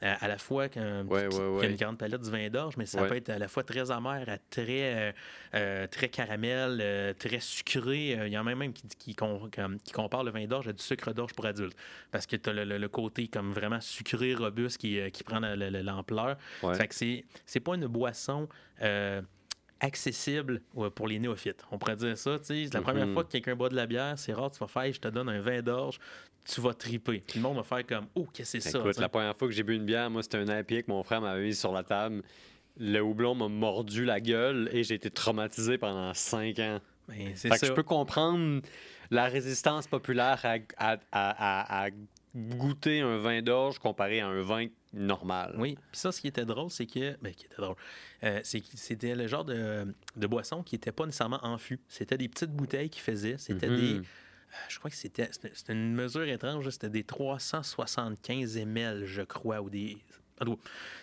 à 0.00 0.28
la 0.28 0.38
fois 0.38 0.68
qu'un, 0.68 1.00
une 1.02 1.76
grande 1.76 1.98
palette 1.98 2.22
du 2.22 2.30
vin 2.30 2.48
d'orge, 2.48 2.76
mais 2.76 2.86
ça 2.86 3.02
peut 3.04 3.16
être 3.16 3.30
à 3.30 3.38
la 3.38 3.48
fois 3.48 3.62
très 3.62 3.90
amer, 3.90 4.24
à 4.28 4.38
très, 4.38 5.14
très 5.90 6.08
caramel, 6.08 7.14
très 7.18 7.40
sucré. 7.40 8.18
Il 8.26 8.32
y 8.32 8.36
a 8.36 8.42
même 8.42 8.65
qui, 8.72 9.14
qui, 9.14 9.92
compare 9.92 10.24
le 10.24 10.30
vin 10.30 10.46
d'orge 10.46 10.68
à 10.68 10.72
du 10.72 10.82
sucre 10.82 11.12
d'orge 11.12 11.34
pour 11.34 11.46
adultes. 11.46 11.76
Parce 12.10 12.26
que 12.26 12.36
tu 12.36 12.50
as 12.50 12.64
le, 12.64 12.88
côté 12.88 13.28
comme 13.28 13.52
vraiment 13.52 13.80
sucré, 13.80 14.34
robuste 14.34 14.78
qui, 14.78 14.98
euh, 14.98 15.10
qui 15.10 15.24
prend 15.24 15.40
l'ampleur. 15.40 16.36
Fait 16.74 16.88
que 16.88 16.94
c'est 16.94 17.60
pas 17.60 17.74
une 17.74 17.86
boisson. 17.86 18.48
Euh, 18.82 19.22
accessible 19.80 20.62
pour 20.94 21.06
les 21.06 21.18
néophytes. 21.18 21.62
On 21.70 21.78
pourrait 21.78 21.96
dire 21.96 22.16
ça. 22.16 22.38
C'est 22.42 22.72
la 22.72 22.80
première 22.80 23.06
mm-hmm. 23.06 23.12
fois 23.12 23.24
que 23.24 23.32
quelqu'un 23.32 23.54
boit 23.54 23.68
de 23.68 23.76
la 23.76 23.86
bière, 23.86 24.18
c'est 24.18 24.32
rare, 24.32 24.50
tu 24.50 24.58
vas 24.58 24.68
faire, 24.68 24.90
je 24.92 24.98
te 24.98 25.08
donne 25.08 25.28
un 25.28 25.40
vin 25.40 25.60
d'orge, 25.60 25.98
tu 26.46 26.60
vas 26.60 26.74
triper. 26.74 27.22
Puis 27.26 27.38
le 27.38 27.42
monde 27.42 27.56
va 27.56 27.62
faire 27.62 27.84
comme, 27.86 28.06
oh, 28.14 28.26
qu'est-ce 28.32 28.54
que 28.56 28.60
c'est 28.60 28.70
ça? 28.70 28.78
Écoute, 28.78 28.98
la 28.98 29.08
première 29.08 29.36
fois 29.36 29.48
que 29.48 29.54
j'ai 29.54 29.62
bu 29.62 29.76
une 29.76 29.84
bière, 29.84 30.08
moi, 30.10 30.22
c'était 30.22 30.38
un 30.38 30.58
IPA 30.60 30.82
que 30.82 30.90
mon 30.90 31.02
frère 31.02 31.20
m'avait 31.20 31.44
mis 31.44 31.54
sur 31.54 31.72
la 31.72 31.82
table. 31.82 32.22
Le 32.78 33.00
houblon 33.00 33.34
m'a 33.34 33.48
mordu 33.48 34.04
la 34.04 34.20
gueule 34.20 34.68
et 34.72 34.84
j'ai 34.84 34.94
été 34.94 35.10
traumatisé 35.10 35.78
pendant 35.78 36.12
cinq 36.14 36.58
ans. 36.58 36.80
Ben, 37.08 37.34
je 37.36 37.72
peux 37.72 37.82
comprendre 37.82 38.62
la 39.10 39.26
résistance 39.26 39.86
populaire 39.86 40.44
à, 40.76 41.88
goûter 42.34 43.00
un 43.00 43.16
vin 43.16 43.40
d'orge 43.40 43.78
comparé 43.78 44.20
à 44.20 44.26
un 44.26 44.42
vin 44.42 44.66
normal. 44.92 45.54
Oui, 45.58 45.78
puis 45.90 46.00
ça, 46.00 46.12
ce 46.12 46.20
qui 46.20 46.28
était 46.28 46.44
drôle, 46.44 46.70
c'est 46.70 46.86
que. 46.86 47.16
Ben, 47.22 47.32
qui 47.32 47.46
était 47.46 47.56
drôle. 47.56 47.76
Euh, 48.24 48.40
c'est 48.42 48.60
que 48.60 48.66
c'était 48.74 49.14
le 49.14 49.26
genre 49.26 49.44
de, 49.44 49.86
boisson 50.16 50.62
qui 50.62 50.74
n'était 50.74 50.92
pas 50.92 51.06
nécessairement 51.06 51.40
en 51.42 51.58
fût. 51.58 51.80
C'était 51.88 52.18
des 52.18 52.28
petites 52.28 52.50
bouteilles 52.50 52.90
qui 52.90 53.00
faisaient. 53.00 53.38
C'était 53.38 53.68
des. 53.68 53.94
Mhm. 53.94 54.00
Euh, 54.00 54.56
je 54.68 54.78
crois 54.78 54.90
que 54.90 54.96
c'était, 54.96 55.28
c'était 55.32 55.72
une 55.72 55.94
mesure 55.94 56.28
étrange. 56.28 56.68
C'était 56.70 56.90
des 56.90 57.04
375 57.04 58.56
ml, 58.58 59.04
je 59.04 59.22
crois, 59.22 59.60
ou 59.60 59.70
des 59.70 59.98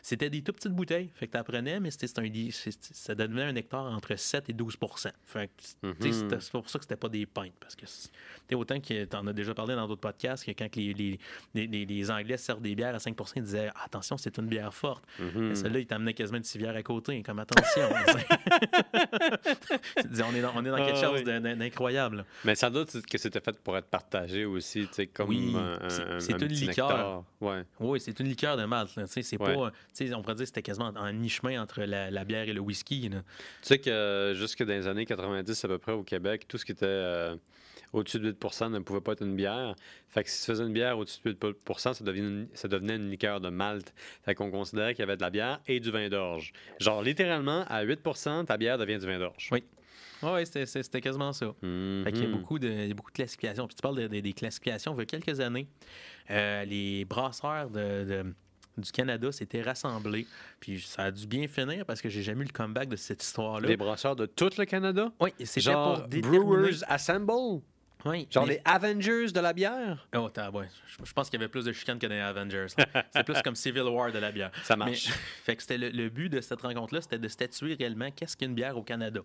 C'était 0.01 0.29
des 0.29 0.41
tout 0.41 0.53
petites 0.53 0.73
bouteilles. 0.73 1.09
Fait 1.15 1.27
que 1.27 1.31
tu 1.31 1.37
apprenais, 1.37 1.79
mais 1.79 1.91
c'était 1.91 2.19
un, 2.19 2.25
ça 2.51 3.15
devenait 3.15 3.43
un 3.43 3.55
hectare 3.55 3.85
entre 3.85 4.15
7 4.15 4.49
et 4.49 4.53
12 4.53 4.77
fait 5.25 5.51
mm-hmm. 5.83 6.39
C'est 6.39 6.51
pour 6.51 6.69
ça 6.69 6.79
que 6.79 6.85
c'était 6.85 6.95
pas 6.95 7.09
des 7.09 7.25
pintes. 7.25 7.53
Parce 7.59 7.75
que 7.75 7.85
autant 8.55 8.79
que 8.79 9.03
tu 9.05 9.15
en 9.15 9.27
as 9.27 9.33
déjà 9.33 9.53
parlé 9.53 9.75
dans 9.75 9.87
d'autres 9.87 10.01
podcasts, 10.01 10.45
que 10.45 10.51
quand 10.51 10.75
les, 10.75 10.93
les, 10.93 11.19
les, 11.55 11.85
les, 11.85 12.11
Anglais 12.11 12.37
servent 12.37 12.61
des 12.61 12.75
bières 12.75 12.93
à 12.93 12.99
5% 12.99 13.31
ils 13.37 13.43
disaient 13.43 13.71
attention, 13.83 14.17
c'est 14.17 14.37
une 14.37 14.47
bière 14.47 14.71
forte. 14.73 15.03
Mm-hmm. 15.19 15.55
Celle-là, 15.55 15.79
ils 15.79 15.87
t'amenaient 15.87 16.13
quasiment 16.13 16.37
une 16.37 16.43
civière 16.43 16.75
à 16.75 16.83
côté. 16.83 17.23
Comme 17.23 17.39
attention. 17.39 17.81
on 17.83 17.95
est 20.35 20.41
dans, 20.41 20.53
on 20.55 20.65
est 20.65 20.69
dans 20.69 20.77
quelque 20.77 20.97
ah 20.97 21.01
chose 21.01 21.23
d'incroyable. 21.23 22.25
Mais 22.45 22.53
sans 22.55 22.69
doute 22.69 23.05
que 23.05 23.17
c'était 23.17 23.41
fait 23.41 23.59
pour 23.59 23.77
être 23.77 23.87
partagé 23.87 24.45
aussi, 24.45 24.87
comme 25.13 25.29
oui, 25.29 25.55
c'est 26.19 26.41
une 26.41 26.47
liqueur. 26.47 27.23
Ouais. 27.41 27.63
Oui, 27.79 27.99
c'est 27.99 28.19
une 28.19 28.27
liqueur 28.27 28.57
de 28.57 28.65
malt. 28.65 28.91
C'est 29.23 29.37
pas, 29.37 29.53
on 29.55 30.21
pourrait 30.21 30.35
dire 30.35 30.43
que 30.43 30.45
c'était 30.45 30.61
quasiment 30.61 30.91
en 30.95 31.13
mi-chemin 31.13 31.61
entre 31.61 31.83
la, 31.83 32.23
bière 32.23 32.47
et 32.47 32.53
le 32.53 32.61
whisky. 32.61 33.09
Tu 33.09 33.17
sais 33.61 33.79
que 33.79 34.33
jusque 34.35 34.63
dans 34.63 34.73
les 34.73 34.87
années 34.87 35.05
90 35.05 35.65
à 35.65 35.67
peu 35.67 35.77
près 35.77 35.91
au 35.91 36.03
Québec, 36.03 36.47
tout 36.47 36.57
ce 36.57 36.65
qui 36.65 36.71
était 36.71 36.85
euh, 36.85 37.35
au-dessus 37.93 38.19
de 38.19 38.31
8% 38.31 38.71
ne 38.71 38.79
pouvait 38.79 39.01
pas 39.01 39.13
être 39.13 39.23
une 39.23 39.35
bière. 39.35 39.75
Fait 40.09 40.23
que 40.23 40.29
si 40.29 40.39
tu 40.41 40.51
faisais 40.51 40.63
une 40.63 40.73
bière 40.73 40.97
au-dessus 40.97 41.19
de 41.23 41.29
8 41.31 41.57
ça, 41.77 41.93
devenait 42.01 42.19
une, 42.19 42.47
ça 42.53 42.67
devenait 42.67 42.95
une 42.95 43.09
liqueur 43.09 43.39
de 43.39 43.49
malt. 43.49 43.93
Fait 44.23 44.35
qu'on 44.35 44.51
considérait 44.51 44.93
qu'il 44.93 45.01
y 45.01 45.03
avait 45.03 45.17
de 45.17 45.21
la 45.21 45.29
bière 45.29 45.59
et 45.67 45.79
du 45.79 45.91
vin 45.91 46.09
d'orge. 46.09 46.53
Genre, 46.79 47.01
littéralement, 47.01 47.65
à 47.67 47.85
8% 47.85 48.45
ta 48.45 48.57
bière 48.57 48.77
devient 48.77 48.97
du 48.97 49.05
vin 49.05 49.19
d'orge. 49.19 49.49
Oui. 49.51 49.63
Oui, 50.23 50.45
c'était 50.45 51.01
quasiment 51.01 51.33
ça. 51.33 51.53
il 51.61 52.03
y 52.05 52.23
a 52.23 52.27
beaucoup 52.27 52.57
de, 52.57 52.93
beaucoup 52.93 53.11
de 53.11 53.15
classifications. 53.15 53.67
Puis 53.67 53.75
tu 53.75 53.81
parles 53.81 54.07
des 54.07 54.33
classifications. 54.33 54.93
Il 54.95 54.99
y 54.99 55.01
a 55.01 55.05
quelques 55.05 55.39
années, 55.39 55.67
euh, 56.31 56.63
les 56.65 57.05
brasseurs 57.05 57.69
de, 57.69 58.33
du 58.77 58.91
Canada 58.91 59.31
s'étaient 59.31 59.61
rassemblés. 59.61 60.27
Puis 60.59 60.81
ça 60.81 61.03
a 61.03 61.11
dû 61.11 61.27
bien 61.27 61.47
finir 61.47 61.85
parce 61.85 62.01
que 62.01 62.09
j'ai 62.09 62.23
jamais 62.23 62.43
eu 62.43 62.47
le 62.47 62.53
comeback 62.53 62.89
de 62.89 62.95
cette 62.95 63.23
histoire-là. 63.23 63.67
Les 63.67 63.77
brasseurs 63.77 64.15
de 64.15 64.25
tout 64.25 64.49
le 64.57 64.65
Canada? 64.65 65.11
Oui, 65.19 65.31
c'est 65.43 65.61
Genre 65.61 66.07
pour 66.07 66.21
Brewers 66.21 66.83
Assemble? 66.87 67.61
Oui, 68.05 68.27
Genre 68.29 68.45
les 68.45 68.61
Avengers 68.65 69.31
de 69.31 69.39
la 69.39 69.53
bière? 69.53 70.07
Oh, 70.13 70.29
ouais. 70.53 70.67
Je, 71.03 71.13
pense 71.13 71.29
qu'il 71.29 71.39
y 71.39 71.43
avait 71.43 71.49
plus 71.49 71.63
de 71.63 71.71
chicanes 71.71 71.99
que 71.99 72.07
des 72.07 72.19
Avengers. 72.19 72.67
c'est 73.11 73.23
plus 73.23 73.41
comme 73.41 73.55
Civil 73.55 73.83
War 73.83 74.11
de 74.11 74.19
la 74.19 74.31
bière. 74.31 74.51
Ça 74.63 74.75
marche. 74.75 75.07
fait 75.43 75.55
que 75.55 75.61
c'était 75.61 75.77
le, 75.77 76.09
but 76.09 76.27
de 76.27 76.41
cette 76.41 76.61
rencontre-là, 76.61 77.01
c'était 77.01 77.17
de 77.17 77.27
statuer 77.29 77.75
réellement 77.75 78.11
qu'est-ce 78.11 78.35
qu'une 78.35 78.55
bière 78.55 78.77
au 78.77 78.83
Canada. 78.83 79.21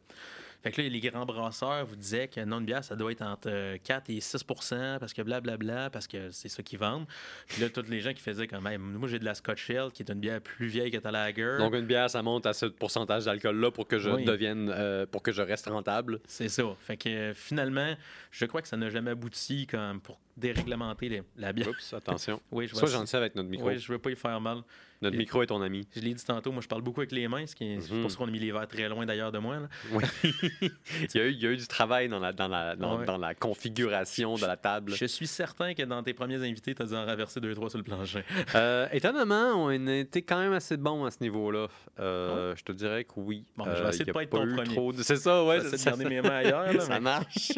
Fait 0.63 0.73
que 0.73 0.83
là, 0.83 0.89
les 0.89 1.01
grands 1.01 1.25
brasseurs 1.25 1.87
vous 1.87 1.97
disaient 1.97 2.29
que 2.29 2.41
non 2.41 2.61
de 2.61 2.67
bière, 2.67 2.83
ça 2.83 2.97
doit 2.97 3.13
être 3.13 3.23
entre 3.23 3.77
4 3.77 4.11
et 4.11 4.19
6% 4.19 4.99
parce 4.99 5.13
que 5.13 5.23
blablabla, 5.23 5.91
parce 5.91 6.09
que 6.09 6.31
c'est 6.31 6.49
ça 6.49 6.63
qu'ils 6.63 6.79
vendent. 6.79 7.07
Puis 7.47 7.63
là, 7.63 7.69
tous 7.69 7.89
les 7.89 8.01
gens 8.01 8.13
qui 8.13 8.23
faisaient 8.23 8.49
quand 8.49 8.61
même, 8.61 8.83
moi 8.83 9.09
j'ai 9.09 9.19
de 9.19 9.25
la 9.25 9.35
Scotch 9.35 9.71
Ale, 9.71 9.93
qui 9.93 10.03
est 10.03 10.11
une 10.11 10.21
bière 10.21 10.41
plus 10.41 10.67
vieille 10.67 10.91
que 10.91 10.97
ta 10.97 11.11
lager. 11.11 11.59
Donc 11.59 11.75
une 11.75 11.87
bière, 11.87 12.11
ça 12.11 12.23
monte 12.23 12.47
à 12.47 12.53
ce 12.53 12.67
pourcentage 12.67 13.25
d'alcool-là 13.27 13.71
pour 13.71 13.87
que 13.87 13.99
je 13.99 14.11
devienne, 14.11 14.73
euh, 14.75 15.07
pour 15.07 15.23
que 15.23 15.33
je 15.33 15.43
reste 15.43 15.67
rentable. 15.67 16.21
C'est 16.27 16.49
ça. 16.49 16.65
Fait 16.81 16.97
que 16.97 17.33
finalement, 17.35 17.95
je 18.31 18.45
crois 18.47 18.63
que 18.63 18.69
ça 18.69 18.77
n'a 18.77 18.91
jamais 18.91 19.13
abouti 19.13 19.67
comme 19.67 20.01
pour 20.01 20.19
déréglementer 20.37 21.23
la 21.37 21.53
bière. 21.53 21.69
Oups, 21.69 21.93
attention. 21.93 22.41
oui, 22.51 22.67
je 22.67 22.75
Sois 22.75 22.89
gentil 22.89 23.17
avec 23.17 23.35
notre 23.35 23.49
micro. 23.49 23.69
Oui, 23.69 23.79
je 23.79 23.93
veux 23.93 23.99
pas 23.99 24.11
y 24.11 24.17
faire 24.17 24.41
mal. 24.41 24.63
Notre 25.01 25.17
micro 25.17 25.43
est 25.43 25.47
ton 25.47 25.63
ami. 25.63 25.87
Je 25.95 26.01
l'ai 26.01 26.15
dit 26.15 26.25
tantôt, 26.25 26.51
moi 26.53 26.63
je 26.63 26.69
parle 26.69 26.83
beaucoup 26.83 27.01
avec 27.01 27.13
les 27.13 27.29
mains, 27.29 27.47
ce 27.47 27.55
qui 27.55 27.65
est 27.65 27.77
mm 27.77 28.03
pour 28.03 28.11
ça 28.11 28.17
qu'on 28.17 28.27
a 28.27 28.31
mis 28.31 28.39
les 28.39 28.53
verres 28.53 28.67
très 28.67 28.89
loin 28.89 29.07
d'ailleurs 29.07 29.33
de 29.33 29.39
moi. 29.39 29.61
Là. 29.61 29.69
Oui. 29.93 30.05
il, 30.63 30.71
y 31.15 31.21
a 31.21 31.27
eu, 31.27 31.31
il, 31.33 31.43
y 31.43 31.47
a 31.47 31.51
eu, 31.51 31.57
du 31.57 31.67
travail 31.67 32.09
dans 32.09 32.19
la, 32.19 32.33
dans 32.33 32.49
la, 32.49 32.77
dans, 32.77 33.19
la 33.19 33.35
configuration 33.35 34.35
de 34.35 34.47
la 34.47 34.57
table. 34.57 34.95
Je 34.95 35.05
suis 35.05 35.27
certain 35.27 35.75
que 35.75 35.83
dans 35.83 36.03
tes 36.03 36.15
premiers 36.15 36.37
invités, 36.37 36.75
tu 36.75 36.83
as 36.83 36.87
dû 36.87 36.95
en 36.95 37.05
raverser 37.05 37.41
deux, 37.41 37.55
trois 37.55 37.71
sur 37.71 37.79
le 37.79 37.85
plancher. 37.85 38.25
euh, 38.55 38.89
étonnamment, 38.93 39.65
on 39.65 39.71
été 39.71 40.23
quand 40.23 40.39
même 40.39 40.53
assez 40.53 40.77
bon 40.77 41.05
à 41.05 41.11
ce 41.11 41.19
niveau-là. 41.21 41.69
Euh, 41.99 42.55
je 42.57 42.63
te 42.65 42.73
dirais 42.73 43.05
que 43.05 43.15
oui. 43.17 43.45
Bon, 43.57 43.65
je 43.65 43.71
vais 43.71 43.81
euh, 43.81 43.89
essayer 43.89 44.05
de 44.05 44.13
pas 44.13 44.23
être 44.23 44.31
ton 44.31 44.47
premier. 44.47 44.93
De... 44.93 45.03
C'est 45.03 45.17
ça, 45.17 45.45
ouais. 45.45 45.61
C'est 45.61 45.79
ça. 45.79 45.97
mes 45.97 46.21
mains 46.21 46.29
ailleurs. 46.29 46.73
Là, 46.73 46.81
ça 46.81 47.01
marche. 47.01 47.53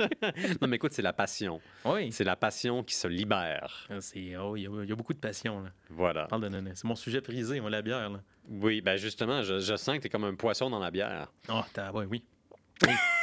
non, 0.61 0.69
mais 0.69 0.77
écoute, 0.77 0.93
c'est 0.93 1.03
la 1.03 1.13
passion. 1.13 1.61
Oui. 1.85 2.13
C'est 2.13 2.25
la 2.25 2.37
passion 2.37 2.83
qui 2.83 2.95
se 2.95 3.09
libère. 3.09 3.87
Ah, 3.91 3.99
oh, 3.99 4.57
il, 4.57 4.63
y 4.63 4.67
a, 4.67 4.85
y 4.85 4.93
a 4.93 4.97
beaucoup 4.97 5.15
de 5.15 5.19
passion. 5.19 5.63
Là. 5.63 5.71
Voilà. 5.89 6.29
C'est 6.75 6.85
mon 6.85 6.97
sujet 6.97 7.21
prisé, 7.31 7.61
moi, 7.61 7.71
la 7.71 7.83
bière. 7.83 8.11
Oui, 8.49 8.81
ben 8.81 8.97
justement, 8.97 9.43
je, 9.43 9.77
sens 9.77 9.97
que 9.97 10.01
tu 10.01 10.07
es 10.09 10.11
comme 10.11 10.25
un 10.25 10.35
poisson 10.35 10.69
dans 10.69 10.81
la 10.81 10.91
bière. 10.91 11.29
Oh, 11.49 11.63
ouais, 11.95 12.07
oui. 12.11 12.23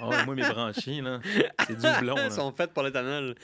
oh, 0.00 0.10
moi, 0.24 0.34
mes 0.34 0.42
branchies, 0.42 1.00
là, 1.00 1.20
c'est 1.66 1.76
du 1.76 2.00
blond. 2.00 2.16
Ils 2.24 2.32
sont 2.32 2.52
faites 2.52 2.72
pour 2.72 2.82
l'éthanol. 2.82 3.34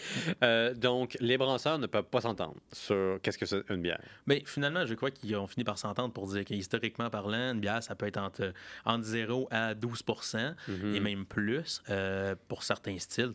Euh, 0.42 0.74
donc, 0.74 1.16
les 1.20 1.36
brasseurs 1.36 1.78
ne 1.78 1.86
peuvent 1.86 2.04
pas 2.04 2.20
s'entendre 2.20 2.56
sur 2.72 3.18
qu'est-ce 3.22 3.38
que 3.38 3.46
c'est 3.46 3.62
une 3.70 3.82
bière. 3.82 4.00
Mais 4.26 4.42
finalement, 4.46 4.86
je 4.86 4.94
crois 4.94 5.10
qu'ils 5.10 5.34
ont 5.36 5.46
fini 5.46 5.64
par 5.64 5.78
s'entendre 5.78 6.12
pour 6.12 6.26
dire 6.28 6.44
qu'historiquement 6.44 7.10
parlant, 7.10 7.52
une 7.52 7.60
bière, 7.60 7.82
ça 7.82 7.94
peut 7.94 8.06
être 8.06 8.18
entre, 8.18 8.52
entre 8.84 9.04
0 9.04 9.48
à 9.50 9.74
12% 9.74 10.54
et 10.68 10.70
mhm. 10.70 11.02
même 11.02 11.26
plus 11.26 11.82
euh, 11.90 12.34
pour 12.48 12.62
certains 12.62 12.98
styles. 12.98 13.32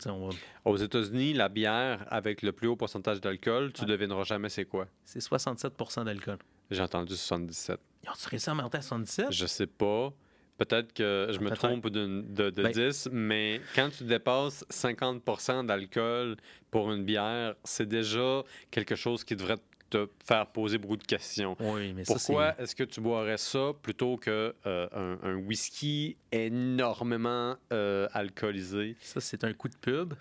Aux 0.65 0.77
États-Unis, 0.77 1.33
la 1.33 1.49
bière 1.49 2.05
avec 2.09 2.41
le 2.41 2.51
plus 2.51 2.67
haut 2.67 2.75
pourcentage 2.75 3.21
d'alcool, 3.21 3.71
tu 3.73 3.83
ne 3.83 3.87
devineras 3.87 4.23
jamais 4.23 4.49
c'est 4.49 4.65
quoi. 4.65 4.87
C'est 5.05 5.19
67% 5.19 6.05
d'alcool. 6.05 6.37
J'ai 6.69 6.81
entendu 6.81 7.15
77. 7.15 7.79
Ils 8.03 8.09
ont-tu 8.09 8.29
récemment 8.29 8.67
à 8.67 8.81
77? 8.81 9.27
Je 9.31 9.45
sais 9.45 9.67
pas. 9.67 10.13
Peut-être 10.57 10.93
que 10.93 11.27
je 11.31 11.39
me 11.39 11.51
trompe 11.51 11.89
de, 11.89 12.21
de, 12.21 12.49
10, 12.49 13.09
ben 13.11 13.13
mais 13.13 13.61
quand 13.75 13.89
tu 13.95 14.03
dépasses 14.03 14.65
50% 14.71 15.65
d'alcool 15.67 16.35
pour 16.71 16.91
une 16.91 17.03
bière, 17.03 17.55
c'est 17.63 17.87
déjà 17.87 18.43
quelque 18.71 18.95
chose 18.95 19.23
qui 19.23 19.35
devrait 19.35 19.57
te 19.89 20.07
faire 20.25 20.47
poser 20.47 20.77
beaucoup 20.77 20.97
de 20.97 21.03
questions. 21.03 21.55
Oui, 21.59 21.93
mais 21.93 22.03
Pourquoi 22.03 22.59
est-ce 22.59 22.75
que 22.75 22.83
tu 22.83 23.01
boirais 23.01 23.37
ça 23.37 23.71
plutôt 23.81 24.17
que 24.17 24.53
euh, 24.65 25.15
un, 25.23 25.35
whisky 25.35 26.17
énormément 26.31 27.55
euh, 27.71 28.07
alcoolisé? 28.13 28.95
Ça, 28.99 29.21
c'est 29.21 29.43
un 29.43 29.53
coup 29.53 29.69
de 29.69 29.77
pub. 29.77 30.13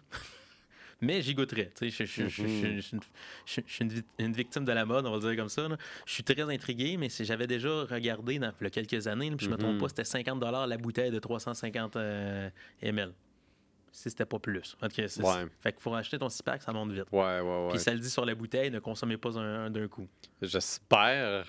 Mais 1.00 1.22
j'y 1.22 1.34
goûterais. 1.34 1.70
Je, 1.80 2.04
suis 2.04 3.84
une, 4.18 4.32
victime 4.32 4.64
de 4.64 4.72
la 4.72 4.84
mode, 4.84 5.06
on 5.06 5.18
va 5.18 5.18
dire 5.18 5.36
comme 5.36 5.48
ça. 5.48 5.66
Je 6.06 6.12
suis 6.12 6.24
très 6.24 6.42
intrigué, 6.42 6.96
mais 6.96 7.08
j'avais 7.10 7.46
déjà 7.46 7.84
regardé 7.84 8.38
dans 8.38 8.52
il 8.60 8.64
y 8.64 8.66
a 8.66 8.70
quelques 8.70 9.06
années, 9.06 9.30
puis 9.36 9.46
je 9.46 9.50
me 9.50 9.56
trompe 9.56 9.78
pas, 9.78 9.88
c'était 9.88 10.04
50 10.04 10.42
la 10.66 10.76
bouteille 10.76 11.10
de 11.10 11.18
350 11.18 11.96
euh, 11.96 12.50
ml. 12.82 13.12
Si 13.92 14.10
c'était 14.10 14.26
pas 14.26 14.38
plus. 14.38 14.76
Okay, 14.82 15.08
Fait 15.08 15.72
qu'il 15.72 15.80
faut 15.80 15.94
acheter 15.94 16.18
ton 16.18 16.28
6 16.28 16.42
pack, 16.42 16.62
ça 16.62 16.72
monte 16.72 16.92
vite. 16.92 17.06
Ouais, 17.12 17.40
ouais, 17.40 17.40
ouais. 17.40 17.68
Puis 17.70 17.78
ça 17.78 17.94
le 17.94 17.98
dit 17.98 18.10
sur 18.10 18.26
la 18.26 18.34
bouteille, 18.34 18.70
ne 18.70 18.78
consommez 18.78 19.16
pas 19.16 19.38
un 19.38 19.70
d'un 19.70 19.88
coup. 19.88 20.06
J'espère 20.42 21.46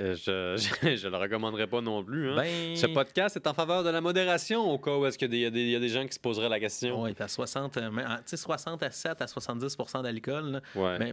euh, 0.00 0.14
je, 0.86 0.96
je, 0.96 1.08
le 1.08 1.16
recommanderais 1.16 1.66
pas 1.66 1.80
non 1.80 2.04
plus. 2.04 2.30
Hein. 2.30 2.36
Ben 2.36 2.76
Ce 2.76 2.86
podcast 2.86 3.36
est 3.36 3.46
en 3.46 3.54
faveur 3.54 3.82
de 3.82 3.90
la 3.90 4.00
modération 4.00 4.70
au 4.70 4.78
cas 4.78 4.96
où 4.96 5.06
est-ce 5.06 5.18
qu'il 5.18 5.34
y, 5.34 5.44
a 5.44 5.50
des 5.50 5.88
gens 5.88 6.06
qui 6.06 6.14
se 6.14 6.20
poseraient 6.20 6.48
la 6.48 6.60
question. 6.60 7.02
Oui, 7.02 7.14
à 7.18 7.28
60, 7.28 7.78
60 8.26 8.82
à 8.82 8.90
7 8.90 9.22
à 9.22 9.26
70% 9.26 10.02
d'alcool. 10.02 10.62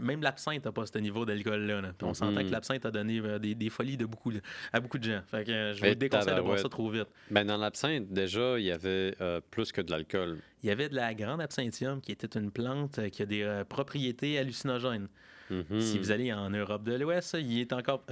Même 0.01 0.21
l'absinthe 0.21 0.65
n'a 0.65 0.71
pas 0.71 0.85
ce 0.85 0.97
niveau 0.99 1.25
d'alcool-là. 1.25 1.81
On 2.01 2.13
s'entend 2.13 2.43
que 2.43 2.51
l'absinthe 2.51 2.85
a 2.85 2.91
donné 2.91 3.19
euh, 3.19 3.39
des, 3.39 3.69
folies 3.69 3.97
de 3.97 4.05
beaucoup, 4.05 4.31
à 4.71 4.79
beaucoup 4.79 4.97
de 4.97 5.03
gens. 5.03 5.21
Fait 5.27 5.43
que, 5.43 5.51
euh, 5.51 5.73
je 5.73 5.85
vous 5.85 5.95
déconseille 5.95 6.35
de 6.35 6.41
boire 6.41 6.59
ça 6.59 6.69
trop 6.69 6.89
vite. 6.89 7.07
Ben, 7.31 7.45
dans 7.45 7.57
l'absinthe, 7.57 8.11
déjà, 8.11 8.59
il 8.59 8.65
y 8.65 8.71
avait 8.71 9.15
plus 9.51 9.71
que 9.71 9.81
de 9.81 9.91
l'alcool. 9.91 10.39
Il 10.63 10.69
y 10.69 10.71
avait 10.71 10.89
de 10.89 10.95
la 10.95 11.13
grande 11.13 11.41
absinthium 11.41 12.01
qui 12.01 12.11
était 12.11 12.39
une 12.39 12.51
plante 12.51 13.09
qui 13.09 13.21
a 13.21 13.25
des 13.25 13.63
propriétés 13.67 14.37
hallucinogènes. 14.37 15.07
Mm-hmm. 15.51 15.79
Si 15.79 15.99
vous 15.99 16.11
allez 16.11 16.33
en 16.33 16.49
Europe 16.49 16.83
de 16.83 16.95
l'Ouest, 16.95 17.37
il 17.39 17.59
est 17.59 17.73
encore. 17.73 18.03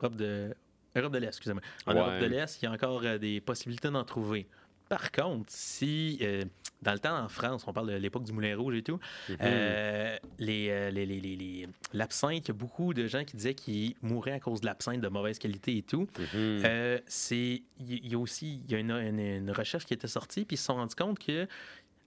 Europe 0.00 0.16
de, 0.16 0.54
Europe 0.96 1.12
de 1.12 1.18
l'Est, 1.18 1.28
excusez-moi. 1.28 1.62
En 1.86 1.94
Europe 1.94 2.20
de 2.20 2.26
l'Est, 2.26 2.60
il 2.60 2.64
y 2.64 2.68
a 2.68 2.72
encore 2.72 3.02
euh, 3.04 3.18
des 3.18 3.40
possibilités 3.40 3.90
d'en 3.90 4.04
trouver. 4.04 4.46
Par 4.88 5.12
contre, 5.12 5.46
si 5.48 6.18
euh, 6.20 6.42
dans 6.82 6.92
le 6.92 6.98
temps 6.98 7.16
en 7.16 7.28
France, 7.28 7.64
on 7.68 7.72
parle 7.72 7.90
de 7.90 7.94
l'époque 7.94 8.24
du 8.24 8.32
Moulin 8.32 8.56
Rouge 8.56 8.74
et 8.74 8.82
tout, 8.82 8.98
mm-hmm. 9.28 9.36
euh, 9.42 10.16
les, 10.40 11.68
l'absinthe, 11.92 12.48
il 12.48 12.48
y 12.48 12.50
a 12.50 12.54
beaucoup 12.54 12.92
de 12.92 13.06
gens 13.06 13.24
qui 13.24 13.36
disaient 13.36 13.54
qu'ils 13.54 13.94
mouraient 14.02 14.32
à 14.32 14.40
cause 14.40 14.62
de 14.62 14.66
l'absinthe 14.66 15.00
de 15.00 15.06
mauvaise 15.06 15.38
qualité 15.38 15.76
et 15.76 15.82
tout. 15.82 16.08
Mm-hmm. 16.18 17.02
c'est, 17.06 17.62
il 17.78 18.08
y 18.08 18.14
a 18.16 18.18
aussi 18.18 18.62
il 18.66 18.72
y 18.72 18.74
a 18.74 18.78
une, 18.78 18.90
une, 18.90 19.50
recherche 19.52 19.84
qui 19.84 19.94
était 19.94 20.08
sortie, 20.08 20.44
puis 20.44 20.56
ils 20.56 20.58
se 20.58 20.64
sont 20.64 20.74
rendus 20.74 20.96
compte 20.96 21.20
que 21.20 21.46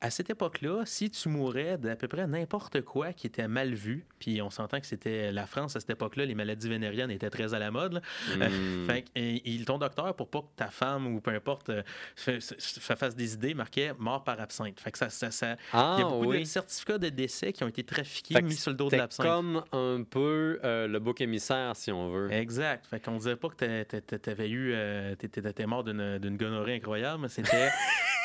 à 0.03 0.09
cette 0.09 0.29
époque-là, 0.29 0.83
si 0.85 1.09
tu 1.09 1.29
mourais 1.29 1.77
d'à 1.77 1.95
peu 1.95 2.09
près 2.09 2.27
n'importe 2.27 2.81
quoi 2.81 3.13
qui 3.13 3.25
était 3.25 3.47
mal 3.47 3.73
vu, 3.73 4.05
puis 4.19 4.41
on 4.41 4.49
s'entend 4.49 4.81
que 4.81 4.85
c'était 4.85 5.31
la 5.31 5.45
France 5.45 5.77
à 5.77 5.79
cette 5.79 5.91
époque-là, 5.91 6.25
les 6.25 6.35
maladies 6.35 6.67
vénériennes 6.67 7.09
étaient 7.09 7.29
très 7.29 7.53
à 7.53 7.59
la 7.59 7.71
mode. 7.71 8.01
Hmm. 8.35 8.85
fait, 8.85 9.05
et, 9.15 9.63
ton 9.65 9.77
docteur, 9.77 10.13
pour 10.13 10.27
pas 10.27 10.41
que 10.41 10.47
ta 10.57 10.67
femme 10.67 11.07
ou 11.07 11.21
peu 11.21 11.31
importe 11.31 11.69
euh, 11.69 11.83
fasse 12.17 13.15
des 13.15 13.35
idées, 13.35 13.53
marquait 13.53 13.93
mort 13.97 14.25
par 14.25 14.41
absinthe. 14.41 14.77
Fait 14.81 14.91
que 14.91 14.97
ça, 14.97 15.09
ça, 15.09 15.31
ça 15.31 15.55
ah, 15.71 15.95
il 15.97 16.01
y 16.01 16.05
a 16.05 16.09
beaucoup 16.09 16.33
de 16.33 16.43
certificats 16.43 16.97
de 16.97 17.07
décès 17.07 17.53
qui 17.53 17.63
ont 17.63 17.69
été 17.69 17.85
trafiqués, 17.85 18.41
mis 18.41 18.55
sur 18.55 18.71
le 18.71 18.77
dos 18.77 18.89
de 18.89 18.97
l'absinthe. 18.97 19.25
comme 19.25 19.63
un 19.71 20.03
peu 20.03 20.59
euh, 20.65 20.85
le 20.85 20.99
bouc 20.99 21.21
émissaire, 21.21 21.77
si 21.77 21.93
on 21.93 22.09
veut. 22.09 22.29
Exact. 22.29 22.85
Fait 22.87 22.99
qu'on 22.99 23.15
disait 23.15 23.37
pas 23.37 23.47
que 23.47 24.17
tu 24.17 24.29
avais 24.29 24.49
eu, 24.49 24.73
euh, 24.73 25.15
t'étais 25.15 25.65
mort 25.65 25.85
d'une 25.85 26.35
gonorrhée 26.35 26.75
incroyable, 26.75 27.21
mais 27.21 27.29
c'était. 27.29 27.71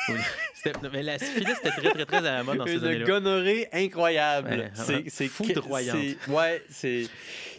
mais 0.91 1.03
la 1.03 1.19
syphilis, 1.19 1.55
était 1.69 1.81
très, 1.81 1.91
très, 1.91 2.05
très 2.05 2.17
à 2.17 2.37
la 2.37 2.43
mode 2.43 2.57
dans 2.57 2.65
ces 2.65 2.83
années-là. 2.83 2.99
Une 2.99 3.05
gonorrhée 3.05 3.67
incroyable. 3.73 4.71
c'est 4.73 5.27
foudroyant. 5.27 5.95
Ouais, 6.27 6.63
c'est. 6.69 7.07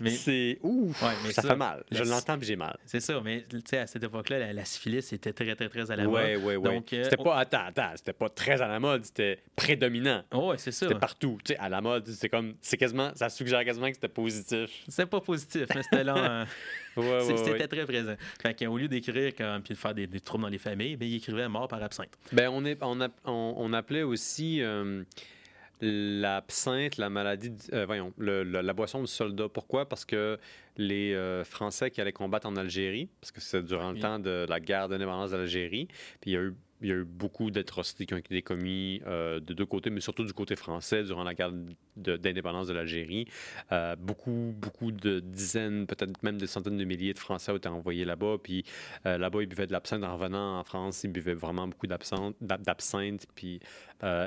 C'est. 0.07 0.59
Ouf, 0.63 1.03
mais 1.25 1.33
ça, 1.33 1.43
fait 1.43 1.57
mal. 1.57 1.85
Je 1.91 2.03
l'entends 2.05 2.39
puis 2.39 2.47
j'ai 2.47 2.57
mal. 2.57 2.77
C'est 2.87 3.01
ça, 3.01 3.21
mais 3.23 3.45
tu 3.49 3.61
sais, 3.65 3.79
à 3.79 3.87
cette 3.87 4.03
époque-là, 4.03 4.53
la, 4.53 4.65
syphilis 4.65 5.13
était 5.13 5.33
très, 5.33 5.55
très, 5.55 5.69
très 5.69 5.91
à 5.91 5.97
la 5.97 6.05
mode. 6.05 6.15
Ouais, 6.15 6.37
ouais, 6.37 6.57
ouais. 6.57 6.75
Donc, 6.75 6.93
euh, 6.93 7.05
c'était 7.05 7.17
pas. 7.17 7.39
Attends, 7.39 7.67
attends, 7.67 7.93
c'était 7.97 8.13
pas 8.13 8.29
très 8.29 8.61
à 8.61 8.69
la 8.69 8.81
mode, 8.81 9.05
c'était 9.05 9.43
prédominant. 9.57 10.23
Oh, 10.33 10.51
ouais, 10.51 10.59
c'est 10.59 10.73
ça. 10.73 10.87
C'était 10.87 10.99
partout. 10.99 11.39
Tu 11.45 11.53
sais, 11.53 11.59
à 11.59 11.69
la 11.69 11.81
mode, 11.81 12.07
c'est 12.09 12.29
comme. 12.29 12.55
C'est 12.61 12.77
quasiment. 12.77 13.13
Ça 13.15 13.29
suggère 13.29 13.65
quasiment 13.65 13.89
que 13.89 13.95
c'était 13.95 14.09
positif. 14.09 14.71
C'était 14.89 15.07
pas 15.07 15.21
positif, 15.21 15.67
mais 15.75 15.83
c'était 15.83 16.05
là. 16.05 16.47
C'était 16.97 17.69
très 17.69 17.85
présent. 17.85 18.15
Fait 18.41 18.55
qu'au 18.55 18.77
lieu 18.79 18.89
d'écrire 18.89 19.33
puis 19.63 19.75
de 19.75 19.79
faire 19.79 19.95
des, 19.95 20.09
troubles 20.21 20.45
dans 20.45 20.51
les 20.51 20.59
familles, 20.59 20.97
ben, 20.97 21.09
il 21.09 21.17
écrivait 21.17 21.49
mort 21.49 21.69
par 21.69 21.83
absinthe. 21.83 22.17
Ben, 22.33 22.49
on, 22.51 22.65
est, 22.65 22.79
on, 22.83 23.09
on, 23.25 23.73
appelait 23.73 24.03
aussi 24.03 24.63
euh, 24.63 25.03
l'absinthe 25.81 26.97
la 26.97 27.11
maladie, 27.11 27.53
euh, 27.73 27.87
voyons, 27.87 28.13
la 28.19 28.73
boisson 28.73 29.01
du 29.01 29.07
soldat. 29.07 29.49
Pourquoi? 29.49 29.89
Parce 29.89 30.05
que 30.05 30.39
les 30.77 31.15
euh, 31.15 31.45
Français 31.45 31.91
qui 31.91 32.01
allaient 32.01 32.13
combattre 32.13 32.47
en 32.47 32.57
Algérie, 32.57 33.09
parce 33.21 33.33
que 33.33 33.41
c'est 33.41 33.63
durant 33.63 33.93
le 33.93 34.01
temps 34.01 34.19
de 34.19 34.47
la 34.49 34.61
guerre 34.61 34.89
d'indépendance 34.89 35.31
d'Algérie, 35.31 35.87
puis 36.21 36.31
il 36.31 36.35
y 36.35 36.37
a 36.37 36.41
eu 36.41 36.55
il 36.81 36.89
y 36.89 36.93
a 36.93 36.97
eu 36.97 37.05
beaucoup 37.05 37.51
d'atrocités 37.51 38.07
qui 38.07 38.15
ont 38.15 38.19
été 38.19 38.43
commises 38.43 39.03
euh, 39.07 39.41
de 39.41 39.55
deux 39.55 39.67
côtés, 39.67 39.91
mais 39.91 40.01
surtout 40.01 40.25
du 40.25 40.33
côté 40.33 40.57
français 40.57 41.03
durant 41.05 41.25
la 41.25 41.35
guerre 41.35 41.53
d'indépendance 41.97 42.69
de, 42.69 42.73
l'Algérie. 42.73 43.27
Euh, 43.73 43.97
beaucoup, 43.97 44.55
beaucoup 44.57 44.93
de 44.93 45.21
dizaines, 45.21 45.87
peut-être 45.87 46.23
même 46.23 46.39
des 46.39 46.47
centaines 46.47 46.77
de 46.77 46.85
milliers 46.85 47.13
de 47.13 47.19
Français 47.19 47.53
ont 47.53 47.57
été 47.57 47.69
envoyés 47.69 48.05
là-bas. 48.05 48.37
Puis 48.43 48.65
euh, 49.07 49.19
là-bas, 49.19 49.43
ils 49.43 49.49
buvaient 49.49 49.67
de 49.67 49.73
l'absinthe. 49.73 50.05
En 50.05 50.15
revenant 50.17 50.59
en 50.59 50.65
France, 50.65 51.05
ils 51.05 51.13
buvaient 51.13 51.35
vraiment 51.35 51.69
beaucoup 51.69 51.87
d'absinthe. 51.87 53.27
Puis 53.35 53.61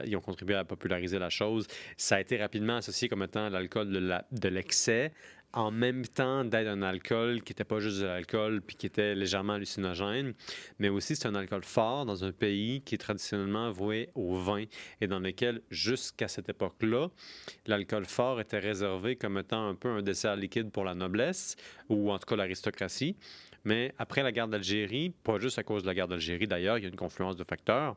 ils 0.05 0.15
ont 0.15 0.21
contribué 0.21 0.55
à 0.55 0.63
populariser 0.63 1.17
la 1.17 1.29
chose. 1.29 1.65
Ça 1.97 2.17
a 2.17 2.21
été 2.21 2.37
rapidement 2.37 2.77
associé 2.77 3.09
comme 3.09 3.23
étant 3.23 3.49
l'alcool 3.49 3.89
de 3.89 4.49
l'excès 4.49 5.11
en 5.53 5.71
même 5.71 6.05
temps 6.05 6.43
d'être 6.43 6.67
un 6.67 6.81
alcool 6.81 7.41
qui 7.43 7.51
n'était 7.51 7.63
pas 7.63 7.79
juste 7.79 7.99
de 7.99 8.05
l'alcool 8.05 8.61
puis 8.61 8.75
qui 8.75 8.87
était 8.87 9.13
légèrement 9.15 9.53
hallucinogène, 9.53 10.33
mais 10.79 10.89
aussi 10.89 11.15
c'est 11.15 11.27
un 11.27 11.35
alcool 11.35 11.63
fort 11.63 12.05
dans 12.05 12.23
un 12.23 12.31
pays 12.31 12.81
qui 12.81 12.95
est 12.95 12.97
traditionnellement 12.97 13.71
voué 13.71 14.09
au 14.15 14.35
vin 14.35 14.65
et 14.99 15.07
dans 15.07 15.19
lequel, 15.19 15.61
jusqu'à 15.69 16.27
cette 16.27 16.49
époque-là, 16.49 17.09
l'alcool 17.67 18.05
fort 18.05 18.41
était 18.41 18.59
réservé 18.59 19.15
comme 19.15 19.37
étant 19.37 19.67
un 19.67 19.75
peu 19.75 19.89
un 19.89 20.01
dessert 20.01 20.35
liquide 20.35 20.71
pour 20.71 20.83
la 20.83 20.95
noblesse 20.95 21.55
ou 21.87 22.11
en 22.11 22.17
tout 22.17 22.25
cas 22.25 22.35
l'aristocratie. 22.35 23.15
Mais 23.63 23.93
après 23.97 24.23
la 24.23 24.31
guerre 24.31 24.47
d'Algérie, 24.47 25.11
pas 25.23 25.39
juste 25.39 25.59
à 25.59 25.63
cause 25.63 25.83
de 25.83 25.87
la 25.87 25.93
guerre 25.93 26.07
d'Algérie 26.07 26.47
d'ailleurs, 26.47 26.77
il 26.79 26.83
y 26.83 26.85
a 26.85 26.89
une 26.89 26.95
confluence 26.95 27.37
de 27.37 27.43
facteurs. 27.43 27.95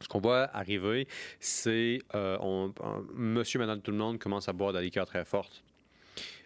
Ce 0.00 0.08
qu'on 0.08 0.20
voit 0.20 0.50
arriver, 0.54 1.06
c'est 1.38 2.00
euh, 2.14 2.68
monsieur, 3.14 3.58
madame, 3.60 3.80
tout 3.80 3.92
le 3.92 3.96
monde 3.96 4.18
commence 4.18 4.48
à 4.48 4.52
boire 4.52 4.72
de 4.72 4.78
la 4.78 4.84
liqueur 4.84 5.06
très 5.06 5.24
forte. 5.24 5.62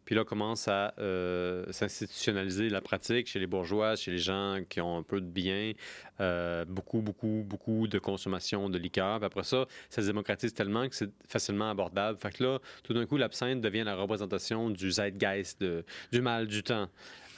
Puis 0.09 0.15
là, 0.15 0.25
commence 0.25 0.69
à 0.69 0.95
euh, 0.99 1.71
s'institutionnaliser 1.71 2.71
la 2.71 2.81
pratique 2.81 3.27
chez 3.27 3.39
les 3.39 3.47
bourgeois, 3.47 3.95
chez 3.95 4.11
les 4.11 4.17
gens 4.17 4.61
qui 4.67 4.81
ont 4.81 4.97
un 4.97 5.03
peu 5.03 5.21
de 5.21 5.27
biens, 5.27 5.75
euh, 6.23 6.65
beaucoup, 6.65 7.03
beaucoup, 7.03 7.45
beaucoup 7.45 7.87
de 7.87 7.99
consommation 7.99 8.71
de 8.71 8.79
liqueur. 8.79 9.19
Puis 9.19 9.27
après 9.27 9.43
ça, 9.43 9.67
ça 9.91 10.01
se 10.01 10.07
démocratise 10.07 10.55
tellement 10.55 10.89
que 10.89 10.95
c'est 10.95 11.11
facilement 11.29 11.69
abordable. 11.69 12.19
Fait 12.23 12.31
que 12.31 12.43
là, 12.43 12.59
tout 12.85 12.95
d'un 12.95 13.05
coup, 13.05 13.19
l'absinthe 13.19 13.61
devient 13.61 13.83
la 13.85 13.97
représentation 13.97 14.71
du 14.71 14.91
zeitgeist, 14.91 15.63
du 16.11 16.23
mal 16.23 16.47
du 16.47 16.63
temps. 16.63 16.89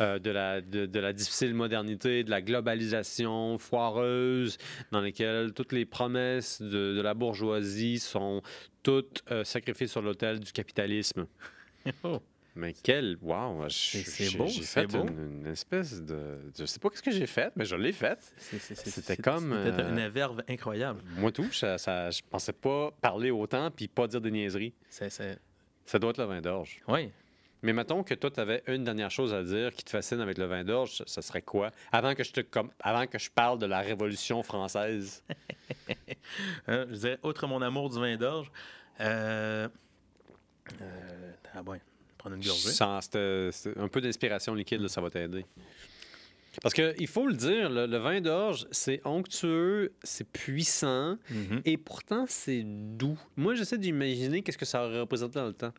Euh, 0.00 0.20
de, 0.20 0.30
la, 0.30 1.12
difficile 1.12 1.54
modernité, 1.54 2.22
de 2.22 2.30
la 2.30 2.40
globalisation 2.40 3.58
foireuse, 3.58 4.58
dans 4.92 5.00
laquelle 5.00 5.54
toutes 5.54 5.72
les 5.72 5.86
promesses 5.86 6.62
de, 6.62 7.00
la 7.00 7.14
bourgeoisie 7.14 7.98
sont 7.98 8.42
toutes 8.84 9.24
sacrifiées 9.42 9.88
sur 9.88 10.02
l'autel 10.02 10.38
du 10.38 10.52
capitalisme. 10.52 11.26
Oh. 12.04 12.20
Mais 12.56 12.72
quel. 12.72 13.16
Wow! 13.22 13.68
C'est 13.68 14.36
beau, 14.36 14.48
c'est 14.48 14.86
beau. 14.86 15.06
Une, 15.06 15.40
une, 15.40 15.46
espèce 15.46 16.02
de. 16.02 16.38
Je 16.58 16.64
sais 16.64 16.78
pas 16.78 16.88
ce 16.92 17.02
que 17.02 17.10
j'ai 17.10 17.26
fait, 17.26 17.52
mais 17.56 17.64
je 17.64 17.76
l'ai 17.76 17.92
fait. 17.92 18.18
C'était 18.38 19.16
comme. 19.16 19.56
C'était 19.64 19.82
une 19.82 19.98
euh, 19.98 20.08
verve 20.08 20.42
incroyable. 20.48 21.00
Moi, 21.16 21.30
tout. 21.32 21.50
Ça, 21.52 21.78
ça, 21.78 22.10
je 22.10 22.22
pensais 22.28 22.52
pas 22.52 22.90
parler 23.00 23.30
autant 23.30 23.70
puis 23.70 23.88
pas 23.88 24.06
dire 24.06 24.20
des 24.20 24.30
niaiseries. 24.30 24.74
Ça 24.88 25.98
doit 25.98 26.10
être 26.10 26.18
le 26.18 26.24
vin 26.24 26.40
d'orge. 26.40 26.80
Oui. 26.88 27.10
Mais 27.62 27.72
mettons 27.72 28.02
que 28.02 28.14
toi, 28.14 28.30
tu 28.30 28.40
avais 28.40 28.62
une 28.66 28.84
dernière 28.84 29.10
chose 29.10 29.34
à 29.34 29.42
dire 29.42 29.72
qui 29.74 29.84
te 29.84 29.90
fascine 29.90 30.20
avec 30.20 30.38
le 30.38 30.46
vin 30.46 30.64
d'orge, 30.64 31.02
ça 31.06 31.20
serait 31.20 31.42
quoi? 31.42 31.70
Avant 31.92 32.14
que 32.14 32.24
je, 32.24 32.32
te, 32.32 32.40
comme, 32.40 32.70
avant 32.80 33.06
que 33.06 33.18
je 33.18 33.30
parle 33.30 33.58
de 33.58 33.66
la 33.66 33.80
Révolution 33.80 34.42
française. 34.42 35.22
Hein, 36.68 36.86
je 36.90 36.96
dirais, 36.96 37.18
outre 37.22 37.46
mon 37.46 37.60
amour 37.60 37.90
du 37.90 37.98
vin 37.98 38.16
d'orge, 38.16 38.50
euh... 39.00 39.68
Euh... 40.80 41.32
ah 41.54 41.62
bon, 41.62 41.78
prendre 42.20 42.36
une 42.36 42.44
gorgée. 42.44 42.70
un 43.76 43.88
peu 43.88 44.00
d'inspiration 44.00 44.54
liquide, 44.54 44.86
ça 44.88 45.00
va 45.00 45.10
t'aider. 45.10 45.44
Parce 46.62 46.74
qu'il 46.74 47.06
faut 47.06 47.26
le 47.26 47.34
dire, 47.34 47.70
le, 47.70 47.96
vin 47.96 48.20
d'orge, 48.20 48.66
c'est 48.70 49.00
onctueux, 49.04 49.92
c'est 50.02 50.28
puissant, 50.28 51.16
mm-hmm. 51.30 51.62
et 51.64 51.76
pourtant 51.76 52.26
c'est 52.28 52.62
doux. 52.64 53.18
Moi, 53.36 53.54
j'essaie 53.54 53.78
d'imaginer 53.78 54.42
qu'est-ce 54.42 54.58
que 54.58 54.64
ça 54.64 54.84
aurait 54.84 55.00
représenté 55.00 55.38
dans 55.38 55.46
le 55.46 55.52
temps. 55.52 55.72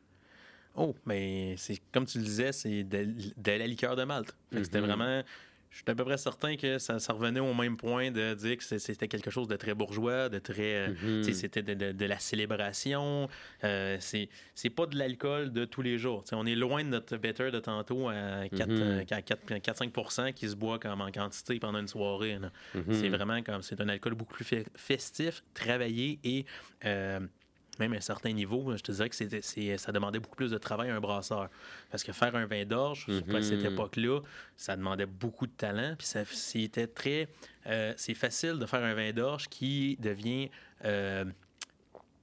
Oh, 0.76 0.96
mais 1.06 1.56
c'est 1.58 1.80
comme 1.92 2.06
tu 2.06 2.18
le 2.20 2.24
disais, 2.24 2.54
c'est 2.54 2.84
de, 2.84 3.06
la 3.46 3.68
liqueur 3.68 3.96
de 3.96 4.04
Malte. 4.06 4.36
C'était 4.52 4.80
mm-hmm. 4.80 4.82
vraiment 4.82 5.24
je 5.72 5.78
suis 5.78 5.86
à 5.88 5.96
peu 5.96 6.04
près 6.04 6.18
certain 6.18 6.58
que 6.58 6.78
ça, 6.78 6.98
revenait 7.14 7.40
au 7.40 7.54
même 7.54 7.78
point 7.78 8.12
de 8.12 8.34
dire 8.34 8.58
que 8.58 8.78
c'était 8.78 9.08
quelque 9.08 9.32
chose 9.32 9.48
de 9.48 9.56
très 9.56 9.74
bourgeois, 9.74 10.28
de 10.28 10.38
très. 10.38 10.90
Euh, 10.90 11.22
mm-hmm. 11.22 11.34
C'était 11.34 11.64
de, 11.64 12.06
la 12.06 12.20
célébration. 12.20 13.30
Euh, 13.64 13.98
c'est 14.00 14.70
pas 14.70 14.86
de 14.86 14.98
l'alcool 14.98 15.54
de 15.54 15.64
tous 15.64 15.82
les 15.82 15.98
jours. 15.98 16.26
on 16.34 16.46
est 16.46 16.56
loin 16.56 16.84
de 16.84 16.90
notre 16.90 17.16
better 17.16 17.52
de 17.52 17.60
tantôt 17.60 18.10
à 18.10 18.46
4-5 18.48 19.06
mm-hmm. 19.90 20.34
qui 20.34 20.50
se 20.50 20.56
boit 20.56 20.78
comme 20.78 21.00
en 21.00 21.12
quantité 21.12 21.58
pendant 21.58 21.80
une 21.80 21.88
soirée. 21.88 22.38
Mm-hmm. 22.76 22.94
C'est 22.94 23.10
vraiment 23.10 23.42
comme. 23.42 23.62
C'est 23.62 23.80
un 23.80 23.88
alcool 23.88 24.16
beaucoup 24.16 24.34
plus 24.34 24.66
festif, 24.76 25.42
travaillé 25.54 26.20
et. 26.26 26.46
Euh, 26.84 27.22
même 27.80 27.94
à 27.94 27.98
un 27.98 28.02
certain 28.02 28.32
niveau, 28.32 28.76
je 28.76 28.82
te 28.82 28.92
dirais 28.92 29.10
que 29.10 29.16
c'est, 29.16 29.78
ça 29.78 29.92
demandait 29.92 30.20
beaucoup 30.20 30.36
plus 30.36 30.52
de 30.52 30.58
travail 30.58 30.90
à 30.90 30.96
un 30.96 31.00
brasseur. 31.00 31.50
Parce 31.90 32.04
que 32.04 32.12
faire 32.12 32.36
un 32.36 32.46
vin 32.46 32.66
d'orge, 32.66 33.08
à 33.10 33.42
cette 33.42 33.60
mhm. 33.60 33.74
époque-là, 33.74 34.22
ça 34.58 34.76
demandait 34.76 35.06
beaucoup 35.06 35.48
de 35.48 35.52
talent. 35.52 35.96
Puis 35.98 36.08
ça, 36.08 36.26
c'était 36.26 36.88
très. 36.88 37.28
Euh, 37.68 37.94
c'est 37.98 38.14
facile 38.14 38.60
de 38.60 38.66
faire 38.66 38.84
un 38.84 38.94
vin 38.94 39.12
d'orge 39.14 39.48
qui 39.48 39.98
devient 40.00 40.50
euh, 40.86 41.26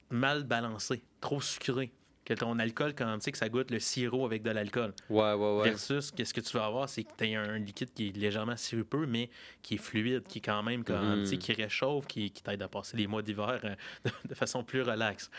mal 0.09 0.43
balancé, 0.43 1.03
trop 1.19 1.41
sucré 1.41 1.91
que 2.29 2.35
ton 2.35 2.59
alcool, 2.59 2.93
quand 2.95 3.15
tu 3.15 3.21
sais 3.21 3.31
que 3.31 3.37
ça 3.37 3.49
goûte 3.49 3.71
le 3.71 3.79
sirop 3.79 4.25
avec 4.25 4.43
de 4.43 4.51
l'alcool. 4.51 4.93
Ouais, 5.09 5.33
ouais, 5.33 5.57
ouais. 5.57 5.69
Versus, 5.69 6.11
qu'est-ce 6.11 6.33
que 6.33 6.41
tu 6.41 6.55
vas 6.55 6.65
avoir, 6.65 6.87
c'est 6.87 7.03
que 7.03 7.09
tu 7.17 7.35
as 7.35 7.41
un 7.41 7.57
liquide 7.57 7.91
qui 7.93 8.09
est 8.09 8.15
légèrement 8.15 8.55
sirupeux, 8.55 9.07
mais 9.07 9.29
qui 9.63 9.75
est 9.75 9.79
fluide, 9.79 10.23
qui 10.27 10.37
est 10.37 10.41
quand 10.41 10.61
même, 10.61 10.83
comme, 10.83 11.23
mm. 11.23 11.37
qui 11.37 11.53
réchauffe, 11.53 12.05
qui, 12.05 12.29
qui 12.29 12.43
t'aide 12.43 12.61
à 12.61 12.67
passer 12.67 12.97
les 12.97 13.07
mois 13.07 13.23
d'hiver 13.23 13.59
euh, 13.63 13.75
de, 14.29 14.35
façon 14.35 14.63
plus 14.63 14.83
relaxe. 14.83 15.31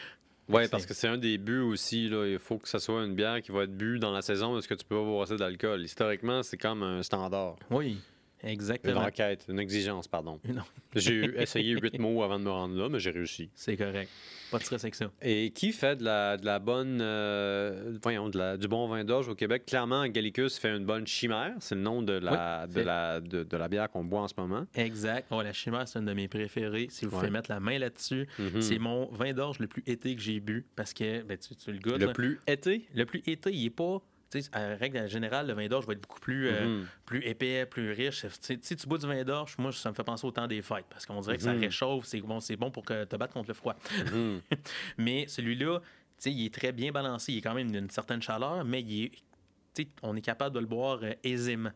Oui, 0.49 0.67
parce 0.69 0.85
que 0.85 0.95
c'est 0.95 1.07
un 1.07 1.17
des 1.17 1.39
buts 1.39 1.61
aussi. 1.61 2.09
Là. 2.09 2.27
Il 2.27 2.41
faut 2.41 2.59
que 2.59 2.69
ça 2.69 2.81
soit 2.81 3.05
une 3.05 3.15
bière 3.15 3.41
qui 3.41 3.53
va 3.53 3.63
être 3.63 3.77
bu 3.77 4.01
dans 4.01 4.11
la 4.11 4.21
saison 4.21 4.57
de 4.57 4.61
ce 4.61 4.67
que 4.67 4.75
tu 4.75 4.85
peux 4.85 4.97
avoir 4.97 5.23
assez 5.23 5.37
d'alcool. 5.37 5.83
Historiquement, 5.83 6.43
c'est 6.43 6.57
comme 6.57 6.83
un 6.83 7.05
standard. 7.05 7.55
Oui, 7.71 7.99
exactement. 8.43 9.01
Une 9.01 9.07
enquête, 9.07 9.47
une 9.49 9.59
exigence, 9.59 10.09
pardon. 10.09 10.41
J'ai 10.95 11.31
essayé 11.41 11.73
huit 11.73 11.99
mots 11.99 12.23
avant 12.23 12.39
de 12.39 12.45
me 12.45 12.51
rendre 12.51 12.77
là, 12.77 12.89
mais 12.89 12.99
j'ai 12.99 13.11
réussi. 13.11 13.51
C'est 13.55 13.77
correct. 13.77 14.11
Pas 14.51 14.59
de 14.59 14.65
stress 14.65 14.83
avec 14.83 14.97
ça. 14.97 15.11
Et 15.23 15.53
qui 15.53 15.73
fait 15.73 15.95
de 15.97 16.05
la, 16.05 16.37
de 16.37 16.45
la 16.45 16.59
bonne. 16.59 16.99
Euh, 17.01 17.97
voyons, 18.03 18.29
de 18.29 18.37
la, 18.37 18.57
du 18.57 18.67
bon 18.67 18.89
vin 18.89 19.05
d'orge 19.05 19.29
au 19.29 19.37
Québec? 19.37 19.65
Clairement, 19.65 20.07
Gallicus 20.09 20.59
fait 20.59 20.77
une 20.77 20.85
bonne 20.85 21.07
chimère. 21.07 21.55
C'est 21.61 21.77
le 21.77 21.83
nom 21.83 22.03
de 22.03 22.15
la, 22.15 22.67
de, 22.67 22.81
la 22.81 23.21
de, 23.21 23.57
la 23.57 23.69
bière 23.69 23.89
qu'on 23.89 24.03
boit 24.03 24.23
en 24.23 24.29
ce 24.29 24.35
moment. 24.37 24.67
Exact. 24.75 25.29
Oh, 25.31 25.41
la 25.41 25.53
chimère, 25.53 25.87
c'est 25.87 26.01
une 26.01 26.07
de 26.07 26.13
mes 26.13 26.27
préférées. 26.27 26.89
Si 26.91 27.05
vous 27.05 27.13
pouvez 27.13 27.31
mettre 27.31 27.51
la 27.51 27.61
main 27.61 27.79
là-dessus, 27.79 28.27
mm-hmm. 28.41 28.61
c'est 28.61 28.79
mon 28.79 29.07
vin 29.13 29.33
d'orge 29.33 29.61
le 29.61 29.69
plus 29.69 29.85
été 29.87 30.17
que 30.17 30.21
j'ai 30.21 30.41
bu 30.41 30.67
parce 30.75 30.93
que 30.93 31.23
ben, 31.23 31.39
tu, 31.39 31.55
tu, 31.55 31.71
le 31.71 31.79
goûtes. 31.79 31.99
Le 31.99 32.13
plus 32.13 32.41
été? 32.49 32.89
Le 32.95 33.07
plus 33.07 33.23
été, 33.27 33.53
il 33.53 33.67
est 33.67 33.71
pas 33.71 34.03
sais, 34.31 34.49
à 34.53 34.77
règle 34.77 35.09
générale, 35.09 35.47
le 35.47 35.55
vin 35.55 35.67
d'orge 35.67 35.87
va 35.87 35.95
être 35.95 36.01
beaucoup 36.01 36.21
plus, 36.21 36.49
euh, 36.49 36.67
mm-hmm. 36.67 36.87
plus 37.05 37.25
épais, 37.27 37.67
plus 37.67 37.93
riche. 37.93 38.25
Si 38.31 38.77
tu 38.77 38.87
bois 38.87 38.99
du 38.99 39.07
vin 39.07 39.25
d'orge, 39.25 39.57
moi, 39.59 39.73
ça 39.73 39.91
me 39.91 39.95
fait 39.95 40.05
penser 40.05 40.27
au 40.27 40.31
temps 40.31 40.47
des 40.47 40.63
fêtes 40.63 40.87
parce 40.89 41.07
qu'on 41.07 41.21
dirait 41.21 41.37
que 41.37 41.43
ça 41.43 41.55
mm-hmm. 41.55 41.61
réchauffe, 41.61 42.05
c'est 42.05 42.21
bon, 42.21 42.39
bon 42.59 42.71
pour 42.71 42.85
te 42.85 43.17
battre 43.17 43.33
contre 43.33 43.49
le 43.49 43.55
froid. 43.55 43.77
Mm-hmm. 43.91 44.41
mais 44.99 45.27
celui-là, 45.27 45.81
il 46.27 46.47
est 46.47 46.55
très 46.55 46.73
bien 46.73 46.93
balancé. 46.93 47.33
Il 47.33 47.39
est 47.39 47.43
quand 47.43 47.55
même 47.55 47.71
d'une 47.71 47.91
certaine 47.91 48.23
chaleur, 48.23 48.65
mais 48.65 48.83
il 48.83 49.05
est, 49.05 49.89
on 50.03 50.17
est 50.17 50.21
capable 50.21 50.55
de 50.55 50.61
le 50.61 50.67
boire 50.67 51.01
euh, 51.03 51.13
aisément. 51.25 51.71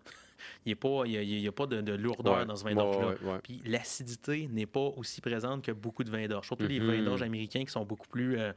Il 0.66 0.76
n'y 0.76 1.48
a, 1.48 1.52
pas 1.52 1.66
de, 1.66 1.92
lourdeur 1.94 2.44
dans 2.44 2.56
ce 2.56 2.64
vin 2.64 2.74
d'orge-là. 2.74 3.40
Puis 3.42 3.62
l'acidité 3.64 4.46
n'est 4.48 4.66
pas 4.66 4.92
aussi 4.96 5.20
présente 5.20 5.64
que 5.64 5.72
beaucoup 5.72 6.04
de 6.04 6.10
vins 6.10 6.26
d'orge. 6.26 6.46
Surtout 6.46 6.66
les 6.66 6.80
vins 6.80 7.02
d'orge 7.02 7.22
américains 7.22 7.64
qui 7.64 7.70
sont 7.70 7.84
beaucoup 7.84 8.08
plus 8.08 8.38
euh, 8.38 8.52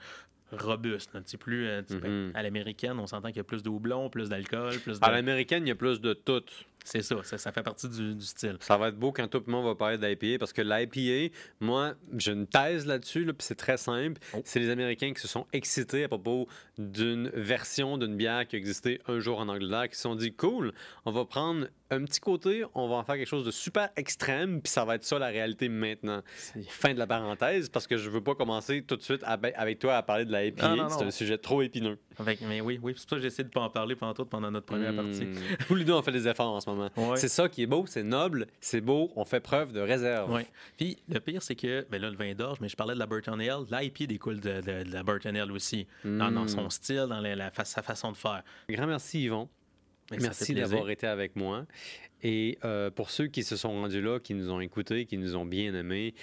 robuste, 0.51 1.11
un 1.15 1.21
petit 1.21 1.37
plus. 1.37 1.67
Ben, 1.89 2.31
à 2.33 2.43
l'américaine, 2.43 2.99
on 2.99 3.07
s'entend 3.07 3.29
qu'il 3.29 3.37
y 3.37 3.41
a 3.41 3.43
plus 3.43 3.63
de 3.63 3.69
houblon, 3.69 4.09
plus 4.09 4.29
d'alcool, 4.29 4.77
plus 4.79 4.97
À 5.01 5.11
l'américaine, 5.11 5.65
il 5.65 5.69
y 5.69 5.71
a 5.71 5.75
plus 5.75 6.01
de 6.01 6.13
tout. 6.13 6.43
C'est 6.87 7.01
ça, 7.01 7.17
ça, 7.21 7.51
fait 7.51 7.63
partie 7.63 7.89
du, 7.89 8.15
style. 8.21 8.55
Ça 8.61 8.77
va 8.77 8.87
être 8.87 8.97
beau 8.97 9.11
quand 9.11 9.27
tout 9.27 9.43
le 9.45 9.51
monde 9.51 9.65
va 9.65 9.75
parler 9.75 9.97
de 9.97 10.07
l'IPA 10.07 10.39
parce 10.39 10.53
que 10.53 10.61
l'IPA, 10.61 11.35
moi, 11.59 11.95
j'ai 12.17 12.31
une 12.31 12.47
thèse 12.47 12.85
là-dessus, 12.85 13.25
puis 13.25 13.35
c'est 13.39 13.55
très 13.55 13.75
simple. 13.75 14.21
Oh. 14.33 14.41
C'est 14.45 14.61
les 14.61 14.69
Américains 14.69 15.11
qui 15.11 15.19
se 15.19 15.27
sont 15.27 15.45
excités 15.51 16.05
à 16.05 16.07
propos 16.07 16.47
d'une 16.77 17.29
version 17.33 17.97
d'une 17.97 18.15
bière 18.15 18.47
qui 18.47 18.55
existait 18.55 19.01
un 19.09 19.19
jour 19.19 19.39
en 19.39 19.49
Angleterre, 19.49 19.89
qui 19.89 19.97
se 19.97 20.03
sont 20.03 20.15
dit 20.15 20.31
cool, 20.31 20.71
on 21.03 21.11
va 21.11 21.25
prendre 21.25 21.67
un 21.89 22.03
petit 22.03 22.19
côté, 22.19 22.63
on 22.75 22.87
va 22.87 22.95
en 22.95 23.03
faire 23.03 23.15
quelque 23.15 23.27
chose 23.27 23.45
de 23.45 23.51
super 23.51 23.89
extrême, 23.95 24.61
puis 24.61 24.71
ça 24.71 24.85
va 24.85 24.95
être 24.95 25.03
ça 25.03 25.19
la 25.19 25.27
réalité 25.27 25.69
maintenant. 25.69 26.21
Fin 26.69 26.93
de 26.93 26.99
la 26.99 27.07
parenthèse, 27.07 27.69
parce 27.69 27.87
que 27.87 27.97
je 27.97 28.09
veux 28.09 28.21
pas 28.21 28.35
commencer 28.35 28.81
tout 28.83 28.95
de 28.95 29.01
suite 29.01 29.23
avec 29.25 29.79
toi 29.79 29.97
à 29.97 30.03
parler 30.03 30.25
de 30.25 30.31
la 30.31 30.45
IPA. 30.45 30.89
C'est 30.89 31.03
un 31.03 31.11
sujet 31.11 31.37
trop 31.37 31.61
épineux. 31.61 31.97
Avec, 32.19 32.41
mais 32.41 32.61
oui, 32.61 32.79
oui, 32.81 32.93
c'est 32.95 33.03
pour 33.03 33.09
ça 33.11 33.15
que 33.17 33.21
j'essaie 33.21 33.43
de 33.43 33.49
pas 33.49 33.61
en 33.61 33.69
parler 33.69 33.95
pendant, 33.95 34.13
tout, 34.13 34.25
pendant 34.25 34.49
notre 34.51 34.65
première 34.65 34.91
hmm. 34.91 34.95
partie. 34.95 35.27
Tous 35.67 35.75
les 35.75 35.85
deux, 35.85 35.93
on 35.93 36.01
fait 36.01 36.11
des 36.11 36.27
efforts 36.27 36.53
en 36.53 36.59
ce 36.59 36.69
moment. 36.69 36.76
C'est 37.15 37.27
ça 37.27 37.49
qui 37.49 37.63
est 37.63 37.67
beau, 37.67 37.85
c'est 37.87 38.03
noble, 38.03 38.47
c'est 38.61 38.81
beau, 38.81 39.11
on 39.15 39.25
fait 39.25 39.39
preuve 39.39 39.71
de 39.71 39.79
réserve. 39.79 40.31
Oui. 40.33 40.43
Puis 40.77 40.97
le 41.09 41.19
pire, 41.19 41.41
c'est 41.41 41.55
que, 41.55 41.85
ben 41.89 42.01
là, 42.01 42.09
le 42.09 42.15
vin 42.15 42.33
d'orge, 42.33 42.59
mais 42.61 42.69
je 42.69 42.75
parlais 42.75 42.93
de 42.93 42.99
la 42.99 43.05
Burton 43.05 43.39
Ale, 43.39 43.65
l'IPA 43.71 44.05
découle 44.05 44.39
de, 44.39 44.61
de, 44.61 44.91
la 44.91 45.03
Burton 45.03 45.35
Ale 45.35 45.51
aussi, 45.51 45.87
dans, 46.03 46.31
dans, 46.31 46.47
son 46.47 46.65
hmm. 46.65 46.71
style, 46.71 47.05
dans 47.09 47.19
la, 47.19 47.51
sa 47.63 47.81
façon 47.81 48.11
de 48.11 48.17
faire. 48.17 48.43
Grand 48.69 48.87
merci, 48.87 49.23
Yvon. 49.23 49.49
Merci 50.11 50.53
d'avoir 50.53 50.89
été 50.89 51.07
avec 51.07 51.35
moi. 51.35 51.65
Et 52.23 52.57
euh, 52.65 52.89
pour 52.89 53.09
ceux 53.09 53.27
qui 53.27 53.43
se 53.43 53.55
sont 53.55 53.69
rendus 53.69 54.01
là, 54.01 54.19
qui 54.19 54.33
nous 54.33 54.51
ont 54.51 54.59
écoutés, 54.59 55.05
qui 55.05 55.17
nous 55.17 55.35
ont 55.35 55.45
bien 55.45 55.73
aimés, 55.73 56.15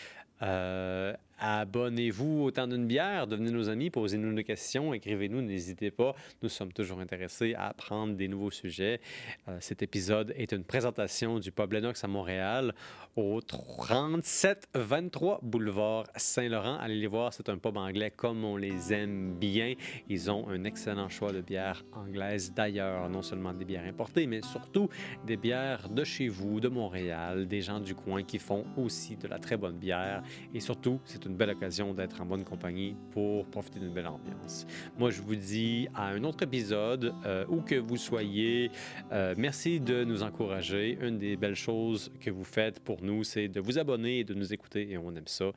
euh, 0.43 1.14
Abonnez-vous 1.39 2.44
au 2.44 2.51
temps 2.51 2.66
d'une 2.66 2.86
bière, 2.86 3.27
devenez 3.27 3.51
nos 3.51 3.69
amis, 3.69 3.90
posez-nous 3.90 4.35
des 4.35 4.44
questions, 4.44 4.94
écrivez-nous, 4.94 5.43
n'hésitez 5.43 5.90
pas. 5.90 6.15
Nous 6.43 6.48
sommes 6.48 6.73
toujours 6.73 7.01
intéressés 7.01 7.55
à 7.55 7.69
apprendre 7.69 8.15
des 8.15 8.28
nouveaux 8.28 8.51
sujets. 8.51 9.01
Euh, 9.48 9.56
cet 9.61 9.82
épisode 9.82 10.32
est 10.36 10.52
une 10.52 10.65
présentation 10.65 11.39
du 11.39 11.51
Pub 11.51 11.73
Lennox 11.73 12.05
à 12.05 12.09
Montréal 12.09 12.74
au 13.16 13.40
3723 13.40 15.40
boulevard 15.43 16.05
Saint-Laurent. 16.16 16.78
Allez 16.78 16.97
les 16.97 17.06
voir, 17.06 17.32
c'est 17.32 17.48
un 17.48 17.59
pub 17.59 17.77
anglais 17.77 18.11
comme 18.11 18.44
on 18.44 18.56
les 18.56 18.93
aime 18.93 19.35
bien. 19.35 19.74
Ils 20.09 20.31
ont 20.31 20.48
un 20.48 20.65
excellent 20.65 21.09
choix 21.09 21.32
de 21.32 21.40
bières 21.40 21.85
anglaises 21.93 22.52
d'ailleurs, 22.55 23.09
non 23.09 23.23
seulement 23.23 23.52
des 23.52 23.65
bières 23.65 23.85
importées, 23.85 24.27
mais 24.27 24.43
surtout 24.43 24.89
des 25.27 25.36
bières 25.36 25.89
de 25.89 26.05
chez 26.05 26.28
vous, 26.28 26.61
de 26.61 26.69
Montréal, 26.69 27.47
des 27.47 27.61
gens 27.61 27.81
du 27.81 27.94
coin 27.94 28.23
qui 28.23 28.39
font 28.39 28.65
aussi 28.77 29.16
de 29.16 29.28
la 29.28 29.39
très 29.39 29.56
bonne 29.56 29.78
bière. 29.78 30.23
Et 30.52 30.61
surtout, 30.61 31.01
une 31.26 31.36
belle 31.36 31.51
occasion 31.51 31.94
d'être 31.94 32.20
en 32.20 32.26
bonne 32.26 32.44
compagnie 32.44 32.96
pour 33.12 33.46
profiter 33.46 33.80
d'une 33.80 33.92
belle 33.92 34.06
ambiance. 34.06 34.66
Moi, 34.98 35.10
je 35.10 35.22
vous 35.22 35.36
dis 35.36 35.88
à 35.94 36.09
un 36.09 36.24
autre 36.24 36.44
épisode, 36.44 37.14
euh, 37.24 37.44
où 37.48 37.60
que 37.60 37.76
vous 37.76 37.96
soyez, 37.96 38.70
euh, 39.12 39.34
merci 39.36 39.80
de 39.80 40.05
nous 40.05 40.22
encourager. 40.22 40.98
Une 41.01 41.18
des 41.18 41.36
belles 41.36 41.55
choses 41.55 42.10
que 42.20 42.30
vous 42.30 42.44
faites 42.44 42.80
pour 42.80 43.02
nous, 43.02 43.24
c'est 43.24 43.48
de 43.48 43.60
vous 43.60 43.78
abonner 43.78 44.20
et 44.20 44.24
de 44.24 44.34
nous 44.34 44.52
écouter 44.52 44.90
et 44.90 44.98
on 44.98 45.14
aime 45.14 45.26
ça. 45.26 45.51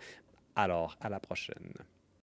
Alors, 0.56 0.98
à 1.02 1.10
la 1.10 1.20
prochaine. 1.20 1.74